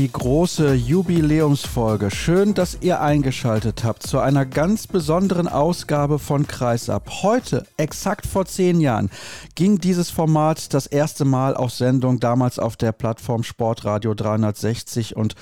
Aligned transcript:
die 0.00 0.10
große 0.10 0.72
Jubiläumsfolge. 0.72 2.10
Schön, 2.10 2.54
dass 2.54 2.78
ihr 2.80 3.02
eingeschaltet 3.02 3.84
habt 3.84 4.02
zu 4.02 4.18
einer 4.18 4.46
ganz 4.46 4.86
besonderen 4.86 5.46
Ausgabe 5.46 6.18
von 6.18 6.46
Kreisab. 6.46 7.10
Heute, 7.22 7.66
exakt 7.76 8.26
vor 8.26 8.46
zehn 8.46 8.80
Jahren, 8.80 9.10
ging 9.56 9.78
dieses 9.78 10.08
Format 10.08 10.72
das 10.72 10.86
erste 10.86 11.26
Mal 11.26 11.54
auf 11.54 11.72
Sendung, 11.72 12.18
damals 12.18 12.58
auf 12.58 12.76
der 12.76 12.92
Plattform 12.92 13.42
Sportradio 13.42 14.14
360. 14.14 15.16
Und 15.16 15.34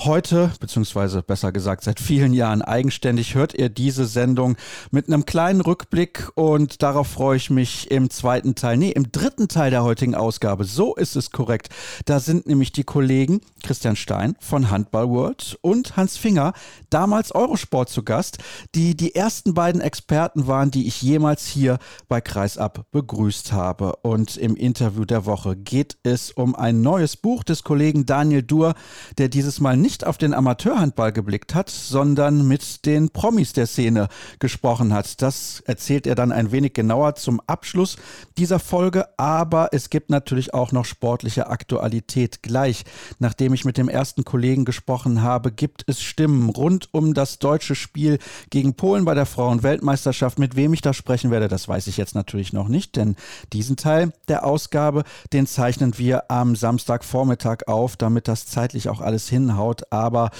heute, 0.00 0.52
beziehungsweise 0.60 1.22
besser 1.22 1.50
gesagt 1.50 1.82
seit 1.82 1.98
vielen 1.98 2.34
Jahren 2.34 2.60
eigenständig, 2.60 3.34
hört 3.34 3.54
ihr 3.54 3.70
diese 3.70 4.04
Sendung 4.04 4.56
mit 4.90 5.06
einem 5.06 5.24
kleinen 5.24 5.62
Rückblick. 5.62 6.28
Und 6.34 6.82
darauf 6.82 7.08
freue 7.08 7.38
ich 7.38 7.48
mich 7.48 7.90
im 7.90 8.10
zweiten 8.10 8.56
Teil, 8.56 8.76
nee, 8.76 8.90
im 8.90 9.10
dritten 9.10 9.48
Teil 9.48 9.70
der 9.70 9.84
heutigen 9.84 10.14
Ausgabe. 10.14 10.64
So 10.64 10.94
ist 10.96 11.16
es 11.16 11.30
korrekt. 11.30 11.70
Da 12.04 12.20
sind 12.20 12.46
nämlich 12.46 12.72
die 12.72 12.84
Kollegen 12.84 13.40
Christian 13.62 13.96
Stein 14.02 14.36
von 14.40 14.70
Handball 14.70 15.08
World 15.08 15.58
und 15.62 15.96
Hans 15.96 16.16
Finger, 16.16 16.52
damals 16.90 17.34
Eurosport 17.34 17.88
zu 17.88 18.02
Gast, 18.02 18.38
die 18.74 18.96
die 18.96 19.14
ersten 19.14 19.54
beiden 19.54 19.80
Experten 19.80 20.46
waren, 20.46 20.70
die 20.70 20.86
ich 20.86 21.00
jemals 21.00 21.46
hier 21.46 21.78
bei 22.08 22.20
Kreisab 22.20 22.84
begrüßt 22.90 23.52
habe. 23.52 23.96
Und 24.02 24.36
im 24.36 24.56
Interview 24.56 25.04
der 25.04 25.24
Woche 25.24 25.56
geht 25.56 25.96
es 26.02 26.30
um 26.30 26.54
ein 26.54 26.82
neues 26.82 27.16
Buch 27.16 27.44
des 27.44 27.62
Kollegen 27.62 28.04
Daniel 28.04 28.42
Duhr, 28.42 28.74
der 29.16 29.28
dieses 29.28 29.60
Mal 29.60 29.76
nicht 29.76 30.06
auf 30.06 30.18
den 30.18 30.34
Amateurhandball 30.34 31.12
geblickt 31.12 31.54
hat, 31.54 31.70
sondern 31.70 32.46
mit 32.46 32.84
den 32.84 33.10
Promis 33.10 33.52
der 33.52 33.66
Szene 33.66 34.08
gesprochen 34.38 34.92
hat. 34.92 35.22
Das 35.22 35.62
erzählt 35.64 36.06
er 36.06 36.14
dann 36.14 36.32
ein 36.32 36.52
wenig 36.52 36.74
genauer 36.74 37.14
zum 37.14 37.40
Abschluss 37.46 37.96
dieser 38.36 38.58
Folge, 38.58 39.06
aber 39.18 39.68
es 39.72 39.88
gibt 39.88 40.10
natürlich 40.10 40.52
auch 40.52 40.72
noch 40.72 40.84
sportliche 40.84 41.48
Aktualität 41.48 42.42
gleich 42.42 42.84
Nachdem 43.18 43.54
ich 43.54 43.64
mit 43.64 43.78
dem 43.78 43.81
ersten 43.88 44.24
Kollegen 44.24 44.64
gesprochen 44.64 45.22
habe, 45.22 45.52
gibt 45.52 45.84
es 45.86 46.00
Stimmen 46.02 46.50
rund 46.50 46.88
um 46.92 47.14
das 47.14 47.38
deutsche 47.38 47.74
Spiel 47.74 48.18
gegen 48.50 48.74
Polen 48.74 49.04
bei 49.04 49.14
der 49.14 49.26
Frauenweltmeisterschaft. 49.26 50.38
Mit 50.38 50.56
wem 50.56 50.72
ich 50.72 50.82
da 50.82 50.92
sprechen 50.92 51.30
werde, 51.30 51.48
das 51.48 51.68
weiß 51.68 51.86
ich 51.86 51.96
jetzt 51.96 52.14
natürlich 52.14 52.52
noch 52.52 52.68
nicht, 52.68 52.96
denn 52.96 53.16
diesen 53.52 53.76
Teil 53.76 54.12
der 54.28 54.44
Ausgabe, 54.44 55.04
den 55.32 55.46
zeichnen 55.46 55.98
wir 55.98 56.30
am 56.30 56.56
Samstagvormittag 56.56 57.66
auf, 57.66 57.96
damit 57.96 58.28
das 58.28 58.46
zeitlich 58.46 58.88
auch 58.88 59.00
alles 59.00 59.28
hinhaut. 59.28 59.82
Aber 59.90 60.30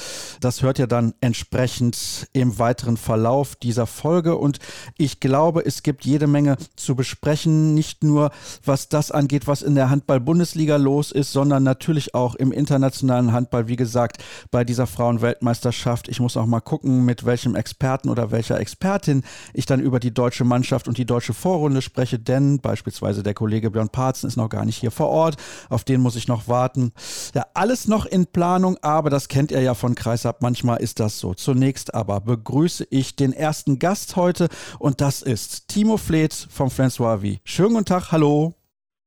das 0.41 0.63
hört 0.63 0.79
ja 0.79 0.87
dann 0.87 1.15
entsprechend 1.21 2.29
im 2.33 2.59
weiteren 2.59 2.97
Verlauf 2.97 3.57
dieser 3.57 3.87
Folge. 3.87 4.37
Und 4.37 4.59
ich 4.99 5.21
glaube, 5.21 5.65
es 5.65 5.83
gibt 5.83 6.05
jede 6.05 6.27
Menge 6.27 6.57
zu 6.77 6.95
besprechen, 6.95 7.75
nicht 7.75 8.05
nur 8.05 8.31
was 8.65 8.89
das 8.89 9.11
angeht, 9.11 9.47
was 9.47 9.63
in 9.63 9.75
der 9.75 9.91
Handball-Bundesliga 9.91 10.77
los 10.77 11.13
ist, 11.13 11.33
sondern 11.33 11.63
natürlich 11.63 12.15
auch 12.15 12.35
im 12.35 12.53
internationalen 12.53 13.32
Handball, 13.33 13.69
wie 13.69 13.77
gesagt, 13.77 14.23
bei 14.51 14.65
dieser 14.65 14.87
Frauenweltmeisterschaft. 14.87 16.09
Ich 16.09 16.21
muss 16.21 16.37
auch 16.37 16.47
mal 16.47 16.61
gucken, 16.61 17.05
mit 17.05 17.25
welchem 17.25 17.55
Experten 17.55 18.09
oder 18.09 18.31
welcher 18.31 18.61
Expertin 18.61 19.23
ich 19.55 19.67
dann 19.67 19.81
über 19.81 20.01
die 20.01 20.13
deutsche 20.13 20.45
Mannschaft 20.45 20.89
und 20.89 20.99
die 20.99 21.05
deutsche 21.05 21.33
Vorrunde 21.35 21.83
spreche, 21.83 22.19
denn 22.19 22.61
beispielsweise 22.61 23.23
der 23.23 23.35
Kollege 23.35 23.71
Björn 23.71 23.89
Parzen 23.89 24.27
ist 24.27 24.37
noch 24.37 24.49
gar 24.49 24.65
nicht 24.65 24.77
hier 24.77 24.91
vor 24.91 25.09
Ort. 25.09 25.37
Auf 25.69 25.85
den 25.85 26.01
muss 26.01 26.17
ich 26.17 26.29
noch 26.29 26.49
warten. 26.49 26.93
Ja, 27.35 27.47
alles 27.55 27.89
noch 27.89 28.07
in 28.07 28.27
Planung, 28.27 28.77
aber 28.83 29.11
das 29.11 29.29
kennt 29.29 29.51
ihr 29.51 29.61
ja 29.61 29.75
von 29.75 29.95
Kreisab. 29.95 30.43
Manchmal 30.43 30.81
ist 30.81 31.01
das 31.01 31.19
so. 31.19 31.35
Zunächst 31.35 31.95
aber 31.95 32.21
begrüße 32.21 32.87
ich 32.91 33.17
den 33.17 33.33
ersten 33.33 33.79
Gast 33.79 34.17
heute 34.17 34.49
und 34.79 35.01
das 35.01 35.23
ist 35.23 35.69
Timo 35.69 35.97
Fleet 35.97 36.33
vom 36.51 36.69
François 36.69 37.23
Vie. 37.23 37.41
Schönen 37.45 37.75
guten 37.75 37.87
Tag, 37.87 38.13
hallo. 38.13 38.55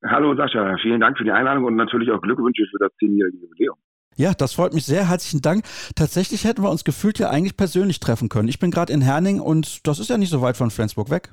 Hallo 0.08 0.36
Sascha, 0.36 0.78
vielen 0.82 1.02
Dank 1.02 1.18
für 1.18 1.24
die 1.24 1.32
Einladung 1.32 1.64
und 1.66 1.76
natürlich 1.76 2.12
auch 2.12 2.22
Glückwünsche 2.22 2.64
für 2.70 2.78
das 2.80 2.92
zehnjährige 3.00 3.38
Jubiläum. 3.38 3.76
Ja, 4.18 4.34
das 4.34 4.54
freut 4.54 4.74
mich 4.74 4.86
sehr. 4.86 5.10
Herzlichen 5.10 5.42
Dank. 5.42 5.64
Tatsächlich 5.96 6.46
hätten 6.46 6.64
wir 6.64 6.70
uns 6.70 6.84
gefühlt 6.84 7.20
ja 7.20 7.30
eigentlich 7.30 7.58
persönlich 7.58 8.00
treffen 8.00 8.30
können. 8.30 8.48
Ich 8.48 8.60
bin 8.60 8.72
gerade 8.72 8.94
in 8.94 9.02
Herning 9.02 9.40
und 9.42 9.86
das 9.88 10.00
ist 10.00 10.10
ja 10.10 10.18
nicht 10.18 10.30
so 10.30 10.42
weit 10.42 10.56
von 10.56 10.72
Flensburg 10.72 11.10
weg. 11.10 11.32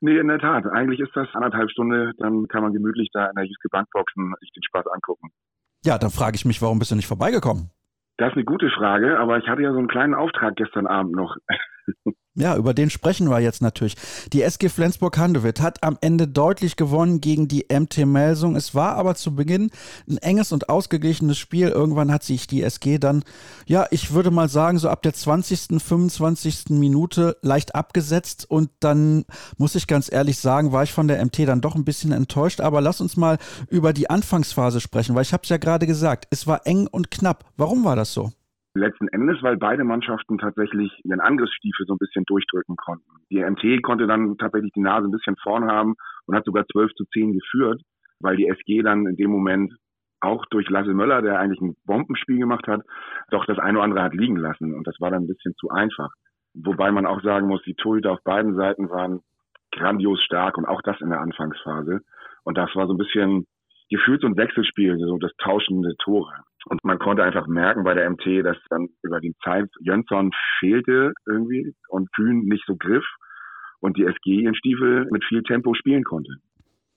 Nee, 0.00 0.18
in 0.18 0.28
der 0.28 0.38
Tat. 0.38 0.66
Eigentlich 0.66 1.00
ist 1.00 1.14
das 1.14 1.28
anderthalb 1.34 1.70
Stunden, 1.70 2.12
dann 2.18 2.48
kann 2.48 2.62
man 2.62 2.72
gemütlich 2.72 3.08
da 3.12 3.26
in 3.26 3.36
der 3.36 3.44
Jüske 3.44 3.68
Bankboxen 3.70 4.34
sich 4.40 4.50
den 4.52 4.62
Spaß 4.64 4.86
angucken. 4.88 5.28
Ja, 5.84 5.98
dann 5.98 6.10
frage 6.10 6.34
ich 6.36 6.44
mich, 6.44 6.62
warum 6.62 6.78
bist 6.78 6.90
du 6.90 6.96
nicht 6.96 7.06
vorbeigekommen? 7.06 7.70
Das 8.16 8.30
ist 8.30 8.34
eine 8.34 8.44
gute 8.44 8.70
Frage, 8.70 9.18
aber 9.18 9.38
ich 9.38 9.46
hatte 9.46 9.62
ja 9.62 9.72
so 9.72 9.78
einen 9.78 9.88
kleinen 9.88 10.14
Auftrag 10.14 10.56
gestern 10.56 10.86
Abend 10.86 11.14
noch. 11.14 11.36
Ja, 12.34 12.56
über 12.56 12.72
den 12.72 12.88
sprechen 12.88 13.28
wir 13.28 13.40
jetzt 13.40 13.60
natürlich. 13.60 13.94
Die 14.32 14.40
SG 14.40 14.70
Flensburg-Handewitt 14.70 15.60
hat 15.60 15.82
am 15.82 15.98
Ende 16.00 16.26
deutlich 16.26 16.76
gewonnen 16.76 17.20
gegen 17.20 17.46
die 17.46 17.66
MT 17.70 18.06
Melsung. 18.06 18.56
Es 18.56 18.74
war 18.74 18.96
aber 18.96 19.16
zu 19.16 19.34
Beginn 19.34 19.70
ein 20.08 20.16
enges 20.16 20.50
und 20.50 20.70
ausgeglichenes 20.70 21.36
Spiel. 21.36 21.68
Irgendwann 21.68 22.10
hat 22.10 22.22
sich 22.22 22.46
die 22.46 22.62
SG 22.62 22.96
dann, 22.96 23.22
ja, 23.66 23.86
ich 23.90 24.14
würde 24.14 24.30
mal 24.30 24.48
sagen, 24.48 24.78
so 24.78 24.88
ab 24.88 25.02
der 25.02 25.12
20., 25.12 25.82
25. 25.82 26.70
Minute 26.70 27.36
leicht 27.42 27.74
abgesetzt. 27.74 28.46
Und 28.48 28.70
dann 28.80 29.26
muss 29.58 29.74
ich 29.74 29.86
ganz 29.86 30.10
ehrlich 30.10 30.38
sagen, 30.38 30.72
war 30.72 30.84
ich 30.84 30.92
von 30.94 31.08
der 31.08 31.22
MT 31.22 31.40
dann 31.40 31.60
doch 31.60 31.74
ein 31.74 31.84
bisschen 31.84 32.12
enttäuscht. 32.12 32.62
Aber 32.62 32.80
lass 32.80 33.02
uns 33.02 33.18
mal 33.18 33.36
über 33.68 33.92
die 33.92 34.08
Anfangsphase 34.08 34.80
sprechen, 34.80 35.14
weil 35.14 35.22
ich 35.22 35.34
habe 35.34 35.42
es 35.42 35.50
ja 35.50 35.58
gerade 35.58 35.86
gesagt, 35.86 36.28
es 36.30 36.46
war 36.46 36.66
eng 36.66 36.86
und 36.86 37.10
knapp. 37.10 37.44
Warum 37.58 37.84
war 37.84 37.94
das 37.94 38.14
so? 38.14 38.32
Letzten 38.74 39.08
Endes, 39.08 39.42
weil 39.42 39.58
beide 39.58 39.84
Mannschaften 39.84 40.38
tatsächlich 40.38 40.90
ihren 41.04 41.20
Angriffsstiefel 41.20 41.84
so 41.86 41.94
ein 41.94 41.98
bisschen 41.98 42.24
durchdrücken 42.24 42.76
konnten. 42.76 43.10
Die 43.30 43.42
MT 43.42 43.82
konnte 43.82 44.06
dann 44.06 44.38
tatsächlich 44.38 44.72
die 44.72 44.80
Nase 44.80 45.08
ein 45.08 45.10
bisschen 45.10 45.36
vorn 45.42 45.70
haben 45.70 45.94
und 46.26 46.34
hat 46.34 46.46
sogar 46.46 46.66
12 46.66 46.92
zu 46.94 47.04
10 47.04 47.34
geführt, 47.34 47.82
weil 48.20 48.36
die 48.36 48.48
SG 48.48 48.82
dann 48.82 49.06
in 49.06 49.16
dem 49.16 49.30
Moment 49.30 49.74
auch 50.20 50.46
durch 50.46 50.70
Lasse 50.70 50.94
Möller, 50.94 51.20
der 51.20 51.38
eigentlich 51.38 51.60
ein 51.60 51.74
Bombenspiel 51.84 52.38
gemacht 52.38 52.66
hat, 52.66 52.82
doch 53.30 53.44
das 53.44 53.58
eine 53.58 53.78
oder 53.78 53.84
andere 53.84 54.02
hat 54.02 54.14
liegen 54.14 54.36
lassen. 54.36 54.72
Und 54.74 54.86
das 54.86 54.96
war 55.00 55.10
dann 55.10 55.24
ein 55.24 55.28
bisschen 55.28 55.54
zu 55.56 55.68
einfach. 55.68 56.10
Wobei 56.54 56.92
man 56.92 57.06
auch 57.06 57.22
sagen 57.22 57.48
muss, 57.48 57.62
die 57.64 57.74
Torhüter 57.74 58.12
auf 58.12 58.22
beiden 58.22 58.54
Seiten 58.54 58.88
waren 58.88 59.20
grandios 59.72 60.22
stark 60.22 60.56
und 60.58 60.66
auch 60.66 60.82
das 60.82 61.00
in 61.00 61.10
der 61.10 61.20
Anfangsphase. 61.20 62.00
Und 62.44 62.56
das 62.56 62.74
war 62.74 62.86
so 62.86 62.94
ein 62.94 62.98
bisschen 62.98 63.46
gefühlt 63.90 64.20
so 64.20 64.26
ein 64.26 64.36
Wechselspiel, 64.36 64.98
so 64.98 65.18
das 65.18 65.32
tauschende 65.38 65.94
Tore. 65.98 66.32
Und 66.66 66.82
man 66.84 66.98
konnte 66.98 67.24
einfach 67.24 67.46
merken 67.46 67.84
bei 67.84 67.94
der 67.94 68.08
MT, 68.08 68.44
dass 68.44 68.56
dann 68.70 68.88
über 69.02 69.20
die 69.20 69.34
Zeit 69.42 69.68
Jönsson 69.80 70.30
fehlte 70.60 71.12
irgendwie 71.26 71.74
und 71.88 72.12
Kühn 72.12 72.44
nicht 72.44 72.64
so 72.66 72.76
griff 72.76 73.04
und 73.80 73.96
die 73.96 74.04
SG 74.04 74.42
ihren 74.42 74.54
Stiefel 74.54 75.06
mit 75.10 75.24
viel 75.24 75.42
Tempo 75.42 75.74
spielen 75.74 76.04
konnte. 76.04 76.32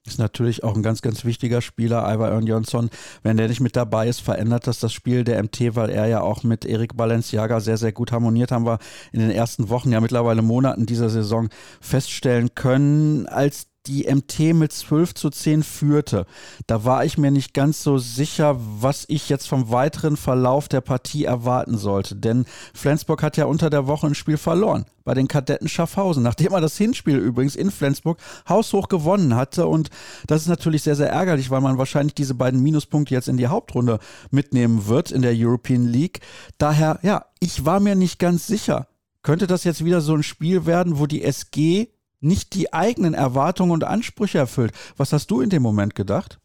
Ist 0.06 0.20
natürlich 0.20 0.64
auch 0.64 0.75
ein 0.75 0.84
ganz, 0.84 1.02
ganz 1.02 1.25
wichtiger 1.25 1.62
Spieler, 1.62 2.04
Ivar 2.14 2.40
Jönsson. 2.40 2.92
Wenn 3.24 3.38
der 3.38 3.48
nicht 3.48 3.59
mit 3.59 3.75
dabei 3.75 4.08
ist, 4.08 4.20
verändert 4.20 4.68
das 4.68 4.80
das 4.80 4.94
Spiel 4.94 5.24
der 5.24 5.42
MT, 5.42 5.75
weil 5.75 5.90
er 5.90 6.06
ja 6.06 6.22
auch 6.22 6.44
mit 6.44 6.64
Erik 6.64 6.96
Balenciaga 6.96 7.59
sehr, 7.59 7.78
sehr 7.78 7.92
gut 7.92 8.12
harmoniert, 8.12 8.52
haben 8.52 8.68
wir 8.68 8.78
in 9.12 9.20
den 9.20 9.31
ersten 9.31 9.70
Wochen, 9.70 9.92
ja 9.92 10.02
mittlerweile 10.02 10.44
Monaten 10.44 10.86
dieser 10.86 11.09
Saison 11.09 11.50
feststellen 11.81 12.54
können. 12.54 13.25
Als 13.25 13.75
die 13.88 14.12
MT 14.13 14.53
mit 14.53 14.72
12 14.72 15.13
zu 15.13 15.29
10 15.29 15.63
führte, 15.63 16.25
da 16.68 16.84
war 16.84 17.06
ich 17.06 17.18
mir 17.18 17.31
nicht 17.31 17.53
ganz 17.53 17.84
so 17.84 17.97
sicher, 17.97 18.57
was 18.59 19.06
ich 19.07 19.29
jetzt 19.29 19.47
vom 19.47 19.69
weiteren 19.72 20.18
Verlauf 20.18 20.68
der 20.68 20.81
Partie 20.81 21.25
erwarten 21.25 21.77
sollte. 21.77 22.15
Denn 22.15 22.45
Flensburg 22.74 23.24
hat 23.24 23.38
ja 23.38 23.45
unter 23.45 23.69
der 23.69 23.88
Woche 23.88 24.07
ein 24.07 24.15
Spiel 24.15 24.38
verloren 24.38 24.86
bei 25.06 25.13
den 25.13 25.27
Kadetten 25.27 25.69
Schaffhausen, 25.69 26.24
nachdem 26.24 26.51
er 26.51 26.62
das 26.62 26.77
Hinspiel 26.77 27.18
übrigens 27.18 27.56
in 27.56 27.71
Flensburg 27.71 28.18
haushoch 28.50 28.89
gewonnen 28.89 29.36
hatte. 29.36 29.68
Und 29.68 29.89
das 30.27 30.42
ist 30.42 30.48
natürlich 30.48 30.83
sehr, 30.83 30.95
sehr 30.95 31.10
ärgerlich, 31.10 31.51
weil 31.51 31.62
man 31.62 31.77
wahrscheinlich 31.77 32.15
diese 32.15 32.33
beiden 32.33 32.62
Minuspunkte 32.62 33.13
jetzt 33.13 33.27
in 33.27 33.38
die 33.38 33.48
Hauptrunde 33.48 34.00
mitnehmen 34.31 34.88
wird 34.88 35.12
in 35.12 35.21
der 35.21 35.33
European 35.36 35.86
League. 35.86 36.19
Daher, 36.57 37.00
ja, 37.04 37.25
ich 37.39 37.65
war 37.65 37.80
mir 37.80 37.95
nicht 37.95 38.19
ganz 38.19 38.48
sicher. 38.48 38.88
Könnte 39.21 39.48
das 39.48 39.63
jetzt 39.63 39.83
wieder 39.86 40.01
so 40.01 40.13
ein 40.13 40.24
Spiel 40.24 40.65
werden, 40.65 41.00
wo 41.00 41.07
die 41.07 41.24
SG 41.24 41.88
nicht 42.25 42.56
die 42.56 42.74
eigenen 42.74 43.13
Erwartungen 43.13 43.72
und 43.72 43.83
Ansprüche 43.83 44.39
erfüllt. 44.39 44.72
Was 44.98 45.13
hast 45.13 45.31
du 45.31 45.42
in 45.42 45.50
dem 45.50 45.62
Moment 45.62 45.95
gedacht? 45.95 46.39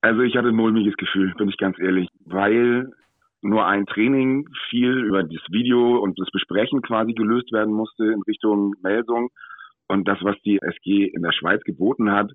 Also 0.00 0.22
ich 0.22 0.36
hatte 0.36 0.48
ein 0.48 0.56
mulmiges 0.56 0.96
Gefühl, 0.96 1.34
bin 1.36 1.48
ich 1.48 1.58
ganz 1.58 1.78
ehrlich, 1.78 2.08
weil 2.24 2.90
nur 3.42 3.66
ein 3.66 3.86
Training 3.86 4.48
viel 4.70 5.04
über 5.04 5.22
das 5.22 5.42
Video 5.50 5.98
und 5.98 6.18
das 6.18 6.30
Besprechen 6.30 6.82
quasi 6.82 7.12
gelöst 7.12 7.52
werden 7.52 7.74
musste 7.74 8.04
in 8.04 8.22
Richtung 8.22 8.74
Melsung. 8.82 9.30
Und 9.88 10.08
das, 10.08 10.18
was 10.22 10.36
die 10.44 10.58
SG 10.60 11.06
in 11.06 11.22
der 11.22 11.32
Schweiz 11.32 11.62
geboten 11.64 12.10
hat, 12.10 12.32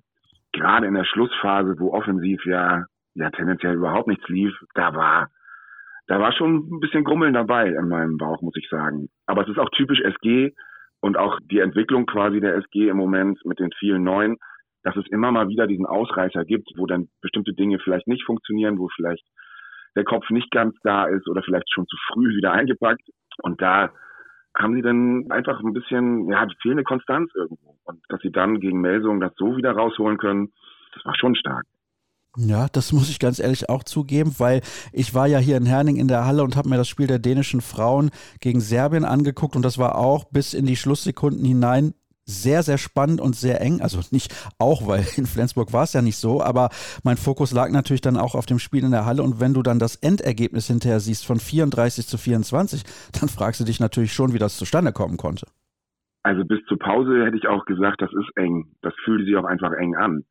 gerade 0.52 0.86
in 0.86 0.94
der 0.94 1.04
Schlussphase, 1.04 1.76
wo 1.78 1.92
offensiv 1.92 2.44
ja, 2.46 2.84
ja 3.14 3.30
tendenziell 3.30 3.74
überhaupt 3.74 4.08
nichts 4.08 4.26
lief, 4.28 4.52
da 4.74 4.94
war, 4.94 5.28
da 6.06 6.18
war 6.18 6.32
schon 6.32 6.68
ein 6.70 6.80
bisschen 6.80 7.04
Grummeln 7.04 7.34
dabei 7.34 7.68
in 7.68 7.88
meinem 7.88 8.16
Bauch, 8.16 8.40
muss 8.42 8.56
ich 8.56 8.68
sagen. 8.68 9.08
Aber 9.26 9.42
es 9.42 9.48
ist 9.48 9.58
auch 9.58 9.70
typisch 9.70 10.00
SG, 10.00 10.52
Und 11.02 11.18
auch 11.18 11.38
die 11.50 11.58
Entwicklung 11.58 12.06
quasi 12.06 12.40
der 12.40 12.54
SG 12.56 12.88
im 12.88 12.96
Moment 12.96 13.44
mit 13.44 13.58
den 13.58 13.70
vielen 13.78 14.04
Neuen, 14.04 14.36
dass 14.84 14.96
es 14.96 15.06
immer 15.10 15.32
mal 15.32 15.48
wieder 15.48 15.66
diesen 15.66 15.84
Ausreißer 15.84 16.44
gibt, 16.44 16.70
wo 16.76 16.86
dann 16.86 17.08
bestimmte 17.20 17.52
Dinge 17.52 17.80
vielleicht 17.80 18.06
nicht 18.06 18.24
funktionieren, 18.24 18.78
wo 18.78 18.88
vielleicht 18.94 19.24
der 19.96 20.04
Kopf 20.04 20.30
nicht 20.30 20.50
ganz 20.52 20.74
da 20.84 21.06
ist 21.06 21.28
oder 21.28 21.42
vielleicht 21.42 21.70
schon 21.72 21.86
zu 21.86 21.96
früh 22.12 22.36
wieder 22.36 22.52
eingepackt. 22.52 23.02
Und 23.42 23.60
da 23.60 23.90
haben 24.56 24.74
sie 24.74 24.82
dann 24.82 25.26
einfach 25.30 25.60
ein 25.60 25.72
bisschen, 25.72 26.30
ja, 26.30 26.46
fehlende 26.62 26.84
Konstanz 26.84 27.30
irgendwo. 27.34 27.76
Und 27.84 28.00
dass 28.08 28.20
sie 28.20 28.30
dann 28.30 28.60
gegen 28.60 28.80
Melsung 28.80 29.20
das 29.20 29.32
so 29.36 29.56
wieder 29.56 29.72
rausholen 29.72 30.18
können, 30.18 30.52
das 30.94 31.04
war 31.04 31.16
schon 31.16 31.34
stark. 31.34 31.64
Ja, 32.36 32.66
das 32.72 32.92
muss 32.92 33.10
ich 33.10 33.18
ganz 33.18 33.38
ehrlich 33.38 33.68
auch 33.68 33.84
zugeben, 33.84 34.34
weil 34.38 34.62
ich 34.92 35.14
war 35.14 35.26
ja 35.26 35.38
hier 35.38 35.58
in 35.58 35.66
Herning 35.66 35.96
in 35.96 36.08
der 36.08 36.24
Halle 36.24 36.42
und 36.42 36.56
habe 36.56 36.68
mir 36.70 36.78
das 36.78 36.88
Spiel 36.88 37.06
der 37.06 37.18
dänischen 37.18 37.60
Frauen 37.60 38.10
gegen 38.40 38.62
Serbien 38.62 39.04
angeguckt 39.04 39.54
und 39.54 39.62
das 39.62 39.76
war 39.76 39.96
auch 39.96 40.24
bis 40.24 40.54
in 40.54 40.64
die 40.64 40.76
Schlusssekunden 40.76 41.44
hinein 41.44 41.92
sehr, 42.24 42.62
sehr 42.62 42.78
spannend 42.78 43.20
und 43.20 43.34
sehr 43.36 43.60
eng. 43.60 43.80
Also 43.80 44.00
nicht 44.10 44.32
auch, 44.58 44.86
weil 44.86 45.04
in 45.16 45.26
Flensburg 45.26 45.72
war 45.72 45.84
es 45.84 45.92
ja 45.92 46.02
nicht 46.02 46.16
so, 46.16 46.42
aber 46.42 46.70
mein 47.04 47.16
Fokus 47.16 47.52
lag 47.52 47.70
natürlich 47.70 48.00
dann 48.00 48.16
auch 48.16 48.34
auf 48.34 48.46
dem 48.46 48.58
Spiel 48.58 48.84
in 48.84 48.92
der 48.92 49.04
Halle. 49.04 49.22
Und 49.22 49.40
wenn 49.40 49.54
du 49.54 49.62
dann 49.62 49.78
das 49.78 49.96
Endergebnis 49.96 50.66
hinterher 50.66 51.00
siehst 51.00 51.26
von 51.26 51.38
34 51.38 52.06
zu 52.06 52.18
24, 52.18 52.82
dann 53.20 53.28
fragst 53.28 53.60
du 53.60 53.64
dich 53.64 53.80
natürlich 53.80 54.12
schon, 54.12 54.32
wie 54.32 54.38
das 54.38 54.56
zustande 54.56 54.92
kommen 54.92 55.16
konnte. 55.16 55.46
Also 56.22 56.44
bis 56.44 56.60
zur 56.68 56.78
Pause 56.78 57.24
hätte 57.24 57.36
ich 57.36 57.48
auch 57.48 57.64
gesagt, 57.64 58.00
das 58.00 58.10
ist 58.12 58.30
eng. 58.36 58.76
Das 58.80 58.94
fühlte 59.04 59.24
sich 59.24 59.36
auch 59.36 59.44
einfach 59.44 59.72
eng 59.72 59.96
an. 59.96 60.24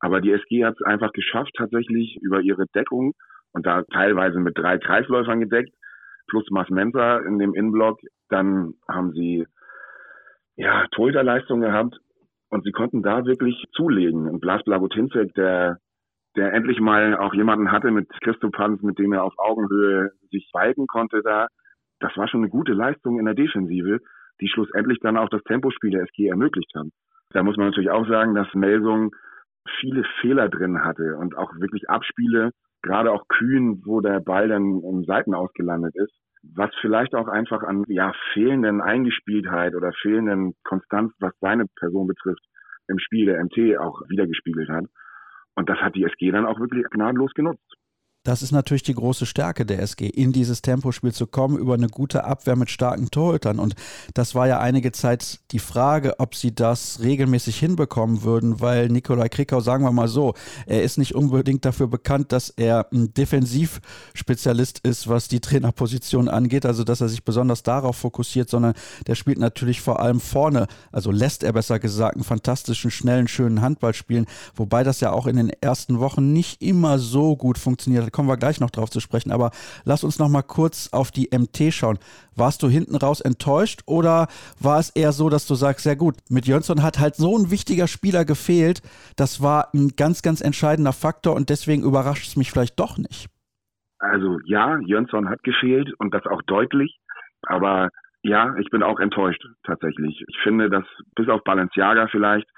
Aber 0.00 0.20
die 0.20 0.32
SG 0.32 0.64
hat 0.64 0.74
es 0.78 0.86
einfach 0.86 1.12
geschafft, 1.12 1.52
tatsächlich 1.56 2.18
über 2.22 2.40
ihre 2.40 2.66
Deckung 2.74 3.14
und 3.52 3.66
da 3.66 3.82
teilweise 3.92 4.38
mit 4.38 4.56
drei 4.56 4.78
Kreisläufern 4.78 5.40
gedeckt, 5.40 5.74
plus 6.28 6.44
Mas 6.50 6.68
Mensa 6.70 7.18
in 7.18 7.38
dem 7.38 7.54
Innenblock. 7.54 7.98
Dann 8.28 8.74
haben 8.88 9.12
sie 9.12 9.46
ja, 10.56 10.86
Torhüterleistung 10.92 11.60
gehabt 11.60 11.98
und 12.50 12.64
sie 12.64 12.72
konnten 12.72 13.02
da 13.02 13.24
wirklich 13.24 13.64
zulegen. 13.72 14.28
Und 14.28 14.40
Blas 14.40 14.62
Blagotinzek, 14.64 15.34
der, 15.34 15.78
der 16.36 16.52
endlich 16.52 16.80
mal 16.80 17.16
auch 17.16 17.34
jemanden 17.34 17.72
hatte 17.72 17.90
mit 17.90 18.08
Christo 18.22 18.50
Panz, 18.50 18.82
mit 18.82 18.98
dem 18.98 19.12
er 19.12 19.24
auf 19.24 19.34
Augenhöhe 19.38 20.10
sich 20.30 20.50
balgen 20.52 20.86
konnte 20.86 21.22
da, 21.22 21.48
das 22.00 22.16
war 22.16 22.28
schon 22.28 22.40
eine 22.40 22.50
gute 22.50 22.72
Leistung 22.72 23.18
in 23.18 23.24
der 23.24 23.34
Defensive, 23.34 23.98
die 24.40 24.48
schlussendlich 24.48 24.98
dann 25.00 25.16
auch 25.16 25.28
das 25.28 25.42
Tempospiel 25.44 25.90
der 25.90 26.02
SG 26.02 26.28
ermöglicht 26.28 26.72
haben. 26.76 26.92
Da 27.30 27.42
muss 27.42 27.56
man 27.56 27.66
natürlich 27.66 27.90
auch 27.90 28.06
sagen, 28.08 28.34
dass 28.34 28.52
Melsung 28.54 29.14
viele 29.80 30.04
Fehler 30.20 30.48
drin 30.48 30.84
hatte 30.84 31.16
und 31.16 31.36
auch 31.36 31.52
wirklich 31.56 31.88
Abspiele, 31.88 32.50
gerade 32.82 33.12
auch 33.12 33.26
Kühn, 33.28 33.82
wo 33.84 34.00
der 34.00 34.20
Ball 34.20 34.48
dann 34.48 34.82
im 34.82 35.04
Seiten 35.04 35.34
ausgelandet 35.34 35.94
ist, 35.96 36.12
was 36.42 36.70
vielleicht 36.80 37.14
auch 37.14 37.28
einfach 37.28 37.62
an 37.62 37.84
ja, 37.88 38.12
fehlenden 38.32 38.80
Eingespieltheit 38.80 39.74
oder 39.74 39.92
fehlenden 39.92 40.54
Konstanz, 40.64 41.12
was 41.20 41.32
seine 41.40 41.66
Person 41.76 42.06
betrifft, 42.06 42.44
im 42.88 42.98
Spiel 42.98 43.26
der 43.26 43.42
MT 43.44 43.78
auch 43.78 44.00
wiedergespiegelt 44.08 44.68
hat. 44.68 44.84
Und 45.54 45.68
das 45.68 45.78
hat 45.78 45.96
die 45.96 46.04
SG 46.04 46.30
dann 46.30 46.46
auch 46.46 46.60
wirklich 46.60 46.84
gnadenlos 46.90 47.32
genutzt. 47.34 47.74
Das 48.28 48.42
ist 48.42 48.52
natürlich 48.52 48.82
die 48.82 48.92
große 48.92 49.24
Stärke 49.24 49.64
der 49.64 49.80
SG, 49.80 50.06
in 50.06 50.32
dieses 50.32 50.60
Tempospiel 50.60 51.14
zu 51.14 51.26
kommen, 51.26 51.56
über 51.56 51.72
eine 51.72 51.88
gute 51.88 52.24
Abwehr 52.24 52.56
mit 52.56 52.70
starken 52.70 53.10
Torhütern. 53.10 53.58
Und 53.58 53.74
das 54.12 54.34
war 54.34 54.46
ja 54.46 54.60
einige 54.60 54.92
Zeit 54.92 55.40
die 55.50 55.58
Frage, 55.58 56.20
ob 56.20 56.34
sie 56.34 56.54
das 56.54 57.00
regelmäßig 57.00 57.58
hinbekommen 57.58 58.24
würden, 58.24 58.60
weil 58.60 58.88
Nikolai 58.88 59.30
Krikau, 59.30 59.60
sagen 59.60 59.82
wir 59.82 59.92
mal 59.92 60.08
so, 60.08 60.34
er 60.66 60.82
ist 60.82 60.98
nicht 60.98 61.14
unbedingt 61.14 61.64
dafür 61.64 61.86
bekannt, 61.86 62.30
dass 62.32 62.50
er 62.50 62.88
ein 62.92 63.14
Defensivspezialist 63.14 64.80
ist, 64.80 65.08
was 65.08 65.28
die 65.28 65.40
Trainerposition 65.40 66.28
angeht, 66.28 66.66
also 66.66 66.84
dass 66.84 67.00
er 67.00 67.08
sich 67.08 67.24
besonders 67.24 67.62
darauf 67.62 67.96
fokussiert, 67.96 68.50
sondern 68.50 68.74
der 69.06 69.14
spielt 69.14 69.38
natürlich 69.38 69.80
vor 69.80 70.00
allem 70.00 70.20
vorne, 70.20 70.66
also 70.92 71.10
lässt 71.10 71.44
er 71.44 71.54
besser 71.54 71.78
gesagt, 71.78 72.16
einen 72.16 72.24
fantastischen, 72.24 72.90
schnellen, 72.90 73.26
schönen 73.26 73.62
Handball 73.62 73.94
spielen, 73.94 74.26
wobei 74.54 74.84
das 74.84 75.00
ja 75.00 75.12
auch 75.12 75.26
in 75.26 75.36
den 75.36 75.48
ersten 75.48 75.98
Wochen 75.98 76.34
nicht 76.34 76.60
immer 76.60 76.98
so 76.98 77.34
gut 77.34 77.56
funktioniert 77.56 78.04
hat 78.04 78.17
kommen 78.18 78.28
wir 78.28 78.36
gleich 78.36 78.58
noch 78.58 78.70
drauf 78.70 78.90
zu 78.90 78.98
sprechen. 78.98 79.30
Aber 79.30 79.52
lass 79.84 80.02
uns 80.02 80.18
noch 80.18 80.28
mal 80.28 80.42
kurz 80.42 80.92
auf 80.92 81.12
die 81.12 81.28
MT 81.32 81.72
schauen. 81.72 82.00
Warst 82.34 82.64
du 82.64 82.68
hinten 82.68 82.96
raus 82.96 83.20
enttäuscht 83.20 83.82
oder 83.86 84.26
war 84.60 84.80
es 84.80 84.90
eher 84.90 85.12
so, 85.12 85.28
dass 85.28 85.46
du 85.46 85.54
sagst, 85.54 85.84
sehr 85.84 85.94
gut, 85.94 86.16
mit 86.28 86.48
Jönsson 86.48 86.82
hat 86.82 86.98
halt 86.98 87.14
so 87.14 87.38
ein 87.38 87.52
wichtiger 87.52 87.86
Spieler 87.86 88.24
gefehlt. 88.24 88.82
Das 89.16 89.40
war 89.40 89.68
ein 89.72 89.90
ganz, 89.96 90.22
ganz 90.22 90.40
entscheidender 90.40 90.92
Faktor 90.92 91.36
und 91.36 91.48
deswegen 91.48 91.84
überrascht 91.84 92.26
es 92.26 92.36
mich 92.36 92.50
vielleicht 92.50 92.80
doch 92.80 92.98
nicht. 92.98 93.28
Also 94.00 94.40
ja, 94.46 94.80
Jönsson 94.80 95.28
hat 95.28 95.44
gefehlt 95.44 95.92
und 96.00 96.12
das 96.12 96.26
auch 96.26 96.42
deutlich. 96.42 96.98
Aber 97.42 97.90
ja, 98.24 98.56
ich 98.58 98.68
bin 98.70 98.82
auch 98.82 98.98
enttäuscht 98.98 99.46
tatsächlich. 99.62 100.24
Ich 100.26 100.38
finde, 100.42 100.70
dass 100.70 100.84
bis 101.14 101.28
auf 101.28 101.44
Balenciaga 101.44 102.08
vielleicht 102.08 102.48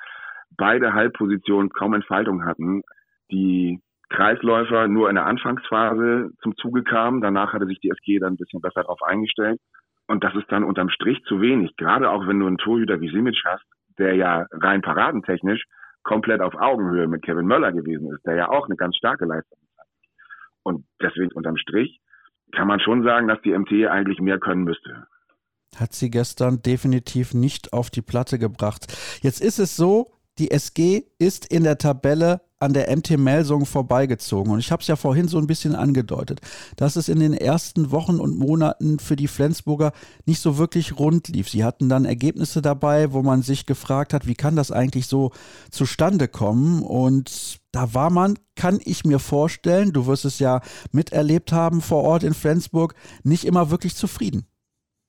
beide 0.56 0.94
Halbpositionen 0.94 1.68
kaum 1.68 1.92
Entfaltung 1.92 2.46
hatten. 2.46 2.80
Die 3.30 3.78
Kreisläufer 4.10 4.88
nur 4.88 5.08
in 5.08 5.14
der 5.14 5.26
Anfangsphase 5.26 6.30
zum 6.42 6.56
Zuge 6.56 6.82
kamen. 6.82 7.20
Danach 7.20 7.52
hatte 7.52 7.66
sich 7.66 7.78
die 7.80 7.90
SG 7.90 8.18
dann 8.18 8.34
ein 8.34 8.36
bisschen 8.36 8.60
besser 8.60 8.82
darauf 8.82 9.02
eingestellt. 9.02 9.60
Und 10.06 10.24
das 10.24 10.34
ist 10.34 10.50
dann 10.50 10.64
unterm 10.64 10.90
Strich 10.90 11.22
zu 11.24 11.40
wenig. 11.40 11.76
Gerade 11.76 12.10
auch 12.10 12.26
wenn 12.26 12.40
du 12.40 12.46
einen 12.46 12.58
Torhüter 12.58 13.00
wie 13.00 13.10
Simic 13.10 13.40
hast, 13.44 13.64
der 13.98 14.16
ja 14.16 14.46
rein 14.50 14.82
paradentechnisch 14.82 15.64
komplett 16.02 16.40
auf 16.40 16.54
Augenhöhe 16.54 17.06
mit 17.06 17.22
Kevin 17.22 17.46
Möller 17.46 17.72
gewesen 17.72 18.12
ist, 18.12 18.26
der 18.26 18.34
ja 18.34 18.48
auch 18.48 18.66
eine 18.66 18.76
ganz 18.76 18.96
starke 18.96 19.26
Leistung 19.26 19.58
hat. 19.78 19.86
Und 20.64 20.84
deswegen 21.00 21.32
unterm 21.32 21.56
Strich 21.56 22.00
kann 22.52 22.66
man 22.66 22.80
schon 22.80 23.04
sagen, 23.04 23.28
dass 23.28 23.40
die 23.42 23.56
MT 23.56 23.86
eigentlich 23.88 24.20
mehr 24.20 24.40
können 24.40 24.64
müsste. 24.64 25.06
Hat 25.76 25.92
sie 25.92 26.10
gestern 26.10 26.62
definitiv 26.62 27.32
nicht 27.32 27.72
auf 27.72 27.90
die 27.90 28.02
Platte 28.02 28.38
gebracht. 28.38 28.86
Jetzt 29.22 29.40
ist 29.40 29.60
es 29.60 29.76
so, 29.76 30.12
die 30.38 30.50
SG 30.50 31.04
ist 31.18 31.52
in 31.52 31.62
der 31.62 31.78
Tabelle 31.78 32.40
an 32.60 32.74
der 32.74 32.94
MT 32.94 33.18
Melsung 33.18 33.64
vorbeigezogen. 33.64 34.52
Und 34.52 34.58
ich 34.58 34.70
habe 34.70 34.82
es 34.82 34.86
ja 34.86 34.96
vorhin 34.96 35.28
so 35.28 35.38
ein 35.38 35.46
bisschen 35.46 35.74
angedeutet, 35.74 36.40
dass 36.76 36.96
es 36.96 37.08
in 37.08 37.18
den 37.18 37.32
ersten 37.32 37.90
Wochen 37.90 38.20
und 38.20 38.38
Monaten 38.38 38.98
für 38.98 39.16
die 39.16 39.28
Flensburger 39.28 39.92
nicht 40.26 40.40
so 40.40 40.58
wirklich 40.58 40.98
rund 40.98 41.28
lief. 41.28 41.48
Sie 41.48 41.64
hatten 41.64 41.88
dann 41.88 42.04
Ergebnisse 42.04 42.60
dabei, 42.60 43.12
wo 43.12 43.22
man 43.22 43.40
sich 43.40 43.64
gefragt 43.64 44.12
hat, 44.12 44.26
wie 44.26 44.34
kann 44.34 44.56
das 44.56 44.70
eigentlich 44.70 45.06
so 45.06 45.32
zustande 45.70 46.28
kommen? 46.28 46.82
Und 46.82 47.60
da 47.72 47.94
war 47.94 48.10
man, 48.10 48.38
kann 48.56 48.78
ich 48.84 49.04
mir 49.04 49.20
vorstellen, 49.20 49.92
du 49.92 50.06
wirst 50.06 50.26
es 50.26 50.38
ja 50.38 50.60
miterlebt 50.92 51.52
haben 51.52 51.80
vor 51.80 52.04
Ort 52.04 52.24
in 52.24 52.34
Flensburg, 52.34 52.94
nicht 53.24 53.46
immer 53.46 53.70
wirklich 53.70 53.96
zufrieden. 53.96 54.44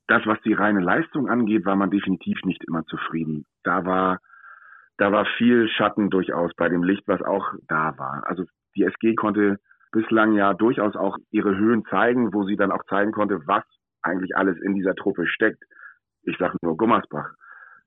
Das, 0.08 0.22
was 0.26 0.38
die 0.46 0.54
reine 0.54 0.80
Leistung 0.80 1.28
angeht, 1.28 1.66
war 1.66 1.76
man 1.76 1.90
definitiv 1.90 2.38
nicht 2.44 2.64
immer 2.66 2.86
zufrieden. 2.86 3.46
Da 3.64 3.86
war 3.86 4.20
da 5.02 5.12
war 5.12 5.26
viel 5.38 5.68
Schatten 5.68 6.12
durchaus 6.12 6.52
bei 6.56 6.70
dem 6.70 6.84
Licht, 6.84 7.08
was 7.08 7.24
auch 7.24 7.56
da 7.68 7.98
war. 7.98 8.22
Also 8.28 8.44
die 8.76 8.84
SG 8.84 9.16
konnte 9.16 9.58
bislang 9.92 10.34
ja 10.34 10.54
durchaus 10.54 10.96
auch 10.96 11.18
ihre 11.32 11.58
Höhen 11.58 11.84
zeigen, 11.86 12.36
wo 12.36 12.44
sie 12.44 12.56
dann 12.56 12.72
auch 12.72 12.84
zeigen 12.86 13.12
konnte, 13.12 13.42
was 13.48 13.64
eigentlich 14.04 14.38
alles 14.38 14.62
in 14.62 14.76
dieser 14.76 14.94
Truppe 14.94 15.26
steckt. 15.26 15.64
Ich 16.22 16.38
sage 16.38 16.56
nur 16.62 16.78
Gummersbach. 16.78 17.32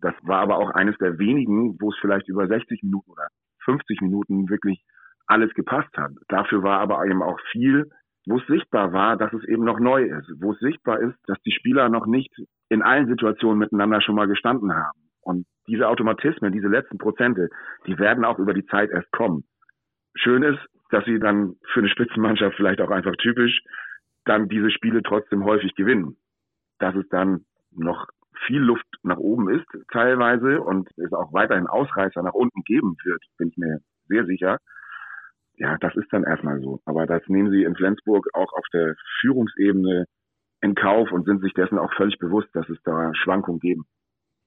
Das 0.01 0.13
war 0.23 0.41
aber 0.41 0.59
auch 0.59 0.71
eines 0.71 0.99
der 0.99 1.17
wenigen, 1.21 1.77
wo 1.81 1.91
es 1.91 1.97
vielleicht 2.01 2.29
über 2.29 2.49
60 2.49 2.83
Minuten 2.83 3.13
oder 3.13 3.29
50 3.65 4.01
Minuten 4.01 4.49
wirklich 4.51 4.83
alles 5.29 5.55
gepasst 5.55 5.97
hat. 5.97 6.11
Dafür 6.27 6.65
war 6.65 6.81
aber 6.81 7.07
eben 7.07 7.23
auch 7.23 7.39
viel, 7.53 7.91
wo 8.27 8.39
es 8.39 8.47
sichtbar 8.49 8.93
war, 8.93 9.17
dass 9.17 9.33
es 9.33 9.45
eben 9.45 9.63
noch 9.63 9.79
neu 9.79 10.03
ist, 10.03 10.33
wo 10.41 10.51
es 10.51 10.59
sichtbar 10.59 10.99
ist, 10.99 11.17
dass 11.29 11.41
die 11.43 11.53
Spieler 11.53 11.89
noch 11.89 12.07
nicht 12.07 12.35
in 12.71 12.83
allen 12.83 13.07
Situationen 13.07 13.61
miteinander 13.61 14.01
schon 14.01 14.17
mal 14.17 14.27
gestanden 14.27 14.75
haben. 14.75 15.04
Und 15.25 15.47
diese 15.67 15.89
Automatismen, 15.89 16.53
diese 16.53 16.69
letzten 16.69 16.99
Prozente, 16.99 17.49
die 17.87 17.99
werden 17.99 18.25
auch 18.25 18.39
über 18.39 18.55
die 18.55 18.67
Zeit 18.67 18.91
erst 18.91 19.11
kommen. 19.13 19.45
Schön 20.15 20.43
ist, 20.43 20.61
dass 20.91 21.05
sie 21.07 21.19
dann 21.19 21.57
für 21.73 21.81
eine 21.81 21.89
Spitzenmannschaft 21.89 22.57
vielleicht 22.57 22.81
auch 22.81 22.91
einfach 22.91 23.17
typisch 23.17 23.63
dann 24.25 24.49
diese 24.49 24.71
Spiele 24.71 25.03
trotzdem 25.03 25.45
häufig 25.45 25.75
gewinnen. 25.75 26.17
Dass 26.79 26.95
es 26.95 27.09
dann 27.09 27.45
noch 27.73 28.07
viel 28.47 28.61
Luft 28.61 28.87
nach 29.03 29.19
oben 29.19 29.49
ist 29.49 29.67
teilweise 29.93 30.61
und 30.61 30.89
es 30.99 31.13
auch 31.13 31.33
weiterhin 31.33 31.67
Ausreißer 31.67 32.23
nach 32.23 32.35
unten 32.35 32.63
geben 32.63 32.97
wird, 33.05 33.23
bin 33.39 33.49
ich 33.49 33.57
mir 33.57 33.81
sehr 34.09 34.27
sicher. 34.27 34.59
Ja, 35.57 35.77
das 35.79 35.95
ist 35.97 36.13
dann 36.13 36.25
erstmal 36.25 36.61
so. 36.61 36.81
Aber 36.85 37.07
das 37.07 37.23
nehmen 37.29 37.51
sie 37.51 37.63
in 37.63 37.77
Flensburg 37.77 38.27
auch 38.35 38.53
auf 38.53 38.67
der 38.73 38.97
Führungsebene 39.21 40.07
in 40.61 40.75
Kauf 40.75 41.13
und 41.13 41.27
sind 41.27 41.43
sich 41.43 41.55
dessen 41.55 41.79
auch 41.79 41.93
völlig 41.95 42.19
bewusst, 42.19 42.49
dass 42.55 42.69
es 42.69 42.79
da 42.83 43.15
Schwankungen 43.15 43.61
geben. 43.61 43.85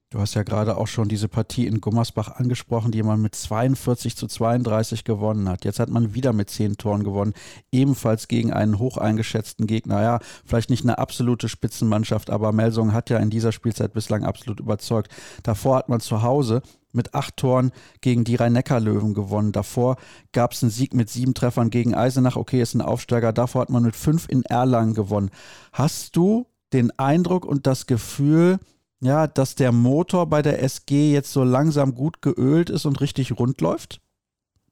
Du 0.09 0.19
hast 0.19 0.35
ja 0.35 0.43
gerade 0.43 0.77
auch 0.77 0.87
schon 0.87 1.09
diese 1.09 1.27
Partie 1.27 1.67
in 1.67 1.81
Gummersbach 1.81 2.39
angesprochen, 2.39 2.93
die 2.93 3.03
man 3.03 3.21
mit 3.21 3.35
42 3.35 4.15
zu 4.15 4.27
32 4.27 5.03
gewonnen 5.03 5.49
hat. 5.49 5.65
Jetzt 5.65 5.81
hat 5.81 5.89
man 5.89 6.13
wieder 6.13 6.31
mit 6.31 6.49
10 6.49 6.77
Toren 6.77 7.03
gewonnen, 7.03 7.33
ebenfalls 7.73 8.29
gegen 8.29 8.53
einen 8.53 8.79
hoch 8.79 8.95
eingeschätzten 8.95 9.67
Gegner. 9.67 10.01
Ja, 10.01 10.19
vielleicht 10.45 10.69
nicht 10.69 10.85
eine 10.85 10.97
absolute 10.97 11.49
Spitzenmannschaft, 11.49 12.29
aber 12.29 12.53
Melsung 12.53 12.93
hat 12.93 13.09
ja 13.09 13.17
in 13.17 13.29
dieser 13.29 13.51
Spielzeit 13.51 13.91
bislang 13.91 14.23
absolut 14.23 14.61
überzeugt. 14.61 15.11
Davor 15.43 15.75
hat 15.75 15.89
man 15.89 15.99
zu 15.99 16.21
Hause 16.21 16.61
mit 16.93 17.13
acht 17.13 17.35
Toren 17.35 17.71
gegen 17.99 18.23
die 18.23 18.35
Rhein-Neckar-Löwen 18.35 19.13
gewonnen. 19.13 19.51
Davor 19.51 19.97
gab 20.31 20.53
es 20.53 20.63
einen 20.63 20.71
Sieg 20.71 20.93
mit 20.93 21.09
sieben 21.09 21.33
Treffern 21.33 21.69
gegen 21.69 21.95
Eisenach. 21.95 22.37
Okay, 22.37 22.61
ist 22.61 22.75
ein 22.75 22.81
Aufsteiger. 22.81 23.33
Davor 23.33 23.63
hat 23.63 23.69
man 23.69 23.83
mit 23.83 23.97
fünf 23.97 24.29
in 24.29 24.43
Erlangen 24.43 24.93
gewonnen. 24.93 25.31
Hast 25.73 26.15
du 26.15 26.47
den 26.71 26.97
Eindruck 26.97 27.45
und 27.45 27.67
das 27.67 27.87
Gefühl, 27.87 28.59
ja, 29.01 29.27
dass 29.27 29.55
der 29.55 29.71
Motor 29.71 30.29
bei 30.29 30.41
der 30.41 30.63
SG 30.63 31.13
jetzt 31.13 31.31
so 31.31 31.43
langsam 31.43 31.93
gut 31.93 32.21
geölt 32.21 32.69
ist 32.69 32.85
und 32.85 33.01
richtig 33.01 33.37
rund 33.37 33.61
läuft? 33.61 34.01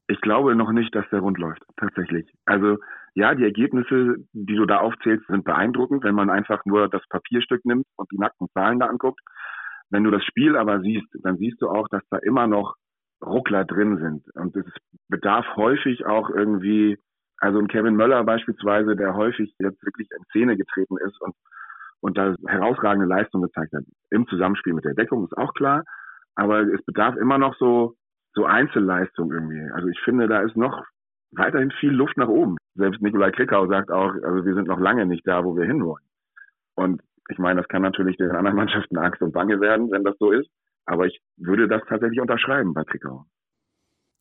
Ich 0.08 0.22
glaube 0.22 0.56
noch 0.56 0.72
nicht, 0.72 0.94
dass 0.94 1.06
der 1.12 1.20
rund 1.20 1.38
läuft, 1.38 1.64
tatsächlich. 1.78 2.32
Also 2.46 2.78
ja, 3.16 3.34
die 3.34 3.44
Ergebnisse, 3.44 4.18
die 4.34 4.56
du 4.56 4.66
da 4.66 4.80
aufzählst, 4.80 5.26
sind 5.28 5.46
beeindruckend, 5.46 6.04
wenn 6.04 6.16
man 6.16 6.30
einfach 6.30 6.66
nur 6.66 6.90
das 6.90 7.02
Papierstück 7.10 7.66
nimmt 7.66 7.86
und 7.96 8.12
die 8.12 8.18
nackten 8.18 8.48
Zahlen 8.54 8.80
da 8.80 8.88
anguckt. 8.88 9.22
Wenn 9.90 10.04
du 10.04 10.12
das 10.12 10.24
Spiel 10.26 10.58
aber 10.58 10.82
siehst, 10.82 11.08
dann 11.24 11.38
siehst 11.38 11.62
du 11.62 11.70
auch, 11.70 11.88
dass 11.90 12.04
da 12.10 12.18
immer 12.18 12.48
noch 12.48 12.76
Ruckler 13.24 13.66
drin 13.66 13.98
sind. 13.98 14.36
Und 14.36 14.56
es 14.56 14.66
bedarf 15.08 15.46
häufig 15.56 16.06
auch 16.06 16.30
irgendwie, 16.30 16.98
also 17.38 17.60
ein 17.60 17.68
Kevin 17.68 17.96
Möller 17.96 18.24
beispielsweise, 18.24 18.96
der 18.96 19.16
häufig 19.16 19.56
jetzt 19.60 19.84
wirklich 19.84 20.10
in 20.12 20.24
Szene 20.26 20.58
getreten 20.58 20.98
ist 20.98 21.20
und, 21.22 21.34
und 22.02 22.18
da 22.18 22.36
herausragende 22.48 23.08
Leistung 23.08 23.42
gezeigt 23.42 23.74
hat. 23.74 23.84
Im 24.12 24.28
Zusammenspiel 24.28 24.74
mit 24.74 24.86
der 24.86 24.94
Deckung 24.94 25.24
ist 25.26 25.38
auch 25.38 25.54
klar. 25.54 25.84
Aber 26.36 26.62
es 26.62 26.84
bedarf 26.86 27.16
immer 27.16 27.38
noch 27.38 27.56
so, 27.58 27.96
so 28.34 28.46
Einzelleistung 28.46 29.32
irgendwie. 29.32 29.72
Also 29.74 29.88
ich 29.88 30.00
finde, 30.02 30.28
da 30.28 30.42
ist 30.42 30.56
noch 30.58 30.84
weiterhin 31.32 31.72
viel 31.72 31.92
Luft 31.92 32.18
nach 32.18 32.28
oben. 32.28 32.58
Selbst 32.76 33.02
Nikolai 33.02 33.32
Krickau 33.32 33.68
sagt 33.68 33.92
auch, 33.92 34.14
also 34.24 34.46
wir 34.46 34.54
sind 34.54 34.68
noch 34.68 34.80
lange 34.80 35.06
nicht 35.06 35.26
da, 35.28 35.44
wo 35.44 35.56
wir 35.56 35.66
hinwollen. 35.66 36.06
Und 36.76 37.02
ich 37.30 37.38
meine, 37.38 37.62
das 37.62 37.70
kann 37.70 37.82
natürlich 37.82 38.18
den 38.18 38.32
anderen 38.32 38.56
Mannschaften 38.58 38.98
Angst 38.98 39.22
und 39.22 39.32
Bange 39.32 39.60
werden, 39.60 39.92
wenn 39.92 40.04
das 40.04 40.18
so 40.20 40.32
ist. 40.32 40.50
Aber 40.86 41.08
ich 41.08 41.20
würde 41.38 41.68
das 41.68 41.82
tatsächlich 41.88 42.22
unterschreiben 42.22 42.74
bei 42.74 42.84
Krickau. 42.84 43.26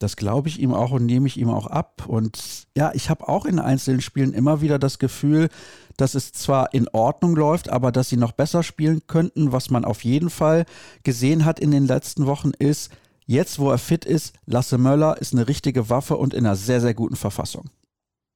Das 0.05 0.17
glaube 0.17 0.49
ich 0.49 0.61
ihm 0.61 0.71
auch 0.71 0.91
und 0.91 1.07
nehme 1.07 1.25
ich 1.25 1.35
ihm 1.35 1.49
auch 1.49 1.65
ab. 1.65 2.03
Und 2.07 2.67
ja, 2.77 2.91
ich 2.93 3.09
habe 3.09 3.27
auch 3.27 3.47
in 3.47 3.57
einzelnen 3.57 4.01
Spielen 4.01 4.33
immer 4.33 4.61
wieder 4.61 4.77
das 4.77 4.99
Gefühl, 4.99 5.49
dass 5.97 6.13
es 6.13 6.31
zwar 6.31 6.75
in 6.75 6.87
Ordnung 6.93 7.35
läuft, 7.35 7.71
aber 7.71 7.91
dass 7.91 8.09
sie 8.09 8.17
noch 8.17 8.31
besser 8.31 8.61
spielen 8.61 8.99
könnten. 9.07 9.51
Was 9.51 9.71
man 9.71 9.83
auf 9.83 10.03
jeden 10.03 10.29
Fall 10.29 10.65
gesehen 11.03 11.43
hat 11.43 11.59
in 11.59 11.71
den 11.71 11.87
letzten 11.87 12.27
Wochen 12.27 12.51
ist, 12.59 12.95
jetzt 13.25 13.57
wo 13.57 13.71
er 13.71 13.79
fit 13.79 14.05
ist, 14.05 14.37
Lasse 14.45 14.77
Möller 14.77 15.17
ist 15.19 15.33
eine 15.33 15.47
richtige 15.47 15.89
Waffe 15.89 16.17
und 16.17 16.35
in 16.35 16.45
einer 16.45 16.53
sehr, 16.53 16.81
sehr 16.81 16.93
guten 16.93 17.15
Verfassung. 17.15 17.71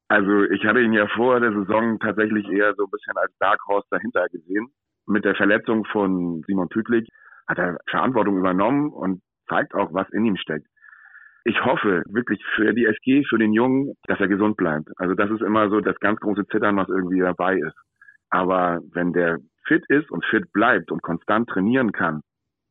Also 0.08 0.46
ich 0.46 0.66
hatte 0.66 0.82
ihn 0.82 0.94
ja 0.94 1.06
vor 1.16 1.40
der 1.40 1.54
Saison 1.54 2.00
tatsächlich 2.00 2.50
eher 2.50 2.74
so 2.78 2.86
ein 2.86 2.90
bisschen 2.90 3.16
als 3.16 3.32
Dark 3.38 3.60
Horse 3.68 3.86
dahinter 3.92 4.26
gesehen. 4.30 4.70
Mit 5.06 5.24
der 5.24 5.36
Verletzung 5.36 5.86
von 5.86 6.42
Simon 6.48 6.68
Pütlik 6.70 7.08
hat 7.48 7.60
er 7.60 7.78
Verantwortung 7.92 8.40
übernommen 8.40 8.92
und 8.92 9.22
zeigt 9.48 9.76
auch, 9.76 9.94
was 9.94 10.10
in 10.10 10.26
ihm 10.26 10.38
steckt. 10.38 10.66
Ich 11.46 11.64
hoffe 11.64 12.04
wirklich 12.10 12.44
für 12.56 12.74
die 12.74 12.86
SG, 12.86 13.24
für 13.28 13.38
den 13.38 13.54
Jungen, 13.54 13.94
dass 14.08 14.20
er 14.20 14.28
gesund 14.28 14.58
bleibt. 14.58 14.90
Also 14.98 15.16
das 15.16 15.30
ist 15.32 15.42
immer 15.42 15.70
so 15.70 15.80
das 15.80 15.98
ganz 16.00 16.20
große 16.20 16.46
Zittern, 16.48 16.78
was 16.78 16.90
irgendwie 16.90 17.20
dabei 17.20 17.56
ist. 17.56 17.76
Aber 18.30 18.80
wenn 18.94 19.14
der 19.14 19.38
fit 19.66 19.84
ist 19.90 20.12
und 20.12 20.26
fit 20.26 20.52
bleibt 20.52 20.92
und 20.92 21.02
konstant 21.02 21.50
trainieren 21.50 21.92
kann, 21.92 22.22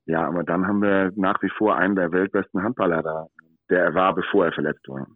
ja, 0.06 0.26
aber 0.26 0.42
dann 0.42 0.66
haben 0.66 0.82
wir 0.82 1.12
nach 1.16 1.42
wie 1.42 1.50
vor 1.50 1.76
einen 1.76 1.96
der 1.96 2.12
weltbesten 2.12 2.62
Handballer 2.62 3.02
da, 3.02 3.26
der 3.70 3.84
er 3.84 3.94
war, 3.94 4.14
bevor 4.14 4.46
er 4.46 4.52
verletzt 4.52 4.88
war. 4.88 5.06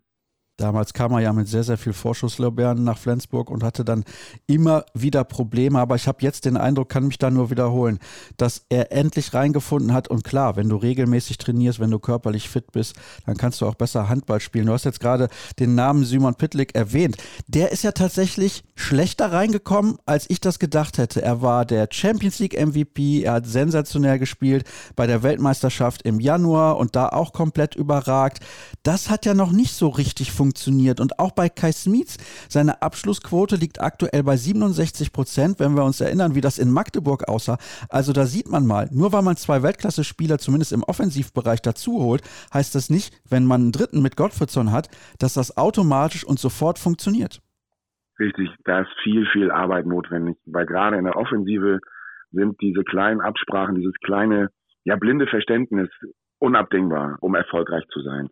Damals 0.59 0.93
kam 0.93 1.13
er 1.13 1.21
ja 1.21 1.33
mit 1.33 1.49
sehr, 1.49 1.65
sehr 1.65 1.79
viel 1.79 1.95
Vorschusslorbeeren 1.95 2.85
nach 2.85 2.99
Flensburg 2.99 3.51
und 3.51 3.65
hatte 3.65 3.87
dann 3.87 4.05
immer 4.47 4.85
wieder 4.93 5.25
Probleme. 5.25 5.81
Aber 5.81 5.97
ich 5.97 6.07
habe 6.07 6.19
jetzt 6.21 6.45
den 6.45 6.59
Eindruck, 6.59 6.91
kann 6.91 7.07
mich 7.07 7.17
da 7.17 7.31
nur 7.31 7.51
wiederholen, 7.51 7.99
dass 8.37 8.67
er 8.69 8.93
endlich 8.93 9.33
reingefunden 9.33 9.95
hat. 9.95 10.09
Und 10.09 10.25
klar, 10.25 10.57
wenn 10.57 10.69
du 10.69 10.77
regelmäßig 10.77 11.39
trainierst, 11.39 11.81
wenn 11.81 11.91
du 11.91 11.99
körperlich 11.99 12.51
fit 12.51 12.71
bist, 12.71 12.97
dann 13.25 13.39
kannst 13.39 13.63
du 13.63 13.67
auch 13.67 13.75
besser 13.75 14.11
Handball 14.11 14.41
spielen. 14.41 14.67
Du 14.67 14.75
hast 14.75 14.85
jetzt 14.85 15.01
gerade 15.01 15.31
den 15.59 15.75
Namen 15.75 16.05
Simon 16.05 16.35
Pitlick 16.35 16.75
erwähnt. 16.75 17.17
Der 17.49 17.73
ist 17.73 17.83
ja 17.83 17.93
tatsächlich 17.93 18.63
schlechter 18.75 19.33
reingekommen, 19.33 19.97
als 20.05 20.29
ich 20.29 20.41
das 20.41 20.59
gedacht 20.59 20.99
hätte. 20.99 21.23
Er 21.23 21.41
war 21.41 21.65
der 21.65 21.89
Champions 21.91 22.39
League 22.41 22.61
MVP. 22.61 23.23
Er 23.23 23.35
hat 23.35 23.47
sensationell 23.47 24.19
gespielt 24.19 24.65
bei 24.97 25.07
der 25.07 25.23
Weltmeisterschaft 25.23 26.03
im 26.03 26.21
Januar 26.21 26.77
und 26.77 26.95
da 26.95 27.09
auch 27.09 27.33
komplett 27.33 27.75
überragt. 27.75 28.41
Das 28.83 29.09
hat 29.09 29.25
ja 29.25 29.33
noch 29.33 29.51
nicht 29.51 29.73
so 29.73 29.89
richtig 29.89 30.31
funktioniert 30.31 30.42
funktioniert. 30.43 30.99
Und 30.99 31.21
auch 31.21 31.31
bei 31.31 31.49
Kai 31.49 31.71
Smits, 31.71 32.19
seine 32.49 32.83
Abschlussquote 32.83 33.55
liegt 33.55 33.81
aktuell 33.81 34.25
bei 34.25 34.37
67 34.37 35.13
Prozent, 35.13 35.61
wenn 35.61 35.77
wir 35.77 35.85
uns 35.85 36.01
erinnern, 36.01 36.35
wie 36.35 36.41
das 36.41 36.59
in 36.59 36.73
Magdeburg 36.73 37.29
aussah. 37.29 37.59
Also 37.89 38.13
da 38.13 38.25
sieht 38.27 38.51
man 38.51 38.67
mal, 38.67 38.89
nur 38.91 39.13
weil 39.13 39.23
man 39.23 39.37
zwei 39.37 39.63
Weltklasse-Spieler 39.63 40.39
zumindest 40.39 40.73
im 40.73 40.83
Offensivbereich 40.83 41.63
dazu 41.63 42.03
holt, 42.03 42.23
heißt 42.53 42.75
das 42.75 42.91
nicht, 42.91 43.15
wenn 43.31 43.47
man 43.47 43.61
einen 43.61 43.73
dritten 43.73 44.03
mit 44.03 44.17
Gottfriedson 44.17 44.73
hat, 44.73 44.89
dass 45.21 45.35
das 45.35 45.57
automatisch 45.57 46.25
und 46.25 46.41
sofort 46.41 46.81
funktioniert. 46.81 47.41
Richtig, 48.19 48.51
da 48.65 48.81
ist 48.81 48.91
viel, 49.05 49.25
viel 49.33 49.53
Arbeit 49.53 49.87
notwendig, 49.87 50.37
weil 50.47 50.67
gerade 50.67 50.97
in 50.97 51.05
der 51.05 51.17
Offensive 51.17 51.79
sind 52.33 52.61
diese 52.61 52.83
kleinen 52.83 53.21
Absprachen, 53.21 53.77
dieses 53.77 53.95
kleine, 54.05 54.49
ja, 54.85 54.97
blinde 54.97 55.29
Verständnis 55.29 55.89
unabdingbar, 56.41 57.19
um 57.21 57.37
erfolgreich 57.37 57.85
zu 57.93 58.01
sein. 58.03 58.29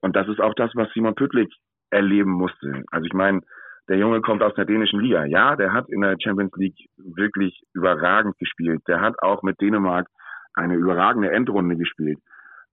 Und 0.00 0.16
das 0.16 0.28
ist 0.28 0.40
auch 0.40 0.54
das, 0.54 0.70
was 0.74 0.90
Simon 0.92 1.14
Püttlik 1.14 1.52
erleben 1.90 2.30
musste. 2.30 2.84
Also 2.90 3.06
ich 3.06 3.12
meine, 3.12 3.40
der 3.88 3.98
Junge 3.98 4.20
kommt 4.20 4.42
aus 4.42 4.54
der 4.54 4.64
dänischen 4.64 5.00
Liga. 5.00 5.24
Ja, 5.24 5.56
der 5.56 5.72
hat 5.72 5.88
in 5.88 6.00
der 6.00 6.16
Champions 6.22 6.52
League 6.56 6.78
wirklich 6.96 7.60
überragend 7.74 8.38
gespielt. 8.38 8.82
Der 8.86 9.00
hat 9.00 9.20
auch 9.22 9.42
mit 9.42 9.60
Dänemark 9.60 10.06
eine 10.54 10.76
überragende 10.76 11.30
Endrunde 11.30 11.76
gespielt. 11.76 12.18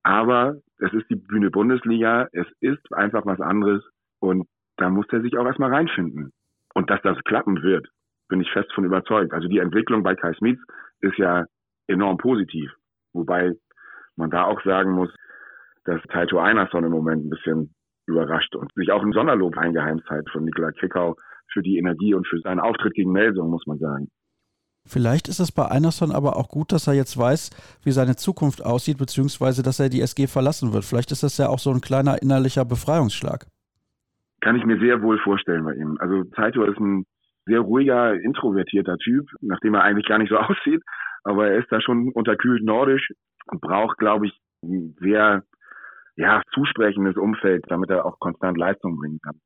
Aber 0.04 0.56
es 0.78 0.94
ist 0.94 1.10
die 1.10 1.16
Bühne 1.16 1.50
Bundesliga. 1.50 2.28
Es 2.32 2.48
ist 2.60 2.94
einfach 2.94 3.26
was 3.26 3.42
anderes. 3.42 3.84
Und 4.20 4.48
da 4.78 4.90
muss 4.90 5.08
er 5.12 5.22
sich 5.22 5.38
auch 5.38 5.46
erstmal 5.46 5.74
reinfinden. 5.74 6.32
Und 6.74 6.90
dass 6.90 7.02
das 7.02 7.18
klappen 7.24 7.64
wird, 7.64 7.88
bin 8.30 8.42
ich 8.42 8.52
fest 8.52 8.72
von 8.74 8.86
überzeugt. 8.86 9.34
Also 9.34 9.48
die 9.48 9.58
Entwicklung 9.58 10.04
bei 10.04 10.16
Kai 10.16 10.34
Smith 10.34 10.60
ist 11.02 11.18
ja 11.18 11.46
enorm 11.88 12.18
positiv. 12.18 12.72
Wobei 13.14 13.54
man 14.16 14.30
da 14.30 14.44
auch 14.44 14.62
sagen 14.64 14.92
muss, 14.92 15.14
dass 15.88 16.02
Taito 16.10 16.38
Einarsson 16.38 16.84
im 16.84 16.92
Moment 16.92 17.26
ein 17.26 17.30
bisschen 17.30 17.74
überrascht 18.08 18.56
und 18.56 18.72
sich 18.76 18.92
auch 18.92 19.02
ein 19.02 19.14
Sonderlob 19.14 19.58
eingeheimt 19.58 20.04
hat 20.10 20.30
von 20.30 20.44
Nikola 20.44 20.72
Krickau 20.72 21.16
für 21.52 21.62
die 21.62 21.78
Energie 21.78 22.14
und 22.14 22.28
für 22.28 22.40
seinen 22.40 22.60
Auftritt 22.60 22.94
gegen 22.94 23.12
Melsung, 23.12 23.50
muss 23.50 23.66
man 23.66 23.80
sagen. 23.80 24.10
Vielleicht 24.86 25.28
ist 25.28 25.40
es 25.40 25.52
bei 25.52 25.66
Einerson 25.70 26.12
aber 26.12 26.38
auch 26.38 26.50
gut, 26.50 26.72
dass 26.72 26.88
er 26.88 26.94
jetzt 26.94 27.18
weiß, 27.18 27.52
wie 27.84 27.92
seine 27.92 28.16
Zukunft 28.16 28.64
aussieht, 28.66 28.98
beziehungsweise 28.98 29.64
dass 29.64 29.80
er 29.80 29.90
die 29.90 30.02
SG 30.02 30.28
verlassen 30.28 30.74
wird. 30.74 30.86
Vielleicht 30.86 31.12
ist 31.12 31.24
das 31.24 31.38
ja 31.38 31.48
auch 31.48 31.60
so 31.60 31.72
ein 31.72 31.82
kleiner 31.82 32.22
innerlicher 32.22 32.66
Befreiungsschlag. 32.66 33.48
Kann 34.42 34.56
ich 34.56 34.66
mir 34.66 34.80
sehr 34.80 35.02
wohl 35.02 35.20
vorstellen 35.20 35.66
bei 35.66 35.74
ihm. 35.74 35.98
Also 36.00 36.24
Taito 36.36 36.64
ist 36.64 36.80
ein 36.80 37.06
sehr 37.46 37.62
ruhiger, 37.62 38.14
introvertierter 38.14 38.98
Typ, 38.98 39.26
nachdem 39.42 39.74
er 39.74 39.84
eigentlich 39.84 40.08
gar 40.08 40.20
nicht 40.20 40.30
so 40.30 40.38
aussieht. 40.38 40.82
Aber 41.24 41.48
er 41.50 41.60
ist 41.60 41.72
da 41.72 41.82
schon 41.82 42.12
unterkühlt 42.14 42.64
nordisch 42.64 43.10
und 43.48 43.62
braucht, 43.62 43.98
glaube 43.98 44.28
ich, 44.28 44.34
ein 44.64 44.96
sehr 45.00 45.44
ja, 46.18 46.42
zusprechendes 46.54 47.16
Umfeld, 47.16 47.64
damit 47.70 47.90
er 47.90 48.06
auch 48.06 48.20
konstant 48.20 48.58
Leistung 48.58 48.98
bringen 48.98 49.20
kann. 49.24 49.40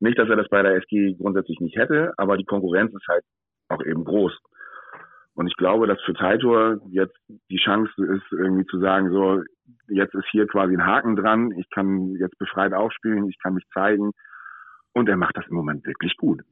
Nicht, 0.00 0.18
dass 0.18 0.28
er 0.28 0.36
das 0.36 0.48
bei 0.48 0.62
der 0.62 0.76
SG 0.76 1.14
grundsätzlich 1.14 1.60
nicht 1.60 1.76
hätte, 1.76 2.12
aber 2.16 2.36
die 2.36 2.44
Konkurrenz 2.44 2.92
ist 2.94 3.06
halt 3.08 3.24
auch 3.68 3.84
eben 3.84 4.04
groß. 4.04 4.32
Und 5.34 5.46
ich 5.46 5.56
glaube, 5.56 5.86
dass 5.86 6.00
für 6.02 6.14
Taitor 6.14 6.78
jetzt 6.90 7.16
die 7.50 7.58
Chance 7.58 7.92
ist, 8.04 8.24
irgendwie 8.32 8.66
zu 8.66 8.78
sagen, 8.80 9.10
so, 9.10 9.42
jetzt 9.88 10.14
ist 10.14 10.26
hier 10.30 10.46
quasi 10.46 10.74
ein 10.74 10.86
Haken 10.86 11.16
dran, 11.16 11.52
ich 11.52 11.68
kann 11.70 12.14
jetzt 12.16 12.38
befreit 12.38 12.72
aufspielen, 12.72 13.28
ich 13.28 13.38
kann 13.42 13.54
mich 13.54 13.64
zeigen. 13.72 14.12
Und 14.92 15.08
er 15.08 15.16
macht 15.16 15.36
das 15.36 15.46
im 15.48 15.56
Moment 15.56 15.86
wirklich 15.86 16.16
gut. 16.18 16.42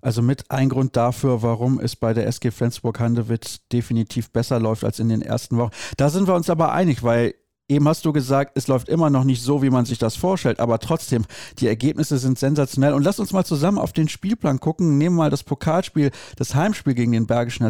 Also 0.00 0.22
mit 0.22 0.44
ein 0.50 0.68
Grund 0.68 0.96
dafür, 0.96 1.42
warum 1.42 1.80
es 1.80 1.96
bei 1.96 2.12
der 2.12 2.26
SG 2.26 2.50
Flensburg-Handewitt 2.50 3.72
definitiv 3.72 4.30
besser 4.30 4.60
läuft 4.60 4.84
als 4.84 5.00
in 5.00 5.08
den 5.08 5.22
ersten 5.22 5.56
Wochen. 5.56 5.72
Da 5.96 6.08
sind 6.10 6.28
wir 6.28 6.34
uns 6.34 6.50
aber 6.50 6.72
einig, 6.72 7.02
weil 7.02 7.34
Eben 7.66 7.88
hast 7.88 8.04
du 8.04 8.12
gesagt, 8.12 8.52
es 8.56 8.68
läuft 8.68 8.90
immer 8.90 9.08
noch 9.08 9.24
nicht 9.24 9.42
so, 9.42 9.62
wie 9.62 9.70
man 9.70 9.86
sich 9.86 9.98
das 9.98 10.16
vorstellt, 10.16 10.60
aber 10.60 10.78
trotzdem, 10.80 11.24
die 11.58 11.66
Ergebnisse 11.66 12.18
sind 12.18 12.38
sensationell. 12.38 12.92
Und 12.92 13.04
lass 13.04 13.18
uns 13.18 13.32
mal 13.32 13.44
zusammen 13.44 13.78
auf 13.78 13.94
den 13.94 14.08
Spielplan 14.08 14.60
gucken. 14.60 14.98
Nehmen 14.98 15.16
mal 15.16 15.30
das 15.30 15.44
Pokalspiel, 15.44 16.10
das 16.36 16.54
Heimspiel 16.54 16.94
gegen 16.94 17.12
den 17.12 17.26
Bergischen 17.26 17.64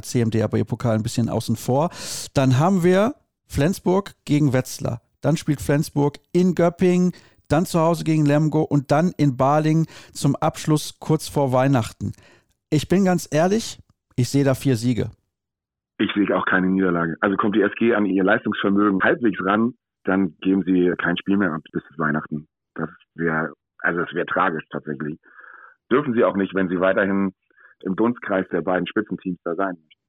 ihr 0.59 0.65
Pokal 0.65 0.97
ein 0.97 1.05
bisschen 1.05 1.29
außen 1.29 1.55
vor. 1.55 1.91
Dann 2.35 2.59
haben 2.59 2.83
wir 2.83 3.15
Flensburg 3.47 4.15
gegen 4.25 4.53
Wetzlar. 4.53 5.01
Dann 5.21 5.37
spielt 5.37 5.61
Flensburg 5.61 6.19
in 6.33 6.57
Göppingen, 6.57 7.13
dann 7.49 7.65
zu 7.65 7.79
Hause 7.79 8.03
gegen 8.03 8.27
Lemgo 8.27 8.63
und 8.63 8.91
dann 8.91 9.13
in 9.17 9.37
Baling 9.37 9.87
zum 10.13 10.35
Abschluss 10.35 10.99
kurz 10.99 11.29
vor 11.29 11.53
Weihnachten. 11.53 12.13
Ich 12.69 12.89
bin 12.89 13.05
ganz 13.05 13.29
ehrlich, 13.31 13.79
ich 14.17 14.29
sehe 14.29 14.45
da 14.45 14.55
vier 14.55 14.75
Siege. 14.75 15.11
Ich 15.99 16.11
sehe 16.15 16.37
auch 16.37 16.47
keine 16.47 16.67
Niederlage. 16.67 17.17
Also 17.21 17.37
kommt 17.37 17.55
die 17.55 17.63
SG 17.63 17.95
an 17.95 18.07
ihr 18.07 18.25
Leistungsvermögen 18.25 19.01
halbwegs 19.03 19.39
ran, 19.45 19.75
dann 20.05 20.37
geben 20.39 20.63
sie 20.65 20.93
kein 20.99 21.17
Spiel 21.17 21.37
mehr 21.37 21.53
ab 21.53 21.63
bis 21.73 21.83
Weihnachten. 21.97 22.47
Das 22.75 22.91
wäre, 23.15 23.53
also 23.79 24.01
das 24.01 24.13
wäre 24.15 24.27
tragisch 24.27 24.65
tatsächlich. 24.71 25.19
Dürfen 25.91 26.15
sie 26.15 26.25
auch 26.25 26.37
nicht, 26.37 26.55
wenn 26.55 26.69
sie 26.69 26.81
weiterhin 26.81 27.35
im 27.83 27.97
Dunstkreis 27.97 28.47
der 28.51 28.63
beiden 28.63 28.87
Spitzenteams 28.87 29.39
da 29.45 29.55
sein 29.55 29.77
möchten. 29.83 30.01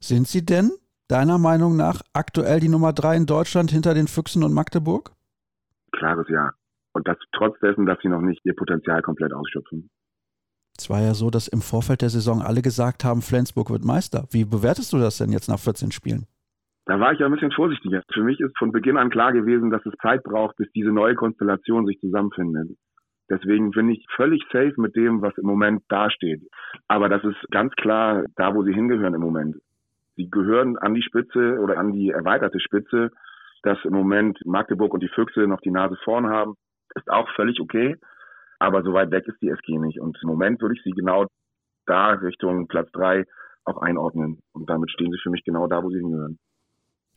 Sind 0.00 0.28
sie 0.28 0.44
denn, 0.44 0.72
deiner 1.08 1.38
Meinung 1.38 1.76
nach, 1.76 2.02
aktuell 2.12 2.60
die 2.60 2.68
Nummer 2.68 2.92
drei 2.92 3.16
in 3.16 3.26
Deutschland 3.26 3.70
hinter 3.70 3.94
den 3.94 4.08
Füchsen 4.08 4.42
und 4.42 4.52
Magdeburg? 4.52 5.12
Klares 5.92 6.26
Ja. 6.28 6.52
Und 6.94 7.08
das 7.08 7.16
trotz 7.32 7.58
dessen, 7.60 7.86
dass 7.86 7.98
sie 8.02 8.08
noch 8.08 8.20
nicht 8.20 8.44
ihr 8.44 8.54
Potenzial 8.54 9.00
komplett 9.00 9.32
ausschöpfen. 9.32 9.88
Es 10.76 10.90
war 10.90 11.00
ja 11.00 11.14
so, 11.14 11.30
dass 11.30 11.48
im 11.48 11.62
Vorfeld 11.62 12.02
der 12.02 12.10
Saison 12.10 12.42
alle 12.42 12.60
gesagt 12.60 13.04
haben, 13.04 13.22
Flensburg 13.22 13.70
wird 13.70 13.84
Meister. 13.84 14.26
Wie 14.30 14.44
bewertest 14.44 14.92
du 14.92 14.98
das 14.98 15.18
denn 15.18 15.32
jetzt 15.32 15.48
nach 15.48 15.58
14 15.58 15.92
Spielen? 15.92 16.26
Da 16.84 16.98
war 16.98 17.12
ich 17.12 17.20
ja 17.20 17.26
ein 17.26 17.32
bisschen 17.32 17.52
vorsichtiger. 17.52 18.02
Für 18.12 18.22
mich 18.22 18.40
ist 18.40 18.58
von 18.58 18.72
Beginn 18.72 18.96
an 18.96 19.10
klar 19.10 19.32
gewesen, 19.32 19.70
dass 19.70 19.84
es 19.86 19.94
Zeit 20.02 20.22
braucht, 20.24 20.56
bis 20.56 20.70
diese 20.72 20.90
neue 20.90 21.14
Konstellation 21.14 21.86
sich 21.86 22.00
zusammenfindet. 22.00 22.76
Deswegen 23.30 23.70
bin 23.70 23.88
ich 23.88 24.04
völlig 24.16 24.42
safe 24.52 24.74
mit 24.76 24.96
dem, 24.96 25.22
was 25.22 25.36
im 25.38 25.46
Moment 25.46 25.82
dasteht. 25.88 26.42
Aber 26.88 27.08
das 27.08 27.22
ist 27.24 27.38
ganz 27.50 27.72
klar 27.76 28.24
da, 28.36 28.54
wo 28.54 28.64
sie 28.64 28.74
hingehören 28.74 29.14
im 29.14 29.20
Moment. 29.20 29.56
Sie 30.16 30.28
gehören 30.28 30.76
an 30.76 30.94
die 30.94 31.02
Spitze 31.02 31.58
oder 31.60 31.78
an 31.78 31.92
die 31.92 32.10
erweiterte 32.10 32.60
Spitze. 32.60 33.10
Dass 33.62 33.78
im 33.84 33.92
Moment 33.92 34.38
Magdeburg 34.44 34.92
und 34.92 35.02
die 35.02 35.08
Füchse 35.08 35.46
noch 35.46 35.60
die 35.60 35.70
Nase 35.70 35.96
vorn 36.02 36.26
haben, 36.26 36.54
ist 36.96 37.08
auch 37.08 37.28
völlig 37.36 37.60
okay. 37.60 37.96
Aber 38.58 38.82
so 38.82 38.92
weit 38.92 39.12
weg 39.12 39.26
ist 39.28 39.40
die 39.40 39.50
SG 39.50 39.78
nicht. 39.78 40.00
Und 40.00 40.18
im 40.20 40.28
Moment 40.28 40.60
würde 40.60 40.74
ich 40.74 40.82
sie 40.82 40.90
genau 40.90 41.26
da 41.86 42.10
Richtung 42.10 42.66
Platz 42.66 42.90
drei 42.90 43.24
auch 43.64 43.80
einordnen. 43.80 44.40
Und 44.52 44.68
damit 44.68 44.90
stehen 44.90 45.12
sie 45.12 45.18
für 45.22 45.30
mich 45.30 45.44
genau 45.44 45.68
da, 45.68 45.82
wo 45.82 45.90
sie 45.90 46.00
hingehören. 46.00 46.38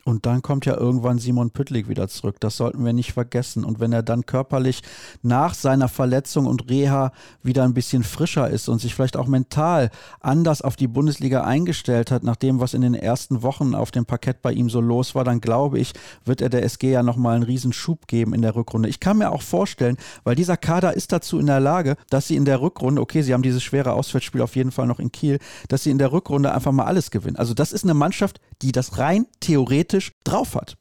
Und 0.06 0.24
dann 0.24 0.40
kommt 0.40 0.66
ja 0.66 0.76
irgendwann 0.76 1.18
Simon 1.18 1.50
Püttlik 1.50 1.88
wieder 1.88 2.06
zurück. 2.06 2.36
Das 2.38 2.56
sollten 2.56 2.84
wir 2.84 2.92
nicht 2.92 3.12
vergessen. 3.12 3.64
Und 3.64 3.80
wenn 3.80 3.92
er 3.92 4.04
dann 4.04 4.24
körperlich 4.24 4.82
nach 5.22 5.52
seiner 5.52 5.88
Verletzung 5.88 6.46
und 6.46 6.70
Reha 6.70 7.10
wieder 7.42 7.64
ein 7.64 7.74
bisschen 7.74 8.04
frischer 8.04 8.48
ist 8.48 8.68
und 8.68 8.80
sich 8.80 8.94
vielleicht 8.94 9.16
auch 9.16 9.26
mental 9.26 9.90
anders 10.20 10.62
auf 10.62 10.76
die 10.76 10.86
Bundesliga 10.86 11.42
eingestellt 11.42 12.12
hat, 12.12 12.22
nach 12.22 12.36
dem, 12.36 12.60
was 12.60 12.72
in 12.72 12.82
den 12.82 12.94
ersten 12.94 13.42
Wochen 13.42 13.74
auf 13.74 13.90
dem 13.90 14.06
Parkett 14.06 14.42
bei 14.42 14.52
ihm 14.52 14.70
so 14.70 14.80
los 14.80 15.16
war, 15.16 15.24
dann 15.24 15.40
glaube 15.40 15.80
ich, 15.80 15.92
wird 16.24 16.40
er 16.40 16.50
der 16.50 16.62
SG 16.62 16.92
ja 16.92 17.02
nochmal 17.02 17.34
einen 17.34 17.42
riesen 17.42 17.72
Schub 17.72 18.06
geben 18.06 18.32
in 18.32 18.42
der 18.42 18.54
Rückrunde. 18.54 18.88
Ich 18.88 19.00
kann 19.00 19.18
mir 19.18 19.32
auch 19.32 19.42
vorstellen, 19.42 19.96
weil 20.22 20.36
dieser 20.36 20.56
Kader 20.56 20.94
ist 20.94 21.10
dazu 21.10 21.40
in 21.40 21.46
der 21.46 21.58
Lage, 21.58 21.96
dass 22.10 22.28
sie 22.28 22.36
in 22.36 22.44
der 22.44 22.60
Rückrunde, 22.60 23.02
okay, 23.02 23.22
sie 23.22 23.34
haben 23.34 23.42
dieses 23.42 23.64
schwere 23.64 23.94
Auswärtsspiel 23.94 24.42
auf 24.42 24.54
jeden 24.54 24.70
Fall 24.70 24.86
noch 24.86 25.00
in 25.00 25.10
Kiel, 25.10 25.40
dass 25.66 25.82
sie 25.82 25.90
in 25.90 25.98
der 25.98 26.12
Rückrunde 26.12 26.54
einfach 26.54 26.70
mal 26.70 26.84
alles 26.84 27.10
gewinnen. 27.10 27.34
Also 27.34 27.54
das 27.54 27.72
ist 27.72 27.82
eine 27.82 27.94
Mannschaft, 27.94 28.40
die 28.62 28.70
das 28.70 28.98
rein 28.98 29.26
theoretisch 29.40 29.95
theoretisch 29.96 30.12
drauf 30.24 30.54
hat. 30.54 30.76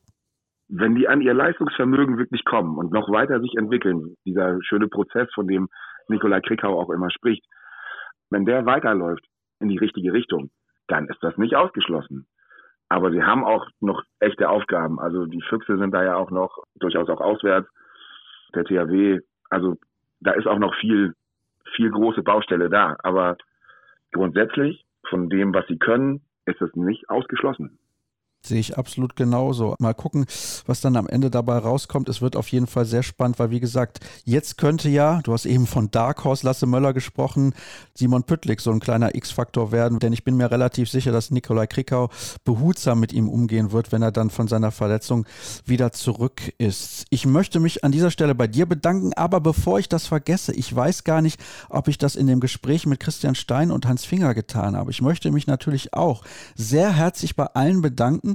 Wenn 0.68 0.96
die 0.96 1.08
an 1.08 1.22
ihr 1.22 1.34
Leistungsvermögen 1.34 2.18
wirklich 2.18 2.44
kommen 2.44 2.78
und 2.78 2.92
noch 2.92 3.10
weiter 3.10 3.40
sich 3.40 3.56
entwickeln, 3.56 4.16
dieser 4.26 4.58
schöne 4.64 4.88
Prozess, 4.88 5.28
von 5.34 5.48
dem 5.48 5.70
Nikolai 6.08 6.42
Krickau 6.42 6.80
auch 6.80 6.90
immer 6.90 7.12
spricht, 7.12 7.46
wenn 8.30 8.46
der 8.46 8.66
weiterläuft 8.66 9.26
in 9.60 9.70
die 9.70 9.78
richtige 9.78 10.12
Richtung, 10.12 10.50
dann 10.88 11.08
ist 11.08 11.22
das 11.22 11.38
nicht 11.38 11.56
ausgeschlossen. 11.56 12.28
Aber 12.90 13.12
sie 13.12 13.24
haben 13.24 13.44
auch 13.44 13.68
noch 13.80 14.04
echte 14.20 14.50
Aufgaben. 14.50 15.00
Also 15.00 15.26
die 15.26 15.42
Füchse 15.42 15.78
sind 15.78 15.92
da 15.92 16.04
ja 16.04 16.16
auch 16.16 16.32
noch 16.32 16.64
durchaus 16.76 17.10
auch 17.10 17.22
auswärts. 17.22 17.68
Der 18.54 18.64
THW, 18.64 19.20
also 19.50 19.76
da 20.20 20.32
ist 20.32 20.48
auch 20.48 20.60
noch 20.60 20.76
viel, 20.76 21.14
viel 21.76 21.92
große 21.92 22.22
Baustelle 22.22 22.70
da. 22.70 22.96
Aber 23.04 23.38
grundsätzlich 24.12 24.86
von 25.10 25.30
dem, 25.30 25.54
was 25.54 25.68
sie 25.68 25.78
können, 25.78 26.22
ist 26.46 26.62
es 26.62 26.76
nicht 26.76 27.10
ausgeschlossen. 27.10 27.80
Sehe 28.46 28.60
ich 28.60 28.78
absolut 28.78 29.16
genauso. 29.16 29.76
Mal 29.80 29.94
gucken, 29.94 30.26
was 30.66 30.82
dann 30.82 30.96
am 30.98 31.08
Ende 31.08 31.32
dabei 31.32 31.58
rauskommt. 31.58 32.10
Es 32.10 32.22
wird 32.22 32.36
auf 32.36 32.48
jeden 32.50 32.68
Fall 32.68 32.86
sehr 32.86 33.04
spannend, 33.04 33.40
weil 33.40 33.50
wie 33.50 33.60
gesagt, 33.60 34.00
jetzt 34.24 34.58
könnte 34.58 34.90
ja, 34.90 35.22
du 35.24 35.34
hast 35.34 35.46
eben 35.46 35.66
von 35.66 35.90
Dark 35.90 36.24
Horse 36.24 36.46
Lasse 36.46 36.66
Möller 36.68 36.94
gesprochen, 36.94 37.54
Simon 37.96 38.24
Püttlik 38.24 38.62
so 38.62 38.72
ein 38.72 38.80
kleiner 38.80 39.16
X-Faktor 39.16 39.72
werden, 39.72 40.00
denn 40.00 40.14
ich 40.14 40.24
bin 40.24 40.38
mir 40.38 40.52
relativ 40.52 40.90
sicher, 40.90 41.12
dass 41.12 41.32
Nikolai 41.32 41.66
Krikau 41.66 42.10
behutsam 42.44 43.00
mit 43.00 43.14
ihm 43.14 43.30
umgehen 43.30 43.72
wird, 43.72 43.92
wenn 43.92 44.02
er 44.02 44.12
dann 44.12 44.30
von 44.30 44.48
seiner 44.48 44.72
Verletzung 44.72 45.26
wieder 45.66 45.92
zurück 45.92 46.54
ist. 46.58 47.06
Ich 47.10 47.26
möchte 47.26 47.60
mich 47.60 47.84
an 47.84 47.92
dieser 47.92 48.12
Stelle 48.12 48.36
bei 48.36 48.48
dir 48.48 48.66
bedanken, 48.66 49.14
aber 49.14 49.40
bevor 49.40 49.80
ich 49.80 49.90
das 49.90 50.08
vergesse, 50.08 50.54
ich 50.54 50.76
weiß 50.76 51.04
gar 51.04 51.22
nicht, 51.22 51.40
ob 51.70 51.88
ich 51.88 51.98
das 51.98 52.16
in 52.16 52.28
dem 52.28 52.40
Gespräch 52.40 52.86
mit 52.86 53.00
Christian 53.00 53.36
Stein 53.36 53.72
und 53.72 53.88
Hans 53.88 54.06
Finger 54.06 54.34
getan 54.34 54.76
habe. 54.76 54.92
Ich 54.92 55.02
möchte 55.02 55.32
mich 55.32 55.48
natürlich 55.48 55.94
auch 55.94 56.24
sehr 56.56 56.94
herzlich 56.94 57.36
bei 57.36 57.46
allen 57.46 57.82
bedanken, 57.82 58.35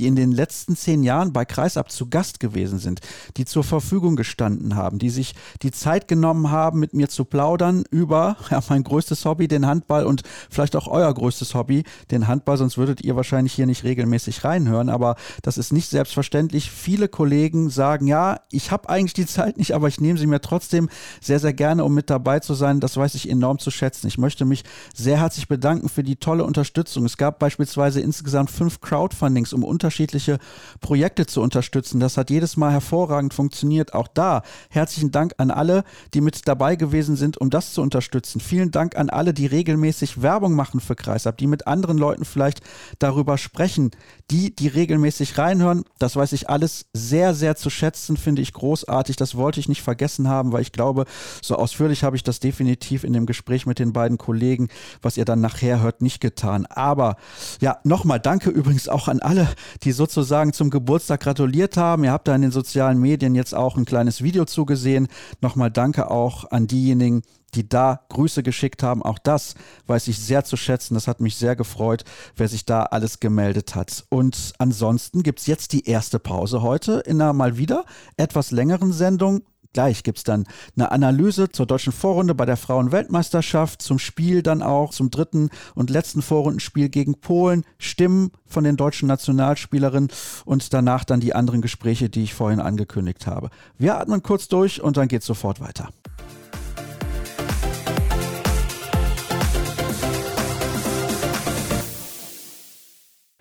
die 0.00 0.06
in 0.06 0.16
den 0.16 0.32
letzten 0.32 0.76
zehn 0.76 1.02
Jahren 1.02 1.34
bei 1.34 1.44
Kreisab 1.44 1.92
zu 1.92 2.08
Gast 2.08 2.40
gewesen 2.40 2.78
sind, 2.78 3.00
die 3.36 3.44
zur 3.44 3.62
Verfügung 3.62 4.16
gestanden 4.16 4.74
haben, 4.74 4.98
die 4.98 5.10
sich 5.10 5.34
die 5.62 5.72
Zeit 5.72 6.08
genommen 6.08 6.50
haben, 6.50 6.80
mit 6.80 6.94
mir 6.94 7.10
zu 7.10 7.26
plaudern 7.26 7.84
über 7.90 8.36
ja, 8.50 8.60
mein 8.70 8.82
größtes 8.82 9.26
Hobby, 9.26 9.46
den 9.46 9.66
Handball 9.66 10.06
und 10.06 10.22
vielleicht 10.48 10.74
auch 10.74 10.88
euer 10.88 11.12
größtes 11.12 11.54
Hobby, 11.54 11.84
den 12.10 12.28
Handball, 12.28 12.56
sonst 12.56 12.78
würdet 12.78 13.02
ihr 13.02 13.14
wahrscheinlich 13.14 13.52
hier 13.52 13.66
nicht 13.66 13.84
regelmäßig 13.84 14.42
reinhören, 14.42 14.88
aber 14.88 15.16
das 15.42 15.58
ist 15.58 15.70
nicht 15.70 15.90
selbstverständlich. 15.90 16.70
Viele 16.70 17.08
Kollegen 17.08 17.68
sagen, 17.68 18.06
ja, 18.06 18.40
ich 18.50 18.70
habe 18.70 18.88
eigentlich 18.88 19.12
die 19.12 19.26
Zeit 19.26 19.58
nicht, 19.58 19.74
aber 19.74 19.88
ich 19.88 20.00
nehme 20.00 20.18
sie 20.18 20.26
mir 20.26 20.40
trotzdem 20.40 20.88
sehr, 21.20 21.40
sehr 21.40 21.52
gerne, 21.52 21.84
um 21.84 21.92
mit 21.92 22.08
dabei 22.08 22.40
zu 22.40 22.54
sein. 22.54 22.80
Das 22.80 22.96
weiß 22.96 23.14
ich 23.16 23.28
enorm 23.28 23.58
zu 23.58 23.70
schätzen. 23.70 24.06
Ich 24.06 24.16
möchte 24.16 24.46
mich 24.46 24.64
sehr 24.94 25.18
herzlich 25.18 25.46
bedanken 25.46 25.90
für 25.90 26.02
die 26.02 26.16
tolle 26.16 26.44
Unterstützung. 26.44 27.04
Es 27.04 27.18
gab 27.18 27.38
beispielsweise 27.38 28.00
insgesamt 28.00 28.50
fünf 28.50 28.80
Crowdfundings, 28.80 29.52
um 29.52 29.62
unterschiedliche 29.90 30.38
Projekte 30.80 31.26
zu 31.26 31.42
unterstützen. 31.42 31.98
Das 31.98 32.16
hat 32.16 32.30
jedes 32.30 32.56
Mal 32.56 32.70
hervorragend 32.70 33.34
funktioniert. 33.34 33.92
Auch 33.92 34.06
da 34.06 34.42
herzlichen 34.68 35.10
Dank 35.10 35.34
an 35.38 35.50
alle, 35.50 35.82
die 36.14 36.20
mit 36.20 36.46
dabei 36.46 36.76
gewesen 36.76 37.16
sind, 37.16 37.38
um 37.38 37.50
das 37.50 37.72
zu 37.72 37.82
unterstützen. 37.82 38.40
Vielen 38.40 38.70
Dank 38.70 38.96
an 38.96 39.10
alle, 39.10 39.34
die 39.34 39.46
regelmäßig 39.46 40.22
Werbung 40.22 40.54
machen 40.54 40.78
für 40.78 40.94
Kreisab, 40.94 41.38
die 41.38 41.48
mit 41.48 41.66
anderen 41.66 41.98
Leuten 41.98 42.24
vielleicht 42.24 42.60
darüber 43.00 43.36
sprechen, 43.36 43.90
die, 44.30 44.54
die 44.54 44.68
regelmäßig 44.68 45.36
reinhören. 45.38 45.82
Das 45.98 46.14
weiß 46.14 46.32
ich 46.34 46.48
alles 46.48 46.86
sehr, 46.92 47.34
sehr 47.34 47.56
zu 47.56 47.68
schätzen, 47.68 48.16
finde 48.16 48.42
ich 48.42 48.52
großartig. 48.52 49.16
Das 49.16 49.34
wollte 49.34 49.58
ich 49.58 49.68
nicht 49.68 49.82
vergessen 49.82 50.28
haben, 50.28 50.52
weil 50.52 50.62
ich 50.62 50.70
glaube, 50.70 51.04
so 51.42 51.56
ausführlich 51.56 52.04
habe 52.04 52.14
ich 52.14 52.22
das 52.22 52.38
definitiv 52.38 53.02
in 53.02 53.12
dem 53.12 53.26
Gespräch 53.26 53.66
mit 53.66 53.80
den 53.80 53.92
beiden 53.92 54.18
Kollegen, 54.18 54.68
was 55.02 55.16
ihr 55.16 55.24
dann 55.24 55.40
nachher 55.40 55.80
hört, 55.80 56.00
nicht 56.00 56.20
getan. 56.20 56.66
Aber 56.66 57.16
ja, 57.60 57.78
nochmal 57.82 58.20
danke 58.20 58.50
übrigens 58.50 58.88
auch 58.88 59.08
an 59.08 59.18
alle, 59.18 59.48
die 59.82 59.92
sozusagen 59.92 60.52
zum 60.52 60.70
Geburtstag 60.70 61.20
gratuliert 61.20 61.76
haben. 61.76 62.04
Ihr 62.04 62.12
habt 62.12 62.28
da 62.28 62.34
in 62.34 62.42
den 62.42 62.50
sozialen 62.50 62.98
Medien 62.98 63.34
jetzt 63.34 63.54
auch 63.54 63.76
ein 63.76 63.84
kleines 63.84 64.22
Video 64.22 64.44
zugesehen. 64.44 65.08
Nochmal 65.40 65.70
danke 65.70 66.10
auch 66.10 66.50
an 66.50 66.66
diejenigen, 66.66 67.22
die 67.54 67.68
da 67.68 68.00
Grüße 68.10 68.42
geschickt 68.42 68.82
haben. 68.82 69.02
Auch 69.02 69.18
das 69.18 69.54
weiß 69.86 70.08
ich 70.08 70.18
sehr 70.18 70.44
zu 70.44 70.56
schätzen. 70.56 70.94
Das 70.94 71.08
hat 71.08 71.20
mich 71.20 71.36
sehr 71.36 71.56
gefreut, 71.56 72.04
wer 72.36 72.48
sich 72.48 72.64
da 72.64 72.82
alles 72.82 73.20
gemeldet 73.20 73.74
hat. 73.74 74.04
Und 74.08 74.52
ansonsten 74.58 75.22
gibt 75.22 75.40
es 75.40 75.46
jetzt 75.46 75.72
die 75.72 75.86
erste 75.86 76.18
Pause 76.18 76.62
heute 76.62 77.02
in 77.06 77.20
einer 77.20 77.32
mal 77.32 77.56
wieder 77.56 77.84
etwas 78.16 78.50
längeren 78.50 78.92
Sendung. 78.92 79.42
Gleich 79.72 80.02
gibt 80.02 80.18
es 80.18 80.24
dann 80.24 80.46
eine 80.74 80.90
Analyse 80.90 81.48
zur 81.48 81.66
deutschen 81.66 81.92
Vorrunde 81.92 82.34
bei 82.34 82.44
der 82.44 82.56
Frauenweltmeisterschaft, 82.56 83.82
zum 83.82 84.00
Spiel 84.00 84.42
dann 84.42 84.62
auch, 84.62 84.90
zum 84.90 85.10
dritten 85.10 85.50
und 85.76 85.90
letzten 85.90 86.22
Vorrundenspiel 86.22 86.88
gegen 86.88 87.20
Polen, 87.20 87.64
Stimmen 87.78 88.32
von 88.46 88.64
den 88.64 88.76
deutschen 88.76 89.06
Nationalspielerinnen 89.06 90.10
und 90.44 90.74
danach 90.74 91.04
dann 91.04 91.20
die 91.20 91.34
anderen 91.34 91.62
Gespräche, 91.62 92.10
die 92.10 92.24
ich 92.24 92.34
vorhin 92.34 92.58
angekündigt 92.58 93.28
habe. 93.28 93.50
Wir 93.78 93.98
atmen 93.98 94.24
kurz 94.24 94.48
durch 94.48 94.82
und 94.82 94.96
dann 94.96 95.06
geht 95.06 95.20
es 95.20 95.26
sofort 95.26 95.60
weiter. 95.60 95.90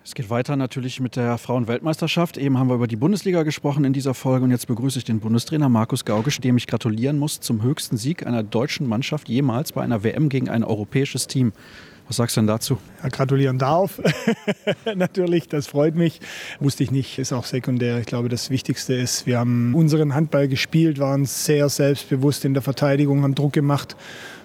Es 0.10 0.16
geht 0.16 0.32
weiter 0.32 0.56
natürlich 0.56 1.00
mit 1.00 1.16
der 1.16 1.38
Frauenweltmeisterschaft. 1.38 2.36
Eben 2.36 2.58
haben 2.58 2.68
wir 2.68 2.74
über 2.74 2.88
die 2.88 2.96
Bundesliga 2.96 3.44
gesprochen 3.44 3.86
in 3.86 3.94
dieser 3.94 4.16
Folge 4.16 4.44
und 4.44 4.50
jetzt 4.50 4.66
begrüße 4.66 4.98
ich 4.98 5.06
den 5.06 5.20
Bundestrainer 5.20 5.70
Markus 5.70 6.04
Gaugisch, 6.04 6.40
dem 6.40 6.58
ich 6.58 6.66
gratulieren 6.66 7.20
muss 7.20 7.42
zum 7.42 7.62
höchsten 7.62 7.96
Sieg 7.96 8.26
einer 8.26 8.42
deutschen 8.42 8.88
Mannschaft 8.88 9.30
jemals 9.30 9.72
bei 9.72 9.84
einer 9.84 10.04
WM 10.04 10.30
gegen 10.30 10.50
ein 10.50 10.64
europäisches 10.64 11.28
Team. 11.28 11.54
Was 12.10 12.18
sagst 12.18 12.36
du 12.36 12.42
denn 12.42 12.48
dazu? 12.48 12.78
Ja, 13.02 13.10
gratulieren 13.10 13.58
darf. 13.58 14.02
Natürlich, 14.96 15.48
das 15.48 15.68
freut 15.68 15.96
mich. 15.96 16.20
Wusste 16.60 16.84
ich 16.84 16.92
nicht, 16.92 17.20
ist 17.20 17.32
auch 17.32 17.46
sekundär. 17.46 18.00
Ich 18.00 18.08
glaube, 18.08 18.28
das 18.28 18.50
Wichtigste 18.50 18.96
ist, 18.96 19.26
wir 19.26 19.40
haben 19.40 19.74
unseren 19.74 20.14
Handball 20.14 20.50
gespielt, 20.50 21.00
waren 21.00 21.26
sehr 21.26 21.70
selbstbewusst 21.70 22.44
in 22.44 22.54
der 22.54 22.64
Verteidigung, 22.64 23.24
haben 23.24 23.36
Druck 23.36 23.54
gemacht 23.54 23.96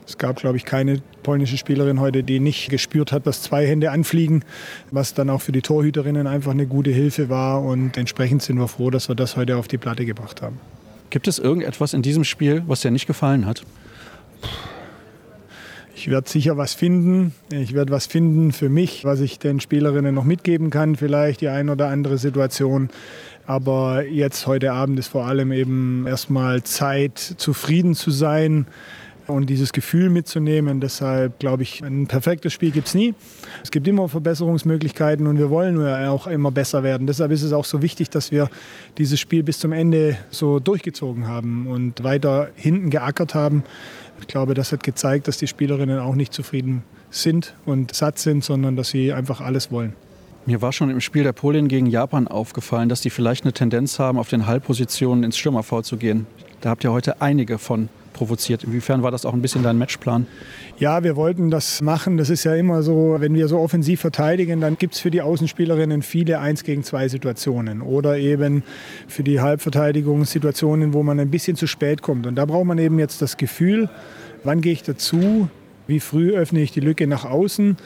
es 0.07 0.19
gab, 0.19 0.37
glaube 0.37 0.57
ich, 0.57 0.65
keine 0.65 1.01
polnische 1.23 1.57
Spielerin 1.57 1.99
heute, 1.99 2.23
die 2.23 2.39
nicht 2.39 2.69
gespürt 2.69 3.11
hat, 3.13 3.27
dass 3.27 3.43
zwei 3.43 3.67
Hände 3.67 3.91
anfliegen, 3.91 4.45
was 4.91 5.15
dann 5.15 5.31
auch 5.31 5.41
für 5.41 5.53
die 5.53 5.63
Torhüterinnen 5.63 6.27
einfach 6.27 6.53
eine 6.53 6.67
gute 6.67 6.91
Hilfe 6.91 7.31
war. 7.31 7.63
Und 7.63 7.97
entsprechend 7.97 8.43
sind 8.43 8.59
wir 8.59 8.69
froh, 8.69 8.91
dass 8.91 9.09
wir 9.09 9.15
das 9.15 9.37
heute 9.37 9.57
auf 9.57 9.67
die 9.67 9.79
Platte 9.79 10.05
gebracht 10.05 10.43
haben. 10.43 10.61
Gibt 11.11 11.27
es 11.27 11.39
irgendetwas 11.39 11.95
in 11.95 12.03
diesem 12.03 12.25
Spiel, 12.25 12.63
was 12.67 12.81
dir 12.81 12.91
nicht 12.91 13.07
gefallen 13.07 13.47
hat? 13.47 13.65
Ich 16.05 16.11
werde 16.11 16.29
sicher 16.29 16.59
was 16.59 16.75
finden. 16.75 17.33
Ich 17.51 17.73
werde 17.73 17.91
was 17.91 18.05
finden 18.05 18.53
für 18.53 18.69
mich, 18.69 19.07
was 19.07 19.21
ich 19.21 19.39
den 19.39 19.59
Spielerinnen 19.59 20.15
noch 20.15 20.25
mitgeben 20.25 20.69
kann, 20.69 20.97
vielleicht 20.97 21.41
die 21.41 21.49
ein 21.49 21.71
oder 21.71 21.89
andere 21.89 22.19
Situation. 22.19 22.91
Aber 23.47 24.05
jetzt 24.05 24.47
heute 24.47 24.75
Abend 24.75 24.99
ist 24.99 25.09
vor 25.09 25.25
allem 25.25 25.51
eben 25.51 26.07
erstmal 26.07 26.63
Zeit, 26.63 27.19
zufrieden 27.19 27.95
zu 27.95 28.11
sein 28.11 28.67
und 29.27 29.49
dieses 29.49 29.73
Gefühl 29.73 30.11
mitzunehmen. 30.11 30.83
Deshalb 30.83 31.39
glaube 31.39 31.63
ich, 31.63 31.83
ein 31.83 32.07
perfektes 32.07 32.53
Spiel 32.53 32.71
gibt 32.71 32.89
es 32.89 32.95
nie. 32.95 33.15
Es 33.63 33.71
gibt 33.71 33.89
immer 33.89 34.07
Verbesserungsmöglichkeiten 34.07 35.27
und 35.27 35.39
wir 35.39 35.49
wollen 35.49 35.81
auch 36.07 36.27
immer 36.27 36.51
besser 36.51 36.83
werden. 36.83 37.07
Deshalb 37.07 37.31
ist 37.31 37.43
es 37.43 37.55
auch 37.55 37.65
so 37.65 37.81
wichtig, 37.81 38.11
dass 38.11 38.31
wir 38.31 38.51
dieses 38.99 39.19
Spiel 39.19 39.43
bis 39.43 39.59
zum 39.59 39.73
Ende 39.73 40.19
so 40.29 40.61
durchgezogen 40.61 41.29
haben 41.29 41.67
und 41.67 42.05
weiter 42.05 42.51
hinten 42.57 42.91
geackert 42.91 43.35
haben. 43.35 43.65
Ich 44.25 44.29
glaube, 44.29 44.55
das 44.55 44.73
hat 44.73 44.83
gezeigt, 44.83 45.29
dass 45.29 45.37
die 45.37 45.47
Spielerinnen 45.47 45.99
auch 45.99 46.15
nicht 46.15 46.33
zufrieden 46.33 46.83
sind 47.11 47.55
und 47.67 47.95
satt 47.95 48.19
sind, 48.19 48.43
sondern 48.43 48.75
dass 48.75 48.89
sie 48.89 49.13
einfach 49.13 49.43
alles 49.43 49.71
wollen. 49.71 49.93
Mir 50.47 50.63
war 50.63 50.73
schon 50.73 50.89
im 50.89 51.03
Spiel 51.03 51.25
der 51.25 51.35
Polen 51.35 51.69
gegen 51.69 51.85
Japan 51.85 52.27
aufgefallen, 52.27 52.89
dass 52.89 53.03
die 53.03 53.11
vielleicht 53.11 53.45
eine 53.45 53.53
Tendenz 53.53 53.99
haben, 53.99 54.19
auf 54.19 54.31
den 54.31 54.47
Halbpositionen 54.47 55.25
ins 55.25 55.37
Stürmerfall 55.37 55.85
zu 55.85 55.99
gehen. 55.99 56.27
Da 56.63 56.71
habt 56.71 56.85
ihr 56.85 56.91
heute 56.91 57.21
einige 57.21 57.59
von 57.59 57.91
provoziert. 58.15 58.65
Inwiefern 58.65 59.03
war 59.03 59.11
das 59.11 59.27
auch 59.27 59.35
ein 59.35 59.43
bisschen 59.43 59.63
dein 59.63 59.77
Matchplan? 59.77 60.27
Ja, 60.79 61.05
wir 61.05 61.17
wollten 61.17 61.51
das 61.51 61.83
machen. 61.83 62.17
Das 62.17 62.31
ist 62.31 62.45
ja 62.45 62.55
immer 62.55 62.83
so, 62.83 63.17
wenn 63.19 63.35
wir 63.35 63.47
so 63.49 63.59
offensiv 63.59 64.01
verteidigen, 64.01 64.63
dann 64.63 64.79
gibt 64.79 64.95
es 64.95 65.01
für 65.01 65.11
die 65.11 65.21
Außenspielerinnen 65.21 66.01
viele 66.01 66.39
1 66.41 66.65
gegen 66.65 66.83
2 66.83 67.09
Situationen 67.09 67.83
oder 67.83 68.17
eben 68.17 68.63
für 69.07 69.23
die 69.23 69.41
Halbverteidigung 69.41 70.25
Situationen, 70.25 70.95
wo 70.95 71.03
man 71.03 71.21
ein 71.21 71.31
bisschen 71.31 71.57
zu 71.57 71.67
spät 71.67 72.01
kommt. 72.01 72.27
Und 72.27 72.37
da 72.37 72.47
braucht 72.47 72.65
man 72.65 72.79
eben 72.79 72.99
jetzt 72.99 73.21
das 73.21 73.37
Gefühl, 73.37 73.91
wann 74.43 74.63
gehe 74.63 74.73
ich 74.73 74.83
dazu, 74.83 75.51
wie 75.87 76.01
früh 76.01 76.35
öffne 76.35 76.63
ich 76.63 76.73
die 76.73 76.81
Lücke 76.81 77.07
nach 77.07 77.25
außen. 77.25 77.77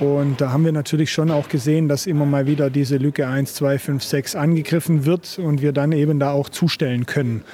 Und 0.00 0.40
da 0.40 0.50
haben 0.50 0.64
wir 0.64 0.72
natürlich 0.72 1.12
schon 1.12 1.30
auch 1.30 1.48
gesehen, 1.48 1.88
dass 1.88 2.06
immer 2.06 2.26
mal 2.26 2.46
wieder 2.48 2.68
diese 2.68 2.96
Lücke 2.96 3.28
1, 3.28 3.54
2, 3.54 3.78
5, 3.78 4.02
6 4.02 4.34
angegriffen 4.34 5.04
wird 5.04 5.38
und 5.38 5.62
wir 5.62 5.72
dann 5.72 5.92
eben 5.92 6.18
da 6.18 6.32
auch 6.32 6.48
zustellen 6.48 7.06
können. 7.06 7.44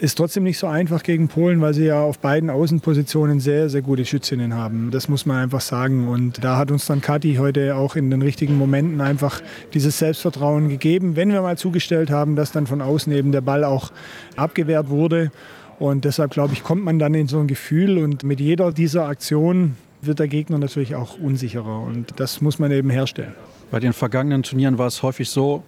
Ist 0.00 0.16
trotzdem 0.16 0.44
nicht 0.44 0.56
so 0.56 0.66
einfach 0.66 1.02
gegen 1.02 1.28
Polen, 1.28 1.60
weil 1.60 1.74
sie 1.74 1.84
ja 1.84 2.00
auf 2.00 2.18
beiden 2.20 2.48
Außenpositionen 2.48 3.38
sehr, 3.38 3.68
sehr 3.68 3.82
gute 3.82 4.06
Schützinnen 4.06 4.54
haben. 4.54 4.90
Das 4.90 5.10
muss 5.10 5.26
man 5.26 5.36
einfach 5.36 5.60
sagen. 5.60 6.08
Und 6.08 6.42
da 6.42 6.56
hat 6.56 6.70
uns 6.70 6.86
dann 6.86 7.02
Kathi 7.02 7.34
heute 7.34 7.76
auch 7.76 7.96
in 7.96 8.10
den 8.10 8.22
richtigen 8.22 8.56
Momenten 8.56 9.02
einfach 9.02 9.42
dieses 9.74 9.98
Selbstvertrauen 9.98 10.70
gegeben, 10.70 11.16
wenn 11.16 11.30
wir 11.30 11.42
mal 11.42 11.58
zugestellt 11.58 12.10
haben, 12.10 12.34
dass 12.34 12.50
dann 12.50 12.66
von 12.66 12.80
außen 12.80 13.12
eben 13.12 13.30
der 13.30 13.42
Ball 13.42 13.62
auch 13.62 13.92
abgewehrt 14.36 14.88
wurde. 14.88 15.32
Und 15.78 16.06
deshalb, 16.06 16.30
glaube 16.30 16.54
ich, 16.54 16.64
kommt 16.64 16.82
man 16.82 16.98
dann 16.98 17.12
in 17.12 17.28
so 17.28 17.38
ein 17.38 17.46
Gefühl 17.46 17.98
und 17.98 18.24
mit 18.24 18.40
jeder 18.40 18.72
dieser 18.72 19.06
Aktionen 19.06 19.76
wird 20.00 20.18
der 20.18 20.28
Gegner 20.28 20.56
natürlich 20.56 20.94
auch 20.94 21.18
unsicherer. 21.18 21.78
Und 21.82 22.18
das 22.18 22.40
muss 22.40 22.58
man 22.58 22.72
eben 22.72 22.88
herstellen. 22.88 23.34
Bei 23.70 23.80
den 23.80 23.92
vergangenen 23.92 24.44
Turnieren 24.44 24.78
war 24.78 24.86
es 24.86 25.02
häufig 25.02 25.28
so, 25.28 25.62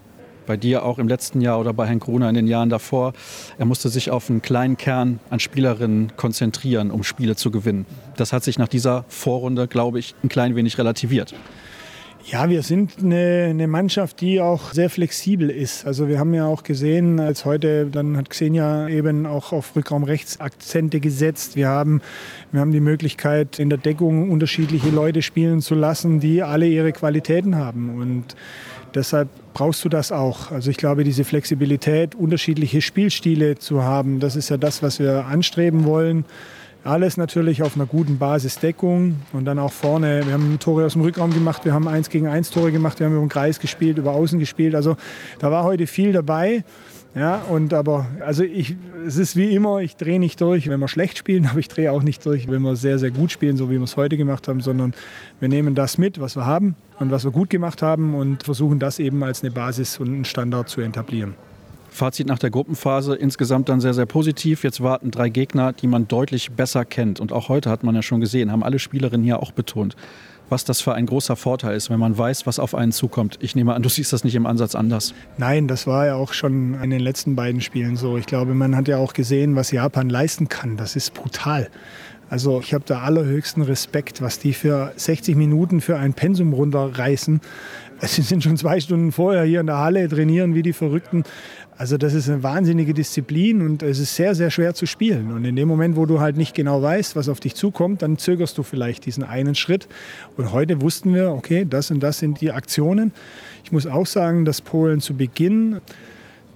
bei 0.47 0.57
dir 0.57 0.85
auch 0.85 0.99
im 0.99 1.09
letzten 1.09 1.41
Jahr 1.41 1.61
oder 1.61 1.73
bei 1.73 1.87
Herrn 1.87 2.01
Gruner 2.01 2.29
in 2.29 2.35
den 2.35 2.47
Jahren 2.47 2.69
davor. 2.69 3.13
Er 3.59 3.65
musste 3.65 3.89
sich 3.89 4.11
auf 4.11 4.31
einen 4.31 4.43
kleinen 4.43 4.77
Kern 4.77 5.21
an 5.31 5.41
Spielerinnen 5.41 6.13
konzentrieren, 6.17 6.91
um 6.91 7.05
Spiele 7.05 7.37
zu 7.37 7.51
gewinnen. 7.51 7.87
Das 8.17 8.33
hat 8.33 8.45
sich 8.45 8.59
nach 8.59 8.69
dieser 8.69 9.05
Vorrunde, 9.09 9.69
glaube 9.69 9.99
ich, 9.99 10.15
ein 10.23 10.29
klein 10.29 10.57
wenig 10.57 10.79
relativiert. 10.79 11.35
Ja, 12.25 12.49
wir 12.49 12.63
sind 12.63 12.99
eine, 13.03 13.49
eine, 13.51 13.67
Mannschaft, 13.67 14.21
die 14.21 14.41
auch 14.41 14.73
sehr 14.73 14.89
flexibel 14.91 15.51
ist. 15.51 15.85
Also 15.85 16.07
wir 16.07 16.21
haben 16.21 16.33
ja 16.35 16.47
auch 16.47 16.63
gesehen, 16.63 17.19
als 17.19 17.45
heute, 17.45 17.87
dann 17.87 18.17
hat 18.17 18.31
Xenia 18.31 18.89
eben 18.89 19.27
auch 19.27 19.53
auf 19.53 19.75
Rückraum 19.75 20.05
rechts 20.05 20.39
Akzente 20.39 21.01
gesetzt. 21.01 21.57
Wir 21.57 21.69
haben, 21.69 22.01
wir 22.53 22.61
haben 22.61 22.71
die 22.71 22.81
Möglichkeit, 22.81 23.59
in 23.59 23.71
der 23.71 23.79
Deckung 23.79 24.31
unterschiedliche 24.31 24.91
Leute 24.91 25.21
spielen 25.21 25.61
zu 25.61 25.75
lassen, 25.75 26.21
die 26.21 26.45
alle 26.45 26.69
ihre 26.69 26.93
Qualitäten 26.93 27.57
haben. 27.57 27.99
Und 28.01 28.37
Deshalb 28.95 29.29
brauchst 29.55 29.85
du 29.85 29.89
das 29.89 30.13
auch. 30.13 30.51
Also 30.51 30.71
ich 30.71 30.77
glaube, 30.77 31.05
diese 31.05 31.25
Flexibilität, 31.25 32.15
unterschiedliche 32.15 32.81
Spielstile 32.81 33.59
zu 33.59 33.83
haben, 33.83 34.21
das 34.21 34.37
ist 34.37 34.49
ja 34.49 34.57
das, 34.57 34.83
was 34.83 34.99
wir 34.99 35.27
anstreben 35.27 35.85
wollen. 35.85 36.25
Alles 36.85 37.17
natürlich 37.17 37.63
auf 37.63 37.77
einer 37.77 37.87
guten 37.87 38.19
Basisdeckung 38.19 39.21
und 39.33 39.45
dann 39.45 39.61
auch 39.61 39.73
vorne. 39.73 40.23
Wir 40.27 40.33
haben 40.35 40.59
Tore 40.59 40.85
aus 40.85 40.95
dem 40.95 41.03
Rückraum 41.03 41.33
gemacht, 41.33 41.65
wir 41.65 41.73
haben 41.73 41.87
eins 41.87 42.11
gegen 42.11 42.27
eins 42.27 42.51
Tore 42.51 42.73
gemacht, 42.73 42.99
wir 42.99 43.07
haben 43.07 43.13
über 43.13 43.25
den 43.25 43.29
Kreis 43.29 43.61
gespielt, 43.61 43.99
über 43.99 44.13
Außen 44.13 44.41
gespielt. 44.41 44.75
Also 44.75 44.97
da 45.39 45.51
war 45.53 45.63
heute 45.63 45.87
viel 45.87 46.13
dabei. 46.13 46.65
Ja, 47.15 47.43
und 47.51 47.75
aber, 47.75 48.07
also 48.25 48.43
ich, 48.43 48.75
es 49.07 49.19
ist 49.19 49.37
wie 49.37 49.55
immer, 49.55 49.81
ich 49.81 49.97
drehe 49.97 50.19
nicht 50.19 50.41
durch, 50.41 50.69
wenn 50.69 50.81
wir 50.81 50.89
schlecht 50.89 51.19
spielen, 51.19 51.47
aber 51.51 51.59
ich 51.59 51.69
drehe 51.69 51.93
auch 51.93 52.03
nicht 52.03 52.25
durch, 52.25 52.49
wenn 52.49 52.63
wir 52.63 52.75
sehr, 52.77 52.99
sehr 52.99 53.11
gut 53.11 53.31
spielen, 53.31 53.57
so 53.57 53.69
wie 53.69 53.75
wir 53.75 53.83
es 53.83 53.97
heute 53.97 54.17
gemacht 54.17 54.49
haben, 54.49 54.61
sondern 54.61 54.95
wir 55.39 55.49
nehmen 55.49 55.75
das 55.75 55.99
mit, 55.99 56.21
was 56.21 56.37
wir 56.37 56.47
haben 56.47 56.75
und 56.99 57.11
was 57.11 57.25
wir 57.25 57.31
gut 57.31 57.51
gemacht 57.51 57.83
haben 57.83 58.15
und 58.15 58.45
versuchen 58.45 58.79
das 58.79 58.99
eben 58.99 59.23
als 59.23 59.43
eine 59.43 59.51
Basis 59.51 59.99
und 59.99 60.09
einen 60.09 60.25
Standard 60.25 60.69
zu 60.69 60.81
etablieren. 60.81 61.35
Fazit 61.91 62.27
nach 62.27 62.39
der 62.39 62.49
Gruppenphase 62.49 63.15
insgesamt 63.15 63.69
dann 63.69 63.83
sehr, 63.83 63.93
sehr 63.93 64.07
positiv. 64.07 64.65
Jetzt 64.65 64.83
warten 64.83 65.11
drei 65.11 65.29
Gegner, 65.29 65.75
die 65.75 65.87
man 65.87 66.09
deutlich 66.09 66.51
besser 66.53 66.87
kennt. 66.87 67.21
Und 67.21 67.33
auch 67.33 67.51
heute 67.51 67.69
hat 67.69 67.85
man 67.85 67.95
ja 67.95 68.01
schon 68.01 68.21
gesehen, 68.21 68.51
haben 68.51 68.63
alle 68.63 68.79
Spielerinnen 68.79 69.25
hier 69.25 69.41
auch 69.41 69.53
betont 69.53 69.95
was 70.53 70.65
das 70.65 70.81
für 70.81 70.95
ein 70.95 71.07
großer 71.07 71.35
Vorteil 71.35 71.75
ist, 71.75 71.91
wenn 71.91 71.99
man 71.99 72.17
weiß, 72.17 72.47
was 72.47 72.61
auf 72.61 72.77
einen 72.77 72.93
zukommt. 72.93 73.39
Ich 73.41 73.57
nehme 73.57 73.75
an, 73.75 73.83
du 73.83 73.89
siehst 73.89 74.13
das 74.13 74.23
nicht 74.23 74.37
im 74.37 74.47
Ansatz 74.47 74.77
anders. 74.77 75.15
Nein, 75.39 75.67
das 75.67 75.89
war 75.89 76.07
ja 76.07 76.15
auch 76.15 76.33
schon 76.33 76.75
in 76.81 76.91
den 76.91 77.01
letzten 77.01 77.35
beiden 77.35 77.61
Spielen 77.61 77.97
so. 77.97 78.17
Ich 78.17 78.27
glaube, 78.27 78.55
man 78.55 78.77
hat 78.77 78.87
ja 78.87 78.99
auch 78.99 79.15
gesehen, 79.15 79.57
was 79.57 79.73
Japan 79.73 80.09
leisten 80.09 80.49
kann. 80.49 80.77
Das 80.77 80.95
ist 80.95 81.15
brutal. 81.15 81.69
Also 82.29 82.61
ich 82.61 82.73
habe 82.73 82.85
da 82.87 83.01
allerhöchsten 83.01 83.63
Respekt, 83.63 84.23
was 84.23 84.39
die 84.39 84.53
für 84.53 84.93
60 84.97 85.37
Minuten 85.37 85.81
für 85.81 85.99
ein 85.99 86.15
Pensum 86.15 86.53
runterreißen. 86.53 87.41
Sie 88.01 88.23
sind 88.23 88.43
schon 88.43 88.57
zwei 88.57 88.81
Stunden 88.81 89.13
vorher 89.13 89.45
hier 89.45 89.61
in 89.61 89.67
der 89.67 89.79
Halle, 89.79 90.09
trainieren 90.09 90.55
wie 90.55 90.63
die 90.63 90.73
Verrückten. 90.73 91.25
Also 91.77 91.97
das 91.97 92.13
ist 92.15 92.29
eine 92.29 92.43
wahnsinnige 92.43 92.95
Disziplin 92.95 93.63
und 93.63 93.83
es 93.83 93.99
ist 93.99 94.15
sehr, 94.15 94.35
sehr 94.35 94.51
schwer 94.51 94.75
zu 94.75 94.87
spielen. 94.87 95.33
Und 95.33 95.45
in 95.45 95.57
dem 95.57 95.69
Moment, 95.69 95.97
wo 95.97 96.07
du 96.07 96.21
halt 96.21 96.37
nicht 96.37 96.55
genau 96.55 96.83
weißt, 96.83 97.17
was 97.17 97.29
auf 97.29 97.41
dich 97.41 97.55
zukommt, 97.55 98.03
dann 98.03 98.19
zögerst 98.19 98.57
du 98.59 98.63
vielleicht 98.63 99.07
diesen 99.07 99.25
einen 99.25 99.55
Schritt. 99.55 99.89
Und 100.37 100.53
heute 100.53 100.81
wussten 100.81 101.15
wir, 101.15 101.31
okay, 101.31 101.67
das 101.69 101.91
und 101.91 102.01
das 102.01 102.19
sind 102.19 102.41
die 102.41 102.53
Aktionen. 102.53 103.13
Ich 103.65 103.73
muss 103.73 103.87
auch 103.87 104.07
sagen, 104.07 104.45
dass 104.45 104.61
Polen 104.61 105.01
zu 105.01 105.15
Beginn 105.15 105.81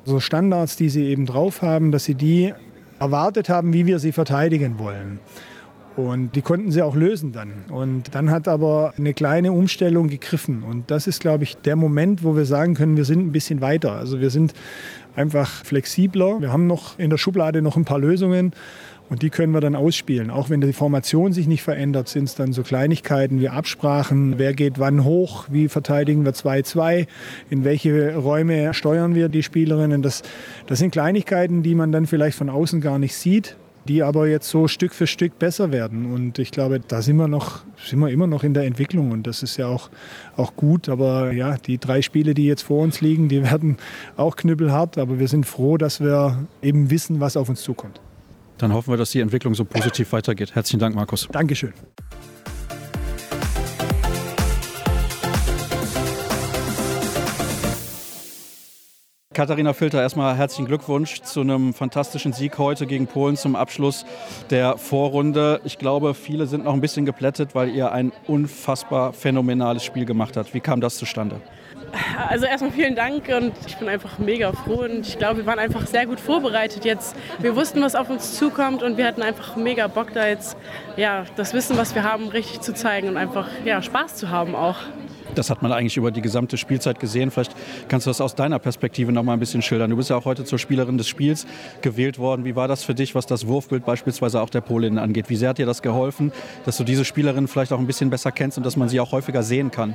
so 0.05 0.21
Standards, 0.21 0.77
die 0.77 0.89
sie 0.89 1.07
eben 1.07 1.27
drauf 1.27 1.63
haben, 1.63 1.91
dass 1.91 2.05
sie 2.05 2.15
die 2.15 2.53
erwartet 3.01 3.49
haben, 3.49 3.73
wie 3.73 3.87
wir 3.87 3.99
sie 3.99 4.13
verteidigen 4.13 4.79
wollen. 4.79 5.19
Und 5.97 6.37
die 6.37 6.43
konnten 6.43 6.71
sie 6.71 6.83
auch 6.83 6.95
lösen 6.95 7.33
dann. 7.33 7.53
Und 7.71 8.15
dann 8.15 8.31
hat 8.31 8.49
aber 8.49 8.93
eine 8.99 9.15
kleine 9.15 9.53
Umstellung 9.53 10.09
gegriffen. 10.09 10.63
Und 10.63 10.91
das 10.91 11.07
ist, 11.07 11.21
glaube 11.21 11.45
ich, 11.45 11.57
der 11.57 11.75
Moment, 11.75 12.23
wo 12.23 12.37
wir 12.37 12.45
sagen 12.45 12.75
können, 12.75 12.99
wir 12.99 13.07
sind 13.07 13.21
ein 13.21 13.33
bisschen 13.33 13.63
weiter. 13.63 13.93
Also 13.93 14.21
wir 14.21 14.29
sind 14.29 14.53
einfach 15.15 15.65
flexibler. 15.65 16.41
Wir 16.41 16.53
haben 16.53 16.67
noch 16.67 16.99
in 16.99 17.09
der 17.09 17.17
Schublade 17.17 17.63
noch 17.63 17.77
ein 17.77 17.87
paar 17.87 17.99
Lösungen. 17.99 18.53
Und 19.09 19.23
die 19.23 19.31
können 19.31 19.53
wir 19.53 19.61
dann 19.61 19.75
ausspielen. 19.75 20.31
Auch 20.31 20.51
wenn 20.51 20.61
die 20.61 20.73
Formation 20.73 21.33
sich 21.33 21.47
nicht 21.47 21.63
verändert, 21.63 22.09
sind 22.09 22.25
es 22.25 22.35
dann 22.35 22.53
so 22.53 22.63
Kleinigkeiten 22.63 23.41
wie 23.41 23.49
Absprachen. 23.49 24.35
Wer 24.37 24.53
geht 24.53 24.79
wann 24.79 25.05
hoch? 25.05 25.47
Wie 25.49 25.69
verteidigen 25.69 26.25
wir 26.25 26.33
2-2? 26.33 27.07
In 27.49 27.65
welche 27.65 28.17
Räume 28.17 28.75
steuern 28.75 29.15
wir 29.15 29.29
die 29.29 29.45
Spielerinnen? 29.45 30.03
Das, 30.03 30.23
das 30.67 30.81
sind 30.81 30.91
Kleinigkeiten, 30.91 31.63
die 31.63 31.75
man 31.75 31.93
dann 31.93 32.07
vielleicht 32.07 32.37
von 32.37 32.51
außen 32.51 32.81
gar 32.83 32.99
nicht 32.99 33.15
sieht 33.15 33.57
die 33.87 34.03
aber 34.03 34.29
jetzt 34.29 34.49
so 34.49 34.69
Stück 34.69 34.95
für 34.95 35.07
Stück 35.07 35.39
besser 35.39 35.73
werden. 35.73 36.13
Und 36.13 36.39
ich 36.39 36.51
glaube, 36.51 36.81
da 36.81 37.01
sind 37.01 37.17
wir 37.17 37.29
noch, 37.29 37.63
sind 37.83 38.01
wir 38.01 38.11
immer 38.11 38.27
noch 38.27 38.45
in 38.45 38.53
der 38.53 38.65
Entwicklung 38.65 39.13
und 39.13 39.27
das 39.27 39.43
ist 39.43 39.57
ja 39.57 39.69
auch, 39.69 39.89
auch 40.37 40.57
gut. 40.57 40.89
Aber 40.89 41.33
ja, 41.33 41.57
die 41.57 41.79
drei 41.79 42.03
Spiele, 42.03 42.35
die 42.35 42.47
jetzt 42.47 42.63
vor 42.63 42.83
uns 42.83 43.01
liegen, 43.01 43.29
die 43.29 43.43
werden 43.51 43.79
auch 44.17 44.37
knüppelhart. 44.37 44.99
Aber 44.99 45.19
wir 45.19 45.29
sind 45.29 45.47
froh, 45.47 45.79
dass 45.79 46.01
wir 46.01 46.47
eben 46.63 46.91
wissen, 46.91 47.21
was 47.21 47.37
auf 47.37 47.49
uns 47.49 47.63
zukommt. 47.63 48.01
Dann 48.59 48.73
hoffen 48.73 48.93
wir, 48.93 48.97
dass 48.97 49.11
die 49.11 49.21
Entwicklung 49.21 49.55
so 49.55 49.65
positiv 49.65 50.13
weitergeht. 50.13 50.55
Herzlichen 50.55 50.81
Dank, 50.81 50.95
Markus. 50.95 51.29
Dankeschön. 51.31 51.73
Katharina 59.37 59.75
Filter, 59.75 60.01
erstmal 60.01 60.35
herzlichen 60.35 60.65
Glückwunsch 60.65 61.21
zu 61.21 61.43
einem 61.43 61.75
fantastischen 61.75 62.33
Sieg 62.33 62.57
heute 62.57 62.87
gegen 62.87 63.07
Polen 63.07 63.37
zum 63.37 63.55
Abschluss 63.55 64.07
der 64.49 64.79
Vorrunde. 64.79 65.61
Ich 65.65 65.77
glaube, 65.77 66.15
viele 66.15 66.47
sind 66.47 66.65
noch 66.65 66.73
ein 66.73 66.81
bisschen 66.81 67.05
geplättet, 67.05 67.55
weil 67.55 67.69
ihr 67.69 67.93
ein 67.93 68.13
unfassbar 68.27 69.13
phänomenales 69.13 69.85
Spiel 69.85 70.07
gemacht 70.07 70.39
habt. 70.39 70.55
Wie 70.55 70.61
kam 70.61 70.81
das 70.81 70.97
zustande? 70.97 71.43
Also 72.31 72.47
erstmal 72.47 72.73
vielen 72.73 72.95
Dank 72.95 73.29
und 73.29 73.53
ich 73.67 73.77
bin 73.77 73.91
einfach 73.91 74.19
mega 74.19 74.53
froh 74.53 74.85
und 74.85 75.07
ich 75.07 75.19
glaube, 75.19 75.41
wir 75.41 75.47
waren 75.47 75.59
einfach 75.59 75.87
sehr 75.87 76.07
gut 76.07 76.19
vorbereitet 76.19 76.87
jetzt. 76.87 77.15
Wir 77.39 77.55
wussten, 77.55 77.83
was 77.83 77.95
auf 77.95 78.09
uns 78.09 78.37
zukommt 78.39 78.83
und 78.83 78.97
wir 78.97 79.07
hatten 79.07 79.21
einfach 79.21 79.55
mega 79.57 79.87
Bock 79.87 80.15
da 80.15 80.27
jetzt 80.27 80.57
ja, 80.97 81.27
das 81.37 81.53
Wissen, 81.53 81.77
was 81.77 81.95
wir 81.95 82.05
haben, 82.05 82.29
richtig 82.29 82.63
zu 82.63 82.73
zeigen 82.73 83.09
und 83.09 83.19
einfach 83.19 83.49
ja, 83.67 83.83
Spaß 83.83 84.15
zu 84.15 84.31
haben 84.31 84.55
auch. 84.55 84.79
Das 85.37 85.51
hat 85.51 85.63
man 85.63 85.71
eigentlich 85.71 85.97
über 85.97 86.11
die 86.11 86.23
gesamte 86.23 86.57
Spielzeit 86.57 86.99
gesehen. 86.99 87.31
Vielleicht 87.31 87.53
kannst 87.89 88.07
du 88.07 88.11
das 88.11 88.21
aus 88.21 88.35
deiner 88.35 88.59
Perspektive 88.59 89.13
noch 89.13 89.23
mal 89.23 89.35
ein 89.35 89.39
bisschen 89.39 89.61
schildern. 89.61 89.91
Du 89.91 89.97
bist 89.97 90.09
ja 90.09 90.17
auch 90.17 90.25
heute 90.25 90.45
zur 90.45 90.59
Spielerin 90.59 90.97
des 90.97 91.09
Spiels 91.09 91.47
gewählt 91.83 92.19
worden. 92.19 92.45
Wie 92.47 92.57
war 92.57 92.69
das 92.69 92.85
für 92.85 92.95
dich, 92.95 93.15
was 93.15 93.27
das 93.27 93.47
Wurfbild 93.47 93.85
beispielsweise 93.85 94.41
auch 94.41 94.49
der 94.49 94.63
Polinnen 94.63 94.99
angeht? 94.99 95.29
Wie 95.29 95.37
sehr 95.37 95.51
hat 95.51 95.59
dir 95.59 95.67
das 95.67 95.83
geholfen, 95.83 96.33
dass 96.65 96.79
du 96.79 96.85
diese 96.85 97.05
Spielerin 97.05 97.49
vielleicht 97.49 97.73
auch 97.73 97.79
ein 97.79 97.87
bisschen 97.87 98.09
besser 98.09 98.33
kennst 98.33 98.57
und 98.57 98.65
dass 98.65 98.77
man 98.77 98.89
sie 98.89 98.99
auch 98.99 99.13
häufiger 99.13 99.43
sehen 99.43 99.71
kann? 99.71 99.95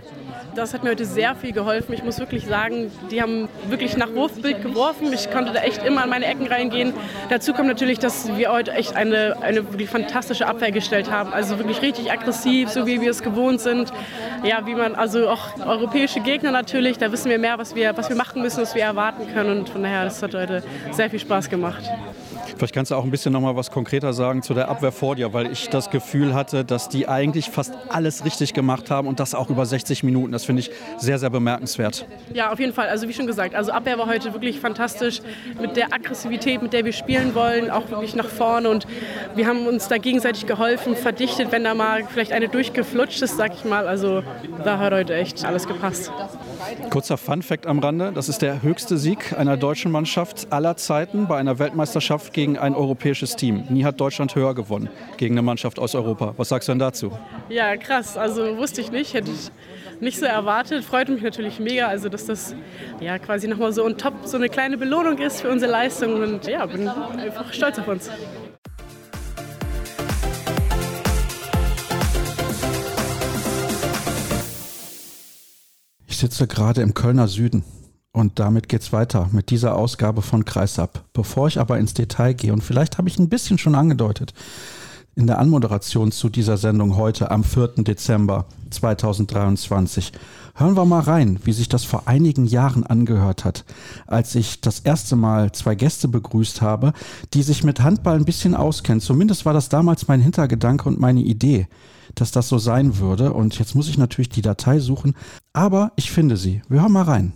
Das 0.53 0.73
hat 0.73 0.83
mir 0.83 0.91
heute 0.91 1.05
sehr 1.05 1.33
viel 1.35 1.53
geholfen. 1.53 1.93
Ich 1.93 2.03
muss 2.03 2.19
wirklich 2.19 2.45
sagen, 2.45 2.91
die 3.09 3.21
haben 3.21 3.47
wirklich 3.69 3.97
nach 3.97 4.13
Wurfbild 4.13 4.61
geworfen. 4.61 5.11
Ich 5.13 5.31
konnte 5.31 5.53
da 5.53 5.61
echt 5.61 5.83
immer 5.83 6.03
an 6.03 6.09
meine 6.09 6.25
Ecken 6.25 6.45
reingehen. 6.45 6.93
Dazu 7.29 7.53
kommt 7.53 7.67
natürlich, 7.67 7.99
dass 7.99 8.35
wir 8.37 8.51
heute 8.51 8.73
echt 8.73 8.95
eine, 8.95 9.37
eine 9.41 9.71
wirklich 9.71 9.89
fantastische 9.89 10.45
Abwehr 10.45 10.71
gestellt 10.71 11.09
haben. 11.09 11.33
Also 11.33 11.57
wirklich 11.57 11.81
richtig 11.81 12.11
aggressiv, 12.11 12.69
so 12.69 12.85
wie 12.85 13.01
wir 13.01 13.09
es 13.09 13.23
gewohnt 13.23 13.61
sind. 13.61 13.91
Ja, 14.43 14.65
wie 14.65 14.75
man 14.75 14.95
also 14.95 15.30
auch 15.31 15.65
europäische 15.65 16.19
Gegner 16.19 16.51
natürlich. 16.51 16.97
Da 16.97 17.11
wissen 17.11 17.29
wir 17.29 17.39
mehr, 17.39 17.57
was 17.57 17.73
wir, 17.73 17.95
was 17.97 18.09
wir 18.09 18.15
machen 18.15 18.41
müssen, 18.41 18.61
was 18.61 18.75
wir 18.75 18.83
erwarten 18.83 19.31
können. 19.33 19.59
Und 19.59 19.69
von 19.69 19.81
daher, 19.83 20.03
das 20.03 20.21
hat 20.21 20.33
heute 20.33 20.63
sehr 20.91 21.09
viel 21.09 21.19
Spaß 21.19 21.49
gemacht. 21.49 21.83
Vielleicht 22.57 22.73
kannst 22.73 22.91
du 22.91 22.95
auch 22.95 23.03
ein 23.03 23.11
bisschen 23.11 23.33
noch 23.33 23.41
mal 23.41 23.55
was 23.55 23.71
konkreter 23.71 24.13
sagen 24.13 24.41
zu 24.41 24.53
der 24.53 24.69
Abwehr 24.69 24.91
vor 24.91 25.15
dir, 25.15 25.33
weil 25.33 25.51
ich 25.51 25.69
das 25.69 25.89
Gefühl 25.89 26.33
hatte, 26.33 26.65
dass 26.65 26.89
die 26.89 27.07
eigentlich 27.07 27.49
fast 27.49 27.73
alles 27.89 28.25
richtig 28.25 28.53
gemacht 28.53 28.91
haben 28.91 29.07
und 29.07 29.19
das 29.19 29.35
auch 29.35 29.49
über 29.49 29.65
60 29.65 30.03
Minuten. 30.03 30.31
Das 30.31 30.45
finde 30.45 30.61
ich 30.61 30.71
sehr, 30.97 31.19
sehr 31.19 31.29
bemerkenswert. 31.29 32.05
Ja, 32.33 32.51
auf 32.51 32.59
jeden 32.59 32.73
Fall. 32.73 32.89
Also 32.89 33.07
wie 33.07 33.13
schon 33.13 33.27
gesagt, 33.27 33.55
also 33.55 33.71
Abwehr 33.71 33.97
war 33.97 34.07
heute 34.07 34.33
wirklich 34.33 34.59
fantastisch 34.59 35.21
mit 35.59 35.75
der 35.75 35.93
Aggressivität, 35.93 36.61
mit 36.61 36.73
der 36.73 36.85
wir 36.85 36.93
spielen 36.93 37.35
wollen, 37.35 37.69
auch 37.69 37.89
wirklich 37.89 38.15
nach 38.15 38.29
vorne 38.29 38.69
und 38.69 38.87
wir 39.35 39.47
haben 39.47 39.67
uns 39.67 39.87
da 39.87 39.97
gegenseitig 39.97 40.45
geholfen, 40.45 40.95
verdichtet, 40.95 41.51
wenn 41.51 41.63
da 41.63 41.73
mal 41.73 42.03
vielleicht 42.05 42.31
eine 42.31 42.49
durchgeflutscht 42.49 43.21
ist, 43.21 43.37
sag 43.37 43.53
ich 43.53 43.65
mal. 43.65 43.87
Also 43.87 44.23
da 44.63 44.77
hat 44.77 44.93
heute 44.93 45.15
echt 45.15 45.45
alles 45.45 45.67
gepasst. 45.67 46.11
Kurzer 46.89 47.17
Fun-Fact 47.17 47.67
am 47.67 47.79
Rande: 47.79 48.11
Das 48.13 48.29
ist 48.29 48.41
der 48.41 48.61
höchste 48.61 48.97
Sieg 48.97 49.37
einer 49.37 49.57
deutschen 49.57 49.91
Mannschaft 49.91 50.47
aller 50.51 50.77
Zeiten 50.77 51.27
bei 51.27 51.37
einer 51.37 51.59
Weltmeisterschaft 51.59 52.33
gegen 52.33 52.40
ein 52.49 52.75
europäisches 52.75 53.35
Team. 53.35 53.63
Nie 53.69 53.83
hat 53.83 53.99
Deutschland 53.99 54.35
höher 54.35 54.55
gewonnen 54.55 54.89
gegen 55.17 55.35
eine 55.35 55.41
Mannschaft 55.41 55.79
aus 55.79 55.95
Europa. 55.95 56.33
Was 56.37 56.49
sagst 56.49 56.67
du 56.67 56.71
denn 56.71 56.79
dazu? 56.79 57.11
Ja, 57.49 57.77
krass. 57.77 58.17
Also 58.17 58.57
wusste 58.57 58.81
ich 58.81 58.91
nicht, 58.91 59.13
hätte 59.13 59.31
ich 59.31 59.51
nicht 60.01 60.19
so 60.19 60.25
erwartet. 60.25 60.83
Freut 60.83 61.09
mich 61.09 61.21
natürlich 61.21 61.59
mega, 61.59 61.87
also 61.87 62.09
dass 62.09 62.25
das 62.25 62.55
ja 62.99 63.19
quasi 63.19 63.47
nochmal 63.47 63.71
so 63.71 63.85
on 63.85 63.97
top 63.97 64.13
so 64.23 64.37
eine 64.37 64.49
kleine 64.49 64.77
Belohnung 64.77 65.17
ist 65.19 65.41
für 65.41 65.49
unsere 65.49 65.71
Leistung 65.71 66.15
und 66.15 66.47
ja, 66.47 66.65
bin 66.65 66.87
einfach 66.87 67.53
stolz 67.53 67.77
auf 67.79 67.87
uns. 67.87 68.09
Ich 76.07 76.17
sitze 76.17 76.47
gerade 76.47 76.81
im 76.81 76.93
Kölner 76.93 77.27
Süden 77.27 77.63
und 78.13 78.39
damit 78.39 78.69
geht's 78.69 78.93
weiter 78.93 79.29
mit 79.31 79.49
dieser 79.49 79.75
Ausgabe 79.75 80.21
von 80.21 80.45
Kreisab. 80.45 81.03
Bevor 81.13 81.47
ich 81.47 81.59
aber 81.59 81.79
ins 81.79 81.93
Detail 81.93 82.33
gehe 82.33 82.53
und 82.53 82.63
vielleicht 82.63 82.97
habe 82.97 83.09
ich 83.09 83.19
ein 83.19 83.29
bisschen 83.29 83.57
schon 83.57 83.75
angedeutet 83.75 84.33
in 85.15 85.27
der 85.27 85.39
Anmoderation 85.39 86.11
zu 86.11 86.29
dieser 86.29 86.57
Sendung 86.57 86.95
heute 86.95 87.31
am 87.31 87.43
4. 87.43 87.83
Dezember 87.83 88.45
2023. 88.69 90.13
Hören 90.55 90.75
wir 90.77 90.85
mal 90.85 91.01
rein, 91.01 91.39
wie 91.43 91.53
sich 91.53 91.69
das 91.69 91.83
vor 91.83 92.07
einigen 92.07 92.45
Jahren 92.45 92.85
angehört 92.85 93.43
hat, 93.43 93.65
als 94.07 94.35
ich 94.35 94.61
das 94.61 94.79
erste 94.79 95.15
Mal 95.15 95.51
zwei 95.51 95.75
Gäste 95.75 96.07
begrüßt 96.07 96.61
habe, 96.61 96.93
die 97.33 97.43
sich 97.43 97.63
mit 97.63 97.81
Handball 97.81 98.15
ein 98.15 98.25
bisschen 98.25 98.55
auskennen. 98.55 99.01
Zumindest 99.01 99.45
war 99.45 99.53
das 99.53 99.69
damals 99.69 100.07
mein 100.07 100.21
Hintergedanke 100.21 100.87
und 100.87 100.99
meine 100.99 101.21
Idee 101.21 101.67
dass 102.15 102.31
das 102.31 102.49
so 102.49 102.57
sein 102.57 102.97
würde. 102.97 103.31
Und 103.31 103.57
jetzt 103.57 103.73
muss 103.73 103.87
ich 103.87 103.97
natürlich 103.97 104.27
die 104.27 104.41
Datei 104.41 104.79
suchen, 104.79 105.15
aber 105.53 105.93
ich 105.95 106.11
finde 106.11 106.35
sie. 106.35 106.61
Wir 106.67 106.81
hören 106.81 106.91
mal 106.91 107.03
rein. 107.03 107.31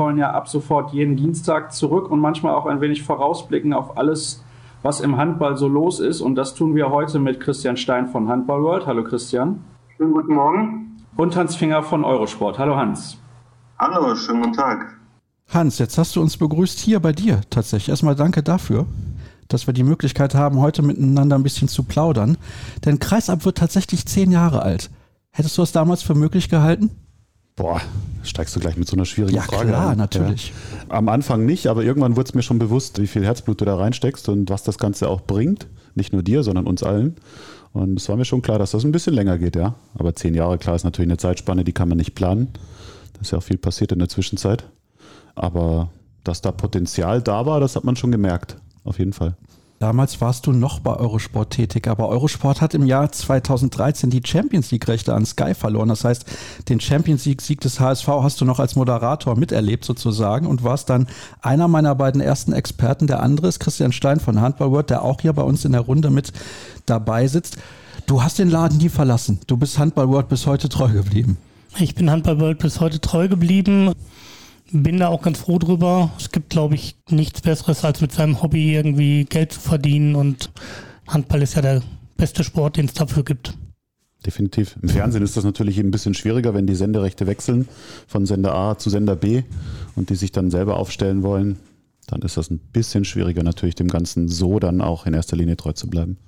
Wir 0.00 0.06
wollen 0.06 0.16
ja 0.16 0.30
ab 0.30 0.48
sofort 0.48 0.94
jeden 0.94 1.14
Dienstag 1.14 1.74
zurück 1.74 2.10
und 2.10 2.20
manchmal 2.20 2.54
auch 2.54 2.64
ein 2.64 2.80
wenig 2.80 3.02
vorausblicken 3.02 3.74
auf 3.74 3.98
alles, 3.98 4.42
was 4.80 5.02
im 5.02 5.18
Handball 5.18 5.58
so 5.58 5.68
los 5.68 6.00
ist. 6.00 6.22
Und 6.22 6.36
das 6.36 6.54
tun 6.54 6.74
wir 6.74 6.88
heute 6.88 7.18
mit 7.18 7.38
Christian 7.38 7.76
Stein 7.76 8.08
von 8.08 8.26
Handball 8.26 8.62
World. 8.62 8.86
Hallo 8.86 9.04
Christian. 9.04 9.62
Schönen 9.98 10.14
guten 10.14 10.32
Morgen. 10.32 10.96
Und 11.18 11.36
Hans 11.36 11.54
Finger 11.54 11.82
von 11.82 12.02
Eurosport. 12.02 12.58
Hallo 12.58 12.76
Hans. 12.76 13.18
Hallo, 13.78 14.14
schönen 14.14 14.40
guten 14.40 14.54
Tag. 14.54 14.96
Hans, 15.52 15.78
jetzt 15.78 15.98
hast 15.98 16.16
du 16.16 16.22
uns 16.22 16.38
begrüßt 16.38 16.78
hier 16.78 17.00
bei 17.00 17.12
dir 17.12 17.42
tatsächlich. 17.50 17.90
Erstmal 17.90 18.16
danke 18.16 18.42
dafür 18.42 18.86
dass 19.48 19.66
wir 19.66 19.74
die 19.74 19.82
Möglichkeit 19.82 20.36
haben, 20.36 20.60
heute 20.60 20.80
miteinander 20.80 21.36
ein 21.36 21.42
bisschen 21.42 21.66
zu 21.66 21.82
plaudern. 21.82 22.38
Denn 22.84 23.00
Kreisab 23.00 23.44
wird 23.44 23.58
tatsächlich 23.58 24.06
zehn 24.06 24.30
Jahre 24.30 24.62
alt. 24.62 24.90
Hättest 25.32 25.58
du 25.58 25.62
es 25.62 25.72
damals 25.72 26.02
für 26.02 26.14
möglich 26.14 26.48
gehalten? 26.48 26.90
Boah, 27.60 27.78
steigst 28.22 28.56
du 28.56 28.60
gleich 28.60 28.78
mit 28.78 28.88
so 28.88 28.96
einer 28.96 29.04
schwierigen 29.04 29.36
ja, 29.36 29.42
Frage 29.42 29.68
klar, 29.68 29.90
an. 29.90 29.98
natürlich. 29.98 30.54
Ja. 30.88 30.96
Am 30.96 31.10
Anfang 31.10 31.44
nicht, 31.44 31.66
aber 31.66 31.84
irgendwann 31.84 32.16
wurde 32.16 32.28
es 32.28 32.34
mir 32.34 32.40
schon 32.40 32.58
bewusst, 32.58 32.98
wie 33.02 33.06
viel 33.06 33.22
Herzblut 33.22 33.60
du 33.60 33.66
da 33.66 33.76
reinsteckst 33.76 34.30
und 34.30 34.48
was 34.48 34.62
das 34.62 34.78
Ganze 34.78 35.10
auch 35.10 35.20
bringt. 35.20 35.66
Nicht 35.94 36.14
nur 36.14 36.22
dir, 36.22 36.42
sondern 36.42 36.66
uns 36.66 36.82
allen. 36.82 37.16
Und 37.74 37.98
es 38.00 38.08
war 38.08 38.16
mir 38.16 38.24
schon 38.24 38.40
klar, 38.40 38.58
dass 38.58 38.70
das 38.70 38.84
ein 38.84 38.92
bisschen 38.92 39.12
länger 39.12 39.36
geht, 39.36 39.56
ja. 39.56 39.74
Aber 39.92 40.14
zehn 40.14 40.34
Jahre, 40.34 40.56
klar, 40.56 40.74
ist 40.74 40.84
natürlich 40.84 41.10
eine 41.10 41.18
Zeitspanne, 41.18 41.62
die 41.62 41.72
kann 41.72 41.90
man 41.90 41.98
nicht 41.98 42.14
planen. 42.14 42.48
Da 43.12 43.20
ist 43.20 43.30
ja 43.32 43.36
auch 43.36 43.42
viel 43.42 43.58
passiert 43.58 43.92
in 43.92 43.98
der 43.98 44.08
Zwischenzeit. 44.08 44.64
Aber 45.34 45.90
dass 46.24 46.40
da 46.40 46.52
Potenzial 46.52 47.20
da 47.20 47.44
war, 47.44 47.60
das 47.60 47.76
hat 47.76 47.84
man 47.84 47.94
schon 47.94 48.10
gemerkt 48.10 48.56
auf 48.84 48.98
jeden 48.98 49.12
Fall. 49.12 49.36
Damals 49.80 50.20
warst 50.20 50.46
du 50.46 50.52
noch 50.52 50.78
bei 50.80 50.94
Eurosport 50.94 51.54
tätig, 51.54 51.88
aber 51.88 52.10
Eurosport 52.10 52.60
hat 52.60 52.74
im 52.74 52.84
Jahr 52.84 53.10
2013 53.10 54.10
die 54.10 54.20
Champions 54.22 54.70
League-Rechte 54.72 55.14
an 55.14 55.24
Sky 55.24 55.54
verloren. 55.54 55.88
Das 55.88 56.04
heißt, 56.04 56.26
den 56.68 56.80
Champions 56.80 57.24
League-Sieg 57.24 57.62
des 57.62 57.80
HSV 57.80 58.06
hast 58.06 58.42
du 58.42 58.44
noch 58.44 58.58
als 58.58 58.76
Moderator 58.76 59.38
miterlebt 59.38 59.86
sozusagen 59.86 60.46
und 60.46 60.62
warst 60.64 60.90
dann 60.90 61.06
einer 61.40 61.66
meiner 61.66 61.94
beiden 61.94 62.20
ersten 62.20 62.52
Experten. 62.52 63.06
Der 63.06 63.22
andere 63.22 63.48
ist 63.48 63.58
Christian 63.58 63.92
Stein 63.92 64.20
von 64.20 64.42
Handball 64.42 64.70
World, 64.70 64.90
der 64.90 65.02
auch 65.02 65.22
hier 65.22 65.32
bei 65.32 65.42
uns 65.42 65.64
in 65.64 65.72
der 65.72 65.80
Runde 65.80 66.10
mit 66.10 66.34
dabei 66.84 67.26
sitzt. 67.26 67.56
Du 68.04 68.22
hast 68.22 68.38
den 68.38 68.50
Laden 68.50 68.76
nie 68.76 68.90
verlassen. 68.90 69.40
Du 69.46 69.56
bist 69.56 69.78
Handball 69.78 70.10
World 70.10 70.28
bis 70.28 70.46
heute 70.46 70.68
treu 70.68 70.92
geblieben. 70.92 71.38
Ich 71.78 71.94
bin 71.94 72.10
Handball 72.10 72.38
World 72.38 72.58
bis 72.58 72.80
heute 72.80 73.00
treu 73.00 73.28
geblieben 73.28 73.94
bin 74.72 74.98
da 74.98 75.08
auch 75.08 75.22
ganz 75.22 75.38
froh 75.38 75.58
drüber. 75.58 76.10
Es 76.18 76.30
gibt, 76.30 76.50
glaube 76.50 76.74
ich, 76.74 76.96
nichts 77.08 77.40
Besseres, 77.40 77.84
als 77.84 78.00
mit 78.00 78.12
seinem 78.12 78.42
Hobby 78.42 78.74
irgendwie 78.74 79.24
Geld 79.24 79.52
zu 79.52 79.60
verdienen. 79.60 80.14
Und 80.14 80.50
Handball 81.06 81.42
ist 81.42 81.54
ja 81.54 81.62
der 81.62 81.82
beste 82.16 82.44
Sport, 82.44 82.76
den 82.76 82.86
es 82.86 82.94
dafür 82.94 83.24
gibt. 83.24 83.54
Definitiv. 84.24 84.76
Im 84.82 84.90
Fernsehen 84.90 85.22
ist 85.22 85.36
das 85.36 85.44
natürlich 85.44 85.78
ein 85.78 85.90
bisschen 85.90 86.12
schwieriger, 86.12 86.52
wenn 86.52 86.66
die 86.66 86.74
Senderechte 86.74 87.26
wechseln 87.26 87.66
von 88.06 88.26
Sender 88.26 88.54
A 88.54 88.76
zu 88.76 88.90
Sender 88.90 89.16
B 89.16 89.44
und 89.96 90.10
die 90.10 90.14
sich 90.14 90.30
dann 90.30 90.50
selber 90.50 90.76
aufstellen 90.76 91.22
wollen. 91.22 91.58
Dann 92.06 92.20
ist 92.22 92.36
das 92.36 92.50
ein 92.50 92.58
bisschen 92.58 93.04
schwieriger, 93.04 93.42
natürlich 93.42 93.76
dem 93.76 93.88
Ganzen 93.88 94.28
so 94.28 94.58
dann 94.58 94.82
auch 94.82 95.06
in 95.06 95.14
erster 95.14 95.36
Linie 95.36 95.56
treu 95.56 95.72
zu 95.72 95.88
bleiben. 95.88 96.18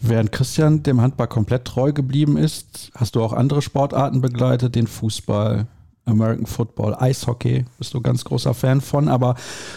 Während 0.00 0.32
Christian 0.32 0.82
dem 0.82 1.00
Handball 1.00 1.28
komplett 1.28 1.64
treu 1.64 1.92
geblieben 1.92 2.36
ist, 2.36 2.90
hast 2.94 3.14
du 3.14 3.22
auch 3.22 3.32
andere 3.32 3.62
Sportarten 3.62 4.20
begleitet, 4.20 4.74
den 4.74 4.86
Fußball, 4.86 5.66
American 6.08 6.46
Football, 6.46 6.96
Eishockey, 6.98 7.64
bist 7.78 7.94
du 7.94 8.00
ganz 8.00 8.24
großer 8.24 8.54
Fan 8.54 8.80
von. 8.80 9.08
Aber 9.08 9.36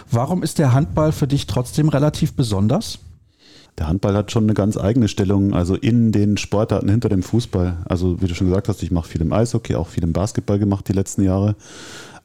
warum 0.09 0.43
ist 0.43 0.59
der 0.59 0.73
Handball 0.73 1.11
für 1.11 1.27
dich 1.27 1.47
trotzdem 1.47 1.89
relativ 1.89 2.33
besonders? 2.33 2.99
Der 3.77 3.87
Handball 3.87 4.15
hat 4.15 4.31
schon 4.31 4.43
eine 4.43 4.53
ganz 4.53 4.77
eigene 4.77 5.07
Stellung, 5.07 5.53
also 5.53 5.75
in 5.75 6.11
den 6.11 6.37
Sportarten 6.37 6.89
hinter 6.89 7.09
dem 7.09 7.23
Fußball. 7.23 7.77
Also 7.85 8.21
wie 8.21 8.27
du 8.27 8.35
schon 8.35 8.47
gesagt 8.47 8.67
hast, 8.67 8.83
ich 8.83 8.91
mache 8.91 9.07
viel 9.07 9.21
im 9.21 9.31
Eishockey, 9.31 9.75
auch 9.75 9.87
viel 9.87 10.03
im 10.03 10.13
Basketball 10.13 10.59
gemacht 10.59 10.87
die 10.87 10.93
letzten 10.93 11.23
Jahre. 11.23 11.55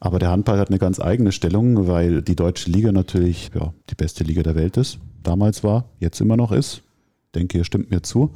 Aber 0.00 0.18
der 0.18 0.30
Handball 0.30 0.58
hat 0.58 0.68
eine 0.68 0.78
ganz 0.78 1.00
eigene 1.00 1.32
Stellung, 1.32 1.88
weil 1.88 2.22
die 2.22 2.36
deutsche 2.36 2.70
Liga 2.70 2.92
natürlich 2.92 3.50
ja, 3.54 3.72
die 3.88 3.94
beste 3.94 4.24
Liga 4.24 4.42
der 4.42 4.56
Welt 4.56 4.76
ist. 4.76 4.98
Damals 5.22 5.64
war, 5.64 5.84
jetzt 6.00 6.20
immer 6.20 6.36
noch 6.36 6.52
ist. 6.52 6.82
Ich 7.26 7.32
denke, 7.40 7.58
ihr 7.58 7.64
stimmt 7.64 7.90
mir 7.90 8.02
zu. 8.02 8.32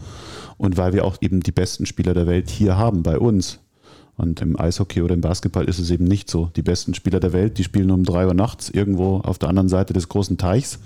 Und 0.56 0.76
weil 0.76 0.92
wir 0.92 1.04
auch 1.04 1.16
eben 1.20 1.40
die 1.40 1.52
besten 1.52 1.86
Spieler 1.86 2.14
der 2.14 2.26
Welt 2.26 2.48
hier 2.48 2.76
haben 2.76 3.02
bei 3.02 3.18
uns. 3.18 3.58
Und 4.20 4.42
im 4.42 4.60
Eishockey 4.60 5.00
oder 5.00 5.14
im 5.14 5.22
Basketball 5.22 5.64
ist 5.64 5.78
es 5.78 5.90
eben 5.90 6.04
nicht 6.04 6.28
so. 6.28 6.50
Die 6.54 6.62
besten 6.62 6.92
Spieler 6.92 7.20
der 7.20 7.32
Welt, 7.32 7.56
die 7.56 7.64
spielen 7.64 7.90
um 7.90 8.04
drei 8.04 8.26
Uhr 8.26 8.34
nachts 8.34 8.68
irgendwo 8.68 9.16
auf 9.20 9.38
der 9.38 9.48
anderen 9.48 9.70
Seite 9.70 9.94
des 9.94 10.10
großen 10.10 10.36
Teichs 10.36 10.78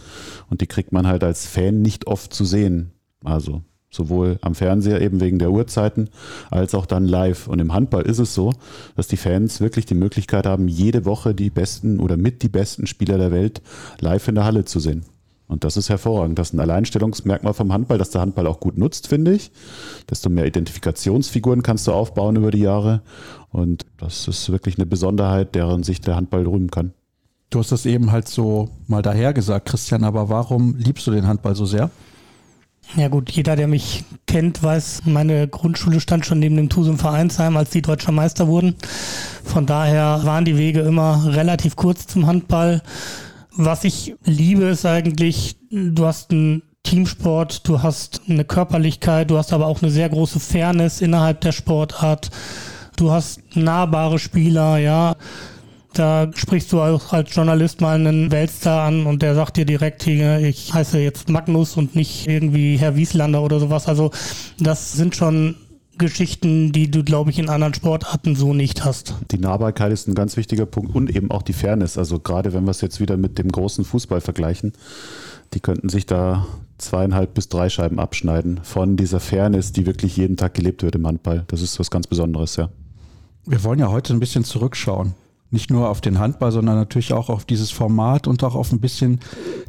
und 0.50 0.60
die 0.60 0.68
kriegt 0.68 0.92
man 0.92 1.08
halt 1.08 1.24
als 1.24 1.44
Fan 1.44 1.82
nicht 1.82 2.06
oft 2.06 2.32
zu 2.32 2.44
sehen. 2.44 2.92
Also 3.24 3.62
sowohl 3.90 4.38
am 4.40 4.54
Fernseher 4.54 5.00
eben 5.00 5.20
wegen 5.20 5.40
der 5.40 5.50
Uhrzeiten 5.50 6.10
als 6.50 6.76
auch 6.76 6.86
dann 6.86 7.06
live. 7.06 7.48
Und 7.48 7.58
im 7.58 7.72
Handball 7.72 8.02
ist 8.02 8.20
es 8.20 8.34
so, 8.34 8.52
dass 8.94 9.08
die 9.08 9.16
Fans 9.16 9.60
wirklich 9.60 9.84
die 9.84 9.94
Möglichkeit 9.94 10.46
haben, 10.46 10.68
jede 10.68 11.04
Woche 11.04 11.34
die 11.34 11.50
besten 11.50 11.98
oder 11.98 12.16
mit 12.16 12.42
die 12.42 12.48
besten 12.48 12.86
Spieler 12.86 13.18
der 13.18 13.32
Welt 13.32 13.62
live 13.98 14.28
in 14.28 14.36
der 14.36 14.44
Halle 14.44 14.64
zu 14.64 14.78
sehen. 14.78 15.04
Und 15.46 15.64
das 15.64 15.76
ist 15.76 15.90
hervorragend. 15.90 16.38
Das 16.38 16.48
ist 16.48 16.54
ein 16.54 16.60
Alleinstellungsmerkmal 16.60 17.52
vom 17.52 17.72
Handball, 17.72 17.98
das 17.98 18.10
der 18.10 18.22
Handball 18.22 18.46
auch 18.46 18.60
gut 18.60 18.78
nutzt, 18.78 19.08
finde 19.08 19.34
ich. 19.34 19.50
Desto 20.08 20.30
mehr 20.30 20.46
Identifikationsfiguren 20.46 21.62
kannst 21.62 21.86
du 21.86 21.92
aufbauen 21.92 22.36
über 22.36 22.50
die 22.50 22.60
Jahre. 22.60 23.02
Und 23.50 23.84
das 23.98 24.26
ist 24.26 24.50
wirklich 24.50 24.78
eine 24.78 24.86
Besonderheit, 24.86 25.54
deren 25.54 25.82
sich 25.82 26.00
der 26.00 26.16
Handball 26.16 26.46
rühmen 26.46 26.70
kann. 26.70 26.92
Du 27.50 27.58
hast 27.58 27.72
das 27.72 27.86
eben 27.86 28.10
halt 28.10 28.26
so 28.26 28.70
mal 28.88 29.02
daher 29.02 29.32
gesagt, 29.32 29.68
Christian, 29.68 30.02
aber 30.02 30.28
warum 30.28 30.76
liebst 30.76 31.06
du 31.06 31.10
den 31.10 31.26
Handball 31.26 31.54
so 31.54 31.66
sehr? 31.66 31.90
Ja 32.96 33.08
gut, 33.08 33.30
jeder, 33.30 33.56
der 33.56 33.66
mich 33.66 34.04
kennt, 34.26 34.62
weiß, 34.62 35.02
meine 35.04 35.48
Grundschule 35.48 36.00
stand 36.00 36.26
schon 36.26 36.38
neben 36.38 36.56
dem 36.56 36.68
Tusum 36.68 36.98
Vereinsheim, 36.98 37.56
als 37.56 37.70
die 37.70 37.82
deutscher 37.82 38.12
Meister 38.12 38.46
wurden. 38.46 38.76
Von 39.42 39.66
daher 39.66 40.20
waren 40.24 40.44
die 40.44 40.56
Wege 40.56 40.80
immer 40.80 41.26
relativ 41.26 41.76
kurz 41.76 42.06
zum 42.06 42.26
Handball. 42.26 42.82
Was 43.56 43.84
ich 43.84 44.14
liebe, 44.24 44.64
ist 44.64 44.84
eigentlich, 44.84 45.56
du 45.70 46.06
hast 46.06 46.32
einen 46.32 46.62
Teamsport, 46.82 47.66
du 47.68 47.82
hast 47.82 48.22
eine 48.28 48.44
Körperlichkeit, 48.44 49.30
du 49.30 49.38
hast 49.38 49.52
aber 49.52 49.66
auch 49.66 49.80
eine 49.80 49.92
sehr 49.92 50.08
große 50.08 50.40
Fairness 50.40 51.00
innerhalb 51.00 51.40
der 51.40 51.52
Sportart. 51.52 52.30
Du 52.96 53.12
hast 53.12 53.40
nahbare 53.54 54.18
Spieler, 54.18 54.78
ja. 54.78 55.14
Da 55.92 56.28
sprichst 56.34 56.72
du 56.72 56.80
auch 56.80 57.12
als 57.12 57.32
Journalist 57.32 57.80
mal 57.80 57.94
einen 57.94 58.32
Weltstar 58.32 58.88
an 58.88 59.06
und 59.06 59.22
der 59.22 59.36
sagt 59.36 59.56
dir 59.56 59.64
direkt, 59.64 60.02
hier, 60.02 60.40
ich 60.40 60.74
heiße 60.74 60.98
jetzt 60.98 61.28
Magnus 61.28 61.76
und 61.76 61.94
nicht 61.94 62.26
irgendwie 62.26 62.76
Herr 62.76 62.96
Wieslander 62.96 63.40
oder 63.40 63.60
sowas. 63.60 63.86
Also 63.86 64.10
das 64.58 64.92
sind 64.94 65.14
schon 65.14 65.54
Geschichten, 65.98 66.72
die 66.72 66.90
du, 66.90 67.04
glaube 67.04 67.30
ich, 67.30 67.38
in 67.38 67.48
anderen 67.48 67.74
Sportarten 67.74 68.36
so 68.36 68.54
nicht 68.54 68.84
hast. 68.84 69.14
Die 69.30 69.38
Nahbarkeit 69.38 69.92
ist 69.92 70.08
ein 70.08 70.14
ganz 70.14 70.36
wichtiger 70.36 70.66
Punkt 70.66 70.94
und 70.94 71.14
eben 71.14 71.30
auch 71.30 71.42
die 71.42 71.52
Fairness. 71.52 71.98
Also 71.98 72.18
gerade 72.18 72.52
wenn 72.52 72.64
wir 72.64 72.70
es 72.70 72.80
jetzt 72.80 73.00
wieder 73.00 73.16
mit 73.16 73.38
dem 73.38 73.50
großen 73.50 73.84
Fußball 73.84 74.20
vergleichen, 74.20 74.72
die 75.52 75.60
könnten 75.60 75.88
sich 75.88 76.06
da 76.06 76.46
zweieinhalb 76.78 77.34
bis 77.34 77.48
drei 77.48 77.68
Scheiben 77.68 77.98
abschneiden 77.98 78.60
von 78.62 78.96
dieser 78.96 79.20
Fairness, 79.20 79.72
die 79.72 79.86
wirklich 79.86 80.16
jeden 80.16 80.36
Tag 80.36 80.54
gelebt 80.54 80.82
wird 80.82 80.96
im 80.96 81.06
Handball. 81.06 81.44
Das 81.48 81.62
ist 81.62 81.78
was 81.78 81.90
ganz 81.90 82.06
Besonderes, 82.06 82.56
ja. 82.56 82.70
Wir 83.46 83.62
wollen 83.62 83.78
ja 83.78 83.88
heute 83.88 84.14
ein 84.14 84.20
bisschen 84.20 84.44
zurückschauen. 84.44 85.14
Nicht 85.50 85.70
nur 85.70 85.88
auf 85.88 86.00
den 86.00 86.18
Handball, 86.18 86.50
sondern 86.50 86.76
natürlich 86.76 87.12
auch 87.12 87.28
auf 87.28 87.44
dieses 87.44 87.70
Format 87.70 88.26
und 88.26 88.42
auch 88.42 88.54
auf 88.54 88.72
ein 88.72 88.80
bisschen 88.80 89.20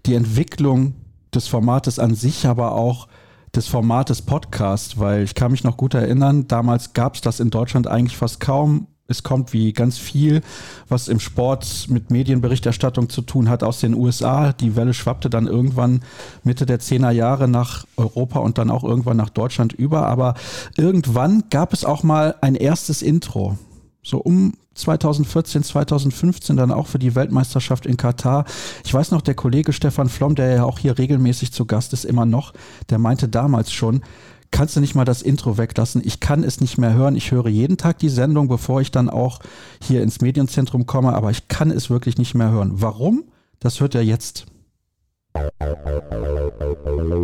die 0.05 0.15
Entwicklung 0.15 0.95
des 1.33 1.47
Formates 1.47 1.99
an 1.99 2.15
sich, 2.15 2.47
aber 2.47 2.71
auch 2.71 3.07
des 3.55 3.67
Formates 3.67 4.21
Podcast, 4.21 4.99
weil 4.99 5.23
ich 5.23 5.35
kann 5.35 5.51
mich 5.51 5.63
noch 5.63 5.77
gut 5.77 5.93
erinnern, 5.93 6.47
damals 6.47 6.93
gab 6.93 7.15
es 7.15 7.21
das 7.21 7.39
in 7.39 7.49
Deutschland 7.49 7.87
eigentlich 7.87 8.17
fast 8.17 8.39
kaum 8.39 8.87
es 9.07 9.21
kommt 9.21 9.53
wie 9.53 9.71
ganz 9.71 9.99
viel, 9.99 10.41
was 10.89 11.07
im 11.07 11.19
Sport 11.19 11.87
mit 11.89 12.09
Medienberichterstattung 12.09 13.09
zu 13.09 13.21
tun 13.21 13.49
hat 13.49 13.61
aus 13.61 13.79
den 13.79 13.93
USA. 13.93 14.51
Die 14.51 14.75
Welle 14.75 14.95
schwappte 14.95 15.29
dann 15.29 15.45
irgendwann 15.45 16.01
Mitte 16.43 16.65
der 16.65 16.79
10er 16.79 17.11
Jahre 17.11 17.47
nach 17.47 17.85
Europa 17.97 18.39
und 18.39 18.57
dann 18.57 18.71
auch 18.71 18.83
irgendwann 18.83 19.17
nach 19.17 19.29
Deutschland 19.29 19.73
über. 19.73 20.07
Aber 20.07 20.33
irgendwann 20.75 21.43
gab 21.51 21.71
es 21.71 21.85
auch 21.85 22.01
mal 22.01 22.35
ein 22.41 22.55
erstes 22.55 23.03
Intro. 23.03 23.57
So 24.05 24.19
um 24.19 24.53
2014, 24.75 25.63
2015 25.63 26.55
dann 26.55 26.71
auch 26.71 26.85
für 26.85 26.99
die 26.99 27.15
Weltmeisterschaft 27.15 27.87
in 27.87 27.97
Katar. 27.97 28.45
Ich 28.83 28.93
weiß 28.93 29.09
noch, 29.09 29.23
der 29.23 29.33
Kollege 29.33 29.73
Stefan 29.73 30.09
Flom, 30.09 30.35
der 30.35 30.53
ja 30.53 30.63
auch 30.63 30.77
hier 30.77 30.99
regelmäßig 30.99 31.51
zu 31.51 31.65
Gast 31.65 31.91
ist, 31.91 32.05
immer 32.05 32.27
noch, 32.27 32.53
der 32.91 32.99
meinte 32.99 33.27
damals 33.27 33.71
schon, 33.71 34.03
kannst 34.51 34.75
du 34.75 34.79
nicht 34.79 34.93
mal 34.93 35.05
das 35.05 35.23
Intro 35.23 35.57
weglassen? 35.57 36.03
Ich 36.05 36.19
kann 36.19 36.43
es 36.43 36.61
nicht 36.61 36.77
mehr 36.77 36.93
hören. 36.93 37.15
Ich 37.15 37.31
höre 37.31 37.47
jeden 37.47 37.77
Tag 37.77 37.97
die 37.97 38.09
Sendung, 38.09 38.47
bevor 38.47 38.79
ich 38.79 38.91
dann 38.91 39.09
auch 39.09 39.39
hier 39.81 40.03
ins 40.03 40.21
Medienzentrum 40.21 40.85
komme, 40.85 41.13
aber 41.13 41.31
ich 41.31 41.47
kann 41.47 41.71
es 41.71 41.89
wirklich 41.89 42.19
nicht 42.19 42.35
mehr 42.35 42.51
hören. 42.51 42.73
Warum? 42.75 43.23
Das 43.59 43.79
hört 43.79 43.95
er 43.95 44.03
jetzt. 44.03 44.45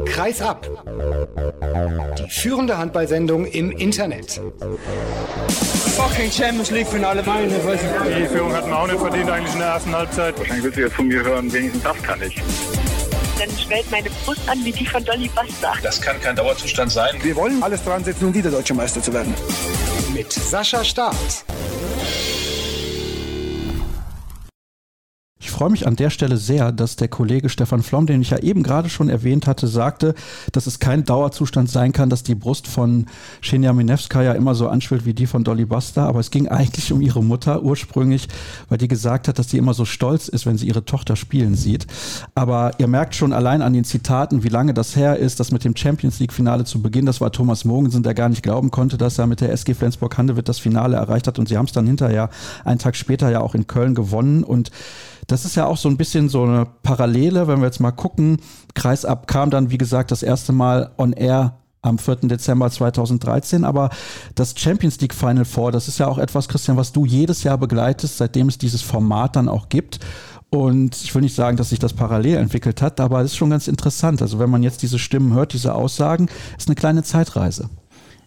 Kreis 0.05 0.41
ab. 0.41 0.67
Die 2.17 2.29
führende 2.29 2.77
Handballsendung 2.77 3.45
im 3.45 3.71
Internet. 3.71 4.41
Fucking 5.95 6.31
Champions 6.31 6.71
League 6.71 6.87
Finale 6.87 7.23
meine. 7.23 7.47
Die 7.49 8.27
Führung 8.27 8.53
hatten 8.53 8.69
wir 8.69 8.77
auch 8.77 8.87
nicht 8.87 8.99
verdient 8.99 9.29
eigentlich 9.29 9.53
in 9.53 9.59
der 9.59 9.69
ersten 9.69 9.95
Halbzeit. 9.95 10.37
Wahrscheinlich 10.37 10.63
willst 10.63 10.77
du 10.77 10.81
jetzt 10.81 10.95
von 10.95 11.07
mir 11.07 11.23
hören, 11.23 11.51
wenigstens 11.51 11.83
das 11.83 12.01
kann 12.03 12.21
ich 12.21 12.35
dann 13.41 13.57
schwellt 13.57 13.89
meine 13.89 14.09
Brust 14.23 14.47
an 14.47 14.63
wie 14.63 14.71
die 14.71 14.85
von 14.85 15.03
Dolly 15.03 15.29
Buster. 15.29 15.73
Das 15.81 15.99
kann 15.99 16.21
kein 16.21 16.35
Dauerzustand 16.35 16.91
sein. 16.91 17.15
Wir 17.23 17.35
wollen 17.35 17.63
alles 17.63 17.83
dran 17.83 18.03
setzen, 18.03 18.27
um 18.27 18.33
wieder 18.33 18.51
Deutscher 18.51 18.75
Meister 18.75 19.01
zu 19.01 19.11
werden. 19.13 19.33
Mit 20.13 20.31
Sascha 20.31 20.83
Staat. 20.83 21.15
Ich 25.51 25.57
freue 25.57 25.69
mich 25.69 25.85
an 25.85 25.97
der 25.97 26.09
Stelle 26.09 26.37
sehr, 26.37 26.71
dass 26.71 26.95
der 26.95 27.09
Kollege 27.09 27.49
Stefan 27.49 27.83
Flom, 27.83 28.05
den 28.05 28.21
ich 28.21 28.29
ja 28.29 28.37
eben 28.39 28.63
gerade 28.63 28.87
schon 28.87 29.09
erwähnt 29.09 29.47
hatte, 29.47 29.67
sagte, 29.67 30.15
dass 30.53 30.65
es 30.65 30.79
kein 30.79 31.03
Dauerzustand 31.03 31.69
sein 31.69 31.91
kann, 31.91 32.09
dass 32.09 32.23
die 32.23 32.35
Brust 32.35 32.67
von 32.67 33.07
Shenia 33.41 33.73
Minevskaya 33.73 34.31
immer 34.31 34.55
so 34.55 34.69
anschwillt 34.69 35.05
wie 35.05 35.13
die 35.13 35.27
von 35.27 35.43
Dolly 35.43 35.65
Buster. 35.65 36.03
Aber 36.03 36.21
es 36.21 36.31
ging 36.31 36.47
eigentlich 36.47 36.93
um 36.93 37.01
ihre 37.01 37.21
Mutter 37.21 37.63
ursprünglich, 37.63 38.29
weil 38.69 38.77
die 38.77 38.87
gesagt 38.87 39.27
hat, 39.27 39.39
dass 39.39 39.49
sie 39.49 39.57
immer 39.57 39.73
so 39.73 39.83
stolz 39.83 40.29
ist, 40.29 40.45
wenn 40.45 40.57
sie 40.57 40.67
ihre 40.67 40.85
Tochter 40.85 41.17
spielen 41.17 41.55
sieht. 41.55 41.85
Aber 42.33 42.71
ihr 42.77 42.87
merkt 42.87 43.13
schon 43.13 43.33
allein 43.33 43.61
an 43.61 43.73
den 43.73 43.83
Zitaten, 43.83 44.43
wie 44.43 44.49
lange 44.49 44.73
das 44.73 44.95
her 44.95 45.17
ist, 45.17 45.41
das 45.41 45.51
mit 45.51 45.65
dem 45.65 45.75
Champions 45.75 46.17
League 46.21 46.31
Finale 46.31 46.63
zu 46.63 46.81
Beginn, 46.81 47.05
das 47.05 47.19
war 47.19 47.33
Thomas 47.33 47.65
Mogensen, 47.65 48.03
der 48.03 48.13
gar 48.13 48.29
nicht 48.29 48.41
glauben 48.41 48.71
konnte, 48.71 48.97
dass 48.97 49.19
er 49.19 49.27
mit 49.27 49.41
der 49.41 49.51
SG 49.51 49.73
Flensburg-Handewitt 49.73 50.47
das 50.47 50.59
Finale 50.59 50.95
erreicht 50.95 51.27
hat. 51.27 51.39
Und 51.39 51.49
sie 51.49 51.57
haben 51.57 51.65
es 51.65 51.73
dann 51.73 51.87
hinterher 51.87 52.29
einen 52.63 52.79
Tag 52.79 52.95
später 52.95 53.29
ja 53.29 53.41
auch 53.41 53.53
in 53.53 53.67
Köln 53.67 53.95
gewonnen. 53.95 54.45
Und 54.45 54.71
das 55.31 55.45
ist 55.45 55.55
ja 55.55 55.65
auch 55.65 55.77
so 55.77 55.87
ein 55.87 55.97
bisschen 55.97 56.27
so 56.27 56.43
eine 56.43 56.67
Parallele, 56.83 57.47
wenn 57.47 57.59
wir 57.59 57.65
jetzt 57.65 57.79
mal 57.79 57.91
gucken. 57.91 58.37
Kreisab 58.73 59.27
kam 59.27 59.49
dann, 59.49 59.71
wie 59.71 59.77
gesagt, 59.77 60.11
das 60.11 60.23
erste 60.23 60.51
Mal 60.51 60.91
on 60.97 61.13
air 61.13 61.57
am 61.81 61.97
4. 61.97 62.17
Dezember 62.23 62.69
2013. 62.69 63.63
Aber 63.63 63.89
das 64.35 64.53
Champions 64.57 64.99
League 64.99 65.13
Final 65.13 65.45
Four, 65.45 65.71
das 65.71 65.87
ist 65.87 65.99
ja 65.99 66.07
auch 66.07 66.17
etwas, 66.17 66.49
Christian, 66.49 66.75
was 66.75 66.91
du 66.91 67.05
jedes 67.05 67.43
Jahr 67.43 67.57
begleitest, 67.57 68.17
seitdem 68.17 68.49
es 68.49 68.57
dieses 68.57 68.81
Format 68.81 69.37
dann 69.37 69.47
auch 69.47 69.69
gibt. 69.69 69.99
Und 70.49 71.01
ich 71.01 71.15
will 71.15 71.21
nicht 71.21 71.35
sagen, 71.35 71.55
dass 71.55 71.69
sich 71.69 71.79
das 71.79 71.93
parallel 71.93 72.35
entwickelt 72.35 72.81
hat, 72.81 72.99
aber 72.99 73.21
es 73.21 73.31
ist 73.31 73.37
schon 73.37 73.51
ganz 73.51 73.69
interessant. 73.69 74.21
Also 74.21 74.37
wenn 74.37 74.49
man 74.49 74.63
jetzt 74.63 74.81
diese 74.81 74.99
Stimmen 74.99 75.33
hört, 75.33 75.53
diese 75.53 75.73
Aussagen, 75.73 76.27
ist 76.57 76.67
eine 76.67 76.75
kleine 76.75 77.03
Zeitreise. 77.03 77.69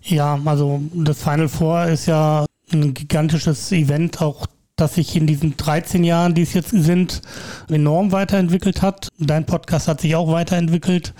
Ja, 0.01 0.38
also 0.47 0.81
das 0.95 1.23
Final 1.23 1.49
Four 1.49 1.85
ist 1.85 2.07
ja 2.07 2.47
ein 2.73 2.95
gigantisches 2.95 3.71
Event, 3.73 4.23
auch 4.23 4.47
das 4.77 4.95
sich 4.95 5.15
in 5.15 5.27
diesen 5.27 5.57
13 5.57 6.03
Jahren, 6.03 6.35
die 6.35 6.43
es 6.43 6.53
jetzt 6.53 6.71
sind, 6.71 7.23
enorm 7.69 8.11
weiterentwickelt 8.11 8.83
hat. 8.83 9.09
Dein 9.19 9.47
Podcast 9.47 9.87
hat 9.87 10.01
sich 10.01 10.17
auch 10.17 10.33
weiterentwickelt. 10.33 11.15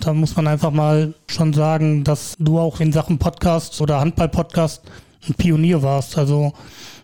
Da 0.00 0.14
muss 0.14 0.36
man 0.36 0.46
einfach 0.46 0.70
mal 0.70 1.14
schon 1.26 1.52
sagen, 1.52 2.04
dass 2.04 2.34
du 2.38 2.58
auch 2.58 2.80
in 2.80 2.92
Sachen 2.92 3.18
Podcast 3.18 3.80
oder 3.80 4.00
Handball-Podcast 4.00 4.82
ein 5.28 5.34
Pionier 5.34 5.82
warst. 5.82 6.16
Also 6.16 6.54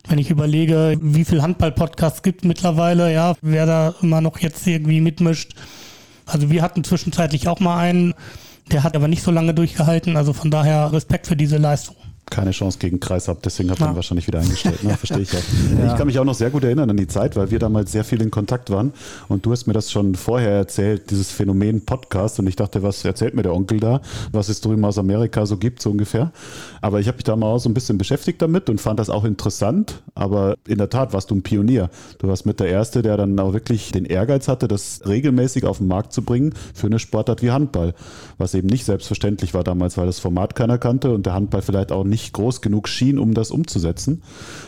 wenn 0.08 0.18
ich 0.18 0.30
überlege, 0.30 0.96
wie 1.02 1.24
viel 1.24 1.42
Handball-Podcasts 1.42 2.22
gibt 2.22 2.44
mittlerweile, 2.44 3.12
ja, 3.12 3.34
wer 3.42 3.66
da 3.66 3.94
immer 4.00 4.22
noch 4.22 4.38
jetzt 4.38 4.66
irgendwie 4.66 5.02
mitmischt. 5.02 5.54
Also 6.24 6.50
wir 6.50 6.62
hatten 6.62 6.82
zwischenzeitlich 6.82 7.46
auch 7.46 7.60
mal 7.60 7.78
einen, 7.78 8.14
der 8.72 8.84
hat 8.84 8.96
aber 8.96 9.08
nicht 9.08 9.22
so 9.22 9.30
lange 9.30 9.52
durchgehalten. 9.52 10.16
Also 10.16 10.32
von 10.32 10.50
daher 10.50 10.92
Respekt 10.92 11.26
für 11.26 11.36
diese 11.36 11.58
Leistung 11.58 11.96
keine 12.30 12.52
Chance 12.52 12.78
gegen 12.78 13.00
Kreisab, 13.00 13.42
deswegen 13.42 13.70
hat 13.70 13.80
man 13.80 13.96
wahrscheinlich 13.96 14.26
wieder 14.26 14.40
eingestellt. 14.40 14.82
Ne? 14.84 14.90
Verstehe 14.96 15.20
ich 15.20 15.32
auch. 15.32 15.42
Ja. 15.78 15.92
Ich 15.92 15.98
kann 15.98 16.06
mich 16.06 16.18
auch 16.18 16.24
noch 16.24 16.34
sehr 16.34 16.50
gut 16.50 16.64
erinnern 16.64 16.90
an 16.90 16.96
die 16.96 17.06
Zeit, 17.06 17.36
weil 17.36 17.50
wir 17.50 17.58
damals 17.58 17.92
sehr 17.92 18.04
viel 18.04 18.22
in 18.22 18.30
Kontakt 18.30 18.70
waren 18.70 18.92
und 19.28 19.44
du 19.44 19.52
hast 19.52 19.66
mir 19.66 19.72
das 19.72 19.90
schon 19.90 20.14
vorher 20.14 20.50
erzählt, 20.50 21.10
dieses 21.10 21.30
Phänomen 21.30 21.84
Podcast 21.84 22.38
und 22.38 22.46
ich 22.46 22.56
dachte, 22.56 22.82
was 22.82 23.04
erzählt 23.04 23.34
mir 23.34 23.42
der 23.42 23.54
Onkel 23.54 23.80
da, 23.80 24.00
was 24.32 24.48
es 24.48 24.60
drüben 24.60 24.84
aus 24.84 24.98
Amerika 24.98 25.46
so 25.46 25.56
gibt, 25.56 25.82
so 25.82 25.90
ungefähr. 25.90 26.32
Aber 26.80 27.00
ich 27.00 27.08
habe 27.08 27.16
mich 27.16 27.24
da 27.24 27.36
mal 27.36 27.46
auch 27.46 27.58
so 27.58 27.68
ein 27.68 27.74
bisschen 27.74 27.98
beschäftigt 27.98 28.40
damit 28.40 28.70
und 28.70 28.80
fand 28.80 29.00
das 29.00 29.10
auch 29.10 29.24
interessant, 29.24 30.02
aber 30.14 30.56
in 30.66 30.78
der 30.78 30.90
Tat 30.90 31.12
warst 31.12 31.30
du 31.30 31.34
ein 31.34 31.42
Pionier. 31.42 31.90
Du 32.18 32.28
warst 32.28 32.46
mit 32.46 32.60
der 32.60 32.68
Erste, 32.68 33.02
der 33.02 33.16
dann 33.16 33.38
auch 33.38 33.52
wirklich 33.52 33.92
den 33.92 34.04
Ehrgeiz 34.04 34.48
hatte, 34.48 34.68
das 34.68 35.00
regelmäßig 35.06 35.64
auf 35.64 35.78
den 35.78 35.88
Markt 35.88 36.12
zu 36.12 36.22
bringen 36.22 36.54
für 36.74 36.86
eine 36.86 36.98
Sportart 36.98 37.42
wie 37.42 37.50
Handball, 37.50 37.94
was 38.38 38.54
eben 38.54 38.68
nicht 38.68 38.84
selbstverständlich 38.84 39.54
war 39.54 39.64
damals, 39.64 39.96
weil 39.96 40.06
das 40.06 40.18
Format 40.18 40.54
keiner 40.54 40.78
kannte 40.78 41.10
und 41.12 41.26
der 41.26 41.34
Handball 41.34 41.62
vielleicht 41.62 41.92
auch 41.92 42.04
nicht 42.04 42.19
nicht 42.20 42.32
groß 42.32 42.60
genug 42.60 42.88
schien, 42.88 43.18
um 43.18 43.34
das 43.34 43.50
umzusetzen. 43.50 44.22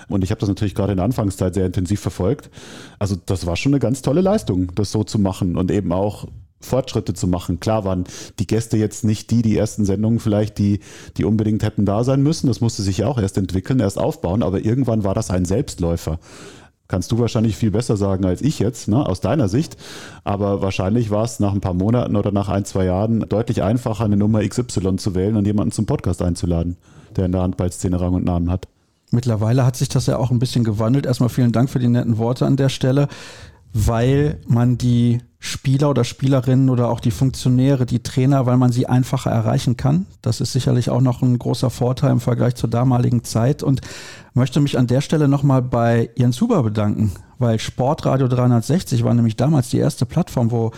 Und 0.09 0.25
ich 0.25 0.31
habe 0.31 0.41
das 0.41 0.49
natürlich 0.49 0.75
gerade 0.75 0.93
in 0.93 0.97
der 0.97 1.05
Anfangszeit 1.05 1.55
sehr 1.55 1.67
intensiv 1.67 2.01
verfolgt. 2.01 2.51
Also 2.99 3.17
das 3.27 3.47
war 3.47 3.57
schon 3.57 3.73
eine 3.73 3.81
ganz 3.81 4.03
tolle 4.03 4.21
Leistung, 4.21 4.73
das 4.75 4.91
so 4.91 5.05
zu 5.05 5.19
machen 5.19 5.57
und 5.57 5.71
eben 5.71 5.93
auch 5.93 6.27
Fortschritte 6.61 7.13
zu 7.13 7.27
machen. 7.27 7.61
Klar 7.61 7.85
waren 7.85 8.05
die 8.39 8.47
Gäste 8.47 8.77
jetzt 8.77 9.05
nicht 9.05 9.31
die, 9.31 9.43
die 9.43 9.57
ersten 9.57 9.85
Sendungen 9.85 10.21
vielleicht, 10.21 10.59
die, 10.59 10.81
die 11.17 11.25
unbedingt 11.25 11.63
hätten 11.63 11.85
da 11.85 12.05
sein 12.05 12.23
müssen. 12.23 12.47
Das 12.47 12.61
musste 12.61 12.83
sich 12.83 12.99
ja 12.99 13.09
auch 13.09 13.19
erst 13.19 13.37
entwickeln, 13.37 13.81
erst 13.81 13.99
aufbauen, 13.99 14.43
aber 14.43 14.65
irgendwann 14.65 15.05
war 15.05 15.15
das 15.15 15.31
ein 15.31 15.45
Selbstläufer. 15.45 16.19
Kannst 16.89 17.11
du 17.13 17.19
wahrscheinlich 17.19 17.57
viel 17.57 17.71
besser 17.71 17.97
sagen 17.97 18.25
als 18.25 18.43
ich 18.43 18.59
jetzt, 18.59 18.89
ne, 18.89 19.07
aus 19.07 19.21
deiner 19.21 19.49
Sicht. 19.49 19.77
Aber 20.25 20.61
wahrscheinlich 20.63 21.11
war 21.11 21.25
es 21.25 21.41
nach 21.41 21.53
ein 21.53 21.61
paar 21.61 21.75
Monaten 21.75 22.17
oder 22.17 22.33
nach 22.33 22.49
ein, 22.49 22.65
zwei 22.65 22.85
Jahren 22.85 23.21
deutlich 23.29 23.63
einfacher, 23.63 24.05
eine 24.05 24.17
Nummer 24.17 24.47
XY 24.47 24.97
zu 24.97 25.15
wählen 25.15 25.37
und 25.37 25.47
jemanden 25.47 25.73
zum 25.73 25.87
Podcast 25.87 26.21
einzuladen 26.21 26.77
der 27.17 27.27
in 27.27 27.33
der 27.33 27.43
Handballszene 27.43 28.01
Rang 28.01 28.15
und 28.15 28.25
Namen 28.25 28.51
hat. 28.51 28.69
Mittlerweile 29.11 29.67
hat 29.67 29.77
sich 29.77 29.89
das 29.89 30.07
ja 30.07 30.17
auch 30.17 30.31
ein 30.31 30.39
bisschen 30.39 30.65
gewandelt. 30.65 31.05
Erstmal 31.05 31.29
vielen 31.29 31.53
Dank 31.53 31.69
für 31.69 31.79
die 31.79 31.89
netten 31.89 32.17
Worte 32.17 32.47
an 32.47 32.57
der 32.57 32.71
Stelle, 32.71 33.09
weil 33.73 34.41
man 34.47 34.79
die 34.79 35.21
Spieler 35.39 35.91
oder 35.91 36.05
Spielerinnen 36.05 36.71
oder 36.71 36.89
auch 36.89 37.01
die 37.01 37.11
Funktionäre, 37.11 37.85
die 37.85 38.03
Trainer, 38.03 38.47
weil 38.47 38.57
man 38.57 38.71
sie 38.71 38.87
einfacher 38.87 39.31
erreichen 39.31 39.77
kann. 39.77 40.07
Das 40.23 40.41
ist 40.41 40.53
sicherlich 40.53 40.89
auch 40.89 41.01
noch 41.01 41.21
ein 41.21 41.37
großer 41.37 41.69
Vorteil 41.69 42.13
im 42.13 42.21
Vergleich 42.21 42.55
zur 42.55 42.71
damaligen 42.71 43.25
Zeit 43.25 43.65
und 43.65 43.81
möchte 44.35 44.61
mich 44.61 44.79
an 44.79 44.87
der 44.87 45.01
Stelle 45.01 45.27
nochmal 45.27 45.61
bei 45.61 46.11
Jens 46.15 46.41
Huber 46.41 46.63
bedanken, 46.63 47.11
weil 47.43 47.59
Sportradio 47.59 48.29
360 48.29 49.05
war 49.05 49.13
nämlich 49.13 49.37
damals 49.37 49.69
die 49.69 49.79
erste 49.79 50.07
Plattform, 50.07 50.51
wo 50.51 50.71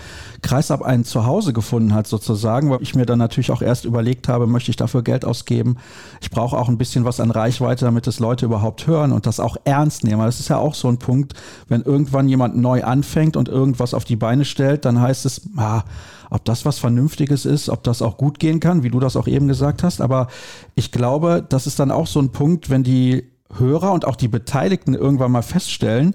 Kreisab 0.43 0.83
ein 0.83 1.05
Zuhause 1.05 1.53
gefunden 1.53 1.95
hat 1.95 2.09
sozusagen, 2.09 2.71
weil 2.71 2.83
ich 2.83 2.97
mir 2.97 3.07
dann 3.07 3.21
natürlich 3.21 3.53
auch 3.53 3.63
erst 3.63 3.85
überlegt 3.85 4.27
habe, 4.27 4.49
möchte 4.49 4.71
ich 4.71 4.77
dafür 4.77 5.03
Geld 5.03 5.25
ausgeben. 5.25 5.77
Ich 6.21 6.31
brauche 6.31 6.59
auch 6.59 6.69
ein 6.69 6.79
bisschen 6.79 7.05
was 7.05 7.21
an 7.21 7.31
Reichweite, 7.31 7.85
damit 7.85 8.07
es 8.09 8.19
Leute 8.19 8.47
überhaupt 8.47 8.87
hören 8.87 9.13
und 9.13 9.27
das 9.27 9.39
auch 9.39 9.57
ernst 9.65 10.03
nehmen. 10.03 10.23
Das 10.23 10.41
ist 10.41 10.49
ja 10.49 10.59
auch 10.59 10.75
so 10.75 10.89
ein 10.89 10.99
Punkt, 10.99 11.35
wenn 11.69 11.83
irgendwann 11.83 12.29
jemand 12.29 12.57
neu 12.57 12.83
anfängt 12.83 13.37
und 13.37 13.49
irgendwas 13.49 13.95
auf 13.95 14.05
die 14.05 14.17
Beine 14.17 14.45
stellt, 14.45 14.85
dann 14.85 15.01
heißt 15.01 15.27
es, 15.27 15.43
ah, 15.57 15.83
ob 16.31 16.45
das 16.45 16.65
was 16.65 16.79
Vernünftiges 16.79 17.45
ist, 17.45 17.69
ob 17.69 17.85
das 17.85 18.03
auch 18.03 18.17
gut 18.17 18.39
gehen 18.39 18.59
kann, 18.59 18.83
wie 18.83 18.91
du 18.91 18.99
das 18.99 19.17
auch 19.17 19.29
eben 19.29 19.47
gesagt 19.47 19.83
hast. 19.83 20.01
Aber 20.01 20.29
ich 20.75 20.91
glaube, 20.91 21.45
das 21.49 21.67
ist 21.67 21.79
dann 21.79 21.91
auch 21.91 22.07
so 22.07 22.21
ein 22.21 22.33
Punkt, 22.33 22.71
wenn 22.71 22.83
die 22.83 23.31
Hörer 23.59 23.93
und 23.93 24.05
auch 24.05 24.17
die 24.17 24.29
Beteiligten 24.29 24.95
irgendwann 24.95 25.33
mal 25.33 25.43
feststellen, 25.43 26.15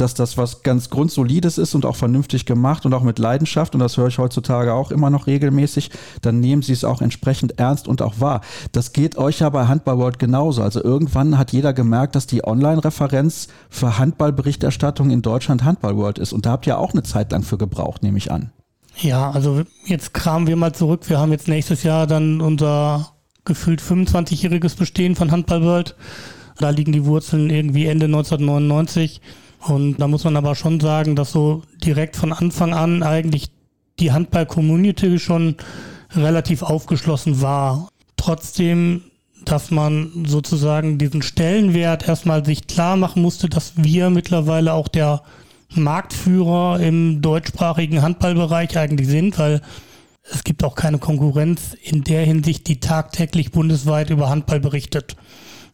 dass 0.00 0.14
das 0.14 0.36
was 0.36 0.62
ganz 0.62 0.90
grundsolides 0.90 1.58
ist 1.58 1.74
und 1.74 1.84
auch 1.84 1.96
vernünftig 1.96 2.46
gemacht 2.46 2.86
und 2.86 2.94
auch 2.94 3.02
mit 3.02 3.18
Leidenschaft, 3.18 3.74
und 3.74 3.80
das 3.80 3.96
höre 3.96 4.08
ich 4.08 4.18
heutzutage 4.18 4.72
auch 4.72 4.90
immer 4.90 5.10
noch 5.10 5.26
regelmäßig, 5.26 5.90
dann 6.22 6.40
nehmen 6.40 6.62
sie 6.62 6.72
es 6.72 6.84
auch 6.84 7.02
entsprechend 7.02 7.58
ernst 7.58 7.88
und 7.88 8.02
auch 8.02 8.20
wahr. 8.20 8.40
Das 8.72 8.92
geht 8.92 9.16
euch 9.18 9.40
ja 9.40 9.48
bei 9.50 9.66
Handball 9.66 9.98
World 9.98 10.18
genauso. 10.18 10.62
Also 10.62 10.82
irgendwann 10.82 11.38
hat 11.38 11.52
jeder 11.52 11.72
gemerkt, 11.72 12.14
dass 12.14 12.26
die 12.26 12.44
Online-Referenz 12.44 13.48
für 13.68 13.98
Handballberichterstattung 13.98 15.10
in 15.10 15.22
Deutschland 15.22 15.64
Handball 15.64 15.96
World 15.96 16.18
ist. 16.18 16.32
Und 16.32 16.46
da 16.46 16.52
habt 16.52 16.66
ihr 16.66 16.78
auch 16.78 16.92
eine 16.92 17.02
Zeit 17.02 17.32
lang 17.32 17.42
für 17.42 17.58
gebraucht, 17.58 18.02
nehme 18.02 18.18
ich 18.18 18.30
an. 18.30 18.50
Ja, 18.96 19.30
also 19.30 19.62
jetzt 19.86 20.14
kramen 20.14 20.46
wir 20.46 20.56
mal 20.56 20.74
zurück. 20.74 21.08
Wir 21.08 21.18
haben 21.18 21.32
jetzt 21.32 21.48
nächstes 21.48 21.82
Jahr 21.82 22.06
dann 22.06 22.40
unser 22.40 23.12
gefühlt 23.44 23.80
25-jähriges 23.80 24.76
Bestehen 24.76 25.16
von 25.16 25.30
Handball 25.30 25.62
World. 25.62 25.96
Da 26.58 26.70
liegen 26.70 26.92
die 26.92 27.06
Wurzeln 27.06 27.48
irgendwie 27.48 27.86
Ende 27.86 28.06
1999. 28.06 29.20
Und 29.66 29.98
da 29.98 30.08
muss 30.08 30.24
man 30.24 30.36
aber 30.36 30.54
schon 30.54 30.80
sagen, 30.80 31.16
dass 31.16 31.32
so 31.32 31.62
direkt 31.84 32.16
von 32.16 32.32
Anfang 32.32 32.72
an 32.72 33.02
eigentlich 33.02 33.50
die 33.98 34.12
Handball-Community 34.12 35.18
schon 35.18 35.56
relativ 36.14 36.62
aufgeschlossen 36.62 37.40
war. 37.42 37.88
Trotzdem, 38.16 39.02
dass 39.44 39.70
man 39.70 40.24
sozusagen 40.26 40.98
diesen 40.98 41.22
Stellenwert 41.22 42.08
erstmal 42.08 42.44
sich 42.44 42.66
klar 42.66 42.96
machen 42.96 43.22
musste, 43.22 43.48
dass 43.48 43.72
wir 43.76 44.10
mittlerweile 44.10 44.72
auch 44.72 44.88
der 44.88 45.22
Marktführer 45.74 46.80
im 46.80 47.22
deutschsprachigen 47.22 48.02
Handballbereich 48.02 48.76
eigentlich 48.76 49.08
sind, 49.08 49.38
weil 49.38 49.60
es 50.22 50.44
gibt 50.44 50.64
auch 50.64 50.74
keine 50.74 50.98
Konkurrenz 50.98 51.74
in 51.82 52.04
der 52.04 52.24
Hinsicht, 52.24 52.66
die 52.66 52.80
tagtäglich 52.80 53.52
bundesweit 53.52 54.10
über 54.10 54.28
Handball 54.28 54.60
berichtet. 54.60 55.16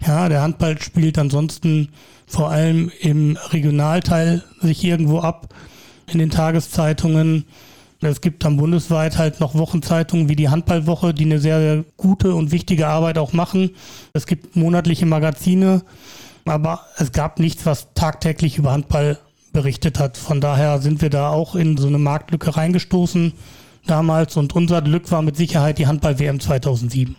Ja, 0.05 0.29
der 0.29 0.43
Handball 0.43 0.81
spielt 0.81 1.19
ansonsten 1.19 1.91
vor 2.27 2.51
allem 2.51 2.91
im 3.01 3.39
Regionalteil 3.51 4.43
sich 4.61 4.83
irgendwo 4.85 5.21
ab, 5.21 5.55
in 6.13 6.19
den 6.19 6.31
Tageszeitungen. 6.31 7.45
Es 8.01 8.21
gibt 8.21 8.45
dann 8.45 8.57
bundesweit 8.57 9.17
halt 9.19 9.41
noch 9.41 9.55
Wochenzeitungen 9.55 10.29
wie 10.29 10.37
die 10.37 10.49
Handballwoche, 10.49 11.15
die 11.15 11.25
eine 11.25 11.39
sehr, 11.39 11.61
sehr 11.61 11.85
gute 11.97 12.35
und 12.35 12.53
wichtige 12.53 12.89
Arbeit 12.89 13.19
auch 13.19 13.33
machen. 13.33 13.71
Es 14.13 14.27
gibt 14.27 14.55
monatliche 14.55 15.07
Magazine, 15.07 15.83
aber 16.45 16.81
es 16.99 17.13
gab 17.13 17.41
nichts, 17.41 17.65
was 17.65 17.89
tagtäglich 17.95 18.59
über 18.59 18.73
Handball 18.73 19.19
berichtet 19.53 19.99
hat. 19.99 20.17
Von 20.19 20.41
daher 20.41 20.81
sind 20.81 21.01
wir 21.01 21.11
da 21.11 21.31
auch 21.31 21.55
in 21.55 21.77
so 21.77 21.87
eine 21.87 21.99
Marktlücke 21.99 22.57
reingestoßen 22.57 23.33
damals 23.87 24.37
und 24.37 24.55
unser 24.55 24.83
Glück 24.83 25.11
war 25.11 25.23
mit 25.23 25.37
Sicherheit 25.37 25.79
die 25.79 25.87
Handball-WM 25.87 26.41
2007. 26.41 27.17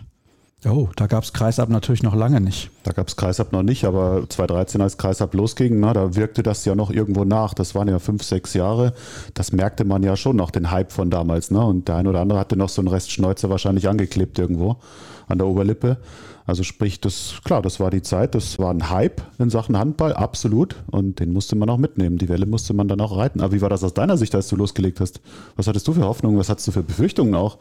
Oh, 0.66 0.90
da 0.96 1.06
gab 1.06 1.24
es 1.24 1.34
Kreisab 1.34 1.70
natürlich 1.70 2.02
noch 2.02 2.16
lange 2.16 2.42
nicht. 2.42 2.72
Da 2.82 2.92
gab 2.92 3.10
es 3.10 3.16
Kreisab 3.16 3.52
noch 3.52 3.62
nicht, 3.62 3.86
aber 3.86 4.28
2013, 4.28 4.82
als 4.82 4.98
Kreisab 4.98 5.36
losging, 5.36 5.80
na, 5.80 5.94
da 5.94 6.16
wirkte 6.16 6.42
das 6.42 6.66
ja 6.66 6.74
noch 6.74 6.90
irgendwo 6.90 7.26
nach. 7.26 7.54
Das 7.54 7.76
waren 7.76 7.88
ja 7.88 8.00
fünf, 8.00 8.24
sechs 8.24 8.56
Jahre. 8.56 8.94
Das 9.36 9.52
merkte 9.52 9.86
man 9.86 10.02
ja 10.02 10.18
schon 10.18 10.36
noch, 10.36 10.50
den 10.50 10.72
Hype 10.72 10.92
von 10.92 11.12
damals. 11.12 11.52
Ne? 11.52 11.64
Und 11.64 11.88
der 11.88 11.98
ein 11.98 12.08
oder 12.08 12.22
andere 12.22 12.40
hatte 12.40 12.58
noch 12.58 12.70
so 12.70 12.82
einen 12.82 12.88
Rest 12.88 13.12
Schnäuze 13.12 13.52
wahrscheinlich 13.52 13.88
angeklebt 13.88 14.40
irgendwo 14.40 14.78
an 15.28 15.38
der 15.38 15.46
Oberlippe. 15.46 15.98
Also 16.48 16.64
sprich, 16.64 17.00
das, 17.02 17.36
klar, 17.44 17.62
das 17.62 17.80
war 17.80 17.92
die 17.92 18.02
Zeit, 18.02 18.34
das 18.34 18.58
war 18.58 18.74
ein 18.74 18.90
Hype 18.90 19.22
in 19.38 19.52
Sachen 19.52 19.78
Handball, 19.78 20.14
absolut. 20.14 20.76
Und 20.90 21.20
den 21.20 21.34
musste 21.34 21.56
man 21.56 21.70
auch 21.70 21.78
mitnehmen. 21.78 22.18
Die 22.18 22.30
Welle 22.30 22.48
musste 22.48 22.74
man 22.74 22.88
dann 22.88 23.02
auch 23.02 23.16
reiten. 23.16 23.42
Aber 23.42 23.54
wie 23.54 23.62
war 23.62 23.70
das 23.70 23.84
aus 23.84 23.94
deiner 23.94 24.18
Sicht, 24.18 24.34
als 24.34 24.48
du 24.48 24.56
losgelegt 24.56 25.02
hast? 25.02 25.22
Was 25.56 25.68
hattest 25.68 25.88
du 25.88 25.94
für 25.94 26.06
Hoffnungen? 26.06 26.40
Was 26.40 26.50
hattest 26.50 26.68
du 26.68 26.72
für 26.72 26.82
Befürchtungen 26.82 27.36
auch, 27.36 27.60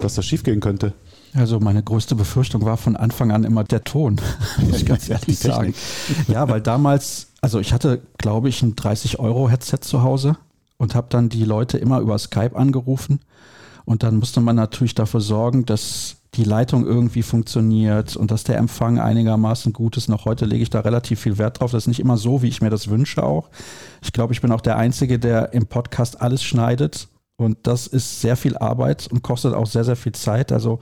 dass 0.00 0.16
das 0.16 0.24
schiefgehen 0.26 0.58
könnte? 0.58 0.92
Also 1.34 1.60
meine 1.60 1.82
größte 1.82 2.14
Befürchtung 2.14 2.64
war 2.64 2.76
von 2.76 2.96
Anfang 2.96 3.30
an 3.32 3.44
immer 3.44 3.64
der 3.64 3.84
Ton, 3.84 4.20
muss 4.58 4.76
ich 4.76 4.86
ganz 4.86 5.08
ehrlich 5.08 5.38
sagen. 5.38 5.74
Ja, 6.28 6.48
weil 6.48 6.60
damals, 6.60 7.28
also 7.40 7.58
ich 7.58 7.72
hatte, 7.72 8.02
glaube 8.18 8.48
ich, 8.48 8.62
ein 8.62 8.74
30-Euro-Headset 8.74 9.78
zu 9.80 10.02
Hause 10.02 10.36
und 10.76 10.94
habe 10.94 11.06
dann 11.10 11.28
die 11.28 11.44
Leute 11.44 11.78
immer 11.78 12.00
über 12.00 12.18
Skype 12.18 12.54
angerufen. 12.54 13.20
Und 13.84 14.02
dann 14.02 14.16
musste 14.16 14.40
man 14.40 14.56
natürlich 14.56 14.94
dafür 14.94 15.20
sorgen, 15.20 15.64
dass 15.64 16.16
die 16.34 16.44
Leitung 16.44 16.86
irgendwie 16.86 17.22
funktioniert 17.22 18.16
und 18.16 18.30
dass 18.30 18.44
der 18.44 18.56
Empfang 18.56 18.98
einigermaßen 18.98 19.72
gut 19.72 19.96
ist. 19.96 20.08
Noch 20.08 20.24
heute 20.24 20.46
lege 20.46 20.62
ich 20.62 20.70
da 20.70 20.80
relativ 20.80 21.20
viel 21.20 21.36
Wert 21.36 21.60
drauf. 21.60 21.72
Das 21.72 21.84
ist 21.84 21.88
nicht 21.88 22.00
immer 22.00 22.16
so, 22.16 22.42
wie 22.42 22.48
ich 22.48 22.62
mir 22.62 22.70
das 22.70 22.88
wünsche 22.88 23.22
auch. 23.22 23.50
Ich 24.02 24.12
glaube, 24.12 24.32
ich 24.32 24.40
bin 24.40 24.52
auch 24.52 24.60
der 24.60 24.76
Einzige, 24.76 25.18
der 25.18 25.52
im 25.52 25.66
Podcast 25.66 26.20
alles 26.20 26.42
schneidet 26.42 27.08
und 27.42 27.58
das 27.62 27.86
ist 27.86 28.20
sehr 28.20 28.36
viel 28.36 28.56
Arbeit 28.56 29.08
und 29.10 29.22
kostet 29.22 29.54
auch 29.54 29.66
sehr, 29.66 29.84
sehr 29.84 29.96
viel 29.96 30.12
Zeit. 30.12 30.52
Also 30.52 30.80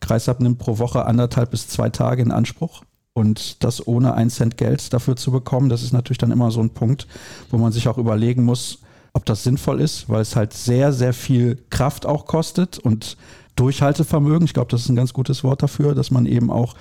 Kreisab 0.00 0.40
nimmt 0.40 0.58
pro 0.58 0.78
Woche 0.78 1.06
anderthalb 1.06 1.50
bis 1.50 1.68
zwei 1.68 1.90
Tage 1.90 2.22
in 2.22 2.30
Anspruch. 2.30 2.82
Und 3.14 3.62
das 3.62 3.86
ohne 3.86 4.14
ein 4.14 4.30
Cent 4.30 4.56
Geld 4.56 4.92
dafür 4.92 5.16
zu 5.16 5.32
bekommen, 5.32 5.68
das 5.68 5.82
ist 5.82 5.92
natürlich 5.92 6.18
dann 6.18 6.30
immer 6.30 6.50
so 6.50 6.60
ein 6.60 6.70
Punkt, 6.70 7.06
wo 7.50 7.58
man 7.58 7.70
sich 7.70 7.88
auch 7.88 7.98
überlegen 7.98 8.42
muss, 8.44 8.78
ob 9.12 9.26
das 9.26 9.42
sinnvoll 9.42 9.80
ist, 9.80 10.08
weil 10.08 10.22
es 10.22 10.34
halt 10.34 10.54
sehr, 10.54 10.92
sehr 10.92 11.12
viel 11.12 11.62
Kraft 11.68 12.06
auch 12.06 12.24
kostet 12.24 12.78
und 12.78 13.18
Durchhaltevermögen. 13.56 14.46
Ich 14.46 14.54
glaube, 14.54 14.70
das 14.70 14.82
ist 14.82 14.88
ein 14.88 14.96
ganz 14.96 15.12
gutes 15.12 15.44
Wort 15.44 15.62
dafür, 15.62 15.94
dass 15.94 16.10
man 16.10 16.24
eben 16.24 16.50
auch 16.50 16.74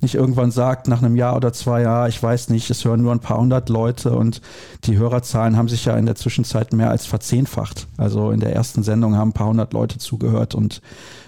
nicht 0.00 0.14
irgendwann 0.14 0.50
sagt, 0.50 0.88
nach 0.88 1.02
einem 1.02 1.16
Jahr 1.16 1.36
oder 1.36 1.52
zwei 1.52 1.82
Jahren, 1.82 2.08
ich 2.08 2.22
weiß 2.22 2.50
nicht, 2.50 2.70
es 2.70 2.84
hören 2.84 3.02
nur 3.02 3.12
ein 3.12 3.20
paar 3.20 3.38
hundert 3.38 3.68
Leute 3.68 4.14
und 4.16 4.40
die 4.84 4.96
Hörerzahlen 4.96 5.56
haben 5.56 5.68
sich 5.68 5.84
ja 5.84 5.96
in 5.96 6.06
der 6.06 6.14
Zwischenzeit 6.14 6.72
mehr 6.72 6.90
als 6.90 7.06
verzehnfacht. 7.06 7.86
Also 7.96 8.30
in 8.30 8.40
der 8.40 8.54
ersten 8.54 8.82
Sendung 8.82 9.16
haben 9.16 9.30
ein 9.30 9.34
paar 9.34 9.48
hundert 9.48 9.72
Leute 9.72 9.98
zugehört 9.98 10.54
und 10.54 10.80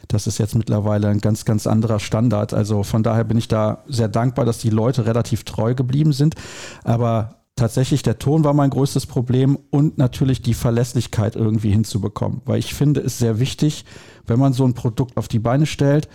das 0.09 0.27
ist 0.27 0.39
jetzt 0.39 0.55
mittlerweile 0.55 1.09
ein 1.09 1.21
ganz, 1.21 1.45
ganz 1.45 1.67
anderer 1.67 2.01
Standard. 2.01 2.55
Also 2.55 2.83
von 2.83 3.03
daher 3.03 3.25
bin 3.25 3.37
ich 3.37 3.49
da 3.49 3.85
sehr 3.89 4.09
dankbar, 4.09 4.47
dass 4.47 4.59
die 4.59 4.71
Leute 4.71 5.07
relativ 5.07 5.45
treu 5.45 5.75
geblieben 5.75 6.13
sind. 6.13 6.35
Aber 6.83 7.37
tatsächlich 7.57 8.03
der 8.03 8.19
Ton 8.19 8.43
war 8.43 8.55
mein 8.55 8.71
größtes 8.71 9.05
Problem 9.05 9.59
und 9.71 9.99
natürlich 9.99 10.41
die 10.41 10.55
Verlässlichkeit 10.55 11.37
irgendwie 11.37 11.71
hinzubekommen. 11.71 12.41
Weil 12.47 12.59
ich 12.59 12.75
finde 12.75 13.01
es 13.01 13.19
sehr 13.19 13.39
wichtig, 13.39 13.85
wenn 14.27 14.39
man 14.39 14.55
so 14.55 14.65
ein 14.65 14.75
Produkt 14.75 15.19
auf 15.19 15.29
die 15.29 15.39
Beine 15.39 15.67
stellt, 15.67 16.09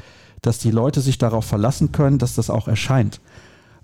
dass 0.43 0.59
die 0.59 0.69
Leute 0.69 1.01
sich 1.01 1.17
darauf 1.17 1.45
verlassen 1.45 1.91
können, 1.91 2.19
dass 2.19 2.35
das 2.35 2.51
auch 2.51 2.67
erscheint. 2.67 3.19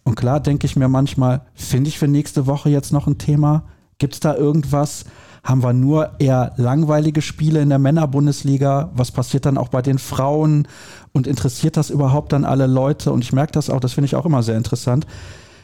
Und 0.03 0.15
klar 0.15 0.39
denke 0.39 0.67
ich 0.67 0.75
mir 0.75 0.87
manchmal, 0.87 1.41
finde 1.55 1.89
ich 1.89 1.97
für 1.97 2.07
nächste 2.07 2.45
Woche 2.45 2.69
jetzt 2.69 2.93
noch 2.93 3.07
ein 3.07 3.17
Thema? 3.17 3.63
Gibt 3.97 4.13
es 4.13 4.19
da 4.19 4.35
irgendwas? 4.35 5.05
Haben 5.43 5.63
wir 5.63 5.73
nur 5.73 6.11
eher 6.19 6.53
langweilige 6.57 7.21
Spiele 7.21 7.61
in 7.61 7.69
der 7.69 7.79
Männerbundesliga? 7.79 8.91
Was 8.93 9.11
passiert 9.11 9.45
dann 9.45 9.57
auch 9.57 9.69
bei 9.69 9.81
den 9.81 9.97
Frauen? 9.97 10.67
Und 11.13 11.27
interessiert 11.27 11.77
das 11.77 11.89
überhaupt 11.89 12.33
dann 12.33 12.45
alle 12.45 12.67
Leute? 12.67 13.11
Und 13.11 13.23
ich 13.23 13.33
merke 13.33 13.53
das 13.53 13.69
auch, 13.69 13.79
das 13.79 13.93
finde 13.93 14.05
ich 14.05 14.15
auch 14.15 14.25
immer 14.25 14.43
sehr 14.43 14.57
interessant, 14.57 15.07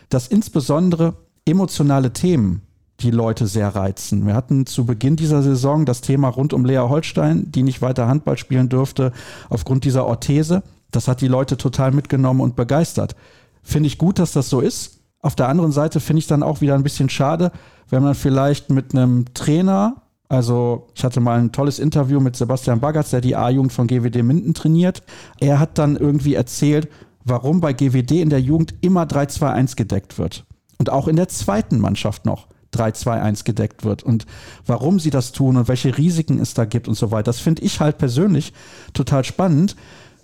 dass 0.10 0.28
insbesondere 0.28 1.16
emotionale 1.46 2.14
Themen 2.14 2.62
die 3.02 3.12
Leute 3.12 3.48
sehr 3.48 3.76
reizen. 3.76 4.26
Wir 4.26 4.34
hatten 4.34 4.66
zu 4.66 4.86
Beginn 4.86 5.18
dieser 5.18 5.44
Saison 5.44 5.86
das 5.86 6.02
Thema 6.02 6.30
rund 6.30 6.54
um 6.54 6.64
Lea 6.64 6.78
Holstein, 6.78 7.52
die 7.52 7.64
nicht 7.64 7.82
weiter 7.82 8.08
Handball 8.08 8.38
spielen 8.38 8.70
durfte 8.70 9.12
aufgrund 9.50 9.84
dieser 9.84 10.06
Orthese. 10.06 10.64
Das 10.96 11.08
hat 11.08 11.22
die 11.22 11.28
Leute 11.28 11.58
total 11.58 11.92
mitgenommen 11.92 12.42
und 12.42 12.56
begeistert. 12.56 13.16
Finde 13.62 13.88
ich 13.88 13.98
gut, 13.98 14.20
dass 14.20 14.32
das 14.32 14.50
so 14.50 14.62
ist. 14.62 15.02
Auf 15.22 15.36
der 15.36 15.50
anderen 15.50 15.72
Seite 15.72 16.00
finde 16.00 16.20
ich 16.20 16.28
dann 16.28 16.44
auch 16.44 16.62
wieder 16.62 16.76
ein 16.76 16.84
bisschen 16.84 17.10
schade, 17.10 17.52
wenn 17.90 18.04
man 18.04 18.16
vielleicht 18.16 18.70
mit 18.70 18.94
einem 18.94 19.26
Trainer, 19.34 20.04
also 20.30 20.88
ich 20.96 21.04
hatte 21.04 21.20
mal 21.20 21.40
ein 21.40 21.52
tolles 21.52 21.80
Interview 21.80 22.20
mit 22.20 22.36
Sebastian 22.36 22.80
Bagatz, 22.80 23.10
der 23.10 23.22
die 23.22 23.36
A-Jugend 23.36 23.74
von 23.74 23.88
GWD 23.88 24.24
Minden 24.24 24.54
trainiert. 24.54 25.04
Er 25.40 25.60
hat 25.60 25.78
dann 25.78 25.98
irgendwie 25.98 26.36
erzählt, 26.36 26.88
warum 27.24 27.60
bei 27.60 27.74
GWD 27.74 28.22
in 28.22 28.30
der 28.30 28.42
Jugend 28.42 28.76
immer 28.82 29.04
3-2-1 29.04 29.76
gedeckt 29.76 30.18
wird. 30.18 30.46
Und 30.78 30.92
auch 30.92 31.08
in 31.08 31.16
der 31.16 31.28
zweiten 31.28 31.80
Mannschaft 31.80 32.26
noch. 32.26 32.48
3-2-1 32.76 33.46
gedeckt 33.46 33.86
wird 33.86 34.04
und 34.04 34.26
warum 34.66 35.00
sie 35.00 35.10
das 35.10 35.32
tun 35.32 35.56
und 35.56 35.70
welche 35.70 35.98
Risiken 35.98 36.40
es 36.40 36.54
da 36.54 36.66
gibt 36.66 36.90
und 36.90 36.96
so 36.96 37.10
weiter. 37.10 37.24
Das 37.24 37.40
finde 37.40 37.62
ich 37.62 37.80
halt 37.80 37.98
persönlich 37.98 38.52
total 38.94 39.24
spannend, 39.24 39.78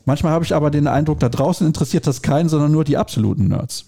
Manchmal 0.05 0.33
habe 0.33 0.45
ich 0.45 0.55
aber 0.55 0.71
den 0.71 0.87
Eindruck, 0.87 1.19
da 1.19 1.29
draußen 1.29 1.65
interessiert 1.65 2.07
das 2.07 2.21
keinen, 2.21 2.49
sondern 2.49 2.71
nur 2.71 2.83
die 2.83 2.97
absoluten 2.97 3.47
Nerds. 3.47 3.85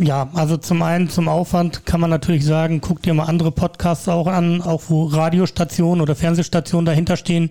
Ja, 0.00 0.28
also 0.34 0.56
zum 0.56 0.82
einen 0.82 1.10
zum 1.10 1.26
Aufwand 1.26 1.84
kann 1.84 2.00
man 2.00 2.08
natürlich 2.08 2.44
sagen, 2.44 2.80
guck 2.80 3.02
dir 3.02 3.14
mal 3.14 3.24
andere 3.24 3.50
Podcasts 3.50 4.08
auch 4.08 4.28
an, 4.28 4.62
auch 4.62 4.82
wo 4.86 5.06
Radiostationen 5.06 6.00
oder 6.00 6.14
Fernsehstationen 6.14 6.86
dahinter 6.86 7.16
stehen. 7.16 7.50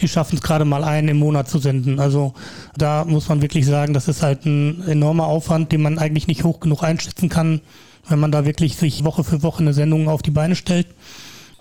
Die 0.00 0.08
schaffen 0.08 0.34
es 0.34 0.42
gerade 0.42 0.64
mal 0.64 0.82
einen 0.82 1.06
im 1.06 1.18
Monat 1.18 1.48
zu 1.48 1.58
senden. 1.58 2.00
Also 2.00 2.34
da 2.76 3.04
muss 3.04 3.28
man 3.28 3.42
wirklich 3.42 3.64
sagen, 3.64 3.94
das 3.94 4.08
ist 4.08 4.24
halt 4.24 4.44
ein 4.44 4.82
enormer 4.88 5.26
Aufwand, 5.26 5.70
den 5.70 5.82
man 5.82 5.98
eigentlich 5.98 6.26
nicht 6.26 6.42
hoch 6.42 6.58
genug 6.58 6.82
einschätzen 6.82 7.28
kann, 7.28 7.60
wenn 8.08 8.18
man 8.18 8.32
da 8.32 8.44
wirklich 8.44 8.74
sich 8.74 9.04
Woche 9.04 9.22
für 9.22 9.44
Woche 9.44 9.62
eine 9.62 9.72
Sendung 9.72 10.08
auf 10.08 10.22
die 10.22 10.32
Beine 10.32 10.56
stellt. 10.56 10.88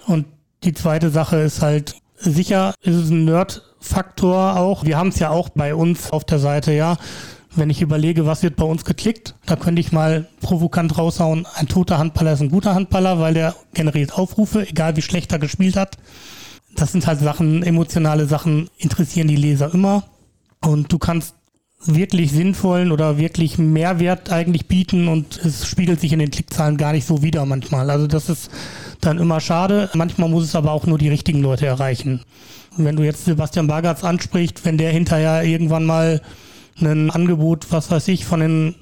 Und 0.07 0.25
die 0.63 0.73
zweite 0.73 1.11
Sache 1.11 1.37
ist 1.37 1.61
halt, 1.61 1.93
sicher 2.18 2.74
ist 2.82 2.95
es 2.95 3.09
ein 3.09 3.26
Nerd 3.26 3.64
Faktor 3.80 4.57
auch. 4.57 4.86
Wir 4.86 4.97
haben 4.97 5.09
es 5.09 5.20
ja 5.20 5.30
auch 5.30 5.49
bei 5.49 5.76
uns 5.76 6.11
auf 6.11 6.24
der 6.24 6.39
Seite, 6.39 6.72
ja. 6.74 6.97
Wenn 7.55 7.70
ich 7.70 7.82
überlege, 7.82 8.26
was 8.26 8.41
wird 8.41 8.55
bei 8.55 8.66
uns 8.66 8.84
geklickt, 8.84 9.36
da 9.45 9.55
könnte 9.55 9.80
ich 9.80 9.91
mal 9.91 10.28
provokant 10.41 10.97
raushauen, 10.97 11.45
ein 11.55 11.68
toter 11.68 11.99
Handballer 11.99 12.34
ist 12.34 12.41
ein 12.41 12.49
guter 12.49 12.74
Handballer, 12.74 13.20
weil 13.20 13.36
der 13.36 13.55
generiert 13.74 14.18
Aufrufe, 14.18 14.68
egal 14.68 14.95
wie 14.95 15.03
schlecht 15.03 15.32
er 15.32 15.39
gespielt 15.39 15.76
hat. 15.76 15.97
Das 16.76 16.91
sind 16.91 17.05
halt 17.05 17.20
Sachen, 17.20 17.61
emotionale 17.61 18.26
Sachen 18.26 18.70
interessieren 18.78 19.28
die 19.28 19.36
Leser 19.36 19.72
immer. 19.72 20.05
Und 20.61 20.91
du 20.91 20.97
kannst 20.97 21.36
wirklich 21.86 22.31
sinnvollen 22.31 22.91
oder 22.91 23.17
wirklich 23.17 23.57
Mehrwert 23.57 24.31
eigentlich 24.31 24.67
bieten 24.67 25.07
und 25.07 25.38
es 25.43 25.67
spiegelt 25.67 25.99
sich 25.99 26.13
in 26.13 26.19
den 26.19 26.31
Klickzahlen 26.31 26.77
gar 26.77 26.93
nicht 26.93 27.05
so 27.05 27.21
wider 27.21 27.45
manchmal. 27.45 27.89
Also 27.89 28.07
das 28.07 28.29
ist 28.29 28.49
dann 29.01 29.19
immer 29.19 29.41
schade. 29.41 29.89
Manchmal 29.93 30.29
muss 30.29 30.43
es 30.43 30.55
aber 30.55 30.71
auch 30.71 30.86
nur 30.86 30.97
die 30.97 31.09
richtigen 31.09 31.41
Leute 31.41 31.65
erreichen. 31.65 32.21
Wenn 32.77 32.95
du 32.95 33.03
jetzt 33.03 33.25
Sebastian 33.25 33.67
Bagatz 33.67 34.03
ansprichst, 34.03 34.65
wenn 34.65 34.77
der 34.77 34.91
hinterher 34.91 35.43
irgendwann 35.43 35.86
mal 35.86 36.21
ein 36.81 37.11
Angebot, 37.11 37.67
was 37.71 37.91
weiß 37.91 38.07
ich, 38.07 38.25
von 38.25 38.39
den 38.39 38.75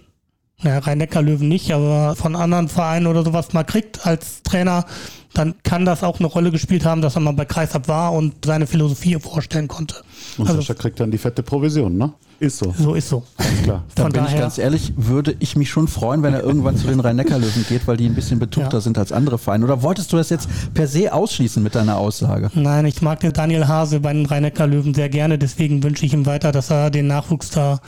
naja, 0.64 0.80
Rhein-Neckar-Löwen 0.80 1.48
nicht, 1.48 1.72
aber 1.72 2.16
von 2.16 2.36
anderen 2.36 2.68
Vereinen 2.68 3.08
oder 3.08 3.24
sowas 3.24 3.54
mal 3.54 3.64
kriegt 3.64 4.06
als 4.06 4.44
Trainer, 4.44 4.86
dann 5.34 5.56
kann 5.64 5.86
das 5.86 6.04
auch 6.04 6.20
eine 6.20 6.28
Rolle 6.28 6.52
gespielt 6.52 6.86
haben, 6.86 7.02
dass 7.02 7.16
er 7.16 7.22
mal 7.22 7.32
bei 7.32 7.46
Kreisab 7.46 7.88
war 7.88 8.14
und 8.14 8.46
seine 8.46 8.68
Philosophie 8.68 9.18
vorstellen 9.20 9.68
konnte. 9.68 9.96
Und 10.38 10.48
also, 10.48 10.62
Sascha 10.62 10.74
kriegt 10.74 11.00
dann 11.00 11.12
die 11.12 11.18
fette 11.18 11.44
Provision, 11.44 11.98
ne? 11.98 12.14
Ist 12.42 12.58
so. 12.58 12.74
So 12.76 12.96
ist 12.96 13.08
so. 13.08 13.22
Ganz 13.38 13.62
klar. 13.62 13.84
Dann 13.94 14.06
Von 14.06 14.14
bin 14.14 14.26
ich 14.26 14.36
ganz 14.36 14.58
ehrlich, 14.58 14.94
würde 14.98 15.36
ich 15.38 15.56
mich 15.56 15.70
schon 15.70 15.88
freuen, 15.88 16.24
wenn 16.24 16.34
er 16.34 16.42
irgendwann 16.42 16.76
zu 16.76 16.88
den 16.88 17.00
Rhein-Neckar-Löwen 17.00 17.68
geht, 17.70 17.88
weil 17.88 17.98
die 17.98 18.08
ein 18.08 18.16
bisschen 18.16 18.40
betuchter 18.40 18.78
ja. 18.78 18.82
sind 18.82 18.98
als 18.98 19.12
andere 19.12 19.38
Vereine. 19.38 19.64
Oder 19.66 19.84
wolltest 19.84 20.12
du 20.12 20.18
das 20.18 20.32
jetzt 20.32 20.50
per 20.74 20.88
se 20.88 21.14
ausschließen 21.14 21.62
mit 21.62 21.76
deiner 21.76 21.98
Aussage? 21.98 22.50
Nein, 22.56 22.86
ich 22.86 23.04
mag 23.04 23.20
den 23.20 23.32
Daniel 23.32 23.68
Hase 23.68 24.00
bei 24.00 24.12
den 24.12 24.26
Rhein-Neckar-Löwen 24.26 24.96
sehr 24.96 25.10
gerne. 25.10 25.38
Deswegen 25.38 25.84
wünsche 25.84 26.04
ich 26.04 26.14
ihm 26.14 26.26
weiter, 26.26 26.52
dass 26.52 26.72
er 26.72 26.90
den 26.90 27.06
Nachwuchs 27.06 27.52
da 27.52 27.80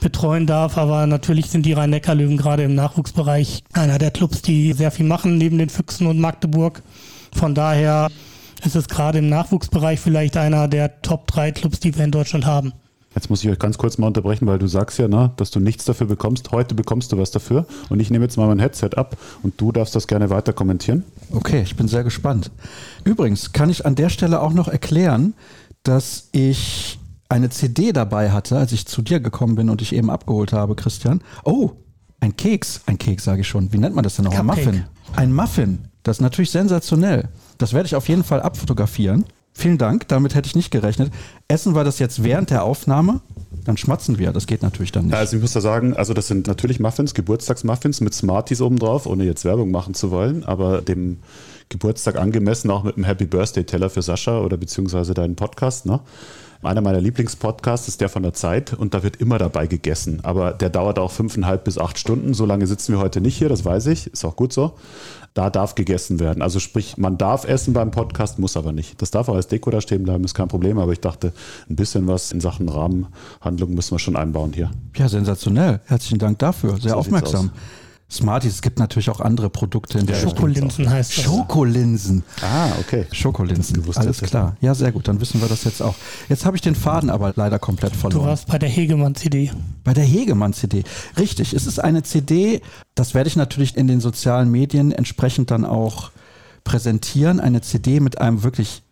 betreuen 0.00 0.46
darf. 0.46 0.76
Aber 0.78 1.06
natürlich 1.06 1.50
sind 1.50 1.66
die 1.66 1.72
Rhein-Neckar-Löwen 1.72 2.36
gerade 2.36 2.64
im 2.64 2.74
Nachwuchsbereich 2.74 3.62
einer 3.72 3.98
der 3.98 4.10
Clubs, 4.10 4.42
die 4.42 4.72
sehr 4.72 4.90
viel 4.90 5.06
machen, 5.06 5.38
neben 5.38 5.58
den 5.58 5.68
Füchsen 5.68 6.06
und 6.06 6.18
Magdeburg. 6.18 6.82
Von 7.32 7.54
daher 7.54 8.08
ist 8.64 8.76
es 8.76 8.88
gerade 8.88 9.18
im 9.18 9.28
Nachwuchsbereich 9.28 10.00
vielleicht 10.00 10.36
einer 10.36 10.68
der 10.68 11.02
Top 11.02 11.26
3 11.28 11.52
Clubs, 11.52 11.80
die 11.80 11.96
wir 11.96 12.04
in 12.04 12.10
Deutschland 12.10 12.46
haben. 12.46 12.72
Jetzt 13.14 13.28
muss 13.28 13.42
ich 13.42 13.50
euch 13.50 13.58
ganz 13.58 13.76
kurz 13.76 13.98
mal 13.98 14.06
unterbrechen, 14.06 14.46
weil 14.46 14.58
du 14.58 14.68
sagst 14.68 14.98
ja, 15.00 15.08
ne, 15.08 15.32
dass 15.36 15.50
du 15.50 15.58
nichts 15.58 15.84
dafür 15.84 16.06
bekommst. 16.06 16.52
Heute 16.52 16.76
bekommst 16.76 17.10
du 17.10 17.18
was 17.18 17.32
dafür. 17.32 17.66
Und 17.88 17.98
ich 17.98 18.10
nehme 18.10 18.24
jetzt 18.24 18.36
mal 18.36 18.46
mein 18.46 18.60
Headset 18.60 18.90
ab 18.96 19.16
und 19.42 19.60
du 19.60 19.72
darfst 19.72 19.96
das 19.96 20.06
gerne 20.06 20.30
weiter 20.30 20.52
kommentieren. 20.52 21.02
Okay, 21.32 21.62
ich 21.62 21.74
bin 21.74 21.88
sehr 21.88 22.04
gespannt. 22.04 22.52
Übrigens 23.02 23.52
kann 23.52 23.68
ich 23.68 23.84
an 23.84 23.96
der 23.96 24.10
Stelle 24.10 24.40
auch 24.40 24.52
noch 24.52 24.68
erklären, 24.68 25.34
dass 25.82 26.28
ich 26.30 26.99
eine 27.30 27.48
CD 27.48 27.92
dabei 27.92 28.30
hatte, 28.30 28.58
als 28.58 28.72
ich 28.72 28.86
zu 28.86 29.02
dir 29.02 29.20
gekommen 29.20 29.54
bin 29.54 29.70
und 29.70 29.80
dich 29.80 29.94
eben 29.94 30.10
abgeholt 30.10 30.52
habe, 30.52 30.74
Christian. 30.74 31.20
Oh, 31.44 31.70
ein 32.18 32.36
Keks. 32.36 32.82
Ein 32.86 32.98
Keks 32.98 33.24
sage 33.24 33.42
ich 33.42 33.48
schon. 33.48 33.72
Wie 33.72 33.78
nennt 33.78 33.94
man 33.94 34.04
das 34.04 34.16
denn 34.16 34.26
noch? 34.26 34.38
Ein 34.38 34.46
Muffin. 34.46 34.84
Ein 35.16 35.32
Muffin. 35.32 35.78
Das 36.02 36.18
ist 36.18 36.20
natürlich 36.20 36.50
sensationell. 36.50 37.28
Das 37.58 37.72
werde 37.72 37.86
ich 37.86 37.94
auf 37.94 38.08
jeden 38.08 38.24
Fall 38.24 38.42
abfotografieren. 38.42 39.24
Vielen 39.52 39.78
Dank, 39.78 40.08
damit 40.08 40.34
hätte 40.34 40.46
ich 40.46 40.54
nicht 40.54 40.70
gerechnet. 40.70 41.12
Essen 41.48 41.74
wir 41.74 41.84
das 41.84 41.98
jetzt 41.98 42.22
während 42.22 42.50
der 42.50 42.64
Aufnahme? 42.64 43.20
Dann 43.64 43.76
schmatzen 43.76 44.18
wir. 44.18 44.32
Das 44.32 44.46
geht 44.46 44.62
natürlich 44.62 44.92
dann 44.92 45.06
nicht. 45.06 45.14
Also 45.14 45.36
ich 45.36 45.42
muss 45.42 45.52
da 45.52 45.60
sagen, 45.60 45.94
also 45.94 46.14
das 46.14 46.28
sind 46.28 46.46
natürlich 46.46 46.80
Muffins, 46.80 47.14
Geburtstagsmuffins 47.14 48.00
mit 48.00 48.14
Smarties 48.14 48.60
obendrauf, 48.60 49.06
ohne 49.06 49.24
jetzt 49.24 49.44
Werbung 49.44 49.70
machen 49.70 49.94
zu 49.94 50.10
wollen, 50.10 50.44
aber 50.44 50.80
dem 50.80 51.18
Geburtstag 51.68 52.16
angemessen 52.16 52.70
auch 52.70 52.84
mit 52.84 52.96
einem 52.96 53.04
Happy 53.04 53.26
Birthday 53.26 53.64
Teller 53.64 53.90
für 53.90 54.02
Sascha 54.02 54.40
oder 54.40 54.56
beziehungsweise 54.56 55.14
deinen 55.14 55.36
Podcast, 55.36 55.86
ne? 55.86 56.00
Einer 56.62 56.82
meiner 56.82 57.00
Lieblingspodcasts 57.00 57.88
ist 57.88 58.02
der 58.02 58.10
von 58.10 58.22
der 58.22 58.34
Zeit 58.34 58.74
und 58.74 58.92
da 58.92 59.02
wird 59.02 59.16
immer 59.16 59.38
dabei 59.38 59.66
gegessen. 59.66 60.20
Aber 60.24 60.52
der 60.52 60.68
dauert 60.68 60.98
auch 60.98 61.10
fünfeinhalb 61.10 61.64
bis 61.64 61.78
acht 61.78 61.98
Stunden. 61.98 62.34
So 62.34 62.44
lange 62.44 62.66
sitzen 62.66 62.92
wir 62.92 63.00
heute 63.00 63.22
nicht 63.22 63.36
hier, 63.36 63.48
das 63.48 63.64
weiß 63.64 63.86
ich. 63.86 64.08
Ist 64.08 64.26
auch 64.26 64.36
gut 64.36 64.52
so. 64.52 64.74
Da 65.32 65.48
darf 65.48 65.74
gegessen 65.74 66.20
werden. 66.20 66.42
Also 66.42 66.58
sprich, 66.58 66.98
man 66.98 67.16
darf 67.16 67.44
essen 67.44 67.72
beim 67.72 67.90
Podcast, 67.90 68.38
muss 68.38 68.58
aber 68.58 68.72
nicht. 68.72 69.00
Das 69.00 69.10
darf 69.10 69.28
auch 69.30 69.36
als 69.36 69.46
Deko 69.46 69.70
da 69.70 69.80
stehen 69.80 70.02
bleiben, 70.02 70.22
ist 70.24 70.34
kein 70.34 70.48
Problem. 70.48 70.78
Aber 70.78 70.92
ich 70.92 71.00
dachte, 71.00 71.32
ein 71.70 71.76
bisschen 71.76 72.06
was 72.06 72.30
in 72.30 72.40
Sachen 72.40 72.68
Rahmenhandlung 72.68 73.72
müssen 73.74 73.92
wir 73.92 73.98
schon 73.98 74.16
einbauen 74.16 74.52
hier. 74.52 74.70
Ja, 74.96 75.08
sensationell. 75.08 75.80
Herzlichen 75.86 76.18
Dank 76.18 76.40
dafür. 76.40 76.78
Sehr 76.78 76.90
so 76.90 76.96
aufmerksam. 76.96 77.52
Smarties, 78.10 78.54
es 78.54 78.62
gibt 78.62 78.78
natürlich 78.80 79.08
auch 79.08 79.20
andere 79.20 79.50
Produkte 79.50 79.98
in 79.98 80.06
der 80.06 80.16
Schokolinsen 80.16 80.90
heißt 80.90 81.16
das. 81.16 81.24
Schokolinsen. 81.24 82.24
Ah, 82.42 82.70
okay. 82.80 83.06
Schokolinsen. 83.12 83.84
Alles 83.94 84.20
klar. 84.20 84.56
Ja, 84.60 84.74
sehr 84.74 84.90
gut. 84.90 85.06
Dann 85.06 85.20
wissen 85.20 85.40
wir 85.40 85.48
das 85.48 85.62
jetzt 85.64 85.80
auch. 85.80 85.94
Jetzt 86.28 86.44
habe 86.44 86.56
ich 86.56 86.60
den 86.60 86.74
Faden 86.74 87.08
aber 87.08 87.32
leider 87.36 87.60
komplett 87.60 87.94
verloren. 87.94 88.24
Du 88.24 88.28
warst 88.28 88.48
bei 88.48 88.58
der 88.58 88.68
Hegemann-CD. 88.68 89.52
Bei 89.84 89.94
der 89.94 90.04
Hegemann-CD. 90.04 90.82
Richtig. 91.18 91.52
Es 91.54 91.66
ist 91.66 91.78
eine 91.78 92.02
CD, 92.02 92.62
das 92.96 93.14
werde 93.14 93.28
ich 93.28 93.36
natürlich 93.36 93.76
in 93.76 93.86
den 93.86 94.00
sozialen 94.00 94.50
Medien 94.50 94.90
entsprechend 94.90 95.52
dann 95.52 95.64
auch 95.64 96.10
präsentieren. 96.64 97.38
Eine 97.38 97.60
CD 97.60 98.00
mit 98.00 98.20
einem 98.20 98.42
wirklich 98.42 98.82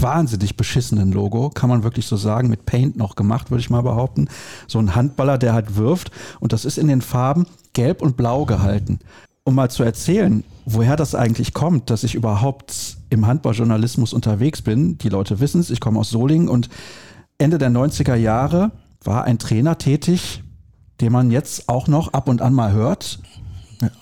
wahnsinnig 0.00 0.56
beschissenen 0.56 1.12
Logo, 1.12 1.50
kann 1.50 1.68
man 1.68 1.84
wirklich 1.84 2.06
so 2.06 2.16
sagen, 2.16 2.48
mit 2.48 2.66
Paint 2.66 2.96
noch 2.96 3.16
gemacht, 3.16 3.50
würde 3.50 3.60
ich 3.60 3.70
mal 3.70 3.82
behaupten. 3.82 4.28
So 4.66 4.78
ein 4.78 4.94
Handballer, 4.94 5.38
der 5.38 5.52
halt 5.52 5.76
wirft 5.76 6.10
und 6.40 6.52
das 6.52 6.64
ist 6.64 6.78
in 6.78 6.88
den 6.88 7.00
Farben 7.00 7.46
gelb 7.72 8.02
und 8.02 8.16
blau 8.16 8.44
gehalten. 8.44 8.98
Um 9.44 9.54
mal 9.54 9.70
zu 9.70 9.82
erzählen, 9.82 10.42
woher 10.64 10.96
das 10.96 11.14
eigentlich 11.14 11.52
kommt, 11.52 11.90
dass 11.90 12.02
ich 12.02 12.14
überhaupt 12.14 12.96
im 13.10 13.26
Handballjournalismus 13.26 14.12
unterwegs 14.12 14.62
bin. 14.62 14.96
Die 14.98 15.10
Leute 15.10 15.40
wissen 15.40 15.60
es, 15.60 15.70
ich 15.70 15.80
komme 15.80 16.00
aus 16.00 16.10
Solingen 16.10 16.48
und 16.48 16.70
Ende 17.38 17.58
der 17.58 17.70
90er 17.70 18.14
Jahre 18.14 18.70
war 19.02 19.24
ein 19.24 19.38
Trainer 19.38 19.76
tätig, 19.76 20.42
den 21.00 21.12
man 21.12 21.30
jetzt 21.30 21.68
auch 21.68 21.88
noch 21.88 22.12
ab 22.14 22.28
und 22.28 22.40
an 22.40 22.54
mal 22.54 22.72
hört. 22.72 23.18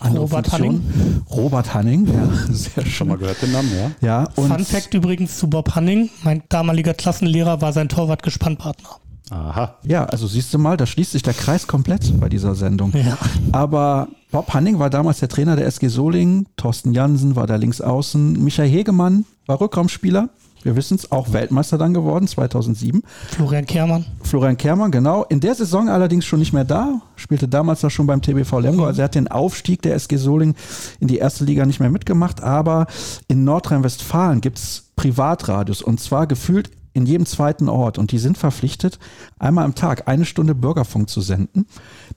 Robert 0.05 0.49
Funktion. 0.49 0.83
Hanning. 0.83 1.23
Robert 1.31 1.75
Hanning, 1.75 2.07
ja, 2.07 2.29
sehr 2.51 2.87
Schon 2.87 3.09
mal 3.09 3.19
gehört 3.19 3.41
den 3.43 3.53
Namen, 3.53 3.71
ja. 3.75 3.91
ja 4.07 4.29
und 4.37 4.49
Fun 4.49 4.65
Fact 4.65 4.95
übrigens 4.95 5.39
zu 5.39 5.49
Bob 5.49 5.75
Hanning. 5.75 6.11
Mein 6.23 6.43
damaliger 6.49 6.95
Klassenlehrer 6.95 7.61
war 7.61 7.73
sein 7.73 7.89
Torwart-Gespannpartner. 7.89 8.89
Aha. 9.31 9.77
Ja, 9.85 10.05
also 10.05 10.27
siehst 10.27 10.53
du 10.53 10.59
mal, 10.59 10.77
da 10.77 10.85
schließt 10.85 11.13
sich 11.13 11.23
der 11.23 11.33
Kreis 11.33 11.67
komplett 11.67 12.21
bei 12.21 12.29
dieser 12.29 12.55
Sendung. 12.55 12.93
Ja. 12.93 13.17
Aber 13.53 14.09
Bob 14.31 14.53
Hanning 14.53 14.79
war 14.79 14.91
damals 14.91 15.21
der 15.21 15.29
Trainer 15.29 15.57
der 15.57 15.67
SG 15.67 15.89
Solingen, 15.89 16.47
Thorsten 16.57 16.93
Jansen 16.93 17.35
war 17.35 17.47
da 17.47 17.57
links 17.57 17.81
außen, 17.81 18.43
Michael 18.43 18.69
Hegemann 18.69 19.25
war 19.47 19.61
Rückraumspieler 19.61 20.29
wir 20.65 20.77
wissen 20.77 20.97
es, 20.97 21.11
auch 21.13 21.33
Weltmeister 21.33 21.79
dann 21.79 21.95
geworden, 21.95 22.27
2007. 22.27 23.03
Florian 23.29 23.67
Kehrmann. 23.67 24.05
Florian 24.23 24.57
Kehrmann, 24.57 24.91
genau. 24.91 25.25
In 25.25 25.41
der 25.41 25.55
Saison 25.55 25.89
allerdings 25.89 26.25
schon 26.25 26.39
nicht 26.39 26.53
mehr 26.53 26.65
da, 26.65 27.01
spielte 27.17 27.49
damals 27.49 27.83
noch 27.83 27.91
schon 27.91 28.07
beim 28.07 28.23
TBV 28.23 28.61
Lemgo. 28.61 28.85
Also 28.85 29.03
er 29.03 29.05
hat 29.05 29.15
den 29.15 29.29
Aufstieg 29.29 29.83
der 29.83 29.95
SG 29.95 30.17
Soling 30.17 30.55
in 31.01 31.09
die 31.09 31.19
erste 31.19 31.45
Liga 31.45 31.67
nicht 31.67 31.81
mehr 31.81 31.91
mitgemacht, 31.91 32.43
aber 32.43 32.87
in 33.29 33.45
Nordrhein-Westfalen 33.45 34.41
gibt 34.41 34.59
es 34.59 34.91
Privatradios 34.97 35.83
und 35.83 36.01
zwar 36.01 36.27
gefühlt 36.27 36.71
in 36.93 37.07
jedem 37.07 37.27
zweiten 37.27 37.69
Ort 37.69 37.99
und 37.99 38.13
die 38.13 38.19
sind 38.19 38.39
verpflichtet, 38.39 38.99
einmal 39.39 39.65
am 39.65 39.75
Tag 39.75 40.09
eine 40.09 40.25
Stunde 40.25 40.55
Bürgerfunk 40.55 41.09
zu 41.09 41.21
senden. 41.21 41.67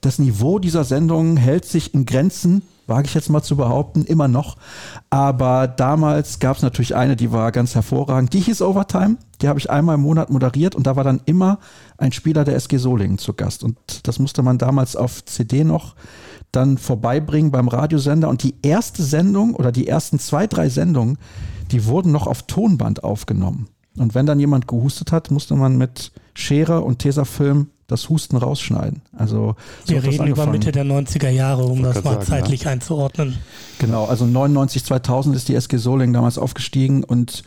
Das 0.00 0.18
Niveau 0.18 0.58
dieser 0.58 0.84
Sendung 0.84 1.36
hält 1.36 1.64
sich 1.64 1.94
in 1.94 2.06
Grenzen 2.06 2.62
wage 2.86 3.06
ich 3.06 3.14
jetzt 3.14 3.30
mal 3.30 3.42
zu 3.42 3.56
behaupten, 3.56 4.04
immer 4.04 4.28
noch. 4.28 4.56
Aber 5.10 5.66
damals 5.66 6.38
gab 6.38 6.56
es 6.56 6.62
natürlich 6.62 6.94
eine, 6.94 7.16
die 7.16 7.32
war 7.32 7.52
ganz 7.52 7.74
hervorragend. 7.74 8.32
Die 8.32 8.40
hieß 8.40 8.62
Overtime. 8.62 9.16
Die 9.42 9.48
habe 9.48 9.58
ich 9.58 9.70
einmal 9.70 9.96
im 9.96 10.02
Monat 10.02 10.30
moderiert 10.30 10.74
und 10.74 10.86
da 10.86 10.96
war 10.96 11.04
dann 11.04 11.20
immer 11.26 11.58
ein 11.98 12.12
Spieler 12.12 12.44
der 12.44 12.56
SG 12.56 12.78
Solingen 12.78 13.18
zu 13.18 13.34
Gast. 13.34 13.64
Und 13.64 14.06
das 14.06 14.18
musste 14.18 14.42
man 14.42 14.58
damals 14.58 14.96
auf 14.96 15.24
CD 15.24 15.64
noch 15.64 15.94
dann 16.52 16.78
vorbeibringen 16.78 17.50
beim 17.50 17.68
Radiosender. 17.68 18.28
Und 18.28 18.42
die 18.42 18.54
erste 18.62 19.02
Sendung 19.02 19.54
oder 19.54 19.72
die 19.72 19.88
ersten 19.88 20.18
zwei, 20.18 20.46
drei 20.46 20.68
Sendungen, 20.68 21.18
die 21.72 21.84
wurden 21.86 22.12
noch 22.12 22.26
auf 22.26 22.44
Tonband 22.44 23.04
aufgenommen. 23.04 23.68
Und 23.96 24.14
wenn 24.14 24.26
dann 24.26 24.40
jemand 24.40 24.68
gehustet 24.68 25.12
hat, 25.12 25.30
musste 25.30 25.54
man 25.54 25.76
mit 25.76 26.12
Schere 26.34 26.80
und 26.82 26.98
Tesafilm 26.98 27.68
das 27.86 28.08
Husten 28.08 28.36
rausschneiden. 28.36 29.02
Also 29.16 29.54
so 29.84 29.94
wir 29.94 30.02
reden 30.02 30.26
über 30.26 30.46
Mitte 30.46 30.72
der 30.72 30.84
90er 30.84 31.28
Jahre, 31.28 31.64
um 31.64 31.82
das 31.82 32.02
mal 32.02 32.14
sagen, 32.14 32.26
zeitlich 32.26 32.64
ja. 32.64 32.72
einzuordnen. 32.72 33.38
Genau, 33.78 34.06
also 34.06 34.26
99 34.26 34.84
2000 34.84 35.36
ist 35.36 35.48
die 35.48 35.54
SG 35.54 35.76
Soling 35.76 36.12
damals 36.12 36.36
aufgestiegen 36.36 37.04
und 37.04 37.44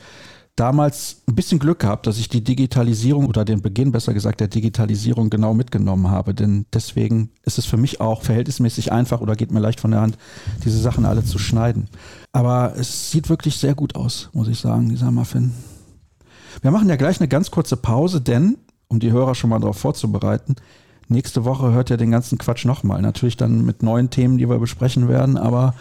damals 0.56 1.22
ein 1.28 1.36
bisschen 1.36 1.60
Glück 1.60 1.80
gehabt, 1.80 2.06
dass 2.06 2.18
ich 2.18 2.28
die 2.28 2.44
Digitalisierung 2.44 3.28
oder 3.28 3.46
den 3.46 3.62
Beginn 3.62 3.92
besser 3.92 4.14
gesagt 4.14 4.42
der 4.42 4.50
Digitalisierung 4.50 5.30
genau 5.30 5.54
mitgenommen 5.54 6.10
habe, 6.10 6.34
denn 6.34 6.66
deswegen 6.74 7.32
ist 7.44 7.58
es 7.58 7.66
für 7.66 7.78
mich 7.78 8.02
auch 8.02 8.24
verhältnismäßig 8.24 8.92
einfach 8.92 9.22
oder 9.22 9.36
geht 9.36 9.52
mir 9.52 9.62
leicht 9.62 9.80
von 9.80 9.92
der 9.92 10.02
Hand, 10.02 10.18
diese 10.66 10.80
Sachen 10.80 11.06
alle 11.06 11.24
zu 11.24 11.40
schneiden. 11.40 11.88
Aber 12.34 12.74
es 12.78 13.12
sieht 13.12 13.30
wirklich 13.30 13.58
sehr 13.58 13.74
gut 13.74 13.96
aus, 13.96 14.30
muss 14.34 14.50
ich 14.50 14.60
sagen, 14.60 14.90
dieser 14.90 15.12
Muffin. 15.12 15.54
Wir 16.62 16.72
machen 16.72 16.90
ja 16.90 16.96
gleich 16.96 17.20
eine 17.20 17.28
ganz 17.28 17.52
kurze 17.52 17.78
Pause, 17.78 18.22
denn 18.22 18.58
um 18.88 19.00
die 19.00 19.12
Hörer 19.12 19.36
schon 19.36 19.50
mal 19.50 19.60
darauf 19.60 19.78
vorzubereiten. 19.78 20.56
Nächste 21.08 21.46
Woche 21.46 21.72
hört 21.72 21.90
ihr 21.90 21.98
den 21.98 22.12
ganzen 22.12 22.38
Quatsch 22.38 22.66
nochmal. 22.66 23.02
Natürlich 23.02 23.38
dann 23.38 23.66
mit 23.66 23.82
neuen 23.82 24.10
Themen, 24.10 24.38
die 24.38 24.50
wir 24.50 24.60
besprechen 24.60 25.08
werden, 25.08 25.38
aber 25.38 25.74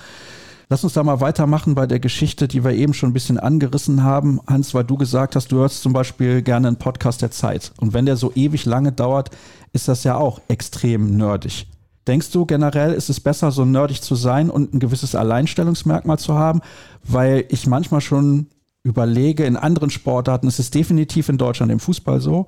lass 0.69 0.85
uns 0.85 0.95
da 0.95 1.03
mal 1.03 1.21
weitermachen 1.21 1.75
bei 1.75 1.87
der 1.87 2.01
Geschichte, 2.01 2.49
die 2.49 2.65
wir 2.65 2.73
eben 2.73 2.95
schon 2.95 3.11
ein 3.11 3.15
bisschen 3.15 3.39
angerissen 3.39 4.03
haben. 4.03 4.41
Hans, 4.47 4.73
weil 4.75 4.85
du 4.85 4.97
gesagt 4.97 5.37
hast, 5.37 5.53
du 5.53 5.57
hörst 5.57 5.83
zum 5.83 5.93
Beispiel 5.93 6.43
gerne 6.43 6.69
einen 6.69 6.77
Podcast 6.77 7.21
der 7.23 7.31
Zeit. 7.31 7.73
Und 7.79 7.93
wenn 7.93 8.07
der 8.07 8.17
so 8.17 8.33
ewig 8.35 8.65
lange 8.65 8.93
dauert, 8.93 9.31
ist 9.73 9.89
das 9.89 10.05
ja 10.05 10.17
auch 10.17 10.41
extrem 10.49 11.17
nerdig. 11.17 11.67
Denkst 12.07 12.31
du 12.31 12.47
generell, 12.47 12.95
ist 12.95 13.11
es 13.11 13.21
besser, 13.21 13.51
so 13.51 13.67
nerdig 13.67 14.01
zu 14.01 14.15
sein 14.15 14.49
und 14.49 14.73
ein 14.73 14.81
gewisses 14.81 15.15
Alleinstellungsmerkmal 15.15 16.19
zu 16.19 16.35
haben? 16.35 16.63
Weil 17.05 17.45
ich 17.51 17.67
manchmal 17.67 18.01
schon 18.01 18.47
überlege, 18.89 19.45
in 19.45 19.57
anderen 19.57 19.91
Sportarten 19.91 20.49
ist 20.49 20.59
es 20.59 20.71
definitiv 20.71 21.29
in 21.29 21.39
Deutschland 21.39 21.71
im 21.71 21.81
Fußball 21.81 22.21
so, 22.21 22.47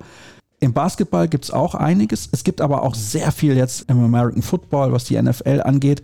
im 0.61 0.73
Basketball 0.73 1.27
gibt 1.27 1.45
es 1.45 1.51
auch 1.51 1.73
einiges. 1.73 2.29
Es 2.31 2.43
gibt 2.43 2.61
aber 2.61 2.83
auch 2.83 2.93
sehr 2.93 3.31
viel 3.31 3.57
jetzt 3.57 3.89
im 3.89 3.99
American 3.99 4.43
Football, 4.43 4.91
was 4.91 5.05
die 5.05 5.19
NFL 5.19 5.61
angeht. 5.63 6.03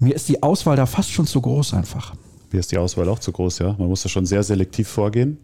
Mir 0.00 0.14
ist 0.14 0.28
die 0.28 0.42
Auswahl 0.42 0.76
da 0.76 0.86
fast 0.86 1.10
schon 1.10 1.26
zu 1.26 1.40
groß 1.42 1.74
einfach. 1.74 2.14
Mir 2.50 2.60
ist 2.60 2.72
die 2.72 2.78
Auswahl 2.78 3.08
auch 3.10 3.18
zu 3.18 3.30
groß, 3.30 3.58
ja. 3.58 3.76
Man 3.78 3.88
muss 3.88 4.02
da 4.02 4.08
schon 4.08 4.24
sehr 4.24 4.42
selektiv 4.42 4.88
vorgehen. 4.88 5.38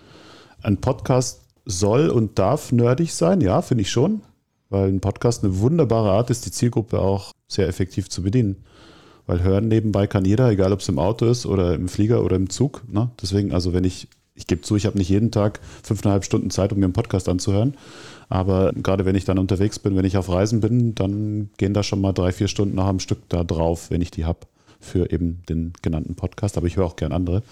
Ein 0.63 0.79
Podcast 0.79 1.43
soll 1.67 2.09
und 2.09 2.39
darf 2.39 2.73
nerdig 2.73 3.13
sein, 3.13 3.43
ja, 3.43 3.61
finde 3.61 3.83
ich 3.83 3.91
schon. 3.91 4.23
Weil 4.71 4.89
ein 4.89 5.01
Podcast 5.01 5.45
eine 5.45 5.59
wunderbare 5.59 6.11
Art 6.13 6.31
ist, 6.31 6.47
die 6.47 6.51
Zielgruppe 6.51 6.99
auch 6.99 7.33
sehr 7.47 7.69
effektiv 7.69 8.09
zu 8.09 8.23
bedienen. 8.23 8.65
Weil 9.31 9.45
hören 9.45 9.69
nebenbei 9.69 10.09
kann 10.09 10.25
jeder, 10.25 10.51
egal 10.51 10.73
ob 10.73 10.81
es 10.81 10.89
im 10.89 10.99
Auto 10.99 11.25
ist 11.27 11.47
oder 11.47 11.77
im 11.77 11.87
Flieger 11.87 12.25
oder 12.25 12.35
im 12.35 12.51
Zug. 12.51 12.83
Ne? 12.91 13.11
Deswegen, 13.23 13.53
also 13.53 13.73
wenn 13.73 13.85
ich, 13.85 14.09
ich 14.35 14.49
gebe 14.49 14.63
zu, 14.63 14.75
ich 14.75 14.87
habe 14.87 14.99
nicht 14.99 15.09
jeden 15.09 15.31
Tag 15.31 15.61
fünfeinhalb 15.85 16.25
Stunden 16.25 16.51
Zeit, 16.51 16.73
um 16.73 16.81
mir 16.81 16.87
einen 16.87 16.93
Podcast 16.93 17.29
anzuhören. 17.29 17.77
Aber 18.29 18.73
gerade 18.73 19.05
wenn 19.05 19.15
ich 19.15 19.25
dann 19.25 19.39
unterwegs 19.39 19.79
bin, 19.79 19.95
wenn 19.95 20.05
ich 20.05 20.17
auf 20.17 20.29
Reisen 20.29 20.59
bin, 20.61 20.97
dann 20.97 21.51
gehen 21.59 21.75
da 21.75 21.85
schon 21.85 22.01
mal 22.01 22.13
drei, 22.13 22.33
vier 22.33 22.49
Stunden 22.49 22.75
noch 22.75 22.87
am 22.87 22.99
Stück 22.99 23.21
da 23.29 23.45
drauf, 23.45 23.93
wenn 23.93 24.03
ich 24.03 24.11
die 24.11 24.25
habe 24.25 24.41
für 24.81 25.13
eben 25.13 25.43
den 25.49 25.75
genannten 25.83 26.17
Podcast, 26.17 26.57
aber 26.57 26.67
ich 26.67 26.77
höre 26.77 26.87
auch 26.87 26.97
gern 26.97 27.13
andere. 27.13 27.43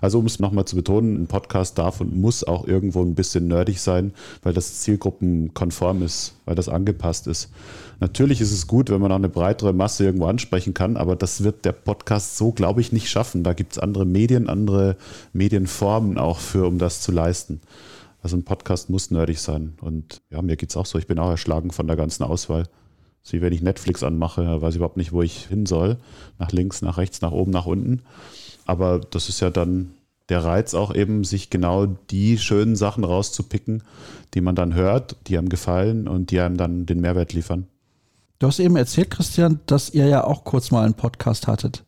Also 0.00 0.20
um 0.20 0.26
es 0.26 0.38
nochmal 0.38 0.64
zu 0.64 0.76
betonen, 0.76 1.22
ein 1.22 1.26
Podcast 1.26 1.76
darf 1.76 2.00
und 2.00 2.16
muss 2.16 2.44
auch 2.44 2.66
irgendwo 2.66 3.02
ein 3.02 3.14
bisschen 3.14 3.48
nerdig 3.48 3.80
sein, 3.80 4.14
weil 4.42 4.54
das 4.54 4.80
zielgruppenkonform 4.80 6.02
ist, 6.02 6.34
weil 6.46 6.54
das 6.54 6.68
angepasst 6.68 7.26
ist. 7.26 7.50
Natürlich 7.98 8.40
ist 8.40 8.52
es 8.52 8.66
gut, 8.66 8.90
wenn 8.90 9.00
man 9.00 9.10
auch 9.10 9.16
eine 9.16 9.28
breitere 9.28 9.72
Masse 9.72 10.04
irgendwo 10.04 10.26
ansprechen 10.26 10.74
kann, 10.74 10.96
aber 10.96 11.16
das 11.16 11.44
wird 11.44 11.64
der 11.64 11.72
Podcast 11.72 12.36
so, 12.36 12.52
glaube 12.52 12.80
ich, 12.80 12.92
nicht 12.92 13.08
schaffen. 13.08 13.42
Da 13.42 13.54
gibt 13.54 13.72
es 13.72 13.78
andere 13.78 14.04
Medien, 14.04 14.48
andere 14.48 14.96
Medienformen 15.32 16.18
auch 16.18 16.38
für, 16.38 16.66
um 16.66 16.78
das 16.78 17.00
zu 17.00 17.12
leisten. 17.12 17.60
Also 18.22 18.36
ein 18.36 18.44
Podcast 18.44 18.90
muss 18.90 19.10
nerdig 19.10 19.38
sein. 19.38 19.74
Und 19.80 20.20
ja, 20.30 20.42
mir 20.42 20.56
geht 20.56 20.70
es 20.70 20.76
auch 20.76 20.86
so. 20.86 20.98
Ich 20.98 21.06
bin 21.06 21.18
auch 21.18 21.30
erschlagen 21.30 21.70
von 21.70 21.86
der 21.86 21.96
ganzen 21.96 22.24
Auswahl. 22.24 22.64
So 23.22 23.32
wie 23.32 23.40
wenn 23.40 23.52
ich 23.52 23.62
Netflix 23.62 24.02
anmache, 24.02 24.60
weiß 24.60 24.74
ich 24.74 24.76
überhaupt 24.76 24.96
nicht, 24.96 25.12
wo 25.12 25.22
ich 25.22 25.46
hin 25.46 25.64
soll. 25.66 25.96
Nach 26.38 26.52
links, 26.52 26.82
nach 26.82 26.98
rechts, 26.98 27.22
nach 27.22 27.32
oben, 27.32 27.50
nach 27.50 27.66
unten. 27.66 28.02
Aber 28.66 28.98
das 28.98 29.28
ist 29.28 29.40
ja 29.40 29.50
dann 29.50 29.92
der 30.28 30.44
Reiz 30.44 30.74
auch 30.74 30.94
eben, 30.94 31.24
sich 31.24 31.50
genau 31.50 31.86
die 31.86 32.36
schönen 32.38 32.76
Sachen 32.76 33.04
rauszupicken, 33.04 33.82
die 34.34 34.40
man 34.40 34.56
dann 34.56 34.74
hört, 34.74 35.16
die 35.28 35.38
einem 35.38 35.48
gefallen 35.48 36.08
und 36.08 36.30
die 36.30 36.40
einem 36.40 36.56
dann 36.56 36.84
den 36.86 37.00
Mehrwert 37.00 37.32
liefern. 37.32 37.66
Du 38.38 38.46
hast 38.46 38.58
eben 38.58 38.76
erzählt, 38.76 39.10
Christian, 39.10 39.60
dass 39.66 39.90
ihr 39.90 40.06
ja 40.06 40.24
auch 40.24 40.44
kurz 40.44 40.70
mal 40.70 40.84
einen 40.84 40.94
Podcast 40.94 41.46
hattet. 41.46 41.84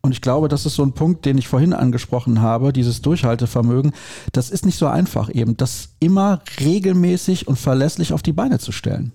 Und 0.00 0.12
ich 0.12 0.20
glaube, 0.20 0.48
das 0.48 0.66
ist 0.66 0.74
so 0.74 0.82
ein 0.82 0.94
Punkt, 0.94 1.26
den 1.26 1.38
ich 1.38 1.46
vorhin 1.46 1.72
angesprochen 1.72 2.40
habe, 2.40 2.72
dieses 2.72 3.02
Durchhaltevermögen. 3.02 3.92
Das 4.32 4.50
ist 4.50 4.66
nicht 4.66 4.78
so 4.78 4.86
einfach 4.86 5.32
eben, 5.32 5.56
das 5.56 5.90
immer 6.00 6.42
regelmäßig 6.60 7.46
und 7.46 7.58
verlässlich 7.58 8.12
auf 8.12 8.22
die 8.22 8.32
Beine 8.32 8.58
zu 8.58 8.72
stellen. 8.72 9.12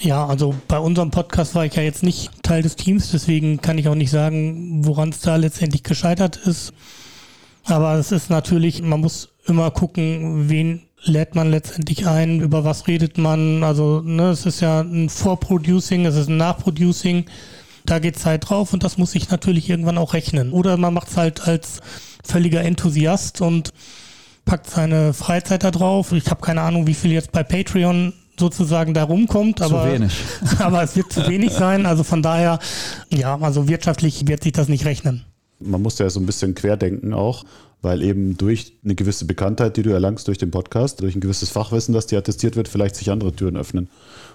Ja, 0.00 0.26
also 0.26 0.54
bei 0.66 0.78
unserem 0.78 1.12
Podcast 1.12 1.54
war 1.54 1.66
ich 1.66 1.74
ja 1.74 1.82
jetzt 1.82 2.02
nicht 2.02 2.42
Teil 2.42 2.62
des 2.62 2.74
Teams, 2.74 3.12
deswegen 3.12 3.60
kann 3.60 3.78
ich 3.78 3.86
auch 3.86 3.94
nicht 3.94 4.10
sagen, 4.10 4.84
woran 4.84 5.10
es 5.10 5.20
da 5.20 5.36
letztendlich 5.36 5.84
gescheitert 5.84 6.36
ist. 6.36 6.72
Aber 7.64 7.94
es 7.94 8.10
ist 8.10 8.28
natürlich, 8.28 8.82
man 8.82 9.00
muss 9.00 9.28
immer 9.46 9.70
gucken, 9.70 10.48
wen 10.48 10.82
lädt 11.04 11.34
man 11.34 11.50
letztendlich 11.50 12.06
ein, 12.06 12.40
über 12.40 12.64
was 12.64 12.86
redet 12.86 13.18
man. 13.18 13.64
Also 13.64 14.00
ne, 14.04 14.30
es 14.30 14.46
ist 14.46 14.60
ja 14.60 14.80
ein 14.80 15.08
Vorproducing, 15.08 16.06
es 16.06 16.16
ist 16.16 16.28
ein 16.28 16.36
Nachproducing. 16.36 17.26
Da 17.84 17.98
geht 17.98 18.18
Zeit 18.18 18.48
drauf 18.48 18.72
und 18.72 18.84
das 18.84 18.96
muss 18.96 19.12
sich 19.12 19.30
natürlich 19.30 19.68
irgendwann 19.68 19.98
auch 19.98 20.14
rechnen. 20.14 20.52
Oder 20.52 20.76
man 20.76 20.94
macht 20.94 21.08
es 21.08 21.16
halt 21.16 21.46
als 21.46 21.80
völliger 22.24 22.62
Enthusiast 22.62 23.40
und 23.40 23.72
packt 24.44 24.70
seine 24.70 25.12
Freizeit 25.12 25.64
da 25.64 25.70
drauf. 25.70 26.12
Ich 26.12 26.30
habe 26.30 26.40
keine 26.40 26.62
Ahnung, 26.62 26.86
wie 26.86 26.94
viel 26.94 27.12
jetzt 27.12 27.32
bei 27.32 27.42
Patreon 27.42 28.12
sozusagen 28.38 28.94
da 28.94 29.04
rumkommt. 29.04 29.60
Aber, 29.60 29.84
zu 29.84 29.92
wenig. 29.92 30.12
aber 30.58 30.82
es 30.82 30.94
wird 30.94 31.12
zu 31.12 31.26
wenig 31.28 31.52
sein. 31.52 31.86
Also 31.86 32.04
von 32.04 32.22
daher, 32.22 32.60
ja, 33.10 33.36
also 33.40 33.68
wirtschaftlich 33.68 34.26
wird 34.28 34.42
sich 34.44 34.52
das 34.52 34.68
nicht 34.68 34.84
rechnen. 34.84 35.24
Man 35.64 35.82
muss 35.82 35.98
ja 35.98 36.08
so 36.10 36.20
ein 36.20 36.26
bisschen 36.26 36.54
querdenken 36.54 37.12
auch, 37.12 37.44
weil 37.82 38.02
eben 38.02 38.36
durch 38.36 38.74
eine 38.84 38.94
gewisse 38.94 39.24
Bekanntheit, 39.24 39.76
die 39.76 39.82
du 39.82 39.90
erlangst 39.90 40.28
durch 40.28 40.38
den 40.38 40.50
Podcast, 40.50 41.00
durch 41.00 41.14
ein 41.14 41.20
gewisses 41.20 41.50
Fachwissen, 41.50 41.92
das 41.92 42.06
dir 42.06 42.18
attestiert 42.18 42.56
wird, 42.56 42.68
vielleicht 42.68 42.96
sich 42.96 43.10
andere 43.10 43.32
Türen 43.32 43.56
öffnen. 43.56 43.88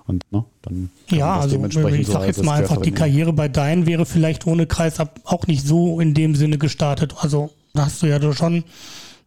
Und 0.05 0.23
ne, 0.31 0.45
dann 0.61 0.89
ja, 1.09 1.39
also 1.39 1.63
ich 1.65 2.07
sag 2.07 2.25
jetzt 2.25 2.43
mal 2.43 2.61
einfach, 2.61 2.81
die 2.81 2.91
Karriere 2.91 3.33
bei 3.33 3.47
Dein 3.47 3.85
wäre 3.85 4.05
vielleicht 4.05 4.47
ohne 4.47 4.65
Kreisab 4.65 5.19
auch 5.25 5.47
nicht 5.47 5.65
so 5.65 5.99
in 5.99 6.13
dem 6.13 6.35
Sinne 6.35 6.57
gestartet. 6.57 7.15
Also 7.19 7.51
da 7.73 7.85
hast 7.85 8.01
du 8.01 8.07
ja 8.07 8.33
schon 8.33 8.63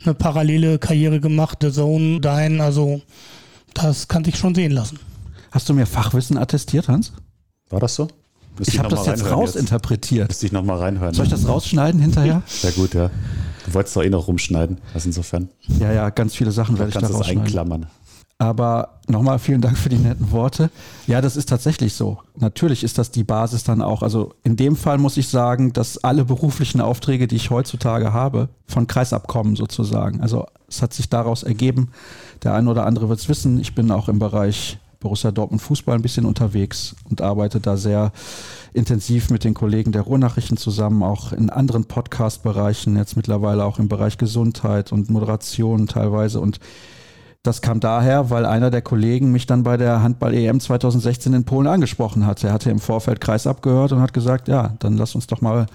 eine 0.03 0.15
parallele 0.15 0.79
Karriere 0.79 1.21
gemacht, 1.21 1.59
The 1.61 1.71
Zone, 1.71 2.21
Dein, 2.21 2.61
also 2.61 3.03
das 3.75 4.09
kann 4.09 4.25
sich 4.25 4.37
schon 4.37 4.55
sehen 4.55 4.73
lassen. 4.73 4.99
Hast 5.51 5.69
du 5.69 5.75
mir 5.75 5.87
Fachwissen 5.87 6.37
attestiert, 6.37 6.89
Hans? 6.89 7.13
War 7.69 7.81
das 7.81 7.95
so? 7.95 8.09
Müsste 8.61 8.75
ich 8.75 8.79
habe 8.79 8.91
das 8.91 9.07
jetzt 9.07 9.31
rausinterpretiert. 9.31 10.29
Müsste 10.29 10.45
ich 10.45 10.53
nochmal 10.53 10.77
reinhören. 10.77 11.15
Soll 11.15 11.25
ich 11.25 11.31
das 11.31 11.49
rausschneiden 11.49 11.99
hinterher? 11.99 12.43
Sehr 12.47 12.73
gut, 12.73 12.93
ja. 12.93 13.11
Du 13.65 13.73
wolltest 13.75 13.97
doch 13.97 14.03
eh 14.03 14.11
noch 14.11 14.29
rumschneiden, 14.29 14.79
also 14.93 15.09
insofern. 15.09 15.49
Ja, 15.79 15.91
ja, 15.93 16.11
ganz 16.11 16.35
viele 16.35 16.53
Sachen 16.53 16.79
werde 16.79 16.91
ich 16.91 16.95
da 16.99 17.07
rausschneiden. 17.07 17.43
einklammern. 17.43 17.87
Aber 18.37 19.01
nochmal 19.09 19.39
vielen 19.39 19.63
Dank 19.63 19.79
für 19.79 19.89
die 19.89 19.97
netten 19.97 20.31
Worte. 20.31 20.71
Ja, 21.07 21.23
das 21.23 21.37
ist 21.37 21.49
tatsächlich 21.49 21.95
so. 21.95 22.19
Natürlich 22.39 22.85
ist 22.85 22.99
das 22.99 23.11
die 23.11 23.25
Basis 23.25 23.65
dann 23.65 23.81
auch. 23.81 24.03
Also 24.03 24.35
in 24.45 24.57
dem 24.57 24.77
Fall 24.77 24.99
muss 24.99 25.17
ich 25.17 25.29
sagen, 25.29 25.73
dass 25.73 26.05
alle 26.05 26.27
beruflichen 26.27 26.83
Aufträge, 26.83 27.29
die 27.29 27.37
ich 27.37 27.49
heutzutage 27.49 28.13
habe, 28.13 28.51
von 28.67 28.87
Kreisabkommen 28.87 29.57
sozusagen. 29.57 30.21
Also 30.21 30.47
es 30.69 30.83
hat 30.83 30.93
sich 30.93 31.09
daraus 31.09 31.43
ergeben. 31.43 31.93
Der 32.43 32.55
eine 32.55 32.71
oder 32.71 32.85
andere 32.85 33.09
wird 33.09 33.21
es 33.21 33.29
wissen. 33.31 33.59
Ich 33.59 33.75
bin 33.75 33.91
auch 33.91 34.09
im 34.09 34.19
Bereich 34.19 34.79
Borussia 35.01 35.31
Dortmund 35.31 35.63
Fußball 35.63 35.97
ein 35.97 36.03
bisschen 36.03 36.27
unterwegs 36.27 36.95
und 37.09 37.23
arbeite 37.23 37.59
da 37.59 37.77
sehr 37.77 38.13
intensiv 38.75 39.31
mit 39.31 39.45
den 39.45 39.55
Kollegen 39.55 39.93
der 39.93 40.03
Ruhrnachrichten 40.03 40.59
zusammen, 40.59 41.03
auch 41.03 41.33
in 41.33 41.51
anderen 41.51 41.87
Podcast-Bereichen, 41.87 42.97
jetzt 42.97 43.17
mittlerweile 43.17 43.65
auch 43.65 43.79
im 43.79 43.89
Bereich 43.89 44.19
Gesundheit 44.19 44.93
und 44.93 45.11
Moderation 45.11 45.87
teilweise. 45.87 46.41
Und 46.41 46.61
das 47.43 47.63
kam 47.63 47.81
daher, 47.81 48.29
weil 48.29 48.45
einer 48.45 48.71
der 48.71 48.83
Kollegen 48.83 49.33
mich 49.33 49.47
dann 49.47 49.63
bei 49.63 49.79
der 49.79 50.03
Handball-EM 50.03 50.61
2016 50.61 51.33
in 51.33 51.45
Polen 51.45 51.67
angesprochen 51.67 52.27
hat. 52.27 52.45
Er 52.45 52.53
hatte 52.53 52.71
im 52.71 52.79
Vorfeld 52.79 53.23
Kreis 53.23 53.47
abgehört 53.47 53.93
und 53.93 54.03
hat 54.03 54.13
gesagt, 54.13 54.49
ja, 54.49 54.75
dann 54.81 54.99
lass 54.99 55.15
uns 55.15 55.27
doch 55.27 55.41
mal 55.41 55.67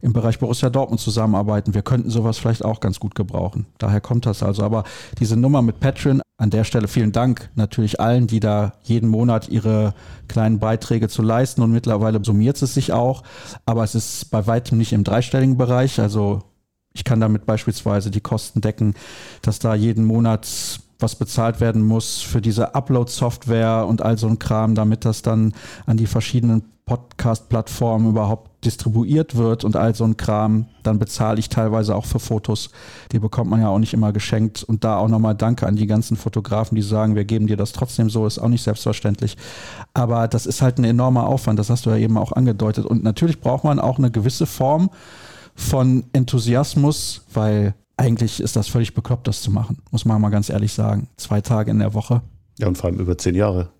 im 0.00 0.12
Bereich 0.12 0.38
Borussia 0.38 0.70
Dortmund 0.70 1.00
zusammenarbeiten. 1.00 1.74
Wir 1.74 1.82
könnten 1.82 2.10
sowas 2.10 2.38
vielleicht 2.38 2.64
auch 2.64 2.80
ganz 2.80 3.00
gut 3.00 3.14
gebrauchen. 3.14 3.66
Daher 3.78 4.00
kommt 4.00 4.26
das 4.26 4.42
also. 4.42 4.62
Aber 4.62 4.84
diese 5.18 5.36
Nummer 5.36 5.62
mit 5.62 5.80
Patreon, 5.80 6.22
an 6.38 6.50
der 6.50 6.64
Stelle 6.64 6.86
vielen 6.86 7.12
Dank 7.12 7.48
natürlich 7.54 7.98
allen, 7.98 8.26
die 8.26 8.40
da 8.40 8.72
jeden 8.82 9.08
Monat 9.08 9.48
ihre 9.48 9.94
kleinen 10.28 10.58
Beiträge 10.58 11.08
zu 11.08 11.22
leisten 11.22 11.62
und 11.62 11.72
mittlerweile 11.72 12.22
summiert 12.22 12.60
es 12.60 12.74
sich 12.74 12.92
auch. 12.92 13.22
Aber 13.64 13.84
es 13.84 13.94
ist 13.94 14.30
bei 14.30 14.46
weitem 14.46 14.76
nicht 14.76 14.92
im 14.92 15.04
dreistelligen 15.04 15.56
Bereich. 15.56 15.98
Also 15.98 16.42
ich 16.92 17.04
kann 17.04 17.20
damit 17.20 17.46
beispielsweise 17.46 18.10
die 18.10 18.20
Kosten 18.20 18.60
decken, 18.60 18.94
dass 19.42 19.58
da 19.58 19.74
jeden 19.74 20.04
Monat 20.04 20.46
was 20.98 21.14
bezahlt 21.14 21.60
werden 21.60 21.84
muss 21.84 22.22
für 22.22 22.40
diese 22.40 22.74
Upload-Software 22.74 23.86
und 23.86 24.02
all 24.02 24.16
so 24.16 24.28
ein 24.28 24.38
Kram, 24.38 24.74
damit 24.74 25.04
das 25.04 25.22
dann 25.22 25.52
an 25.84 25.96
die 25.96 26.06
verschiedenen 26.06 26.64
Podcast-Plattformen 26.86 28.10
überhaupt 28.10 28.64
distribuiert 28.64 29.34
wird 29.34 29.64
und 29.64 29.74
all 29.74 29.94
so 29.94 30.04
ein 30.04 30.16
Kram, 30.16 30.66
dann 30.84 31.00
bezahle 31.00 31.40
ich 31.40 31.48
teilweise 31.48 31.96
auch 31.96 32.04
für 32.04 32.20
Fotos. 32.20 32.70
Die 33.10 33.18
bekommt 33.18 33.50
man 33.50 33.60
ja 33.60 33.68
auch 33.68 33.80
nicht 33.80 33.92
immer 33.92 34.12
geschenkt. 34.12 34.62
Und 34.62 34.84
da 34.84 34.96
auch 34.98 35.08
nochmal 35.08 35.34
Danke 35.34 35.66
an 35.66 35.74
die 35.74 35.88
ganzen 35.88 36.16
Fotografen, 36.16 36.76
die 36.76 36.82
sagen, 36.82 37.16
wir 37.16 37.24
geben 37.24 37.48
dir 37.48 37.56
das 37.56 37.72
trotzdem 37.72 38.08
so, 38.08 38.24
ist 38.24 38.38
auch 38.38 38.48
nicht 38.48 38.62
selbstverständlich. 38.62 39.36
Aber 39.94 40.28
das 40.28 40.46
ist 40.46 40.62
halt 40.62 40.78
ein 40.78 40.84
enormer 40.84 41.26
Aufwand, 41.26 41.58
das 41.58 41.70
hast 41.70 41.86
du 41.86 41.90
ja 41.90 41.96
eben 41.96 42.16
auch 42.16 42.30
angedeutet. 42.30 42.86
Und 42.86 43.02
natürlich 43.02 43.40
braucht 43.40 43.64
man 43.64 43.80
auch 43.80 43.98
eine 43.98 44.12
gewisse 44.12 44.46
Form 44.46 44.90
von 45.56 46.04
Enthusiasmus, 46.12 47.24
weil 47.34 47.74
eigentlich 47.96 48.40
ist 48.40 48.54
das 48.54 48.68
völlig 48.68 48.94
bekloppt, 48.94 49.26
das 49.26 49.42
zu 49.42 49.50
machen, 49.50 49.78
muss 49.90 50.04
man 50.04 50.20
mal 50.20 50.28
ganz 50.28 50.50
ehrlich 50.50 50.72
sagen. 50.72 51.08
Zwei 51.16 51.40
Tage 51.40 51.72
in 51.72 51.80
der 51.80 51.94
Woche. 51.94 52.22
Ja, 52.58 52.68
und 52.68 52.78
vor 52.78 52.90
allem 52.90 53.00
über 53.00 53.18
zehn 53.18 53.34
Jahre. 53.34 53.70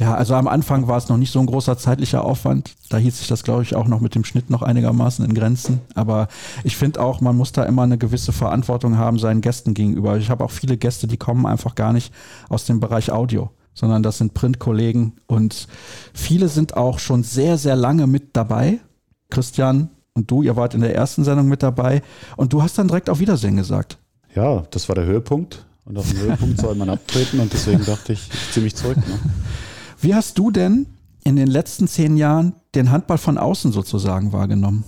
Ja, 0.00 0.14
also 0.14 0.34
am 0.34 0.48
Anfang 0.48 0.88
war 0.88 0.96
es 0.96 1.10
noch 1.10 1.18
nicht 1.18 1.30
so 1.30 1.40
ein 1.40 1.46
großer 1.46 1.76
zeitlicher 1.76 2.24
Aufwand. 2.24 2.72
Da 2.88 2.96
hielt 2.96 3.14
sich 3.14 3.28
das, 3.28 3.44
glaube 3.44 3.62
ich, 3.64 3.76
auch 3.76 3.86
noch 3.86 4.00
mit 4.00 4.14
dem 4.14 4.24
Schnitt 4.24 4.48
noch 4.48 4.62
einigermaßen 4.62 5.22
in 5.26 5.34
Grenzen. 5.34 5.82
Aber 5.94 6.28
ich 6.64 6.78
finde 6.78 7.02
auch, 7.02 7.20
man 7.20 7.36
muss 7.36 7.52
da 7.52 7.64
immer 7.64 7.82
eine 7.82 7.98
gewisse 7.98 8.32
Verantwortung 8.32 8.96
haben 8.96 9.18
seinen 9.18 9.42
Gästen 9.42 9.74
gegenüber. 9.74 10.16
Ich 10.16 10.30
habe 10.30 10.42
auch 10.42 10.52
viele 10.52 10.78
Gäste, 10.78 11.06
die 11.06 11.18
kommen 11.18 11.44
einfach 11.44 11.74
gar 11.74 11.92
nicht 11.92 12.14
aus 12.48 12.64
dem 12.64 12.80
Bereich 12.80 13.12
Audio, 13.12 13.50
sondern 13.74 14.02
das 14.02 14.16
sind 14.16 14.32
Printkollegen 14.32 15.20
und 15.26 15.68
viele 16.14 16.48
sind 16.48 16.78
auch 16.78 16.98
schon 16.98 17.22
sehr, 17.22 17.58
sehr 17.58 17.76
lange 17.76 18.06
mit 18.06 18.34
dabei. 18.34 18.80
Christian, 19.28 19.90
und 20.14 20.30
du, 20.30 20.42
ihr 20.42 20.56
wart 20.56 20.72
in 20.72 20.80
der 20.80 20.94
ersten 20.94 21.24
Sendung 21.24 21.46
mit 21.46 21.62
dabei 21.62 22.00
und 22.38 22.54
du 22.54 22.62
hast 22.62 22.78
dann 22.78 22.88
direkt 22.88 23.10
auf 23.10 23.20
Wiedersehen 23.20 23.56
gesagt. 23.56 23.98
Ja, 24.34 24.62
das 24.70 24.88
war 24.88 24.94
der 24.94 25.04
Höhepunkt 25.04 25.66
und 25.84 25.98
auf 25.98 26.08
dem 26.08 26.20
Höhepunkt 26.20 26.58
soll 26.58 26.74
man 26.74 26.88
abtreten 26.88 27.38
und 27.38 27.52
deswegen 27.52 27.84
dachte 27.84 28.14
ich, 28.14 28.30
ich 28.32 28.52
ziehe 28.52 28.64
mich 28.64 28.74
zurück. 28.74 28.96
Ne? 28.96 29.04
Wie 30.02 30.14
hast 30.14 30.38
du 30.38 30.50
denn 30.50 30.86
in 31.24 31.36
den 31.36 31.48
letzten 31.48 31.86
zehn 31.86 32.16
Jahren 32.16 32.54
den 32.74 32.90
Handball 32.90 33.18
von 33.18 33.36
außen 33.36 33.70
sozusagen 33.70 34.32
wahrgenommen? 34.32 34.84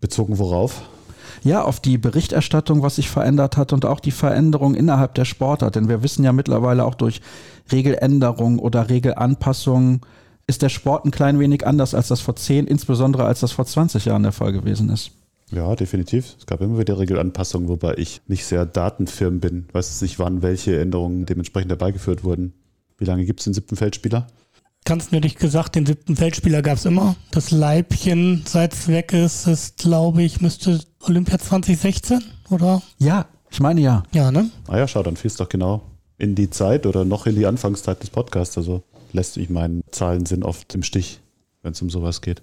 Bezogen 0.00 0.38
worauf? 0.38 0.82
Ja, 1.42 1.62
auf 1.62 1.78
die 1.78 1.98
Berichterstattung, 1.98 2.80
was 2.80 2.96
sich 2.96 3.10
verändert 3.10 3.58
hat 3.58 3.74
und 3.74 3.84
auch 3.84 4.00
die 4.00 4.10
Veränderung 4.12 4.74
innerhalb 4.74 5.14
der 5.14 5.26
Sportart. 5.26 5.76
Denn 5.76 5.90
wir 5.90 6.02
wissen 6.02 6.24
ja 6.24 6.32
mittlerweile 6.32 6.86
auch 6.86 6.94
durch 6.94 7.20
Regeländerungen 7.70 8.58
oder 8.58 8.88
Regelanpassungen, 8.88 10.00
ist 10.46 10.62
der 10.62 10.70
Sport 10.70 11.04
ein 11.04 11.10
klein 11.10 11.38
wenig 11.38 11.66
anders, 11.66 11.94
als 11.94 12.08
das 12.08 12.22
vor 12.22 12.36
10, 12.36 12.66
insbesondere 12.66 13.26
als 13.26 13.40
das 13.40 13.52
vor 13.52 13.66
20 13.66 14.06
Jahren 14.06 14.22
der 14.22 14.32
Fall 14.32 14.52
gewesen 14.52 14.88
ist. 14.88 15.10
Ja, 15.50 15.76
definitiv. 15.76 16.34
Es 16.38 16.46
gab 16.46 16.62
immer 16.62 16.78
wieder 16.78 16.98
Regelanpassungen, 16.98 17.68
wobei 17.68 17.94
ich 17.98 18.22
nicht 18.26 18.46
sehr 18.46 18.64
datenfirm 18.64 19.40
bin. 19.40 19.66
Weiß 19.72 20.00
nicht, 20.00 20.18
wann 20.18 20.40
welche 20.40 20.80
Änderungen 20.80 21.26
dementsprechend 21.26 21.70
herbeigeführt 21.70 22.24
wurden. 22.24 22.54
Wie 22.96 23.04
lange 23.04 23.26
gibt 23.26 23.40
es 23.40 23.44
den 23.44 23.52
siebten 23.52 23.76
Feldspieler? 23.76 24.26
Ganz 24.86 25.12
nötig 25.12 25.36
gesagt, 25.36 25.74
den 25.74 25.84
siebten 25.84 26.16
Feldspieler 26.16 26.62
gab 26.62 26.78
es 26.78 26.86
immer. 26.86 27.16
Das 27.32 27.50
Leibchen, 27.50 28.44
seit 28.46 28.72
es 28.72 28.88
weg 28.88 29.12
ist, 29.12 29.46
ist, 29.46 29.76
glaube 29.76 30.22
ich, 30.22 30.40
müsste 30.40 30.80
Olympia 31.02 31.38
2016, 31.38 32.24
oder? 32.48 32.80
Ja, 32.98 33.26
ich 33.50 33.60
meine 33.60 33.80
ja. 33.82 34.04
Ja, 34.12 34.30
ne? 34.30 34.48
Ah 34.68 34.78
ja, 34.78 34.88
schau, 34.88 35.02
dann 35.02 35.16
fiel 35.16 35.28
es 35.28 35.36
doch 35.36 35.48
genau 35.48 35.82
in 36.18 36.34
die 36.34 36.48
Zeit 36.48 36.86
oder 36.86 37.04
noch 37.04 37.26
in 37.26 37.34
die 37.34 37.46
Anfangszeit 37.46 38.02
des 38.02 38.10
Podcasts. 38.10 38.56
Also 38.56 38.82
lässt 39.12 39.34
sich 39.34 39.50
meinen 39.50 39.82
Zahlen 39.90 40.24
sind 40.24 40.44
oft 40.44 40.74
im 40.74 40.82
Stich, 40.82 41.20
wenn 41.62 41.72
es 41.72 41.82
um 41.82 41.90
sowas 41.90 42.22
geht. 42.22 42.42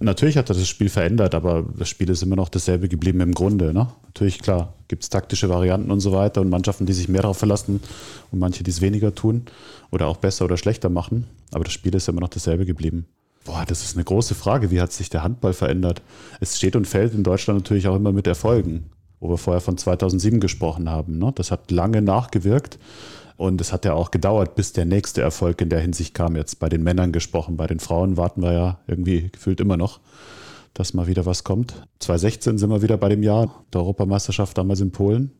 Natürlich 0.00 0.36
hat 0.36 0.48
er 0.48 0.54
das 0.54 0.68
Spiel 0.68 0.88
verändert, 0.88 1.34
aber 1.34 1.64
das 1.76 1.88
Spiel 1.88 2.08
ist 2.08 2.22
immer 2.22 2.36
noch 2.36 2.48
dasselbe 2.48 2.88
geblieben 2.88 3.20
im 3.20 3.32
Grunde. 3.32 3.72
Ne? 3.72 3.88
Natürlich, 4.06 4.38
klar, 4.38 4.74
gibt 4.86 5.02
es 5.02 5.08
taktische 5.08 5.48
Varianten 5.48 5.90
und 5.90 6.00
so 6.00 6.12
weiter 6.12 6.40
und 6.40 6.50
Mannschaften, 6.50 6.86
die 6.86 6.92
sich 6.92 7.08
mehr 7.08 7.22
darauf 7.22 7.38
verlassen 7.38 7.80
und 8.30 8.38
manche, 8.38 8.62
die 8.62 8.70
es 8.70 8.80
weniger 8.80 9.14
tun 9.14 9.42
oder 9.90 10.06
auch 10.06 10.18
besser 10.18 10.44
oder 10.44 10.56
schlechter 10.56 10.88
machen. 10.88 11.26
Aber 11.52 11.64
das 11.64 11.72
Spiel 11.72 11.94
ist 11.94 12.08
immer 12.08 12.20
noch 12.20 12.28
dasselbe 12.28 12.64
geblieben. 12.64 13.06
Boah, 13.44 13.64
das 13.66 13.82
ist 13.82 13.96
eine 13.96 14.04
große 14.04 14.34
Frage. 14.34 14.70
Wie 14.70 14.80
hat 14.80 14.92
sich 14.92 15.10
der 15.10 15.22
Handball 15.22 15.54
verändert? 15.54 16.02
Es 16.40 16.56
steht 16.56 16.76
und 16.76 16.86
fällt 16.86 17.14
in 17.14 17.24
Deutschland 17.24 17.60
natürlich 17.60 17.88
auch 17.88 17.96
immer 17.96 18.12
mit 18.12 18.26
Erfolgen, 18.26 18.90
wo 19.20 19.30
wir 19.30 19.38
vorher 19.38 19.62
von 19.62 19.78
2007 19.78 20.38
gesprochen 20.38 20.90
haben. 20.90 21.18
Ne? 21.18 21.32
Das 21.34 21.50
hat 21.50 21.70
lange 21.70 22.02
nachgewirkt. 22.02 22.78
Und 23.38 23.60
es 23.60 23.72
hat 23.72 23.84
ja 23.84 23.94
auch 23.94 24.10
gedauert, 24.10 24.56
bis 24.56 24.72
der 24.72 24.84
nächste 24.84 25.22
Erfolg 25.22 25.60
in 25.60 25.68
der 25.68 25.78
Hinsicht 25.78 26.12
kam. 26.12 26.34
Jetzt 26.34 26.58
bei 26.58 26.68
den 26.68 26.82
Männern 26.82 27.12
gesprochen, 27.12 27.56
bei 27.56 27.68
den 27.68 27.78
Frauen 27.78 28.16
warten 28.16 28.42
wir 28.42 28.52
ja 28.52 28.78
irgendwie 28.88 29.30
gefühlt 29.30 29.60
immer 29.60 29.76
noch, 29.76 30.00
dass 30.74 30.92
mal 30.92 31.06
wieder 31.06 31.24
was 31.24 31.44
kommt. 31.44 31.86
2016 32.00 32.58
sind 32.58 32.68
wir 32.68 32.82
wieder 32.82 32.96
bei 32.96 33.08
dem 33.08 33.22
Jahr 33.22 33.64
der 33.72 33.80
Europameisterschaft 33.82 34.58
damals 34.58 34.80
in 34.80 34.90
Polen. 34.90 35.30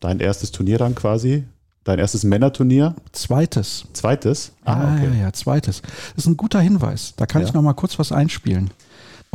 Dein 0.00 0.18
erstes 0.18 0.50
Turnier 0.50 0.78
dann 0.78 0.94
quasi. 0.94 1.44
Dein 1.84 1.98
erstes 1.98 2.24
Männerturnier? 2.24 2.94
Zweites. 3.12 3.84
Zweites? 3.92 4.52
Ah, 4.64 4.94
okay. 4.94 5.10
ja, 5.12 5.24
ja, 5.24 5.32
zweites. 5.34 5.82
Das 5.82 6.24
ist 6.24 6.26
ein 6.26 6.38
guter 6.38 6.60
Hinweis. 6.60 7.12
Da 7.16 7.26
kann 7.26 7.42
ja. 7.42 7.48
ich 7.48 7.54
noch 7.54 7.60
mal 7.60 7.74
kurz 7.74 7.98
was 7.98 8.12
einspielen. 8.12 8.70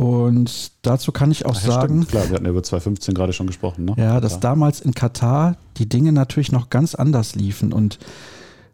Und 0.00 0.70
dazu 0.82 1.10
kann 1.10 1.32
ich 1.32 1.44
auch 1.44 1.56
Ach, 1.56 1.66
ja, 1.66 1.72
sagen. 1.72 2.02
Stimmt. 2.04 2.08
Klar, 2.10 2.28
wir 2.28 2.36
hatten 2.36 2.44
ja 2.44 2.52
über 2.52 2.62
2015 2.62 3.14
gerade 3.16 3.32
schon 3.32 3.48
gesprochen, 3.48 3.84
ne? 3.84 3.94
Ja, 3.96 4.20
dass 4.20 4.38
damals 4.38 4.80
in 4.80 4.94
Katar 4.94 5.56
die 5.76 5.88
Dinge 5.88 6.12
natürlich 6.12 6.52
noch 6.52 6.70
ganz 6.70 6.94
anders 6.94 7.34
liefen. 7.34 7.72
Und 7.72 7.98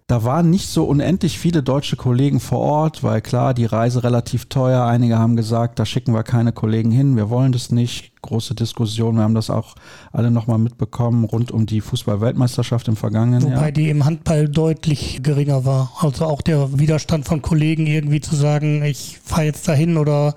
da 0.07 0.23
waren 0.23 0.51
nicht 0.51 0.69
so 0.69 0.85
unendlich 0.85 1.39
viele 1.39 1.63
deutsche 1.63 1.97
Kollegen 1.97 2.41
vor 2.41 2.59
Ort, 2.59 3.03
weil 3.03 3.23
klar, 3.23 3.55
die 3.55 3.65
Reise 3.65 4.05
relativ 4.05 4.51
teuer. 4.51 4.85
Einige 4.85 5.19
haben 5.19 5.35
gesagt, 5.35 5.79
da 5.79 5.87
schicken 5.87 6.13
wir 6.13 6.25
keine 6.25 6.53
Kollegen 6.53 6.91
hin, 6.91 7.17
wir 7.17 7.31
wollen 7.31 7.53
das 7.53 7.73
nicht. 7.73 8.13
Große 8.21 8.55
Diskussion, 8.55 9.17
wir 9.17 9.23
haben 9.23 9.35
das 9.35 9.49
auch 9.49 9.77
alle 10.13 10.31
nochmal 10.31 10.59
mitbekommen 10.59 11.25
rund 11.25 11.51
um 11.51 11.65
die 11.65 11.81
Fußball-Weltmeisterschaft 11.81 12.87
im 12.89 12.97
vergangenen 12.97 13.45
Wobei 13.45 13.51
Jahr. 13.51 13.61
Wobei 13.61 13.71
die 13.71 13.89
im 13.89 14.05
Handball 14.05 14.47
deutlich 14.47 15.23
geringer 15.23 15.65
war. 15.65 15.91
Also 16.01 16.27
auch 16.27 16.43
der 16.43 16.79
Widerstand 16.79 17.25
von 17.25 17.41
Kollegen 17.41 17.87
irgendwie 17.87 18.21
zu 18.21 18.37
sagen, 18.37 18.83
ich 18.83 19.21
fahre 19.25 19.45
jetzt 19.45 19.67
dahin 19.67 19.97
oder 19.97 20.35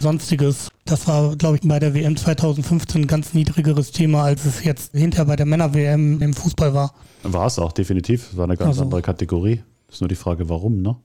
sonstiges. 0.00 0.68
Das 0.84 1.06
war, 1.06 1.36
glaube 1.36 1.56
ich, 1.56 1.68
bei 1.68 1.78
der 1.78 1.94
WM 1.94 2.16
2015 2.16 3.02
ein 3.02 3.06
ganz 3.06 3.34
niedrigeres 3.34 3.92
Thema, 3.92 4.24
als 4.24 4.44
es 4.44 4.64
jetzt 4.64 4.92
hinterher 4.92 5.26
bei 5.26 5.36
der 5.36 5.46
Männer-WM 5.46 6.20
im 6.20 6.34
Fußball 6.34 6.74
war. 6.74 6.94
War 7.22 7.46
es 7.46 7.58
auch, 7.58 7.72
definitiv. 7.72 8.30
Es 8.32 8.36
war 8.36 8.44
eine 8.44 8.56
ganz 8.56 8.70
also. 8.70 8.82
andere 8.82 9.02
Kategorie. 9.02 9.62
Das 9.86 9.96
ist 9.96 10.00
nur 10.00 10.08
die 10.08 10.16
Frage, 10.16 10.48
warum, 10.48 10.82
ne? 10.82 10.96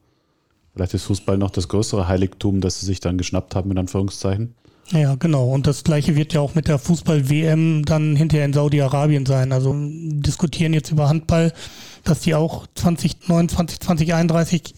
Vielleicht 0.74 0.94
ist 0.94 1.04
Fußball 1.04 1.38
noch 1.38 1.52
das 1.52 1.70
größere 1.70 2.08
Heiligtum, 2.08 2.60
das 2.60 2.82
sie 2.82 2.86
sich 2.86 3.00
dann 3.00 3.18
geschnappt 3.18 3.56
haben, 3.56 3.72
in 3.72 3.78
Anführungszeichen. 3.78 4.56
Ja, 4.92 5.16
genau. 5.16 5.50
Und 5.50 5.66
das 5.68 5.84
gleiche 5.84 6.16
wird 6.16 6.34
ja 6.34 6.42
auch 6.42 6.54
mit 6.54 6.68
der 6.68 6.78
Fußball-WM 6.78 7.86
dann 7.86 8.16
hinterher 8.16 8.46
in 8.46 8.54
Saudi-Arabien 8.54 9.26
sein. 9.26 9.52
Also 9.52 9.74
diskutieren 9.76 10.74
jetzt 10.74 10.92
über 10.92 11.10
Handball, 11.10 11.54
dass 12.04 12.20
die 12.20 12.36
auch 12.36 12.68
2029, 12.76 13.80
2031 13.80 14.76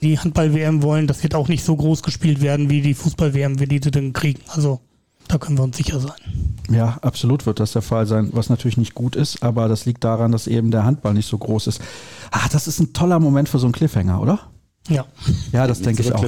die 0.00 0.18
Handball-WM 0.18 0.82
wollen, 0.82 1.06
das 1.06 1.22
wird 1.22 1.34
auch 1.34 1.48
nicht 1.48 1.64
so 1.64 1.76
groß 1.76 2.02
gespielt 2.02 2.40
werden 2.40 2.68
wie 2.70 2.82
die 2.82 2.94
Fußball-WM, 2.94 3.60
wie 3.60 3.66
die 3.66 3.80
sie 3.82 3.90
dann 3.90 4.12
kriegen. 4.12 4.40
Also 4.48 4.80
da 5.28 5.38
können 5.38 5.58
wir 5.58 5.64
uns 5.64 5.76
sicher 5.76 5.98
sein. 6.00 6.16
Ja, 6.70 6.98
absolut 7.02 7.46
wird 7.46 7.60
das 7.60 7.72
der 7.72 7.82
Fall 7.82 8.06
sein, 8.06 8.30
was 8.32 8.48
natürlich 8.48 8.76
nicht 8.76 8.94
gut 8.94 9.16
ist, 9.16 9.42
aber 9.42 9.68
das 9.68 9.86
liegt 9.86 10.04
daran, 10.04 10.32
dass 10.32 10.46
eben 10.46 10.70
der 10.70 10.84
Handball 10.84 11.14
nicht 11.14 11.28
so 11.28 11.38
groß 11.38 11.68
ist. 11.68 11.80
Ah, 12.30 12.48
das 12.50 12.68
ist 12.68 12.80
ein 12.80 12.92
toller 12.92 13.18
Moment 13.20 13.48
für 13.48 13.58
so 13.58 13.66
einen 13.66 13.72
Cliffhanger, 13.72 14.20
oder? 14.20 14.40
Ja. 14.88 15.04
Ja, 15.52 15.66
das 15.66 15.80
denke 15.80 16.02
ich 16.02 16.12
auch. 16.12 16.24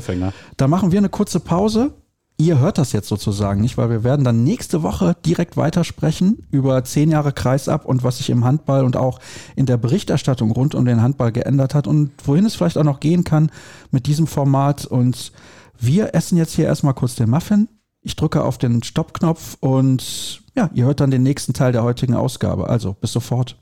Da 0.56 0.68
machen 0.68 0.90
wir 0.90 0.98
eine 0.98 1.08
kurze 1.08 1.40
Pause 1.40 1.92
Ihr 2.40 2.60
hört 2.60 2.78
das 2.78 2.92
jetzt 2.92 3.08
sozusagen 3.08 3.60
nicht, 3.60 3.76
weil 3.78 3.90
wir 3.90 4.04
werden 4.04 4.24
dann 4.24 4.44
nächste 4.44 4.84
Woche 4.84 5.16
direkt 5.26 5.56
weitersprechen 5.56 6.46
über 6.52 6.84
zehn 6.84 7.10
Jahre 7.10 7.32
Kreisab 7.32 7.84
und 7.84 8.04
was 8.04 8.18
sich 8.18 8.30
im 8.30 8.44
Handball 8.44 8.84
und 8.84 8.96
auch 8.96 9.18
in 9.56 9.66
der 9.66 9.76
Berichterstattung 9.76 10.52
rund 10.52 10.76
um 10.76 10.84
den 10.84 11.02
Handball 11.02 11.32
geändert 11.32 11.74
hat 11.74 11.88
und 11.88 12.12
wohin 12.24 12.46
es 12.46 12.54
vielleicht 12.54 12.78
auch 12.78 12.84
noch 12.84 13.00
gehen 13.00 13.24
kann 13.24 13.50
mit 13.90 14.06
diesem 14.06 14.28
Format. 14.28 14.86
Und 14.86 15.32
wir 15.80 16.14
essen 16.14 16.38
jetzt 16.38 16.54
hier 16.54 16.66
erstmal 16.66 16.94
kurz 16.94 17.16
den 17.16 17.28
Muffin. 17.28 17.66
Ich 18.02 18.14
drücke 18.14 18.44
auf 18.44 18.56
den 18.56 18.84
Stoppknopf 18.84 19.56
und 19.58 20.40
ja, 20.54 20.70
ihr 20.74 20.84
hört 20.84 21.00
dann 21.00 21.10
den 21.10 21.24
nächsten 21.24 21.54
Teil 21.54 21.72
der 21.72 21.82
heutigen 21.82 22.14
Ausgabe. 22.14 22.68
Also 22.68 22.94
bis 22.94 23.10
sofort. 23.10 23.56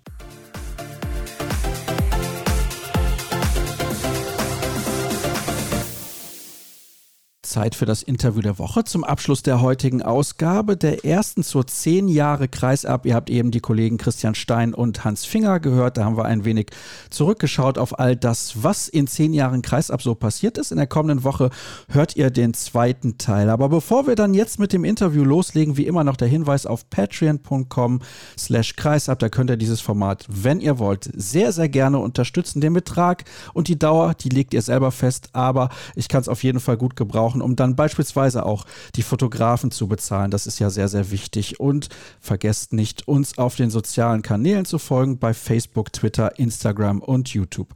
Zeit 7.47 7.74
für 7.74 7.86
das 7.86 8.03
Interview 8.03 8.42
der 8.42 8.59
Woche 8.59 8.84
zum 8.84 9.05
Abschluss 9.05 9.42
der 9.42 9.61
heutigen 9.61 10.03
Ausgabe, 10.03 10.76
der 10.76 11.05
ersten 11.05 11.42
zur 11.42 11.66
zehn 11.66 12.09
Jahre 12.09 12.49
Kreisab. 12.49 13.07
Ihr 13.07 13.14
habt 13.14 13.30
eben 13.30 13.51
die 13.51 13.61
Kollegen 13.61 13.97
Christian 13.97 14.34
Stein 14.34 14.74
und 14.74 15.05
Hans 15.05 15.24
Finger 15.24 15.61
gehört. 15.61 15.97
Da 15.97 16.05
haben 16.05 16.16
wir 16.16 16.26
ein 16.26 16.44
wenig 16.44 16.66
zurückgeschaut 17.09 17.78
auf 17.78 17.99
all 17.99 18.16
das, 18.16 18.62
was 18.62 18.88
in 18.88 19.07
zehn 19.07 19.32
Jahren 19.32 19.62
Kreisab 19.62 20.03
so 20.03 20.14
passiert 20.14 20.59
ist. 20.59 20.72
In 20.72 20.76
der 20.76 20.86
kommenden 20.86 21.24
Woche 21.24 21.51
hört 21.88 22.16
ihr 22.16 22.30
den 22.30 22.53
zweiten 22.53 23.16
Teil. 23.16 23.49
Aber 23.49 23.68
bevor 23.68 24.07
wir 24.07 24.16
dann 24.16 24.34
jetzt 24.34 24.59
mit 24.59 24.72
dem 24.72 24.84
Interview 24.84 25.24
loslegen, 25.24 25.76
wie 25.76 25.86
immer 25.86 26.05
noch 26.05 26.16
der 26.16 26.28
Hinweis 26.28 26.66
auf 26.66 26.90
patreon.com 26.90 28.01
slash 28.36 28.76
Kreisab. 28.76 29.18
Da 29.20 29.28
könnt 29.28 29.51
ihr 29.51 29.57
dieses 29.57 29.80
Format, 29.80 30.26
wenn 30.28 30.61
ihr 30.61 30.78
wollt, 30.78 31.11
sehr, 31.14 31.53
sehr 31.53 31.68
gerne 31.68 31.99
unterstützen. 31.99 32.61
Den 32.61 32.74
Betrag 32.74 33.24
und 33.55 33.68
die 33.68 33.78
Dauer, 33.78 34.14
die 34.14 34.28
legt 34.28 34.53
ihr 34.53 34.62
selber 34.62 34.90
fest. 34.90 35.30
Aber 35.32 35.70
ich 35.94 36.09
kann 36.09 36.20
es 36.20 36.28
auf 36.28 36.42
jeden 36.42 36.61
Fall 36.61 36.76
gut 36.76 36.97
gebrauchen 36.97 37.36
um 37.43 37.57
dann 37.57 37.76
beispielsweise 37.76 38.45
auch 38.47 38.66
die 38.95 39.03
Fotografen 39.03 39.70
zu 39.70 39.89
bezahlen. 39.89 40.30
Das 40.30 40.47
ist 40.47 40.59
ja 40.59 40.70
sehr, 40.70 40.89
sehr 40.89 41.11
wichtig. 41.11 41.61
Und 41.61 41.89
vergesst 42.20 42.72
nicht, 42.72 43.09
uns 43.09 43.39
auf 43.39 43.57
den 43.57 43.70
sozialen 43.70 44.22
Kanälen 44.22 44.64
zu 44.64 44.78
folgen, 44.78 45.18
bei 45.18 45.34
Facebook, 45.34 45.93
Twitter, 45.93 46.39
Instagram 46.39 47.01
und 47.01 47.28
YouTube. 47.28 47.68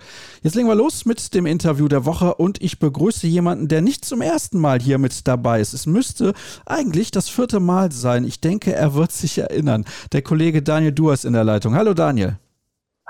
Jetzt 0.43 0.55
legen 0.55 0.69
wir 0.69 0.75
los 0.75 1.05
mit 1.05 1.35
dem 1.35 1.47
Interview 1.47 1.89
der 1.89 2.05
Woche 2.05 2.35
und 2.35 2.63
ich 2.63 2.79
begrüße 2.79 3.27
jemanden, 3.27 3.69
der 3.69 3.83
nicht 3.83 4.05
zum 4.05 4.21
ersten 4.21 4.59
Mal 4.59 4.81
hier 4.81 4.99
mit 4.99 5.27
dabei 5.27 5.61
ist. 5.61 5.75
Es 5.75 5.87
müsste 5.87 6.35
eigentlich 6.67 7.11
das 7.11 7.29
vierte 7.29 7.61
Mal 7.61 7.93
sein. 7.93 8.25
Ich 8.25 8.41
denke, 8.41 8.75
er 8.75 8.95
wird 8.95 9.13
sich 9.13 9.39
erinnern. 9.39 9.85
Der 10.13 10.23
Kollege 10.23 10.63
Daniel 10.63 10.93
Duas 10.93 11.25
in 11.25 11.33
der 11.33 11.45
Leitung. 11.45 11.75
Hallo 11.75 11.95
Daniel. 11.95 12.39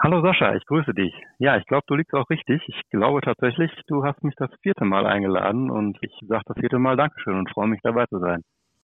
Hallo 0.03 0.22
Sascha, 0.22 0.55
ich 0.55 0.64
grüße 0.64 0.94
dich. 0.94 1.12
Ja, 1.38 1.59
ich 1.59 1.66
glaube, 1.66 1.84
du 1.86 1.94
liegst 1.94 2.14
auch 2.14 2.30
richtig. 2.30 2.62
Ich 2.68 2.80
glaube 2.88 3.20
tatsächlich, 3.20 3.70
du 3.86 4.03
hast 4.03 4.24
mich 4.24 4.34
das 4.36 4.48
vierte 4.62 4.86
Mal 4.86 5.05
eingeladen 5.05 5.70
und 5.70 5.98
ich 6.01 6.12
sage 6.26 6.42
das 6.46 6.57
vierte 6.59 6.78
Mal 6.78 6.96
Dankeschön 6.96 7.36
und 7.36 7.51
freue 7.51 7.68
mich 7.68 7.80
dabei 7.82 8.07
zu 8.07 8.18
sein. 8.18 8.40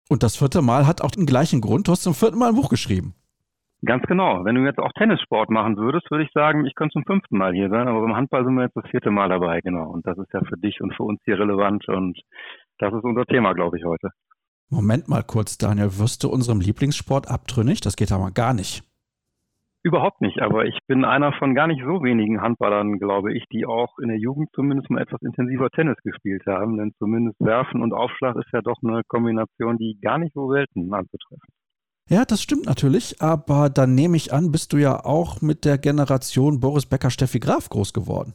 Und 0.10 0.22
das 0.22 0.36
vierte 0.36 0.62
Mal 0.62 0.86
hat 0.86 1.02
auch 1.02 1.12
den 1.12 1.26
gleichen 1.26 1.62
Grund. 1.62 1.88
Du 1.88 1.94
hast 1.94 2.04
zum 2.04 2.14
vierten 2.14 2.38
Mal 2.38 2.50
ein 2.50 2.56
Buch 2.56 2.68
geschrieben. 2.68 3.16
Ganz 3.86 4.04
genau. 4.06 4.44
Wenn 4.44 4.56
du 4.56 4.66
jetzt 4.66 4.80
auch 4.80 4.92
Tennissport 4.98 5.50
machen 5.50 5.78
würdest, 5.78 6.12
würde 6.12 6.26
ich 6.26 6.32
sagen, 6.34 6.66
ich 6.66 6.76
könnte 6.76 6.94
zum 6.94 7.06
fünften 7.06 7.38
Mal 7.38 7.54
hier 7.54 7.70
sein, 7.70 7.88
aber 7.88 8.02
beim 8.02 8.16
Handball 8.16 8.44
sind 8.44 8.56
wir 8.56 8.64
jetzt 8.64 8.76
das 8.76 8.90
vierte 8.92 9.10
Mal 9.10 9.30
dabei, 9.30 9.62
genau. 9.62 9.90
Und 9.90 10.06
das 10.06 10.18
ist 10.18 10.34
ja 10.34 10.42
für 10.42 10.58
dich 10.58 10.82
und 10.82 10.94
für 10.94 11.04
uns 11.04 11.22
hier 11.24 11.40
relevant 11.40 11.88
und 11.88 12.20
das 12.80 12.94
ist 12.94 13.04
unser 13.06 13.24
Thema, 13.26 13.54
glaube 13.54 13.78
ich, 13.78 13.86
heute. 13.86 14.10
Moment 14.70 15.08
mal 15.08 15.24
kurz, 15.24 15.58
Daniel. 15.58 15.98
Wirst 16.00 16.26
du 16.26 16.30
unserem 16.30 16.60
Lieblingssport 16.60 17.30
abtrünnig? 17.30 17.80
Das 17.80 17.96
geht 17.96 18.12
aber 18.12 18.32
gar 18.32 18.54
nicht. 18.54 18.84
Überhaupt 19.84 20.22
nicht, 20.22 20.42
aber 20.42 20.66
ich 20.66 20.78
bin 20.88 21.06
einer 21.06 21.32
von 21.34 21.56
gar 21.56 21.68
nicht 21.68 21.82
so 21.84 22.04
wenigen 22.04 22.42
Handballern, 22.42 23.00
glaube 23.00 23.34
ich, 23.34 23.46
die 23.52 23.66
auch 23.66 23.98
in 24.00 24.10
der 24.10 24.18
Jugend 24.18 24.50
zumindest 24.54 24.90
mal 24.90 25.02
etwas 25.02 25.22
intensiver 25.22 25.70
Tennis 25.70 25.98
gespielt 26.04 26.44
haben. 26.46 26.78
Denn 26.78 26.94
zumindest 26.98 27.40
Werfen 27.40 27.82
und 27.82 27.94
Aufschlag 27.94 28.36
ist 28.36 28.52
ja 28.52 28.62
doch 28.62 28.78
eine 28.84 29.02
Kombination, 29.08 29.78
die 29.78 29.98
gar 30.02 30.18
nicht 30.18 30.34
so 30.34 30.52
selten 30.52 30.94
anzutreffen. 30.94 31.48
Ja, 32.10 32.24
das 32.26 32.42
stimmt 32.42 32.66
natürlich, 32.66 33.22
aber 33.22 33.70
dann 33.70 33.94
nehme 33.94 34.16
ich 34.16 34.34
an, 34.34 34.52
bist 34.52 34.72
du 34.72 34.78
ja 34.78 35.04
auch 35.04 35.42
mit 35.42 35.66
der 35.66 35.78
Generation 35.78 36.60
Boris 36.62 36.86
Becker, 36.86 37.10
Steffi 37.10 37.40
Graf 37.40 37.70
groß 37.70 37.94
geworden. 37.94 38.34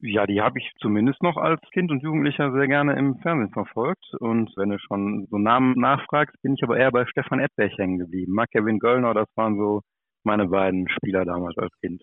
Ja, 0.00 0.26
die 0.26 0.40
habe 0.40 0.58
ich 0.58 0.68
zumindest 0.80 1.22
noch 1.22 1.36
als 1.36 1.60
Kind 1.72 1.92
und 1.92 2.02
Jugendlicher 2.02 2.50
sehr 2.50 2.66
gerne 2.66 2.94
im 2.98 3.18
Fernsehen 3.18 3.52
verfolgt. 3.52 4.04
Und 4.18 4.50
wenn 4.56 4.70
du 4.70 4.78
schon 4.80 5.28
so 5.30 5.38
Namen 5.38 5.78
nachfragst, 5.78 6.34
bin 6.42 6.54
ich 6.54 6.64
aber 6.64 6.76
eher 6.76 6.90
bei 6.90 7.06
Stefan 7.06 7.38
Edberg 7.38 7.70
hängen 7.78 7.98
geblieben. 7.98 8.32
Mark 8.32 8.50
Kevin 8.50 8.80
Göllner, 8.80 9.14
das 9.14 9.28
waren 9.36 9.56
so 9.56 9.82
meine 10.24 10.46
beiden 10.46 10.88
Spieler 10.88 11.24
damals 11.24 11.56
als 11.58 11.72
Kind. 11.80 12.02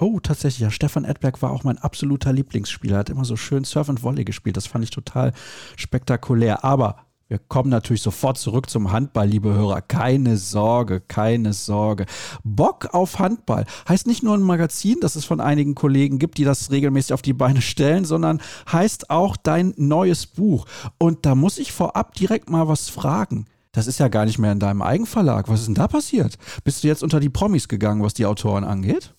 Oh, 0.00 0.20
tatsächlich, 0.20 0.60
ja. 0.60 0.70
Stefan 0.70 1.04
Edberg 1.04 1.42
war 1.42 1.50
auch 1.50 1.64
mein 1.64 1.78
absoluter 1.78 2.32
Lieblingsspieler. 2.32 2.98
Hat 2.98 3.10
immer 3.10 3.24
so 3.24 3.34
schön 3.36 3.64
Surf 3.64 3.88
und 3.88 4.02
Volley 4.04 4.24
gespielt. 4.24 4.56
Das 4.56 4.66
fand 4.68 4.84
ich 4.84 4.90
total 4.90 5.32
spektakulär. 5.76 6.64
Aber 6.64 7.04
Wir 7.30 7.38
kommen 7.38 7.68
natürlich 7.68 8.00
sofort 8.00 8.38
zurück 8.38 8.70
zum 8.70 8.90
Handball, 8.90 9.28
liebe 9.28 9.52
Hörer. 9.52 9.82
Keine 9.82 10.38
Sorge, 10.38 11.00
keine 11.00 11.52
Sorge. 11.52 12.06
Bock 12.42 12.94
auf 12.94 13.18
Handball 13.18 13.66
heißt 13.86 14.06
nicht 14.06 14.22
nur 14.22 14.34
ein 14.34 14.42
Magazin, 14.42 14.96
das 15.02 15.14
es 15.14 15.26
von 15.26 15.38
einigen 15.38 15.74
Kollegen 15.74 16.18
gibt, 16.18 16.38
die 16.38 16.44
das 16.44 16.70
regelmäßig 16.70 17.12
auf 17.12 17.20
die 17.20 17.34
Beine 17.34 17.60
stellen, 17.60 18.06
sondern 18.06 18.40
heißt 18.72 19.10
auch 19.10 19.36
dein 19.36 19.74
neues 19.76 20.26
Buch. 20.26 20.64
Und 20.96 21.26
da 21.26 21.34
muss 21.34 21.58
ich 21.58 21.72
vorab 21.72 22.14
direkt 22.14 22.48
mal 22.48 22.66
was 22.66 22.88
fragen. 22.88 23.44
Das 23.78 23.86
ist 23.86 24.00
ja 24.00 24.08
gar 24.08 24.24
nicht 24.24 24.40
mehr 24.40 24.50
in 24.50 24.58
deinem 24.58 24.82
Eigenverlag. 24.82 25.46
Was 25.46 25.60
ist 25.60 25.68
denn 25.68 25.76
da 25.76 25.86
passiert? 25.86 26.34
Bist 26.64 26.82
du 26.82 26.88
jetzt 26.88 27.04
unter 27.04 27.20
die 27.20 27.30
Promis 27.30 27.68
gegangen, 27.68 28.02
was 28.02 28.12
die 28.12 28.26
Autoren 28.26 28.64
angeht? 28.64 29.14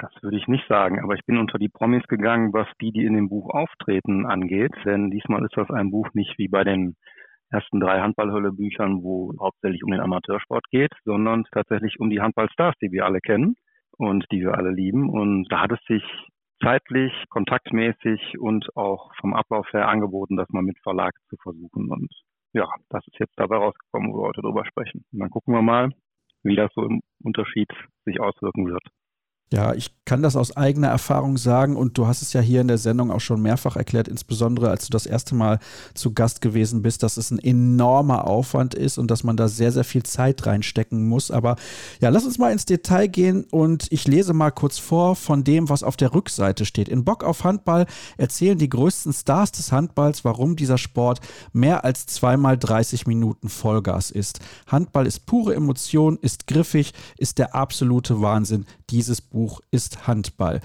Das 0.00 0.10
würde 0.20 0.36
ich 0.36 0.48
nicht 0.48 0.66
sagen, 0.68 0.98
aber 0.98 1.14
ich 1.14 1.24
bin 1.26 1.38
unter 1.38 1.60
die 1.60 1.68
Promis 1.68 2.02
gegangen, 2.08 2.52
was 2.52 2.66
die, 2.80 2.90
die 2.90 3.04
in 3.04 3.14
dem 3.14 3.28
Buch 3.28 3.50
auftreten, 3.50 4.26
angeht. 4.26 4.72
Denn 4.84 5.12
diesmal 5.12 5.44
ist 5.44 5.56
das 5.56 5.70
ein 5.70 5.92
Buch 5.92 6.08
nicht 6.12 6.36
wie 6.38 6.48
bei 6.48 6.64
den 6.64 6.96
ersten 7.50 7.78
drei 7.78 8.00
Handballhölle-Büchern, 8.00 9.04
wo 9.04 9.32
hauptsächlich 9.38 9.84
um 9.84 9.92
den 9.92 10.00
Amateursport 10.00 10.64
geht, 10.72 10.90
sondern 11.04 11.44
tatsächlich 11.52 12.00
um 12.00 12.10
die 12.10 12.20
Handballstars, 12.20 12.74
die 12.82 12.90
wir 12.90 13.04
alle 13.04 13.20
kennen 13.20 13.54
und 13.96 14.26
die 14.32 14.40
wir 14.40 14.58
alle 14.58 14.72
lieben. 14.72 15.08
Und 15.08 15.46
da 15.52 15.60
hat 15.60 15.70
es 15.70 15.78
sich 15.86 16.02
zeitlich, 16.60 17.12
kontaktmäßig 17.28 18.40
und 18.40 18.76
auch 18.76 19.12
vom 19.20 19.34
Ablauf 19.34 19.72
her 19.72 19.86
angeboten, 19.86 20.36
das 20.36 20.48
mal 20.48 20.62
mit 20.62 20.80
Verlag 20.80 21.12
zu 21.28 21.36
versuchen. 21.36 21.92
Und 21.92 22.12
ja, 22.52 22.68
das 22.90 23.06
ist 23.06 23.18
jetzt 23.18 23.34
dabei 23.36 23.56
rausgekommen, 23.56 24.12
wo 24.12 24.22
wir 24.22 24.28
heute 24.28 24.42
drüber 24.42 24.64
sprechen. 24.66 25.04
Und 25.12 25.18
dann 25.20 25.30
gucken 25.30 25.54
wir 25.54 25.62
mal, 25.62 25.90
wie 26.42 26.56
das 26.56 26.70
so 26.74 26.82
im 26.84 27.00
Unterschied 27.22 27.70
sich 28.04 28.20
auswirken 28.20 28.66
wird. 28.66 28.82
Ja, 29.52 29.74
ich 29.74 29.90
kann 30.06 30.22
das 30.22 30.34
aus 30.34 30.56
eigener 30.56 30.88
Erfahrung 30.88 31.36
sagen 31.36 31.76
und 31.76 31.96
du 31.98 32.06
hast 32.06 32.22
es 32.22 32.32
ja 32.32 32.40
hier 32.40 32.62
in 32.62 32.68
der 32.68 32.78
Sendung 32.78 33.10
auch 33.10 33.20
schon 33.20 33.42
mehrfach 33.42 33.76
erklärt, 33.76 34.08
insbesondere 34.08 34.70
als 34.70 34.86
du 34.86 34.90
das 34.90 35.04
erste 35.04 35.34
Mal 35.34 35.58
zu 35.94 36.12
Gast 36.12 36.40
gewesen 36.40 36.80
bist, 36.80 37.02
dass 37.02 37.18
es 37.18 37.30
ein 37.30 37.38
enormer 37.38 38.26
Aufwand 38.26 38.74
ist 38.74 38.96
und 38.96 39.10
dass 39.10 39.24
man 39.24 39.36
da 39.36 39.48
sehr, 39.48 39.70
sehr 39.70 39.84
viel 39.84 40.02
Zeit 40.04 40.46
reinstecken 40.46 41.06
muss. 41.06 41.30
Aber 41.30 41.56
ja, 42.00 42.08
lass 42.08 42.24
uns 42.24 42.38
mal 42.38 42.50
ins 42.50 42.64
Detail 42.64 43.08
gehen 43.08 43.44
und 43.50 43.86
ich 43.90 44.08
lese 44.08 44.32
mal 44.32 44.50
kurz 44.50 44.78
vor 44.78 45.16
von 45.16 45.44
dem, 45.44 45.68
was 45.68 45.82
auf 45.82 45.96
der 45.96 46.14
Rückseite 46.14 46.64
steht. 46.64 46.88
In 46.88 47.04
Bock 47.04 47.22
auf 47.22 47.44
Handball 47.44 47.86
erzählen 48.16 48.56
die 48.58 48.70
größten 48.70 49.12
Stars 49.12 49.52
des 49.52 49.70
Handballs, 49.70 50.24
warum 50.24 50.56
dieser 50.56 50.78
Sport 50.78 51.20
mehr 51.52 51.84
als 51.84 52.06
zweimal 52.06 52.56
30 52.56 53.06
Minuten 53.06 53.50
Vollgas 53.50 54.10
ist. 54.10 54.40
Handball 54.66 55.06
ist 55.06 55.26
pure 55.26 55.54
Emotion, 55.54 56.18
ist 56.22 56.46
griffig, 56.46 56.94
ist 57.18 57.38
der 57.38 57.54
absolute 57.54 58.22
Wahnsinn. 58.22 58.64
Dieses 58.92 59.22
Buch 59.22 59.60
ist 59.70 60.06
Handball. 60.06 60.60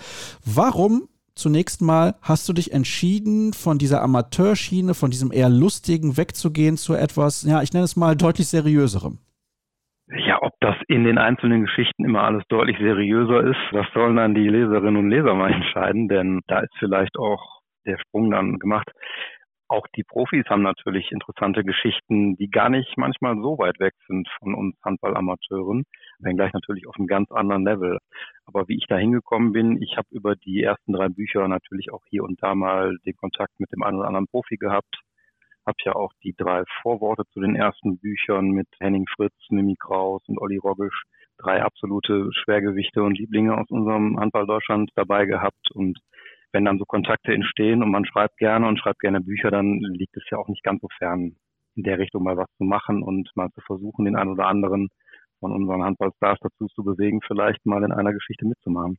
Warum 0.45 1.07
zunächst 1.33 1.81
mal 1.81 2.15
hast 2.21 2.49
du 2.49 2.53
dich 2.53 2.73
entschieden, 2.73 3.53
von 3.53 3.77
dieser 3.77 4.01
Amateurschiene, 4.01 4.93
von 4.93 5.11
diesem 5.11 5.31
eher 5.31 5.49
lustigen 5.49 6.17
wegzugehen 6.17 6.75
zu 6.75 6.93
etwas, 6.93 7.43
ja, 7.43 7.61
ich 7.61 7.73
nenne 7.73 7.85
es 7.85 7.95
mal 7.95 8.15
deutlich 8.15 8.47
seriöserem? 8.47 9.19
Ja, 10.09 10.41
ob 10.41 10.53
das 10.59 10.75
in 10.87 11.03
den 11.03 11.17
einzelnen 11.17 11.63
Geschichten 11.65 12.05
immer 12.05 12.23
alles 12.23 12.43
deutlich 12.49 12.77
seriöser 12.77 13.43
ist, 13.43 13.59
das 13.71 13.85
sollen 13.93 14.15
dann 14.17 14.35
die 14.35 14.47
Leserinnen 14.47 14.97
und 14.97 15.09
Leser 15.09 15.33
mal 15.33 15.51
entscheiden, 15.53 16.07
denn 16.07 16.41
da 16.47 16.59
ist 16.59 16.73
vielleicht 16.79 17.17
auch 17.17 17.61
der 17.85 17.97
Sprung 17.97 18.31
dann 18.31 18.59
gemacht. 18.59 18.89
Auch 19.69 19.85
die 19.97 20.03
Profis 20.03 20.45
haben 20.45 20.61
natürlich 20.61 21.11
interessante 21.11 21.65
Geschichten, 21.65 22.37
die 22.37 22.49
gar 22.49 22.69
nicht 22.69 22.97
manchmal 22.97 23.35
so 23.35 23.57
weit 23.57 23.77
weg 23.81 23.93
sind 24.07 24.29
von 24.39 24.55
uns 24.55 24.77
Handballamateuren, 24.81 25.83
wenngleich 26.19 26.53
natürlich 26.53 26.87
auf 26.87 26.95
einem 26.95 27.07
ganz 27.07 27.29
anderen 27.31 27.65
Level. 27.65 27.99
Aber 28.45 28.69
wie 28.69 28.77
ich 28.77 28.85
da 28.87 28.95
hingekommen 28.95 29.51
bin, 29.51 29.81
ich 29.81 29.97
habe 29.97 30.07
über 30.11 30.35
die 30.37 30.63
ersten 30.63 30.93
drei 30.93 31.09
Bücher 31.09 31.45
natürlich 31.49 31.91
auch 31.91 32.01
hier 32.09 32.23
und 32.23 32.41
da 32.41 32.55
mal 32.55 32.95
den 33.05 33.17
Kontakt 33.17 33.59
mit 33.59 33.69
dem 33.73 33.83
einen 33.83 33.97
oder 33.97 34.07
anderen 34.07 34.27
Profi 34.27 34.55
gehabt. 34.55 35.01
Habe 35.65 35.77
ja 35.83 35.95
auch 35.95 36.13
die 36.23 36.33
drei 36.33 36.63
Vorworte 36.81 37.23
zu 37.33 37.41
den 37.41 37.57
ersten 37.57 37.99
Büchern 37.99 38.51
mit 38.51 38.69
Henning 38.79 39.05
Fritz, 39.17 39.35
Mimi 39.49 39.75
Kraus 39.77 40.23
und 40.27 40.37
Olli 40.37 40.55
Roggisch, 40.55 41.03
drei 41.37 41.61
absolute 41.61 42.29
Schwergewichte 42.31 43.03
und 43.03 43.17
Lieblinge 43.17 43.57
aus 43.57 43.69
unserem 43.69 44.17
Handball 44.17 44.47
Deutschland 44.47 44.91
dabei 44.95 45.25
gehabt 45.25 45.71
und 45.73 45.99
wenn 46.51 46.65
dann 46.65 46.79
so 46.79 46.85
Kontakte 46.85 47.33
entstehen 47.33 47.83
und 47.83 47.91
man 47.91 48.05
schreibt 48.05 48.37
gerne 48.37 48.67
und 48.67 48.79
schreibt 48.79 48.99
gerne 48.99 49.21
Bücher, 49.21 49.51
dann 49.51 49.79
liegt 49.79 50.15
es 50.17 50.23
ja 50.31 50.37
auch 50.37 50.47
nicht 50.47 50.63
ganz 50.63 50.81
so 50.81 50.87
fern, 50.97 51.35
in 51.75 51.83
der 51.83 51.99
Richtung 51.99 52.23
mal 52.23 52.37
was 52.37 52.49
zu 52.57 52.63
machen 52.63 53.03
und 53.03 53.29
mal 53.35 53.49
zu 53.51 53.61
versuchen, 53.61 54.05
den 54.05 54.15
einen 54.15 54.31
oder 54.31 54.47
anderen 54.47 54.89
von 55.39 55.51
unseren 55.51 55.83
Handballstars 55.83 56.39
dazu 56.41 56.67
zu 56.67 56.83
bewegen, 56.83 57.21
vielleicht 57.25 57.65
mal 57.65 57.83
in 57.83 57.91
einer 57.91 58.13
Geschichte 58.13 58.45
mitzumachen. 58.45 58.97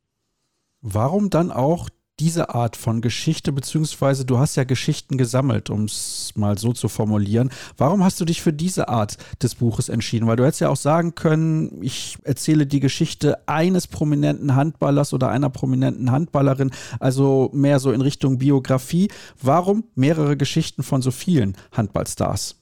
Warum 0.80 1.30
dann 1.30 1.50
auch 1.50 1.88
diese 2.20 2.54
Art 2.54 2.76
von 2.76 3.00
Geschichte, 3.00 3.52
beziehungsweise 3.52 4.24
du 4.24 4.38
hast 4.38 4.56
ja 4.56 4.64
Geschichten 4.64 5.18
gesammelt, 5.18 5.70
um 5.70 5.84
es 5.84 6.32
mal 6.34 6.58
so 6.58 6.72
zu 6.72 6.88
formulieren. 6.88 7.50
Warum 7.76 8.02
hast 8.02 8.20
du 8.20 8.24
dich 8.24 8.42
für 8.42 8.52
diese 8.52 8.88
Art 8.88 9.16
des 9.42 9.54
Buches 9.54 9.88
entschieden? 9.88 10.26
Weil 10.26 10.36
du 10.36 10.44
hättest 10.44 10.60
ja 10.60 10.68
auch 10.68 10.76
sagen 10.76 11.14
können, 11.14 11.82
ich 11.82 12.18
erzähle 12.24 12.66
die 12.66 12.80
Geschichte 12.80 13.38
eines 13.48 13.86
prominenten 13.86 14.54
Handballers 14.54 15.12
oder 15.12 15.30
einer 15.30 15.50
prominenten 15.50 16.10
Handballerin, 16.10 16.70
also 17.00 17.50
mehr 17.52 17.78
so 17.78 17.92
in 17.92 18.00
Richtung 18.00 18.38
Biografie. 18.38 19.08
Warum 19.40 19.84
mehrere 19.94 20.36
Geschichten 20.36 20.82
von 20.82 21.02
so 21.02 21.10
vielen 21.10 21.56
Handballstars? 21.72 22.56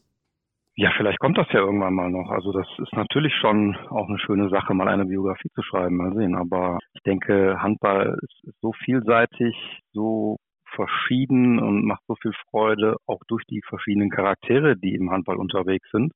Ja, 0.79 0.91
vielleicht 0.97 1.18
kommt 1.20 1.39
das 1.39 1.47
ja 1.53 1.61
irgendwann 1.61 1.95
mal 1.95 2.11
noch. 2.11 2.31
Also 2.31 2.53
das 2.53 2.66
ist 2.79 2.93
natürlich 2.95 3.35
schon 3.41 3.77
auch 3.89 4.09
eine 4.09 4.18
schöne 4.18 4.51
Sache, 4.51 4.74
mal 4.74 4.89
eine 4.89 5.07
Biografie 5.07 5.49
zu 5.55 5.62
schreiben, 5.62 5.97
mal 5.97 6.12
sehen. 6.14 6.35
Aber 6.37 6.79
ich 6.93 7.03
denke, 7.03 7.57
Handball 7.62 8.18
ist 8.22 8.55
so 8.61 8.72
vielseitig, 8.85 9.57
so 9.93 10.37
verschieden 10.74 11.59
und 11.59 11.87
macht 11.87 12.03
so 12.07 12.14
viel 12.20 12.33
Freude, 12.51 12.97
auch 13.07 13.20
durch 13.27 13.45
die 13.47 13.62
verschiedenen 13.66 14.11
Charaktere, 14.11 14.77
die 14.77 14.95
im 14.95 15.11
Handball 15.11 15.37
unterwegs 15.37 15.89
sind, 15.93 16.12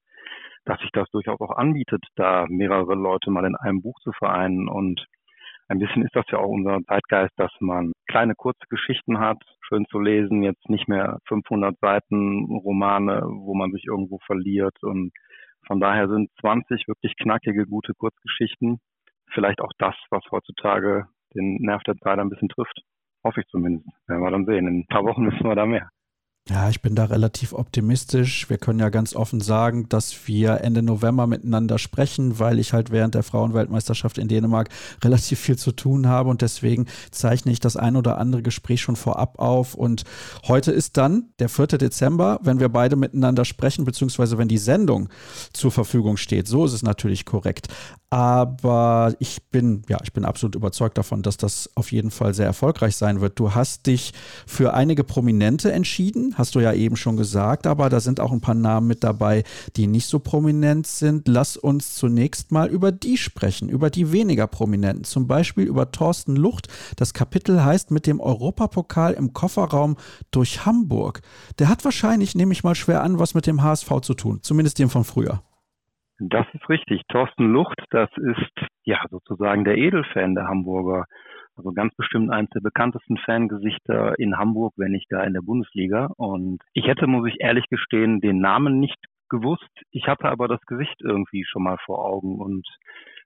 dass 0.67 0.79
sich 0.81 0.91
das 0.93 1.09
durchaus 1.11 1.41
auch 1.41 1.57
anbietet, 1.57 2.05
da 2.17 2.45
mehrere 2.51 2.95
Leute 2.95 3.31
mal 3.31 3.47
in 3.47 3.57
einem 3.57 3.81
Buch 3.81 3.99
zu 4.03 4.13
vereinen 4.13 4.69
und 4.69 5.07
ein 5.71 5.79
bisschen 5.79 6.03
ist 6.03 6.16
das 6.16 6.25
ja 6.31 6.39
auch 6.39 6.49
unser 6.49 6.81
Zeitgeist, 6.87 7.33
dass 7.37 7.53
man 7.61 7.93
kleine 8.09 8.35
kurze 8.35 8.66
Geschichten 8.68 9.21
hat, 9.21 9.39
schön 9.68 9.87
zu 9.87 10.01
lesen, 10.01 10.43
jetzt 10.43 10.68
nicht 10.68 10.89
mehr 10.89 11.18
500 11.29 11.79
Seiten 11.81 12.45
Romane, 12.47 13.23
wo 13.25 13.55
man 13.55 13.71
sich 13.71 13.85
irgendwo 13.87 14.18
verliert 14.27 14.77
und 14.83 15.12
von 15.66 15.79
daher 15.79 16.09
sind 16.09 16.29
20 16.41 16.89
wirklich 16.89 17.14
knackige, 17.16 17.66
gute 17.66 17.95
Kurzgeschichten 17.95 18.81
vielleicht 19.33 19.61
auch 19.61 19.73
das, 19.79 19.95
was 20.11 20.23
heutzutage 20.31 21.07
den 21.35 21.57
Nerv 21.61 21.83
der 21.85 21.97
Zeit 21.97 22.18
ein 22.18 22.31
bisschen 22.31 22.49
trifft. 22.49 22.81
Hoffe 23.25 23.41
ich 23.41 23.47
zumindest. 23.49 23.89
Werden 24.07 24.23
wir 24.23 24.31
dann 24.31 24.47
sehen. 24.47 24.66
In 24.66 24.81
ein 24.81 24.87
paar 24.87 25.05
Wochen 25.05 25.27
wissen 25.31 25.47
wir 25.47 25.55
da 25.55 25.66
mehr. 25.66 25.91
Ja, 26.51 26.69
ich 26.69 26.83
bin 26.83 26.97
da 26.97 27.05
relativ 27.05 27.53
optimistisch. 27.53 28.51
Wir 28.51 28.59
können 28.59 28.81
ja 28.81 28.89
ganz 28.89 29.15
offen 29.15 29.41
sagen, 29.41 29.89
dass 29.89 30.27
wir 30.27 30.63
Ende 30.63 30.83
November 30.83 31.29
miteinander 31.29 31.79
sprechen, 31.79 32.41
weil 32.41 32.59
ich 32.59 32.73
halt 32.73 32.91
während 32.91 33.15
der 33.15 33.23
Frauenweltmeisterschaft 33.23 34.19
in 34.19 34.27
Dänemark 34.27 34.69
relativ 35.05 35.39
viel 35.39 35.57
zu 35.57 35.71
tun 35.71 36.09
habe 36.09 36.29
und 36.29 36.43
deswegen 36.43 36.87
zeichne 37.13 37.53
ich 37.53 37.61
das 37.61 37.77
ein 37.77 37.95
oder 37.95 38.19
andere 38.19 38.43
Gespräch 38.43 38.81
schon 38.81 38.97
vorab 38.97 39.39
auf. 39.39 39.75
Und 39.75 40.03
heute 40.49 40.73
ist 40.73 40.97
dann 40.97 41.27
der 41.39 41.49
4. 41.49 41.69
Dezember, 41.69 42.41
wenn 42.43 42.59
wir 42.59 42.69
beide 42.69 42.97
miteinander 42.97 43.45
sprechen, 43.45 43.85
beziehungsweise 43.85 44.37
wenn 44.37 44.49
die 44.49 44.59
Sendung 44.59 45.09
zur 45.53 45.71
Verfügung 45.71 46.17
steht. 46.17 46.49
So 46.49 46.65
ist 46.65 46.73
es 46.73 46.83
natürlich 46.83 47.27
korrekt. 47.27 47.69
Aber 48.13 49.15
ich 49.21 49.41
bin, 49.51 49.83
ja, 49.89 49.99
ich 50.03 50.13
bin 50.13 50.25
absolut 50.25 50.57
überzeugt 50.57 50.99
davon, 50.99 51.23
dass 51.23 51.37
das 51.37 51.71
auf 51.77 51.93
jeden 51.93 52.11
Fall 52.11 52.35
sehr 52.35 52.47
erfolgreich 52.47 52.97
sein 52.97 53.21
wird. 53.21 53.39
Du 53.39 53.55
hast 53.55 53.87
dich 53.87 54.13
für 54.49 54.75
einige 54.75 55.05
Prominente 55.05 55.71
entschieden, 55.71 56.35
hast 56.41 56.57
du 56.57 56.61
ja 56.61 56.72
eben 56.72 56.97
schon 56.97 57.16
gesagt, 57.16 57.66
aber 57.68 57.88
da 57.88 58.01
sind 58.01 58.18
auch 58.18 58.32
ein 58.32 58.41
paar 58.41 58.57
Namen 58.57 58.88
mit 58.88 59.05
dabei, 59.05 59.45
die 59.76 59.86
nicht 59.86 60.07
so 60.07 60.18
prominent 60.18 60.86
sind. 60.86 61.28
Lass 61.28 61.57
uns 61.57 61.95
zunächst 61.95 62.51
mal 62.51 62.68
über 62.68 62.91
die 62.91 63.16
sprechen, 63.16 63.68
über 63.68 63.91
die 63.91 64.12
weniger 64.12 64.49
prominenten, 64.49 65.05
zum 65.05 65.28
Beispiel 65.28 65.64
über 65.64 65.93
Thorsten 65.93 66.34
Lucht. 66.34 66.66
Das 66.97 67.14
Kapitel 67.14 67.62
heißt 67.62 67.93
mit 67.93 68.07
dem 68.07 68.20
Europapokal 68.20 69.12
im 69.12 69.32
Kofferraum 69.32 69.97
durch 70.32 70.66
Hamburg. 70.66 71.20
Der 71.61 71.68
hat 71.68 71.84
wahrscheinlich, 71.84 72.34
nehme 72.34 72.53
ich 72.53 72.64
mal 72.64 72.74
schwer 72.74 73.03
an, 73.03 73.20
was 73.20 73.34
mit 73.34 73.47
dem 73.47 73.62
HSV 73.62 74.01
zu 74.01 74.14
tun, 74.14 74.41
zumindest 74.43 74.78
dem 74.78 74.88
von 74.88 75.05
früher. 75.05 75.43
Das 76.18 76.47
ist 76.53 76.68
richtig. 76.68 77.03
Thorsten 77.09 77.51
Lucht, 77.51 77.80
das 77.91 78.11
ist 78.16 78.68
ja 78.84 78.99
sozusagen 79.11 79.64
der 79.64 79.78
Edelfan 79.78 80.34
der 80.34 80.49
Hamburger. 80.49 81.07
Also 81.61 81.73
ganz 81.73 81.95
bestimmt 81.95 82.31
eines 82.31 82.49
der 82.51 82.61
bekanntesten 82.61 83.19
Fangesichter 83.19 84.19
in 84.19 84.39
Hamburg, 84.39 84.73
wenn 84.79 84.93
nicht 84.93 85.13
da 85.13 85.23
in 85.25 85.35
der 85.35 85.43
Bundesliga. 85.43 86.07
Und 86.17 86.63
ich 86.73 86.87
hätte, 86.87 87.07
muss 87.07 87.29
ich 87.29 87.39
ehrlich 87.41 87.67
gestehen, 87.69 88.23
den 88.23 88.41
Namen 88.41 88.81
nicht 88.81 88.97
gewusst. 89.29 89.69
Ich 89.91 90.07
hatte 90.07 90.25
aber 90.25 90.49
das 90.49 90.63
Gesicht 90.63 90.97
irgendwie 91.03 91.45
schon 91.45 91.65
mal 91.65 91.77
vor 91.85 92.03
Augen 92.03 92.41
und 92.41 92.67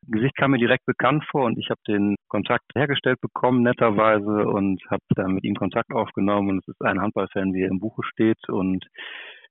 Gesicht 0.08 0.36
kam 0.36 0.50
mir 0.50 0.58
direkt 0.58 0.84
bekannt 0.84 1.24
vor 1.30 1.44
und 1.44 1.58
ich 1.58 1.70
habe 1.70 1.80
den 1.86 2.16
Kontakt 2.28 2.64
hergestellt 2.74 3.20
bekommen, 3.20 3.62
netterweise, 3.62 4.48
und 4.48 4.82
habe 4.90 5.02
dann 5.14 5.34
mit 5.34 5.44
ihm 5.44 5.54
Kontakt 5.54 5.92
aufgenommen. 5.92 6.50
Und 6.50 6.58
es 6.58 6.68
ist 6.68 6.82
ein 6.82 7.00
Handballfan, 7.00 7.54
wie 7.54 7.62
er 7.62 7.70
im 7.70 7.78
Buche 7.78 8.02
steht. 8.02 8.48
Und 8.48 8.84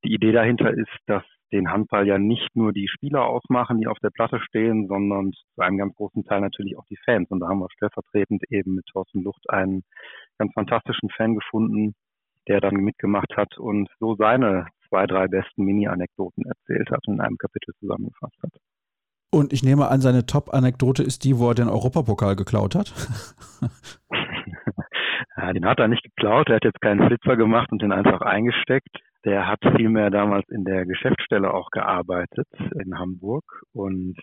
die 0.03 0.13
Idee 0.13 0.33
dahinter 0.33 0.71
ist, 0.71 0.91
dass 1.07 1.23
den 1.53 1.71
Handball 1.71 2.07
ja 2.07 2.17
nicht 2.17 2.49
nur 2.55 2.73
die 2.73 2.87
Spieler 2.87 3.27
ausmachen, 3.27 3.79
die 3.79 3.87
auf 3.87 3.99
der 3.99 4.09
Platte 4.09 4.39
stehen, 4.41 4.87
sondern 4.87 5.31
zu 5.31 5.61
einem 5.61 5.77
ganz 5.77 5.95
großen 5.95 6.23
Teil 6.25 6.41
natürlich 6.41 6.77
auch 6.77 6.85
die 6.89 6.97
Fans. 7.05 7.29
Und 7.29 7.39
da 7.39 7.47
haben 7.47 7.59
wir 7.59 7.67
stellvertretend 7.71 8.43
eben 8.49 8.75
mit 8.75 8.85
Thorsten 8.87 9.23
Lucht 9.23 9.49
einen 9.49 9.83
ganz 10.39 10.51
fantastischen 10.53 11.09
Fan 11.15 11.35
gefunden, 11.35 11.93
der 12.47 12.59
dann 12.59 12.75
mitgemacht 12.75 13.37
hat 13.37 13.57
und 13.57 13.87
so 13.99 14.15
seine 14.15 14.65
zwei, 14.89 15.05
drei 15.05 15.27
besten 15.27 15.63
Mini-Anekdoten 15.63 16.43
erzählt 16.45 16.89
hat 16.89 17.07
und 17.07 17.15
in 17.15 17.21
einem 17.21 17.37
Kapitel 17.37 17.73
zusammengefasst 17.79 18.37
hat. 18.41 18.51
Und 19.31 19.53
ich 19.53 19.63
nehme 19.63 19.87
an, 19.87 20.01
seine 20.01 20.25
Top-Anekdote 20.25 21.01
ist 21.03 21.23
die, 21.23 21.37
wo 21.37 21.49
er 21.49 21.55
den 21.55 21.69
Europapokal 21.69 22.35
geklaut 22.35 22.75
hat. 22.75 22.93
ja, 25.37 25.53
den 25.53 25.65
hat 25.65 25.79
er 25.79 25.87
nicht 25.87 26.03
geklaut, 26.03 26.49
er 26.49 26.57
hat 26.57 26.65
jetzt 26.65 26.81
keinen 26.81 27.07
Flitzer 27.07 27.35
gemacht 27.35 27.71
und 27.71 27.81
den 27.81 27.91
einfach 27.91 28.21
eingesteckt. 28.21 28.95
Der 29.25 29.47
hat 29.47 29.59
vielmehr 29.77 30.09
damals 30.09 30.47
in 30.49 30.65
der 30.65 30.85
Geschäftsstelle 30.85 31.53
auch 31.53 31.69
gearbeitet 31.71 32.47
in 32.83 32.99
Hamburg 32.99 33.63
und 33.71 34.17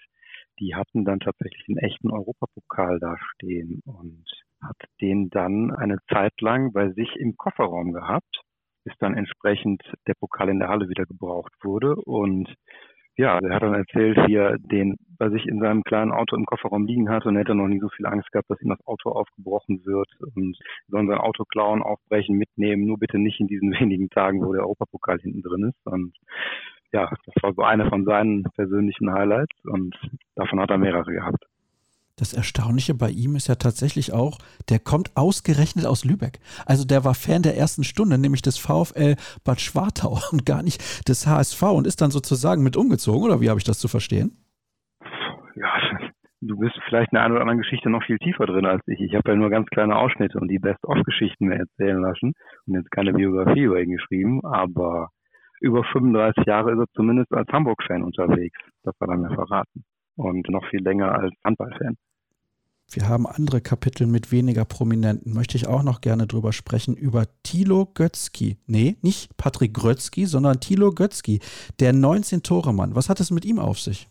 die 0.58 0.74
hatten 0.74 1.06
dann 1.06 1.20
tatsächlich 1.20 1.66
einen 1.68 1.78
echten 1.78 2.10
Europapokal 2.10 2.98
da 3.00 3.16
stehen 3.32 3.80
und 3.86 4.24
hat 4.62 4.76
den 5.00 5.30
dann 5.30 5.74
eine 5.74 5.98
Zeit 6.12 6.38
lang 6.42 6.72
bei 6.72 6.90
sich 6.90 7.16
im 7.16 7.36
Kofferraum 7.36 7.92
gehabt, 7.92 8.42
bis 8.84 8.92
dann 8.98 9.16
entsprechend 9.16 9.82
der 10.06 10.14
Pokal 10.14 10.50
in 10.50 10.58
der 10.58 10.68
Halle 10.68 10.90
wieder 10.90 11.06
gebraucht 11.06 11.52
wurde 11.62 11.94
und 11.96 12.54
ja, 13.20 13.38
er 13.38 13.54
hat 13.54 13.62
dann 13.62 13.74
erzählt, 13.74 14.16
wie 14.26 14.36
er 14.36 14.56
den 14.58 14.96
bei 15.18 15.28
sich 15.28 15.46
in 15.46 15.60
seinem 15.60 15.84
kleinen 15.84 16.10
Auto 16.10 16.36
im 16.36 16.46
Kofferraum 16.46 16.86
liegen 16.86 17.10
hat 17.10 17.26
und 17.26 17.36
er 17.36 17.40
hätte 17.40 17.54
noch 17.54 17.68
nie 17.68 17.78
so 17.78 17.90
viel 17.90 18.06
Angst 18.06 18.32
gehabt, 18.32 18.48
dass 18.48 18.62
ihm 18.62 18.70
das 18.70 18.86
Auto 18.86 19.10
aufgebrochen 19.10 19.84
wird 19.84 20.08
und 20.34 20.56
sollen 20.88 21.06
sein 21.06 21.18
Auto 21.18 21.44
klauen, 21.44 21.82
aufbrechen, 21.82 22.38
mitnehmen, 22.38 22.86
nur 22.86 22.98
bitte 22.98 23.18
nicht 23.18 23.38
in 23.38 23.46
diesen 23.46 23.72
wenigen 23.78 24.08
Tagen, 24.08 24.40
wo 24.42 24.54
der 24.54 24.62
Europapokal 24.62 25.18
hinten 25.18 25.42
drin 25.42 25.68
ist. 25.68 25.86
Und 25.86 26.16
ja, 26.92 27.10
das 27.26 27.42
war 27.42 27.52
so 27.52 27.62
eine 27.62 27.90
von 27.90 28.06
seinen 28.06 28.44
persönlichen 28.56 29.12
Highlights 29.12 29.64
und 29.64 29.94
davon 30.34 30.58
hat 30.58 30.70
er 30.70 30.78
mehrere 30.78 31.12
gehabt. 31.12 31.44
Das 32.20 32.34
Erstaunliche 32.34 32.92
bei 32.92 33.08
ihm 33.08 33.34
ist 33.34 33.48
ja 33.48 33.54
tatsächlich 33.54 34.12
auch, 34.12 34.36
der 34.68 34.78
kommt 34.78 35.16
ausgerechnet 35.16 35.86
aus 35.86 36.04
Lübeck. 36.04 36.38
Also 36.66 36.86
der 36.86 37.02
war 37.02 37.14
Fan 37.14 37.42
der 37.42 37.56
ersten 37.56 37.82
Stunde, 37.82 38.18
nämlich 38.18 38.42
des 38.42 38.58
VfL 38.58 39.16
Bad 39.42 39.58
Schwartau 39.58 40.18
und 40.32 40.44
gar 40.44 40.62
nicht 40.62 41.08
des 41.08 41.26
HSV 41.26 41.62
und 41.62 41.86
ist 41.86 42.02
dann 42.02 42.10
sozusagen 42.10 42.62
mit 42.62 42.76
umgezogen, 42.76 43.24
oder 43.24 43.40
wie 43.40 43.48
habe 43.48 43.58
ich 43.58 43.64
das 43.64 43.78
zu 43.78 43.88
verstehen? 43.88 44.36
Ja, 45.56 45.72
du 46.42 46.58
bist 46.58 46.78
vielleicht 46.86 47.10
in 47.12 47.18
einer 47.18 47.32
oder 47.32 47.40
anderen 47.40 47.62
Geschichte 47.62 47.88
noch 47.88 48.04
viel 48.04 48.18
tiefer 48.18 48.44
drin 48.44 48.66
als 48.66 48.82
ich. 48.86 49.00
Ich 49.00 49.14
habe 49.14 49.30
ja 49.30 49.36
nur 49.36 49.48
ganz 49.48 49.66
kleine 49.68 49.96
Ausschnitte 49.96 50.38
und 50.38 50.48
die 50.48 50.58
Best-of-Geschichten 50.58 51.50
erzählen 51.50 52.02
lassen 52.02 52.34
und 52.66 52.74
jetzt 52.74 52.90
keine 52.90 53.14
Biografie 53.14 53.62
über 53.62 53.80
ihn 53.80 53.92
geschrieben, 53.92 54.44
aber 54.44 55.08
über 55.62 55.84
35 55.84 56.44
Jahre 56.44 56.72
ist 56.72 56.80
er 56.80 56.86
zumindest 56.94 57.32
als 57.32 57.48
Hamburg-Fan 57.50 58.02
unterwegs. 58.02 58.58
Das 58.82 58.94
war 59.00 59.08
dann 59.08 59.22
mir 59.22 59.34
verraten. 59.34 59.84
Und 60.16 60.50
noch 60.50 60.66
viel 60.68 60.82
länger 60.82 61.12
als 61.18 61.32
Handball-Fan. 61.44 61.96
Wir 62.92 63.08
haben 63.08 63.26
andere 63.26 63.60
Kapitel 63.60 64.08
mit 64.08 64.32
weniger 64.32 64.64
Prominenten. 64.64 65.32
Möchte 65.32 65.56
ich 65.56 65.68
auch 65.68 65.84
noch 65.84 66.00
gerne 66.00 66.26
drüber 66.26 66.52
sprechen, 66.52 66.96
über 66.96 67.26
Thilo 67.44 67.86
Götzky. 67.94 68.56
Nee, 68.66 68.96
nicht 69.00 69.36
Patrick 69.36 69.74
Grötzky, 69.74 70.26
sondern 70.26 70.58
Thilo 70.58 70.90
Götzky, 70.90 71.38
der 71.78 71.92
19-Tore-Mann. 71.92 72.96
Was 72.96 73.08
hat 73.08 73.20
es 73.20 73.30
mit 73.30 73.44
ihm 73.44 73.60
auf 73.60 73.78
sich? 73.78 74.08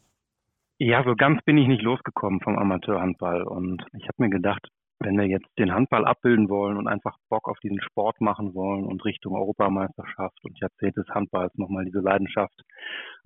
Ja, 0.77 1.03
so 1.03 1.13
ganz 1.15 1.41
bin 1.43 1.57
ich 1.57 1.67
nicht 1.67 1.81
losgekommen 1.81 2.39
vom 2.39 2.57
Amateurhandball. 2.57 3.43
Und 3.43 3.83
ich 3.97 4.03
habe 4.03 4.23
mir 4.23 4.29
gedacht, 4.29 4.65
wenn 4.99 5.17
wir 5.17 5.27
jetzt 5.27 5.47
den 5.57 5.73
Handball 5.73 6.05
abbilden 6.05 6.47
wollen 6.47 6.77
und 6.77 6.87
einfach 6.87 7.17
Bock 7.29 7.49
auf 7.49 7.59
diesen 7.59 7.81
Sport 7.81 8.21
machen 8.21 8.53
wollen 8.53 8.85
und 8.85 9.03
Richtung 9.03 9.35
Europameisterschaft 9.35 10.37
und 10.43 10.57
Jahrzehnt 10.59 10.95
des 10.95 11.07
Handballs 11.09 11.53
nochmal 11.57 11.83
diese 11.83 11.99
Leidenschaft 11.99 12.63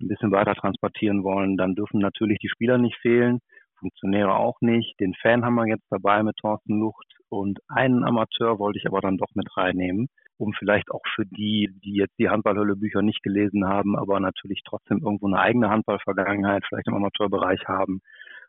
ein 0.00 0.08
bisschen 0.08 0.32
weiter 0.32 0.54
transportieren 0.54 1.22
wollen, 1.22 1.56
dann 1.56 1.74
dürfen 1.74 2.00
natürlich 2.00 2.38
die 2.38 2.48
Spieler 2.48 2.78
nicht 2.78 2.96
fehlen. 2.98 3.40
Funktionäre 3.84 4.34
auch 4.34 4.60
nicht. 4.62 4.98
Den 4.98 5.12
Fan 5.20 5.44
haben 5.44 5.56
wir 5.56 5.66
jetzt 5.66 5.86
dabei 5.90 6.22
mit 6.22 6.36
Thorsten 6.38 6.78
Lucht 6.78 7.06
und 7.28 7.58
einen 7.68 8.02
Amateur 8.02 8.58
wollte 8.58 8.78
ich 8.78 8.86
aber 8.86 9.00
dann 9.02 9.18
doch 9.18 9.34
mit 9.34 9.46
reinnehmen, 9.56 10.08
um 10.38 10.54
vielleicht 10.54 10.90
auch 10.90 11.02
für 11.14 11.26
die, 11.26 11.68
die 11.84 11.96
jetzt 11.96 12.18
die 12.18 12.30
Handballhölle-Bücher 12.30 13.02
nicht 13.02 13.22
gelesen 13.22 13.66
haben, 13.66 13.94
aber 13.96 14.20
natürlich 14.20 14.62
trotzdem 14.64 15.02
irgendwo 15.04 15.26
eine 15.26 15.38
eigene 15.38 15.68
Handballvergangenheit 15.68 16.64
vielleicht 16.66 16.88
im 16.88 16.94
Amateurbereich 16.94 17.60
haben, 17.66 18.00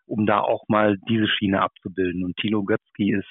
um 0.05 0.25
da 0.25 0.39
auch 0.39 0.63
mal 0.69 0.97
diese 1.09 1.27
Schiene 1.27 1.61
abzubilden. 1.61 2.23
Und 2.23 2.37
Thilo 2.37 2.63
Götzky 2.63 3.13
ist, 3.13 3.27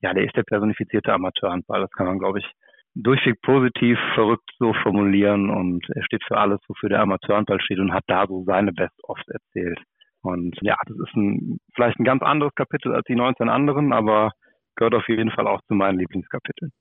ja, 0.00 0.14
der 0.14 0.24
ist 0.24 0.36
der 0.36 0.44
personifizierte 0.44 1.12
Amateurhandball. 1.12 1.82
Das 1.82 1.90
kann 1.90 2.06
man, 2.06 2.18
glaube 2.18 2.38
ich, 2.38 2.50
durchweg 2.94 3.42
positiv, 3.42 3.98
verrückt 4.14 4.50
so 4.58 4.72
formulieren 4.82 5.50
und 5.50 5.84
er 5.94 6.02
steht 6.04 6.24
für 6.26 6.38
alles, 6.38 6.60
wofür 6.66 6.88
der 6.88 7.00
Amateurhandball 7.00 7.60
steht 7.60 7.78
und 7.78 7.92
hat 7.92 8.04
da 8.06 8.26
so 8.26 8.44
seine 8.44 8.72
Best-ofs 8.72 9.28
erzählt. 9.28 9.78
Und 10.22 10.56
ja, 10.60 10.76
das 10.86 10.96
ist 10.96 11.14
ein, 11.14 11.58
vielleicht 11.74 11.98
ein 11.98 12.04
ganz 12.04 12.22
anderes 12.22 12.54
Kapitel 12.54 12.94
als 12.94 13.04
die 13.08 13.14
19 13.14 13.48
anderen, 13.48 13.92
aber 13.92 14.32
gehört 14.74 14.94
auf 14.94 15.08
jeden 15.08 15.30
Fall 15.30 15.46
auch 15.46 15.60
zu 15.68 15.74
meinen 15.74 15.98
Lieblingskapiteln. 15.98 16.72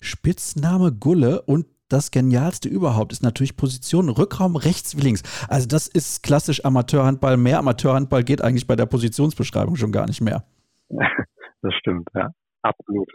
Spitzname 0.00 0.92
Gulle 0.92 1.42
und 1.42 1.66
das 1.88 2.10
Genialste 2.10 2.68
überhaupt 2.68 3.12
ist 3.12 3.22
natürlich 3.22 3.56
Position 3.56 4.08
Rückraum 4.08 4.56
rechts 4.56 4.96
wie 4.96 5.02
links. 5.02 5.22
Also 5.48 5.66
das 5.66 5.88
ist 5.88 6.22
klassisch 6.22 6.64
Amateurhandball. 6.64 7.36
Mehr 7.36 7.58
Amateurhandball 7.58 8.22
geht 8.22 8.42
eigentlich 8.42 8.66
bei 8.66 8.76
der 8.76 8.86
Positionsbeschreibung 8.86 9.76
schon 9.76 9.92
gar 9.92 10.06
nicht 10.06 10.20
mehr. 10.20 10.44
Das 11.62 11.74
stimmt, 11.74 12.08
ja. 12.14 12.30
Absolut. 12.62 13.06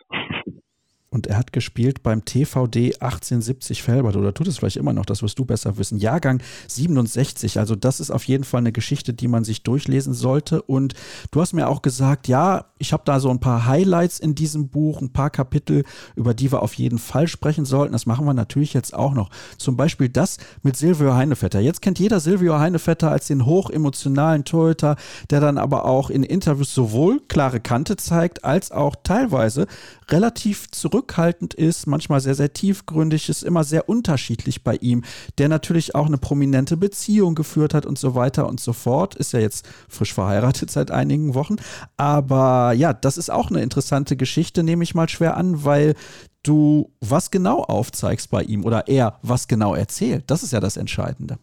Und 1.15 1.27
er 1.27 1.37
hat 1.37 1.53
gespielt 1.53 2.03
beim 2.03 2.25
TVD 2.25 2.95
1870 2.99 3.83
Felbert 3.83 4.17
oder 4.17 4.33
tut 4.33 4.49
es 4.49 4.57
vielleicht 4.57 4.75
immer 4.75 4.91
noch, 4.91 5.05
das 5.05 5.23
wirst 5.23 5.39
du 5.39 5.45
besser 5.45 5.77
wissen. 5.77 5.97
Jahrgang 5.97 6.41
67, 6.67 7.57
also 7.57 7.77
das 7.77 8.01
ist 8.01 8.11
auf 8.11 8.25
jeden 8.25 8.43
Fall 8.43 8.59
eine 8.59 8.73
Geschichte, 8.73 9.13
die 9.13 9.29
man 9.29 9.45
sich 9.45 9.63
durchlesen 9.63 10.13
sollte. 10.13 10.61
Und 10.61 10.93
du 11.31 11.39
hast 11.39 11.53
mir 11.53 11.69
auch 11.69 11.81
gesagt, 11.81 12.27
ja, 12.27 12.65
ich 12.79 12.91
habe 12.91 13.03
da 13.05 13.21
so 13.21 13.29
ein 13.29 13.39
paar 13.39 13.65
Highlights 13.65 14.19
in 14.19 14.35
diesem 14.35 14.67
Buch, 14.67 14.99
ein 14.99 15.13
paar 15.13 15.29
Kapitel, 15.29 15.85
über 16.17 16.33
die 16.33 16.51
wir 16.51 16.61
auf 16.61 16.73
jeden 16.73 16.99
Fall 16.99 17.29
sprechen 17.29 17.63
sollten. 17.63 17.93
Das 17.93 18.05
machen 18.05 18.25
wir 18.25 18.33
natürlich 18.33 18.73
jetzt 18.73 18.93
auch 18.93 19.13
noch. 19.13 19.29
Zum 19.57 19.77
Beispiel 19.77 20.09
das 20.09 20.35
mit 20.63 20.75
Silvio 20.75 21.13
Heinevetter. 21.13 21.61
Jetzt 21.61 21.81
kennt 21.81 21.97
jeder 21.97 22.19
Silvio 22.19 22.59
Heinevetter 22.59 23.09
als 23.09 23.27
den 23.27 23.45
hochemotionalen 23.45 24.43
Torhüter, 24.43 24.97
der 25.29 25.39
dann 25.39 25.57
aber 25.57 25.85
auch 25.85 26.09
in 26.09 26.23
Interviews 26.23 26.73
sowohl 26.73 27.21
klare 27.29 27.61
Kante 27.61 27.95
zeigt, 27.95 28.43
als 28.43 28.73
auch 28.73 28.97
teilweise 29.01 29.67
relativ 30.09 30.69
zurückhaltend 31.05 31.53
ist, 31.53 31.87
manchmal 31.87 32.19
sehr, 32.19 32.35
sehr 32.35 32.53
tiefgründig, 32.53 33.29
ist 33.29 33.43
immer 33.43 33.63
sehr 33.63 33.87
unterschiedlich 33.89 34.63
bei 34.63 34.75
ihm, 34.75 35.03
der 35.37 35.49
natürlich 35.49 35.95
auch 35.95 36.07
eine 36.07 36.17
prominente 36.17 36.77
Beziehung 36.77 37.35
geführt 37.35 37.73
hat 37.73 37.85
und 37.85 37.97
so 37.97 38.15
weiter 38.15 38.47
und 38.47 38.59
so 38.59 38.73
fort. 38.73 39.15
Ist 39.15 39.33
ja 39.33 39.39
jetzt 39.39 39.67
frisch 39.89 40.13
verheiratet 40.13 40.71
seit 40.71 40.91
einigen 40.91 41.35
Wochen. 41.35 41.55
Aber 41.97 42.73
ja, 42.73 42.93
das 42.93 43.17
ist 43.17 43.29
auch 43.29 43.49
eine 43.49 43.61
interessante 43.61 44.17
Geschichte, 44.17 44.63
nehme 44.63 44.83
ich 44.83 44.95
mal 44.95 45.09
schwer 45.09 45.37
an, 45.37 45.63
weil 45.63 45.95
du 46.43 46.91
was 47.01 47.31
genau 47.31 47.61
aufzeigst 47.61 48.29
bei 48.31 48.43
ihm 48.43 48.65
oder 48.65 48.87
er 48.87 49.19
was 49.21 49.47
genau 49.47 49.73
erzählt. 49.73 50.29
Das 50.29 50.43
ist 50.43 50.53
ja 50.53 50.59
das 50.59 50.77
Entscheidende. 50.77 51.37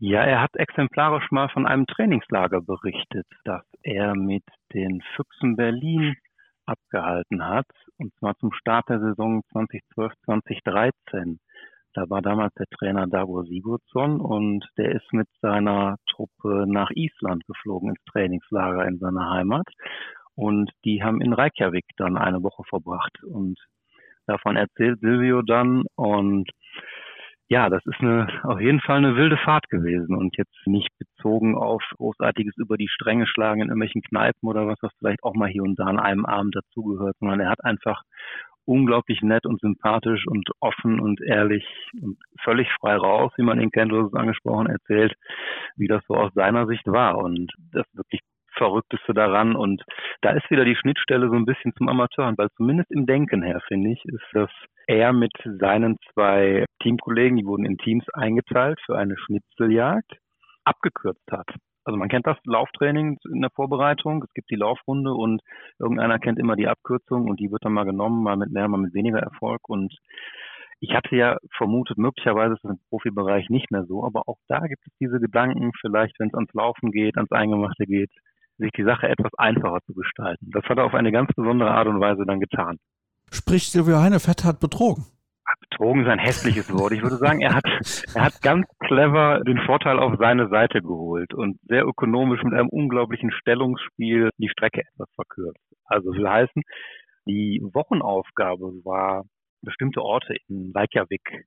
Ja, 0.00 0.22
er 0.22 0.42
hat 0.42 0.56
exemplarisch 0.56 1.30
mal 1.30 1.48
von 1.48 1.66
einem 1.66 1.86
Trainingslager 1.86 2.60
berichtet, 2.60 3.26
das 3.44 3.62
er 3.82 4.14
mit 4.14 4.44
den 4.72 5.02
Füchsen 5.14 5.56
Berlin 5.56 6.16
abgehalten 6.66 7.46
hat, 7.46 7.66
und 7.98 8.14
zwar 8.18 8.36
zum 8.38 8.52
Start 8.52 8.88
der 8.88 9.00
Saison 9.00 9.42
2012, 9.52 10.12
2013. 10.24 11.38
Da 11.94 12.10
war 12.10 12.22
damals 12.22 12.52
der 12.54 12.66
Trainer 12.66 13.06
Dago 13.06 13.44
Sigurdsson 13.44 14.20
und 14.20 14.66
der 14.76 14.92
ist 14.92 15.12
mit 15.12 15.28
seiner 15.40 15.96
Truppe 16.10 16.64
nach 16.66 16.90
Island 16.90 17.46
geflogen 17.46 17.90
ins 17.90 18.04
Trainingslager 18.10 18.84
in 18.86 18.98
seiner 18.98 19.30
Heimat. 19.30 19.68
Und 20.34 20.72
die 20.84 21.04
haben 21.04 21.20
in 21.20 21.32
Reykjavik 21.32 21.84
dann 21.96 22.16
eine 22.16 22.42
Woche 22.42 22.64
verbracht. 22.64 23.22
Und 23.22 23.56
davon 24.26 24.56
erzählt 24.56 24.98
Silvio 25.00 25.42
dann 25.42 25.84
und 25.94 26.50
ja, 27.48 27.68
das 27.68 27.84
ist 27.86 28.00
eine, 28.00 28.26
auf 28.44 28.60
jeden 28.60 28.80
Fall 28.80 28.98
eine 28.98 29.16
wilde 29.16 29.36
Fahrt 29.36 29.68
gewesen 29.68 30.16
und 30.16 30.36
jetzt 30.36 30.66
nicht 30.66 30.88
bezogen 30.98 31.56
auf 31.56 31.82
großartiges 31.96 32.56
über 32.56 32.76
die 32.76 32.88
Stränge 32.88 33.26
schlagen 33.26 33.60
in 33.60 33.68
irgendwelchen 33.68 34.02
Kneipen 34.02 34.48
oder 34.48 34.66
was, 34.66 34.78
was 34.80 34.92
vielleicht 34.98 35.22
auch 35.22 35.34
mal 35.34 35.48
hier 35.48 35.62
und 35.62 35.78
da 35.78 35.84
an 35.84 35.98
einem 35.98 36.24
Abend 36.24 36.56
dazugehört, 36.56 37.16
sondern 37.20 37.40
er 37.40 37.50
hat 37.50 37.62
einfach 37.62 38.02
unglaublich 38.66 39.20
nett 39.22 39.44
und 39.46 39.60
sympathisch 39.60 40.26
und 40.26 40.48
offen 40.60 41.00
und 41.00 41.20
ehrlich 41.20 41.66
und 42.00 42.16
völlig 42.42 42.68
frei 42.80 42.96
raus, 42.96 43.32
wie 43.36 43.42
man 43.42 43.60
ihn 43.60 43.70
kennt, 43.70 43.92
du 43.92 44.08
angesprochen, 44.12 44.66
erzählt, 44.66 45.14
wie 45.76 45.86
das 45.86 46.02
so 46.08 46.14
aus 46.14 46.32
seiner 46.34 46.66
Sicht 46.66 46.86
war. 46.86 47.18
Und 47.18 47.52
das 47.72 47.84
wirklich 47.92 48.20
Verrückteste 48.56 49.14
daran. 49.14 49.56
Und 49.56 49.82
da 50.22 50.30
ist 50.30 50.50
wieder 50.50 50.64
die 50.64 50.76
Schnittstelle 50.76 51.28
so 51.28 51.34
ein 51.34 51.44
bisschen 51.44 51.72
zum 51.76 51.88
Amateurhandball, 51.88 52.48
zumindest 52.56 52.90
im 52.90 53.06
Denken 53.06 53.42
her, 53.42 53.60
finde 53.68 53.90
ich, 53.90 54.04
ist 54.04 54.26
das 54.32 54.50
er 54.86 55.12
mit 55.12 55.32
seinen 55.44 55.96
zwei 56.12 56.66
Teamkollegen, 56.82 57.38
die 57.38 57.46
wurden 57.46 57.64
in 57.64 57.78
Teams 57.78 58.04
eingeteilt 58.12 58.78
für 58.84 58.98
eine 58.98 59.16
Schnitzeljagd, 59.16 60.18
abgekürzt 60.64 61.30
hat. 61.30 61.48
Also 61.84 61.98
man 61.98 62.08
kennt 62.08 62.26
das 62.26 62.38
Lauftraining 62.44 63.18
in 63.30 63.42
der 63.42 63.50
Vorbereitung, 63.50 64.22
es 64.22 64.32
gibt 64.32 64.50
die 64.50 64.56
Laufrunde 64.56 65.12
und 65.12 65.42
irgendeiner 65.78 66.18
kennt 66.18 66.38
immer 66.38 66.56
die 66.56 66.68
Abkürzung 66.68 67.28
und 67.28 67.40
die 67.40 67.50
wird 67.50 67.64
dann 67.64 67.74
mal 67.74 67.84
genommen, 67.84 68.22
mal 68.22 68.36
mit 68.36 68.50
mehr, 68.50 68.68
mal 68.68 68.78
mit 68.78 68.94
weniger 68.94 69.18
Erfolg. 69.18 69.68
Und 69.68 69.94
ich 70.80 70.94
hatte 70.94 71.14
ja 71.14 71.36
vermutet, 71.56 71.98
möglicherweise 71.98 72.54
ist 72.54 72.64
es 72.64 72.70
im 72.70 72.78
Profibereich 72.88 73.50
nicht 73.50 73.70
mehr 73.70 73.84
so, 73.84 74.04
aber 74.04 74.28
auch 74.28 74.38
da 74.48 74.60
gibt 74.60 74.86
es 74.86 74.92
diese 74.98 75.20
Gedanken, 75.20 75.72
vielleicht 75.80 76.18
wenn 76.18 76.28
es 76.28 76.34
ans 76.34 76.52
Laufen 76.54 76.90
geht, 76.90 77.16
ans 77.16 77.32
Eingemachte 77.32 77.84
geht, 77.84 78.10
sich 78.58 78.70
die 78.72 78.84
Sache 78.84 79.08
etwas 79.08 79.32
einfacher 79.36 79.80
zu 79.86 79.94
gestalten. 79.94 80.50
Das 80.52 80.64
hat 80.64 80.78
er 80.78 80.84
auf 80.84 80.94
eine 80.94 81.12
ganz 81.12 81.30
besondere 81.34 81.70
Art 81.70 81.86
und 81.86 82.00
Weise 82.00 82.24
dann 82.26 82.40
getan. 82.40 82.78
Sprich, 83.30 83.70
Silvio 83.70 83.98
Heinefett 83.98 84.44
hat 84.44 84.60
betrogen. 84.60 85.06
Betrogen 85.70 86.02
ist 86.02 86.08
ein 86.08 86.18
hässliches 86.18 86.72
Wort. 86.72 86.92
Ich 86.92 87.02
würde 87.02 87.16
sagen, 87.16 87.40
er 87.40 87.54
hat, 87.54 87.64
er 88.14 88.24
hat 88.24 88.42
ganz 88.42 88.66
clever 88.80 89.40
den 89.44 89.58
Vorteil 89.58 89.98
auf 89.98 90.14
seine 90.18 90.48
Seite 90.48 90.82
geholt 90.82 91.34
und 91.34 91.58
sehr 91.68 91.86
ökonomisch 91.86 92.42
mit 92.42 92.54
einem 92.54 92.68
unglaublichen 92.68 93.30
Stellungsspiel 93.30 94.30
die 94.38 94.48
Strecke 94.48 94.82
etwas 94.82 95.08
verkürzt. 95.14 95.60
Also 95.84 96.12
will 96.12 96.28
heißen, 96.28 96.62
die 97.26 97.60
Wochenaufgabe 97.62 98.84
war, 98.84 99.24
bestimmte 99.62 100.02
Orte 100.02 100.34
in 100.48 100.72
Reykjavik 100.74 101.46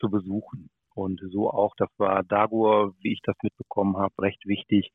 zu 0.00 0.10
besuchen. 0.10 0.70
Und 0.94 1.20
so 1.30 1.50
auch, 1.50 1.74
das 1.76 1.88
war 1.98 2.22
Dagur, 2.22 2.94
wie 3.00 3.12
ich 3.12 3.20
das 3.24 3.36
mitbekommen 3.42 3.96
habe, 3.96 4.14
recht 4.20 4.46
wichtig, 4.46 4.90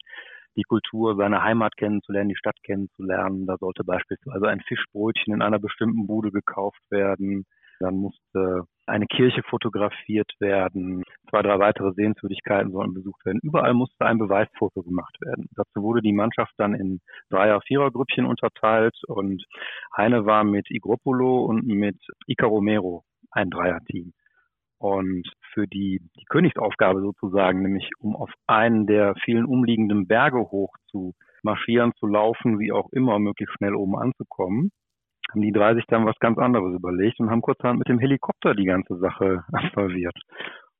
die 0.55 0.63
Kultur 0.63 1.15
seiner 1.15 1.43
Heimat 1.43 1.75
kennenzulernen, 1.77 2.29
die 2.29 2.35
Stadt 2.35 2.57
kennenzulernen. 2.63 3.45
Da 3.45 3.57
sollte 3.57 3.83
beispielsweise 3.83 4.47
ein 4.47 4.61
Fischbrötchen 4.61 5.33
in 5.33 5.41
einer 5.41 5.59
bestimmten 5.59 6.07
Bude 6.07 6.31
gekauft 6.31 6.81
werden. 6.89 7.45
Dann 7.79 7.95
musste 7.95 8.63
eine 8.87 9.05
Kirche 9.05 9.41
fotografiert 9.43 10.31
werden. 10.39 11.03
Zwei, 11.29 11.41
drei 11.41 11.59
weitere 11.59 11.93
Sehenswürdigkeiten 11.93 12.71
sollten 12.71 12.93
besucht 12.93 13.25
werden. 13.25 13.39
Überall 13.41 13.73
musste 13.73 14.05
ein 14.05 14.17
Beweisfoto 14.17 14.83
gemacht 14.83 15.15
werden. 15.21 15.47
Dazu 15.55 15.81
wurde 15.81 16.01
die 16.01 16.11
Mannschaft 16.11 16.53
dann 16.57 16.73
in 16.73 16.99
Dreier-, 17.29 17.61
Vierer-Grüppchen 17.61 18.25
unterteilt 18.25 18.97
und 19.07 19.45
Heine 19.95 20.25
war 20.25 20.43
mit 20.43 20.69
Igropolo 20.69 21.45
und 21.45 21.65
mit 21.67 21.97
Ica 22.27 22.47
Romero 22.47 23.03
ein 23.31 23.49
Dreierteam. 23.49 24.11
Und 24.79 25.29
für 25.53 25.67
die, 25.67 26.01
die 26.17 26.25
Königsaufgabe 26.29 27.01
sozusagen, 27.01 27.61
nämlich 27.61 27.89
um 27.99 28.15
auf 28.15 28.31
einen 28.47 28.87
der 28.87 29.13
vielen 29.25 29.45
umliegenden 29.45 30.07
Berge 30.07 30.39
hoch 30.39 30.73
zu 30.89 31.13
marschieren, 31.43 31.93
zu 31.99 32.07
laufen, 32.07 32.59
wie 32.59 32.71
auch 32.71 32.89
immer, 32.91 33.19
möglichst 33.19 33.55
schnell 33.55 33.75
oben 33.75 33.97
anzukommen, 33.97 34.71
haben 35.31 35.41
die 35.41 35.51
drei 35.51 35.75
sich 35.75 35.85
dann 35.87 36.05
was 36.05 36.17
ganz 36.19 36.37
anderes 36.37 36.73
überlegt 36.73 37.19
und 37.19 37.29
haben 37.29 37.41
kurzerhand 37.41 37.79
mit 37.79 37.87
dem 37.87 37.99
Helikopter 37.99 38.55
die 38.55 38.65
ganze 38.65 38.97
Sache 38.97 39.43
absolviert. 39.51 40.17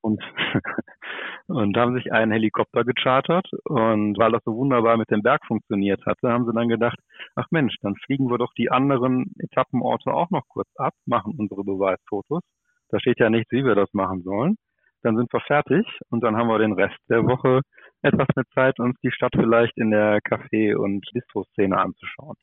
Und, 0.01 0.23
und 1.47 1.75
haben 1.75 1.93
sich 1.93 2.13
einen 2.13 2.31
Helikopter 2.31 2.85
gechartert 2.85 3.49
und 3.65 4.17
weil 4.17 4.31
das 4.31 4.41
so 4.45 4.55
wunderbar 4.55 4.95
mit 4.95 5.11
dem 5.11 5.21
Berg 5.21 5.45
funktioniert 5.45 6.05
hatte, 6.05 6.29
haben 6.29 6.45
sie 6.45 6.53
dann 6.53 6.69
gedacht, 6.69 6.97
ach 7.35 7.47
Mensch, 7.51 7.75
dann 7.81 7.95
fliegen 8.05 8.29
wir 8.29 8.37
doch 8.37 8.53
die 8.53 8.71
anderen 8.71 9.33
Etappenorte 9.39 10.13
auch 10.13 10.29
noch 10.29 10.47
kurz 10.47 10.69
ab, 10.77 10.93
machen 11.05 11.33
unsere 11.37 11.65
Beweisfotos. 11.65 12.41
Da 12.89 12.99
steht 12.99 13.19
ja 13.19 13.29
nichts, 13.29 13.51
wie 13.51 13.63
wir 13.63 13.75
das 13.75 13.89
machen 13.93 14.23
sollen. 14.23 14.57
Dann 15.01 15.15
sind 15.15 15.31
wir 15.31 15.39
fertig 15.41 15.85
und 16.09 16.23
dann 16.23 16.35
haben 16.35 16.49
wir 16.49 16.59
den 16.59 16.73
Rest 16.73 16.97
der 17.09 17.23
Woche 17.25 17.61
etwas 18.01 18.27
mehr 18.35 18.45
Zeit, 18.53 18.79
uns 18.79 18.97
die 19.03 19.11
Stadt 19.11 19.33
vielleicht 19.35 19.77
in 19.77 19.91
der 19.91 20.19
Café- 20.19 20.75
und 20.75 21.05
Distro-Szene 21.13 21.77
anzuschauen. 21.77 22.35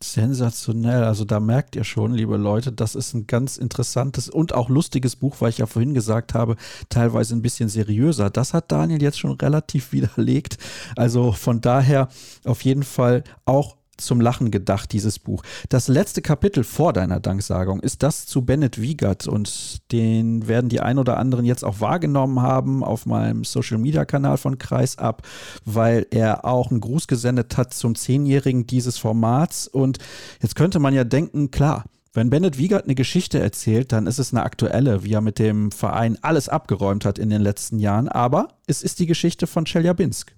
Sensationell. 0.00 1.04
Also 1.04 1.24
da 1.24 1.40
merkt 1.40 1.76
ihr 1.76 1.84
schon, 1.84 2.12
liebe 2.12 2.36
Leute, 2.36 2.72
das 2.72 2.94
ist 2.94 3.14
ein 3.14 3.26
ganz 3.26 3.56
interessantes 3.56 4.28
und 4.28 4.52
auch 4.52 4.68
lustiges 4.68 5.16
Buch, 5.16 5.36
weil 5.40 5.50
ich 5.50 5.58
ja 5.58 5.66
vorhin 5.66 5.94
gesagt 5.94 6.34
habe, 6.34 6.56
teilweise 6.90 7.34
ein 7.34 7.42
bisschen 7.42 7.68
seriöser. 7.68 8.28
Das 8.28 8.52
hat 8.52 8.70
Daniel 8.70 9.02
jetzt 9.02 9.18
schon 9.18 9.32
relativ 9.32 9.92
widerlegt. 9.92 10.58
Also 10.96 11.32
von 11.32 11.60
daher 11.60 12.08
auf 12.44 12.62
jeden 12.62 12.82
Fall 12.82 13.24
auch 13.46 13.76
zum 13.96 14.20
Lachen 14.20 14.50
gedacht, 14.50 14.92
dieses 14.92 15.18
Buch. 15.18 15.42
Das 15.68 15.88
letzte 15.88 16.22
Kapitel 16.22 16.64
vor 16.64 16.92
deiner 16.92 17.20
Danksagung 17.20 17.80
ist 17.80 18.02
das 18.02 18.26
zu 18.26 18.42
Bennett 18.42 18.80
Wiegert 18.80 19.26
und 19.26 19.90
den 19.92 20.48
werden 20.48 20.68
die 20.68 20.80
ein 20.80 20.98
oder 20.98 21.18
anderen 21.18 21.44
jetzt 21.44 21.64
auch 21.64 21.80
wahrgenommen 21.80 22.42
haben 22.42 22.84
auf 22.84 23.06
meinem 23.06 23.44
Social 23.44 23.78
Media 23.78 24.04
Kanal 24.04 24.36
von 24.36 24.58
Kreis 24.58 24.98
ab, 24.98 25.22
weil 25.64 26.06
er 26.10 26.44
auch 26.44 26.70
einen 26.70 26.80
Gruß 26.80 27.06
gesendet 27.06 27.56
hat 27.56 27.74
zum 27.74 27.94
Zehnjährigen 27.94 28.66
dieses 28.66 28.98
Formats 28.98 29.66
und 29.68 29.98
jetzt 30.40 30.56
könnte 30.56 30.78
man 30.78 30.94
ja 30.94 31.04
denken, 31.04 31.50
klar, 31.50 31.84
wenn 32.16 32.30
Bennett 32.30 32.58
Wiegert 32.58 32.84
eine 32.84 32.94
Geschichte 32.94 33.40
erzählt, 33.40 33.90
dann 33.90 34.06
ist 34.06 34.20
es 34.20 34.32
eine 34.32 34.44
aktuelle, 34.44 35.02
wie 35.02 35.14
er 35.14 35.20
mit 35.20 35.40
dem 35.40 35.72
Verein 35.72 36.16
alles 36.22 36.48
abgeräumt 36.48 37.04
hat 37.04 37.18
in 37.18 37.28
den 37.28 37.42
letzten 37.42 37.80
Jahren, 37.80 38.08
aber 38.08 38.48
es 38.68 38.82
ist 38.82 39.00
die 39.00 39.06
Geschichte 39.06 39.48
von 39.48 39.64
Chelyabinsk. 39.64 40.32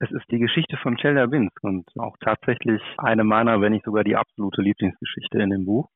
Es 0.00 0.10
ist 0.10 0.24
die 0.30 0.38
Geschichte 0.38 0.76
von 0.76 0.96
Chelyabinsk 0.96 1.62
und 1.62 1.86
auch 1.98 2.16
tatsächlich 2.20 2.82
eine 2.98 3.24
meiner, 3.24 3.60
wenn 3.60 3.72
nicht 3.72 3.84
sogar 3.84 4.04
die 4.04 4.16
absolute 4.16 4.60
Lieblingsgeschichte 4.60 5.38
in 5.38 5.50
dem 5.50 5.64
Buch. 5.64 5.88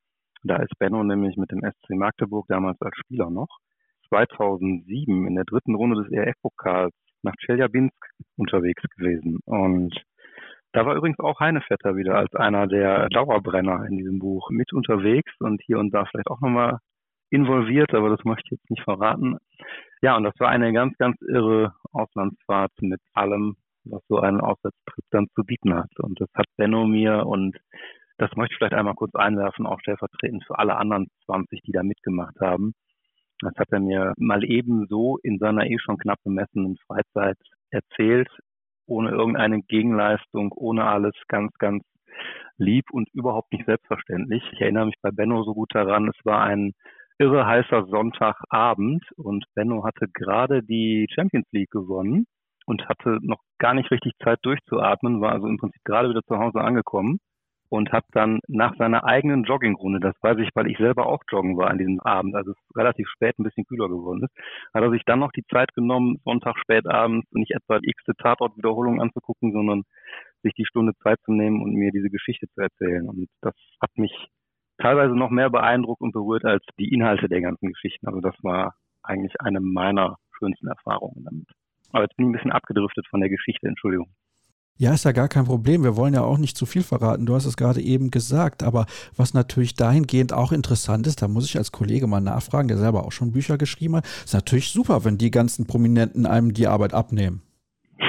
Da 0.45 0.57
ist 0.57 0.79
Benno 0.79 1.03
nämlich 1.03 1.37
mit 1.37 1.51
dem 1.51 1.61
SC 1.61 1.91
Magdeburg 1.91 2.47
damals 2.49 2.81
als 2.81 2.97
Spieler 2.97 3.31
noch 3.31 3.49
2007 4.09 5.27
in 5.27 5.35
der 5.35 5.45
dritten 5.45 5.75
Runde 5.75 6.03
des 6.03 6.13
ERF-Pokals 6.13 6.93
nach 7.23 7.35
Chelyabinsk 7.45 7.97
unterwegs 8.37 8.83
gewesen. 8.97 9.41
Und 9.45 9.95
da 10.73 10.87
war 10.87 10.95
übrigens 10.95 11.19
auch 11.19 11.41
Heinevetter 11.41 11.97
wieder 11.97 12.17
als 12.17 12.35
einer 12.35 12.67
der 12.67 13.09
Dauerbrenner 13.09 13.87
in 13.87 13.99
diesem 13.99 14.19
Buch 14.19 14.51
mit 14.51 14.73
unterwegs 14.73 15.33
und 15.41 15.61
hier 15.65 15.79
und 15.79 15.93
da 15.93 16.05
vielleicht 16.05 16.29
auch 16.29 16.41
nochmal 16.41 16.79
involviert, 17.31 17.95
aber 17.95 18.11
das 18.11 18.25
möchte 18.25 18.45
ich 18.45 18.51
jetzt 18.53 18.71
nicht 18.71 18.83
verraten. 18.83 19.39
Ja, 20.03 20.17
und 20.17 20.25
das 20.25 20.35
war 20.39 20.49
eine 20.49 20.73
ganz, 20.73 20.97
ganz 20.99 21.17
irre 21.23 21.75
Auslandsfahrt 21.93 22.73
mit 22.81 23.01
allem, 23.13 23.57
was 23.91 24.03
so 24.09 24.19
ein 24.19 24.41
Auswärtstrip 24.41 25.05
dann 25.11 25.29
zu 25.35 25.45
bieten 25.45 25.75
hat. 25.75 25.91
Und 25.99 26.21
das 26.21 26.29
hat 26.35 26.47
Benno 26.57 26.87
mir 26.87 27.27
und 27.27 27.57
das 28.19 28.31
möchte 28.37 28.53
ich 28.53 28.59
vielleicht 28.59 28.75
einmal 28.75 28.95
kurz 28.95 29.15
einwerfen, 29.15 29.67
auch 29.67 29.81
stellvertretend 29.81 30.45
für 30.45 30.59
alle 30.59 30.77
anderen 30.77 31.09
20, 31.27 31.63
die 31.63 31.73
da 31.73 31.83
mitgemacht 31.83 32.35
haben. 32.41 32.73
Das 33.41 33.53
hat 33.57 33.69
er 33.71 33.81
mir 33.81 34.13
mal 34.17 34.45
ebenso 34.45 35.19
in 35.23 35.39
seiner 35.39 35.67
eh 35.67 35.79
schon 35.79 35.99
knapp 35.99 36.19
bemessenen 36.25 36.77
Freizeit 36.87 37.39
erzählt, 37.71 38.29
ohne 38.87 39.11
irgendeine 39.11 39.63
Gegenleistung, 39.63 40.53
ohne 40.53 40.85
alles 40.85 41.15
ganz, 41.29 41.53
ganz 41.59 41.85
lieb 42.57 42.87
und 42.91 43.09
überhaupt 43.13 43.53
nicht 43.53 43.67
selbstverständlich. 43.67 44.43
Ich 44.53 44.61
erinnere 44.61 44.87
mich 44.87 44.97
bei 45.01 45.13
Benno 45.13 45.45
so 45.45 45.55
gut 45.55 45.73
daran, 45.73 46.09
es 46.09 46.25
war 46.25 46.43
ein 46.43 46.73
irre 47.19 47.47
heißer 47.47 47.87
Sonntagabend 47.87 49.05
und 49.17 49.45
Benno 49.55 49.85
hatte 49.85 50.07
gerade 50.13 50.65
die 50.65 51.07
Champions 51.15 51.47
League 51.53 51.71
gewonnen 51.71 52.27
und 52.69 52.87
hatte 52.89 53.19
noch 53.23 53.41
gar 53.59 53.73
nicht 53.73 53.91
richtig 53.91 54.13
Zeit 54.23 54.39
durchzuatmen, 54.43 55.23
war 55.23 55.33
also 55.33 55.47
im 55.47 55.57
Prinzip 55.57 55.83
gerade 55.85 56.11
wieder 56.11 56.23
zu 56.23 56.39
Hause 56.39 56.61
angekommen 56.61 57.19
und 57.71 57.93
hat 57.93 58.05
dann 58.13 58.41
nach 58.47 58.77
seiner 58.77 59.05
eigenen 59.05 59.45
Joggingrunde, 59.45 60.01
das 60.01 60.15
weiß 60.21 60.39
ich, 60.39 60.51
weil 60.55 60.71
ich 60.71 60.77
selber 60.77 61.07
auch 61.07 61.23
joggen 61.31 61.57
war 61.57 61.71
an 61.71 61.79
diesem 61.79 62.01
Abend, 62.01 62.35
also 62.35 62.53
es 62.53 62.77
relativ 62.77 63.09
spät 63.09 63.39
ein 63.39 63.45
bisschen 63.45 63.65
kühler 63.65 63.89
geworden 63.89 64.25
ist, 64.25 64.35
hat 64.75 64.83
er 64.83 64.91
sich 64.91 65.03
dann 65.07 65.19
noch 65.19 65.33
die 65.33 65.45
Zeit 65.51 65.75
genommen, 65.75 66.21
Sonntag 66.25 66.59
spät 66.59 66.87
abends 66.87 67.27
nicht 67.33 67.53
etwa 67.53 67.79
die 67.79 67.89
x-te 67.89 68.15
Tatortwiederholung 68.17 69.01
anzugucken, 69.01 69.53
sondern 69.53 69.85
sich 70.43 70.53
die 70.55 70.67
Stunde 70.67 70.93
Zeit 71.03 71.19
zu 71.25 71.33
nehmen 71.33 71.63
und 71.63 71.73
mir 71.73 71.91
diese 71.91 72.11
Geschichte 72.11 72.47
zu 72.55 72.61
erzählen. 72.61 73.09
Und 73.09 73.29
das 73.41 73.55
hat 73.81 73.91
mich 73.97 74.13
teilweise 74.79 75.15
noch 75.15 75.31
mehr 75.31 75.51
beeindruckt 75.51 76.03
und 76.03 76.13
berührt 76.13 76.45
als 76.45 76.65
die 76.79 76.93
Inhalte 76.93 77.29
der 77.29 77.41
ganzen 77.41 77.69
Geschichten. 77.69 78.07
Also 78.07 78.21
das 78.21 78.37
war 78.43 78.75
eigentlich 79.03 79.41
eine 79.41 79.61
meiner 79.61 80.17
schönsten 80.39 80.69
Erfahrungen 80.69 81.25
damit. 81.25 81.49
Aber 81.93 82.03
jetzt 82.03 82.17
bin 82.17 82.27
ich 82.27 82.31
ein 82.31 82.33
bisschen 82.33 82.53
abgedriftet 82.53 83.07
von 83.09 83.21
der 83.21 83.31
Geschichte, 83.31 83.67
Entschuldigung. 83.67 84.09
Ja, 84.81 84.95
ist 84.95 85.05
ja 85.05 85.11
gar 85.11 85.27
kein 85.27 85.45
Problem. 85.45 85.83
Wir 85.83 85.97
wollen 85.97 86.15
ja 86.15 86.23
auch 86.23 86.39
nicht 86.39 86.57
zu 86.57 86.65
viel 86.65 86.85
verraten. 86.85 87.27
Du 87.27 87.35
hast 87.35 87.47
es 87.47 87.57
gerade 87.57 87.81
eben 87.81 88.13
gesagt. 88.13 88.63
Aber 88.63 88.87
was 89.17 89.35
natürlich 89.35 89.75
dahingehend 89.75 90.33
auch 90.33 90.53
interessant 90.53 91.09
ist, 91.09 91.21
da 91.21 91.27
muss 91.27 91.47
ich 91.47 91.59
als 91.59 91.73
Kollege 91.73 92.07
mal 92.07 92.21
nachfragen, 92.21 92.69
der 92.69 92.77
selber 92.77 93.03
auch 93.05 93.11
schon 93.11 93.33
Bücher 93.33 93.59
geschrieben 93.59 93.97
hat, 93.97 94.05
ist 94.05 94.35
natürlich 94.35 94.71
super, 94.71 95.05
wenn 95.05 95.19
die 95.19 95.33
ganzen 95.33 95.67
Prominenten 95.67 96.27
einem 96.27 96.55
die 96.55 96.69
Arbeit 96.69 96.95
abnehmen. 96.95 97.43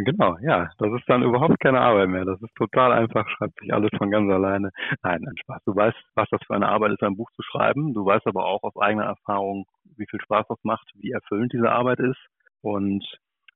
Genau, 0.00 0.36
ja. 0.42 0.70
Das 0.78 0.92
ist 0.92 1.08
dann 1.08 1.24
überhaupt 1.24 1.58
keine 1.58 1.80
Arbeit 1.80 2.08
mehr. 2.08 2.24
Das 2.24 2.40
ist 2.40 2.54
total 2.54 2.92
einfach, 2.92 3.28
schreibt 3.30 3.58
sich 3.58 3.74
alles 3.74 3.90
von 3.98 4.12
ganz 4.12 4.30
alleine. 4.30 4.70
Nein, 5.02 5.26
ein 5.26 5.36
Spaß. 5.42 5.60
Du 5.64 5.74
weißt, 5.74 5.96
was 6.14 6.28
das 6.30 6.40
für 6.46 6.54
eine 6.54 6.68
Arbeit 6.68 6.92
ist, 6.92 7.02
ein 7.02 7.16
Buch 7.16 7.30
zu 7.34 7.42
schreiben. 7.42 7.94
Du 7.94 8.06
weißt 8.06 8.24
aber 8.28 8.46
auch 8.46 8.62
aus 8.62 8.76
eigener 8.76 9.06
Erfahrung, 9.06 9.66
wie 9.96 10.06
viel 10.08 10.20
Spaß 10.20 10.46
das 10.48 10.58
macht, 10.62 10.88
wie 10.94 11.10
erfüllend 11.10 11.52
diese 11.52 11.70
Arbeit 11.72 11.98
ist. 11.98 12.18
Und 12.62 13.04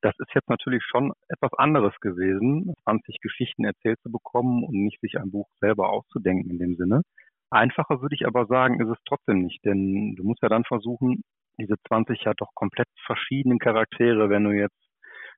das 0.03 0.15
ist 0.19 0.35
jetzt 0.35 0.49
natürlich 0.49 0.83
schon 0.85 1.13
etwas 1.29 1.53
anderes 1.55 1.95
gewesen, 2.01 2.75
20 2.85 3.21
Geschichten 3.21 3.65
erzählt 3.65 4.01
zu 4.03 4.11
bekommen 4.11 4.65
und 4.65 4.75
nicht 4.75 5.01
sich 5.01 5.19
ein 5.19 5.31
Buch 5.31 5.49
selber 5.61 5.91
auszudenken 5.91 6.51
in 6.51 6.59
dem 6.59 6.77
Sinne. 6.77 7.03
Einfacher 7.51 8.01
würde 8.01 8.15
ich 8.15 8.27
aber 8.27 8.47
sagen, 8.47 8.81
ist 8.81 8.89
es 8.89 9.05
trotzdem 9.07 9.43
nicht, 9.43 9.65
denn 9.65 10.15
du 10.17 10.25
musst 10.25 10.43
ja 10.43 10.49
dann 10.49 10.65
versuchen, 10.65 11.23
diese 11.59 11.77
20 11.87 12.23
ja 12.25 12.33
doch 12.37 12.51
komplett 12.55 12.89
verschiedenen 13.07 13.59
Charaktere, 13.59 14.31
wenn 14.31 14.45
du 14.45 14.53
jetzt 14.53 14.77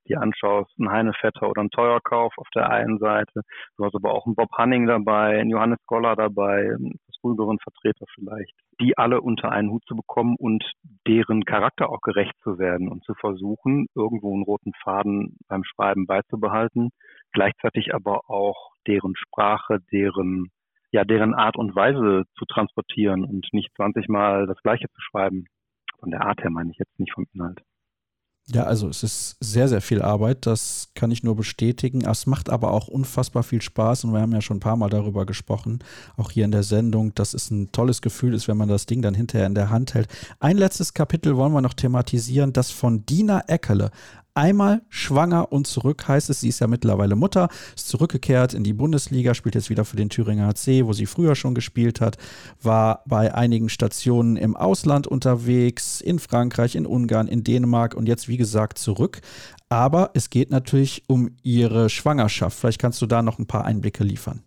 dir 0.06 0.20
anschaust, 0.20 0.70
ein 0.78 0.90
Heinevetter 0.90 1.48
oder 1.48 1.62
ein 1.62 1.70
Teuerkauf 1.70 2.32
auf 2.36 2.48
der 2.54 2.70
einen 2.70 2.98
Seite. 2.98 3.42
Du 3.76 3.84
hast 3.84 3.94
aber 3.94 4.12
auch 4.12 4.26
einen 4.26 4.34
Bob 4.34 4.50
Hanning 4.56 4.86
dabei, 4.86 5.40
einen 5.40 5.50
Johannes 5.50 5.78
Goller 5.86 6.14
dabei, 6.14 6.76
früheren 7.24 7.58
Vertreter 7.58 8.04
vielleicht, 8.14 8.54
die 8.80 8.98
alle 8.98 9.22
unter 9.22 9.50
einen 9.50 9.70
Hut 9.70 9.82
zu 9.86 9.96
bekommen 9.96 10.36
und 10.38 10.62
deren 11.06 11.44
Charakter 11.44 11.88
auch 11.88 12.02
gerecht 12.02 12.34
zu 12.42 12.58
werden 12.58 12.88
und 12.88 13.02
zu 13.04 13.14
versuchen, 13.14 13.86
irgendwo 13.94 14.34
einen 14.34 14.42
roten 14.42 14.72
Faden 14.82 15.38
beim 15.48 15.64
Schreiben 15.64 16.06
beizubehalten, 16.06 16.90
gleichzeitig 17.32 17.94
aber 17.94 18.28
auch 18.28 18.72
deren 18.86 19.14
Sprache, 19.16 19.78
deren 19.90 20.50
ja, 20.92 21.02
deren 21.04 21.34
Art 21.34 21.56
und 21.56 21.74
Weise 21.74 22.22
zu 22.38 22.44
transportieren 22.44 23.24
und 23.24 23.48
nicht 23.52 23.74
20 23.74 24.06
Mal 24.08 24.46
das 24.46 24.62
Gleiche 24.62 24.86
zu 24.94 25.00
schreiben. 25.00 25.46
Von 25.98 26.12
der 26.12 26.20
Art 26.20 26.40
her 26.44 26.50
meine 26.50 26.70
ich 26.70 26.78
jetzt 26.78 27.00
nicht 27.00 27.12
vom 27.12 27.26
Inhalt. 27.34 27.60
Ja, 28.52 28.64
also 28.64 28.88
es 28.88 29.02
ist 29.02 29.36
sehr, 29.40 29.68
sehr 29.68 29.80
viel 29.80 30.02
Arbeit, 30.02 30.44
das 30.44 30.88
kann 30.94 31.10
ich 31.10 31.22
nur 31.22 31.34
bestätigen. 31.34 32.04
Es 32.04 32.26
macht 32.26 32.50
aber 32.50 32.72
auch 32.72 32.88
unfassbar 32.88 33.42
viel 33.42 33.62
Spaß 33.62 34.04
und 34.04 34.12
wir 34.12 34.20
haben 34.20 34.32
ja 34.32 34.42
schon 34.42 34.58
ein 34.58 34.60
paar 34.60 34.76
Mal 34.76 34.90
darüber 34.90 35.24
gesprochen, 35.24 35.78
auch 36.18 36.30
hier 36.30 36.44
in 36.44 36.50
der 36.50 36.62
Sendung, 36.62 37.14
dass 37.14 37.32
es 37.32 37.50
ein 37.50 37.72
tolles 37.72 38.02
Gefühl 38.02 38.34
ist, 38.34 38.46
wenn 38.46 38.58
man 38.58 38.68
das 38.68 38.84
Ding 38.84 39.00
dann 39.00 39.14
hinterher 39.14 39.46
in 39.46 39.54
der 39.54 39.70
Hand 39.70 39.94
hält. 39.94 40.08
Ein 40.40 40.58
letztes 40.58 40.92
Kapitel 40.92 41.38
wollen 41.38 41.54
wir 41.54 41.62
noch 41.62 41.72
thematisieren, 41.72 42.52
das 42.52 42.70
von 42.70 43.06
Dina 43.06 43.44
Eckerle, 43.46 43.90
einmal 44.34 44.82
schwanger 44.88 45.52
und 45.52 45.66
zurück 45.66 46.06
heißt 46.06 46.30
es. 46.30 46.40
Sie 46.40 46.48
ist 46.48 46.60
ja 46.60 46.66
mittlerweile 46.66 47.16
Mutter, 47.16 47.48
ist 47.74 47.88
zurückgekehrt 47.88 48.54
in 48.54 48.64
die 48.64 48.72
Bundesliga, 48.72 49.34
spielt 49.34 49.54
jetzt 49.54 49.70
wieder 49.70 49.84
für 49.84 49.96
den 49.96 50.10
Thüringer 50.10 50.48
HC, 50.48 50.86
wo 50.86 50.92
sie 50.92 51.06
früher 51.06 51.34
schon 51.34 51.54
gespielt 51.54 52.00
hat, 52.00 52.16
war 52.62 53.02
bei 53.06 53.34
einigen 53.34 53.68
Stationen 53.68 54.36
im 54.36 54.56
Ausland 54.56 55.06
unterwegs, 55.06 56.00
in 56.00 56.18
Frankreich, 56.18 56.74
in 56.76 56.86
Ungarn, 56.86 57.28
in 57.28 57.44
Dänemark 57.44 57.94
und 57.94 58.06
jetzt 58.06 58.28
wie 58.28 58.36
gesagt 58.36 58.78
zurück. 58.78 59.20
Aber 59.68 60.10
es 60.14 60.30
geht 60.30 60.50
natürlich 60.50 61.04
um 61.08 61.30
ihre 61.42 61.88
Schwangerschaft. 61.88 62.58
Vielleicht 62.58 62.80
kannst 62.80 63.00
du 63.02 63.06
da 63.06 63.22
noch 63.22 63.38
ein 63.38 63.46
paar 63.46 63.64
Einblicke 63.64 64.04
liefern. 64.04 64.42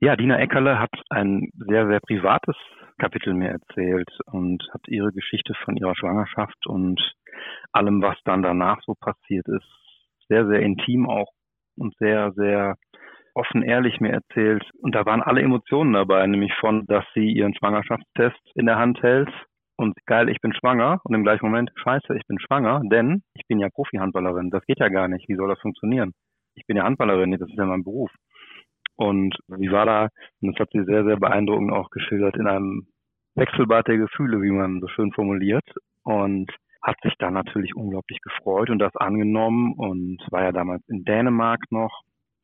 Ja, 0.00 0.16
Dina 0.16 0.38
Eckerle 0.38 0.78
hat 0.78 0.90
ein 1.10 1.50
sehr, 1.68 1.86
sehr 1.86 2.00
privates 2.00 2.56
Kapitel 2.98 3.34
mir 3.34 3.48
erzählt 3.48 4.08
und 4.26 4.62
hat 4.72 4.82
ihre 4.86 5.12
Geschichte 5.12 5.54
von 5.64 5.76
ihrer 5.76 5.96
Schwangerschaft 5.96 6.66
und 6.66 7.00
allem, 7.72 8.02
was 8.02 8.16
dann 8.24 8.42
danach 8.42 8.80
so 8.82 8.94
passiert 8.94 9.46
ist, 9.48 9.66
sehr, 10.28 10.46
sehr 10.46 10.60
intim 10.60 11.08
auch 11.08 11.32
und 11.76 11.94
sehr, 11.98 12.32
sehr 12.32 12.76
offen 13.34 13.62
ehrlich 13.62 14.00
mir 14.00 14.12
erzählt. 14.12 14.64
Und 14.80 14.94
da 14.94 15.06
waren 15.06 15.22
alle 15.22 15.42
Emotionen 15.42 15.92
dabei, 15.92 16.26
nämlich 16.26 16.52
von, 16.60 16.86
dass 16.86 17.04
sie 17.14 17.30
ihren 17.30 17.54
Schwangerschaftstest 17.54 18.40
in 18.54 18.66
der 18.66 18.76
Hand 18.76 19.02
hält 19.02 19.30
und 19.80 19.96
geil, 20.04 20.28
ich 20.28 20.42
bin 20.42 20.52
schwanger 20.52 21.00
und 21.04 21.14
im 21.14 21.22
gleichen 21.22 21.46
Moment, 21.46 21.70
scheiße, 21.74 22.14
ich 22.14 22.26
bin 22.26 22.38
schwanger, 22.38 22.82
denn 22.84 23.22
ich 23.32 23.46
bin 23.48 23.60
ja 23.60 23.70
Profi-Handballerin. 23.70 24.50
Das 24.50 24.62
geht 24.66 24.78
ja 24.78 24.88
gar 24.88 25.08
nicht. 25.08 25.26
Wie 25.26 25.36
soll 25.36 25.48
das 25.48 25.58
funktionieren? 25.60 26.12
Ich 26.54 26.66
bin 26.66 26.76
ja 26.76 26.84
Handballerin, 26.84 27.30
das 27.30 27.48
ist 27.48 27.56
ja 27.56 27.64
mein 27.64 27.82
Beruf. 27.82 28.10
Und 28.96 29.34
sie 29.48 29.72
war 29.72 29.86
da, 29.86 30.08
und 30.42 30.52
das 30.52 30.60
hat 30.60 30.68
sie 30.72 30.84
sehr, 30.84 31.04
sehr 31.04 31.16
beeindruckend 31.16 31.72
auch 31.72 31.88
geschildert, 31.88 32.36
in 32.36 32.46
einem 32.46 32.88
Wechselbad 33.36 33.88
der 33.88 33.96
Gefühle, 33.96 34.42
wie 34.42 34.50
man 34.50 34.80
so 34.80 34.88
schön 34.88 35.12
formuliert. 35.12 35.64
Und 36.02 36.52
hat 36.82 36.96
sich 37.02 37.14
da 37.18 37.30
natürlich 37.30 37.74
unglaublich 37.74 38.20
gefreut 38.20 38.70
und 38.70 38.78
das 38.78 38.94
angenommen 38.96 39.74
und 39.74 40.18
war 40.30 40.44
ja 40.44 40.52
damals 40.52 40.82
in 40.88 41.04
Dänemark 41.04 41.60
noch, 41.70 42.02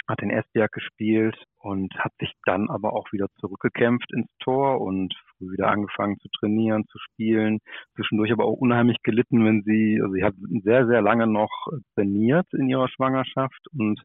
hat 0.09 0.23
in 0.23 0.31
Esbjerg 0.31 0.73
gespielt 0.73 1.37
und 1.59 1.93
hat 1.99 2.13
sich 2.21 2.33
dann 2.45 2.71
aber 2.71 2.93
auch 2.93 3.11
wieder 3.13 3.27
zurückgekämpft 3.41 4.13
ins 4.13 4.29
Tor 4.39 4.81
und 4.81 5.15
früh 5.37 5.53
wieder 5.53 5.69
angefangen 5.69 6.19
zu 6.21 6.29
trainieren, 6.39 6.87
zu 6.87 6.99
spielen. 6.99 7.59
Zwischendurch 7.95 8.31
aber 8.31 8.45
auch 8.45 8.59
unheimlich 8.59 8.99
gelitten, 9.03 9.45
wenn 9.45 9.63
sie, 9.63 10.01
also 10.01 10.15
sie 10.15 10.23
hat 10.23 10.35
sehr, 10.63 10.87
sehr 10.87 11.03
lange 11.03 11.27
noch 11.27 11.51
trainiert 11.95 12.47
in 12.53 12.69
ihrer 12.69 12.89
Schwangerschaft 12.89 13.67
und 13.77 14.01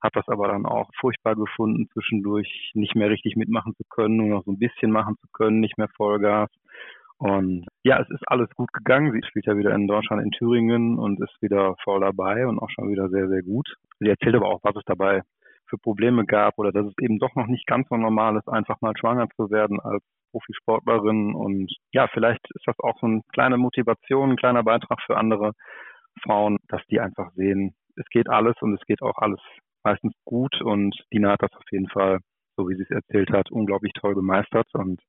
hat 0.00 0.14
das 0.16 0.28
aber 0.28 0.48
dann 0.48 0.66
auch 0.66 0.88
furchtbar 0.98 1.34
gefunden, 1.34 1.88
zwischendurch 1.92 2.70
nicht 2.74 2.94
mehr 2.94 3.10
richtig 3.10 3.36
mitmachen 3.36 3.74
zu 3.76 3.82
können, 3.88 4.16
nur 4.16 4.28
noch 4.28 4.44
so 4.44 4.52
ein 4.52 4.58
bisschen 4.58 4.90
machen 4.90 5.16
zu 5.20 5.26
können, 5.32 5.60
nicht 5.60 5.78
mehr 5.78 5.88
Vollgas. 5.96 6.48
Und 7.20 7.66
ja, 7.84 8.00
es 8.00 8.08
ist 8.08 8.26
alles 8.28 8.48
gut 8.56 8.72
gegangen. 8.72 9.12
Sie 9.12 9.20
spielt 9.28 9.44
ja 9.44 9.54
wieder 9.54 9.74
in 9.74 9.86
Deutschland, 9.86 10.22
in 10.22 10.30
Thüringen 10.30 10.98
und 10.98 11.20
ist 11.20 11.36
wieder 11.42 11.76
voll 11.84 12.00
dabei 12.00 12.46
und 12.46 12.58
auch 12.58 12.70
schon 12.70 12.90
wieder 12.90 13.10
sehr, 13.10 13.28
sehr 13.28 13.42
gut. 13.42 13.68
Sie 13.98 14.08
erzählt 14.08 14.34
aber 14.36 14.48
auch, 14.48 14.60
was 14.62 14.74
es 14.76 14.84
dabei 14.86 15.20
für 15.68 15.76
Probleme 15.76 16.24
gab 16.24 16.58
oder 16.58 16.72
dass 16.72 16.86
es 16.86 16.94
eben 16.98 17.18
doch 17.18 17.34
noch 17.34 17.46
nicht 17.46 17.66
ganz 17.66 17.88
so 17.90 17.96
normal 17.98 18.38
ist, 18.38 18.48
einfach 18.48 18.80
mal 18.80 18.94
schwanger 18.98 19.28
zu 19.36 19.50
werden 19.50 19.80
als 19.80 20.02
Profisportlerin. 20.30 21.34
Und 21.34 21.70
ja, 21.92 22.08
vielleicht 22.08 22.40
ist 22.54 22.66
das 22.66 22.78
auch 22.78 22.98
so 23.00 23.06
eine 23.06 23.20
kleine 23.34 23.58
Motivation, 23.58 24.30
ein 24.30 24.36
kleiner 24.36 24.62
Beitrag 24.62 25.00
für 25.04 25.18
andere 25.18 25.52
Frauen, 26.22 26.56
dass 26.68 26.80
die 26.90 27.00
einfach 27.00 27.32
sehen, 27.34 27.74
es 27.96 28.06
geht 28.10 28.30
alles 28.30 28.54
und 28.62 28.72
es 28.72 28.86
geht 28.86 29.02
auch 29.02 29.18
alles 29.18 29.40
meistens 29.84 30.14
gut. 30.24 30.58
Und 30.62 30.96
Dina 31.12 31.32
hat 31.32 31.42
das 31.42 31.52
auf 31.52 31.70
jeden 31.70 31.88
Fall, 31.88 32.20
so 32.56 32.66
wie 32.70 32.76
sie 32.76 32.84
es 32.84 32.90
erzählt 32.90 33.30
hat, 33.30 33.50
unglaublich 33.50 33.92
toll 33.92 34.14
gemeistert. 34.14 34.68
Und 34.72 35.02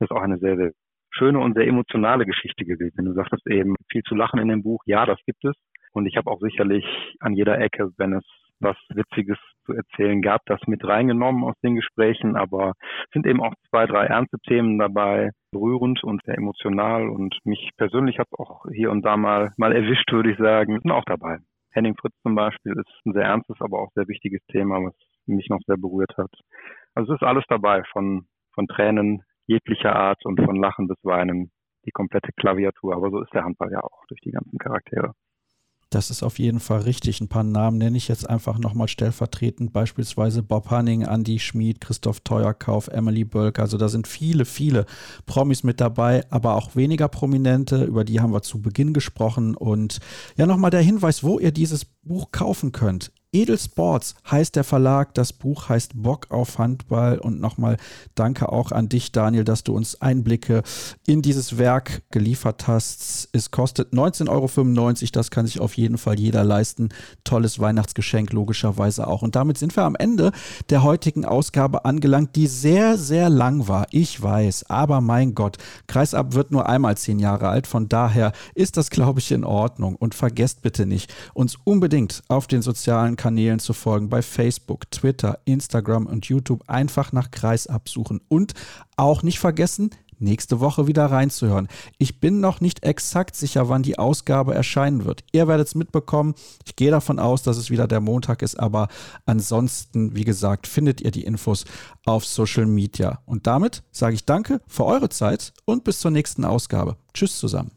das 0.00 0.10
ist 0.10 0.16
auch 0.16 0.22
eine 0.22 0.38
sehr, 0.38 0.56
sehr 0.56 0.72
schöne 1.16 1.38
und 1.38 1.54
sehr 1.54 1.66
emotionale 1.66 2.26
Geschichte 2.26 2.64
gewesen. 2.64 3.04
Du 3.04 3.12
sagtest 3.12 3.46
eben, 3.46 3.76
viel 3.90 4.02
zu 4.02 4.14
lachen 4.14 4.40
in 4.40 4.48
dem 4.48 4.62
Buch. 4.62 4.82
Ja, 4.86 5.06
das 5.06 5.18
gibt 5.26 5.44
es. 5.44 5.54
Und 5.92 6.06
ich 6.06 6.16
habe 6.16 6.30
auch 6.30 6.40
sicherlich 6.40 6.84
an 7.20 7.34
jeder 7.34 7.58
Ecke, 7.58 7.90
wenn 7.96 8.14
es 8.14 8.24
was 8.60 8.76
Witziges 8.88 9.38
zu 9.66 9.72
erzählen 9.72 10.22
gab, 10.22 10.42
das 10.46 10.60
mit 10.66 10.84
reingenommen 10.84 11.44
aus 11.44 11.54
den 11.62 11.76
Gesprächen. 11.76 12.36
Aber 12.36 12.72
sind 13.12 13.26
eben 13.26 13.42
auch 13.42 13.54
zwei, 13.70 13.86
drei 13.86 14.06
ernste 14.06 14.38
Themen 14.40 14.78
dabei, 14.78 15.30
berührend 15.52 16.02
und 16.02 16.22
sehr 16.24 16.36
emotional. 16.36 17.08
Und 17.08 17.38
mich 17.44 17.70
persönlich 17.76 18.18
hat 18.18 18.28
auch 18.32 18.64
hier 18.72 18.90
und 18.90 19.02
da 19.02 19.16
mal, 19.16 19.52
mal 19.56 19.72
erwischt, 19.72 20.10
würde 20.12 20.32
ich 20.32 20.38
sagen, 20.38 20.80
sind 20.80 20.90
auch 20.90 21.04
dabei. 21.04 21.38
Henning 21.72 21.96
Fritz 21.96 22.14
zum 22.22 22.34
Beispiel 22.34 22.72
ist 22.72 23.06
ein 23.06 23.12
sehr 23.12 23.24
ernstes, 23.24 23.56
aber 23.60 23.80
auch 23.80 23.90
sehr 23.94 24.08
wichtiges 24.08 24.40
Thema, 24.46 24.76
was 24.76 24.94
mich 25.26 25.48
noch 25.48 25.60
sehr 25.66 25.76
berührt 25.76 26.16
hat. 26.16 26.30
Also 26.94 27.14
es 27.14 27.20
ist 27.20 27.26
alles 27.26 27.44
dabei, 27.48 27.82
von, 27.92 28.26
von 28.54 28.66
Tränen 28.68 29.22
jeglicher 29.46 29.94
Art 29.94 30.24
und 30.24 30.40
von 30.40 30.56
Lachen 30.56 30.88
bis 30.88 30.98
Weinen 31.02 31.50
die 31.86 31.90
komplette 31.90 32.32
Klaviatur. 32.36 32.94
Aber 32.94 33.10
so 33.10 33.22
ist 33.22 33.32
der 33.34 33.44
Handball 33.44 33.70
ja 33.70 33.82
auch 33.82 34.04
durch 34.08 34.20
die 34.20 34.30
ganzen 34.30 34.58
Charaktere. 34.58 35.12
Das 35.94 36.10
ist 36.10 36.24
auf 36.24 36.40
jeden 36.40 36.58
Fall 36.58 36.80
richtig. 36.80 37.20
Ein 37.20 37.28
paar 37.28 37.44
Namen 37.44 37.78
nenne 37.78 37.96
ich 37.96 38.08
jetzt 38.08 38.28
einfach 38.28 38.58
nochmal 38.58 38.88
stellvertretend. 38.88 39.72
Beispielsweise 39.72 40.42
Bob 40.42 40.70
Hanning, 40.70 41.02
Andy 41.02 41.38
Schmid, 41.38 41.80
Christoph 41.80 42.20
Teuerkauf, 42.20 42.88
Emily 42.88 43.24
Bölk. 43.24 43.60
Also 43.60 43.78
da 43.78 43.88
sind 43.88 44.08
viele, 44.08 44.44
viele 44.44 44.86
Promis 45.24 45.62
mit 45.62 45.80
dabei, 45.80 46.24
aber 46.30 46.56
auch 46.56 46.74
weniger 46.74 47.06
Prominente. 47.06 47.84
Über 47.84 48.02
die 48.02 48.20
haben 48.20 48.32
wir 48.32 48.42
zu 48.42 48.60
Beginn 48.60 48.92
gesprochen. 48.92 49.54
Und 49.54 50.00
ja, 50.36 50.46
nochmal 50.46 50.72
der 50.72 50.80
Hinweis, 50.80 51.22
wo 51.22 51.38
ihr 51.38 51.52
dieses 51.52 51.84
Buch 51.84 52.32
kaufen 52.32 52.72
könnt. 52.72 53.12
Edelsports 53.34 54.14
heißt 54.30 54.56
der 54.56 54.64
Verlag, 54.64 55.12
das 55.14 55.32
Buch 55.32 55.68
heißt 55.68 55.92
Bock 55.94 56.30
auf 56.30 56.58
Handball 56.58 57.18
und 57.18 57.40
nochmal 57.40 57.76
danke 58.14 58.50
auch 58.50 58.70
an 58.72 58.88
dich, 58.88 59.10
Daniel, 59.12 59.44
dass 59.44 59.64
du 59.64 59.74
uns 59.74 60.00
Einblicke 60.00 60.62
in 61.04 61.20
dieses 61.20 61.58
Werk 61.58 62.02
geliefert 62.10 62.68
hast. 62.68 63.28
Es 63.32 63.50
kostet 63.50 63.92
19,95 63.92 64.28
Euro, 64.30 65.10
das 65.12 65.30
kann 65.30 65.46
sich 65.46 65.60
auf 65.60 65.76
jeden 65.76 65.98
Fall 65.98 66.18
jeder 66.18 66.44
leisten. 66.44 66.90
Tolles 67.24 67.58
Weihnachtsgeschenk 67.58 68.32
logischerweise 68.32 69.06
auch. 69.08 69.22
Und 69.22 69.34
damit 69.34 69.58
sind 69.58 69.74
wir 69.76 69.82
am 69.82 69.96
Ende 69.96 70.30
der 70.70 70.84
heutigen 70.84 71.24
Ausgabe 71.24 71.84
angelangt, 71.84 72.36
die 72.36 72.46
sehr, 72.46 72.96
sehr 72.96 73.28
lang 73.28 73.66
war. 73.66 73.86
Ich 73.90 74.22
weiß, 74.22 74.70
aber 74.70 75.00
mein 75.00 75.34
Gott, 75.34 75.58
Kreisab 75.88 76.34
wird 76.34 76.52
nur 76.52 76.68
einmal 76.68 76.96
zehn 76.96 77.18
Jahre 77.18 77.48
alt, 77.48 77.66
von 77.66 77.88
daher 77.88 78.32
ist 78.54 78.76
das, 78.76 78.90
glaube 78.90 79.18
ich, 79.18 79.32
in 79.32 79.44
Ordnung. 79.44 79.96
Und 79.96 80.14
vergesst 80.14 80.62
bitte 80.62 80.86
nicht, 80.86 81.12
uns 81.34 81.56
unbedingt 81.64 82.22
auf 82.28 82.46
den 82.46 82.62
sozialen 82.62 83.16
Kanälen 83.24 83.58
zu 83.58 83.72
folgen, 83.72 84.10
bei 84.10 84.20
Facebook, 84.20 84.90
Twitter, 84.90 85.38
Instagram 85.46 86.04
und 86.04 86.26
YouTube. 86.26 86.62
Einfach 86.66 87.10
nach 87.12 87.30
Kreis 87.30 87.66
absuchen 87.66 88.20
und 88.28 88.52
auch 88.98 89.22
nicht 89.22 89.38
vergessen, 89.38 89.88
nächste 90.18 90.60
Woche 90.60 90.86
wieder 90.88 91.06
reinzuhören. 91.06 91.68
Ich 91.96 92.20
bin 92.20 92.40
noch 92.40 92.60
nicht 92.60 92.84
exakt 92.84 93.34
sicher, 93.34 93.70
wann 93.70 93.82
die 93.82 93.98
Ausgabe 93.98 94.54
erscheinen 94.54 95.06
wird. 95.06 95.24
Ihr 95.32 95.48
werdet 95.48 95.68
es 95.68 95.74
mitbekommen. 95.74 96.34
Ich 96.66 96.76
gehe 96.76 96.90
davon 96.90 97.18
aus, 97.18 97.42
dass 97.42 97.56
es 97.56 97.70
wieder 97.70 97.88
der 97.88 98.00
Montag 98.00 98.42
ist, 98.42 98.60
aber 98.60 98.88
ansonsten, 99.24 100.14
wie 100.14 100.24
gesagt, 100.24 100.66
findet 100.66 101.00
ihr 101.00 101.10
die 101.10 101.24
Infos 101.24 101.64
auf 102.04 102.26
Social 102.26 102.66
Media. 102.66 103.20
Und 103.24 103.46
damit 103.46 103.84
sage 103.90 104.16
ich 104.16 104.26
danke 104.26 104.60
für 104.66 104.84
eure 104.84 105.08
Zeit 105.08 105.54
und 105.64 105.82
bis 105.84 105.98
zur 106.00 106.10
nächsten 106.10 106.44
Ausgabe. 106.44 106.98
Tschüss 107.14 107.38
zusammen. 107.38 107.72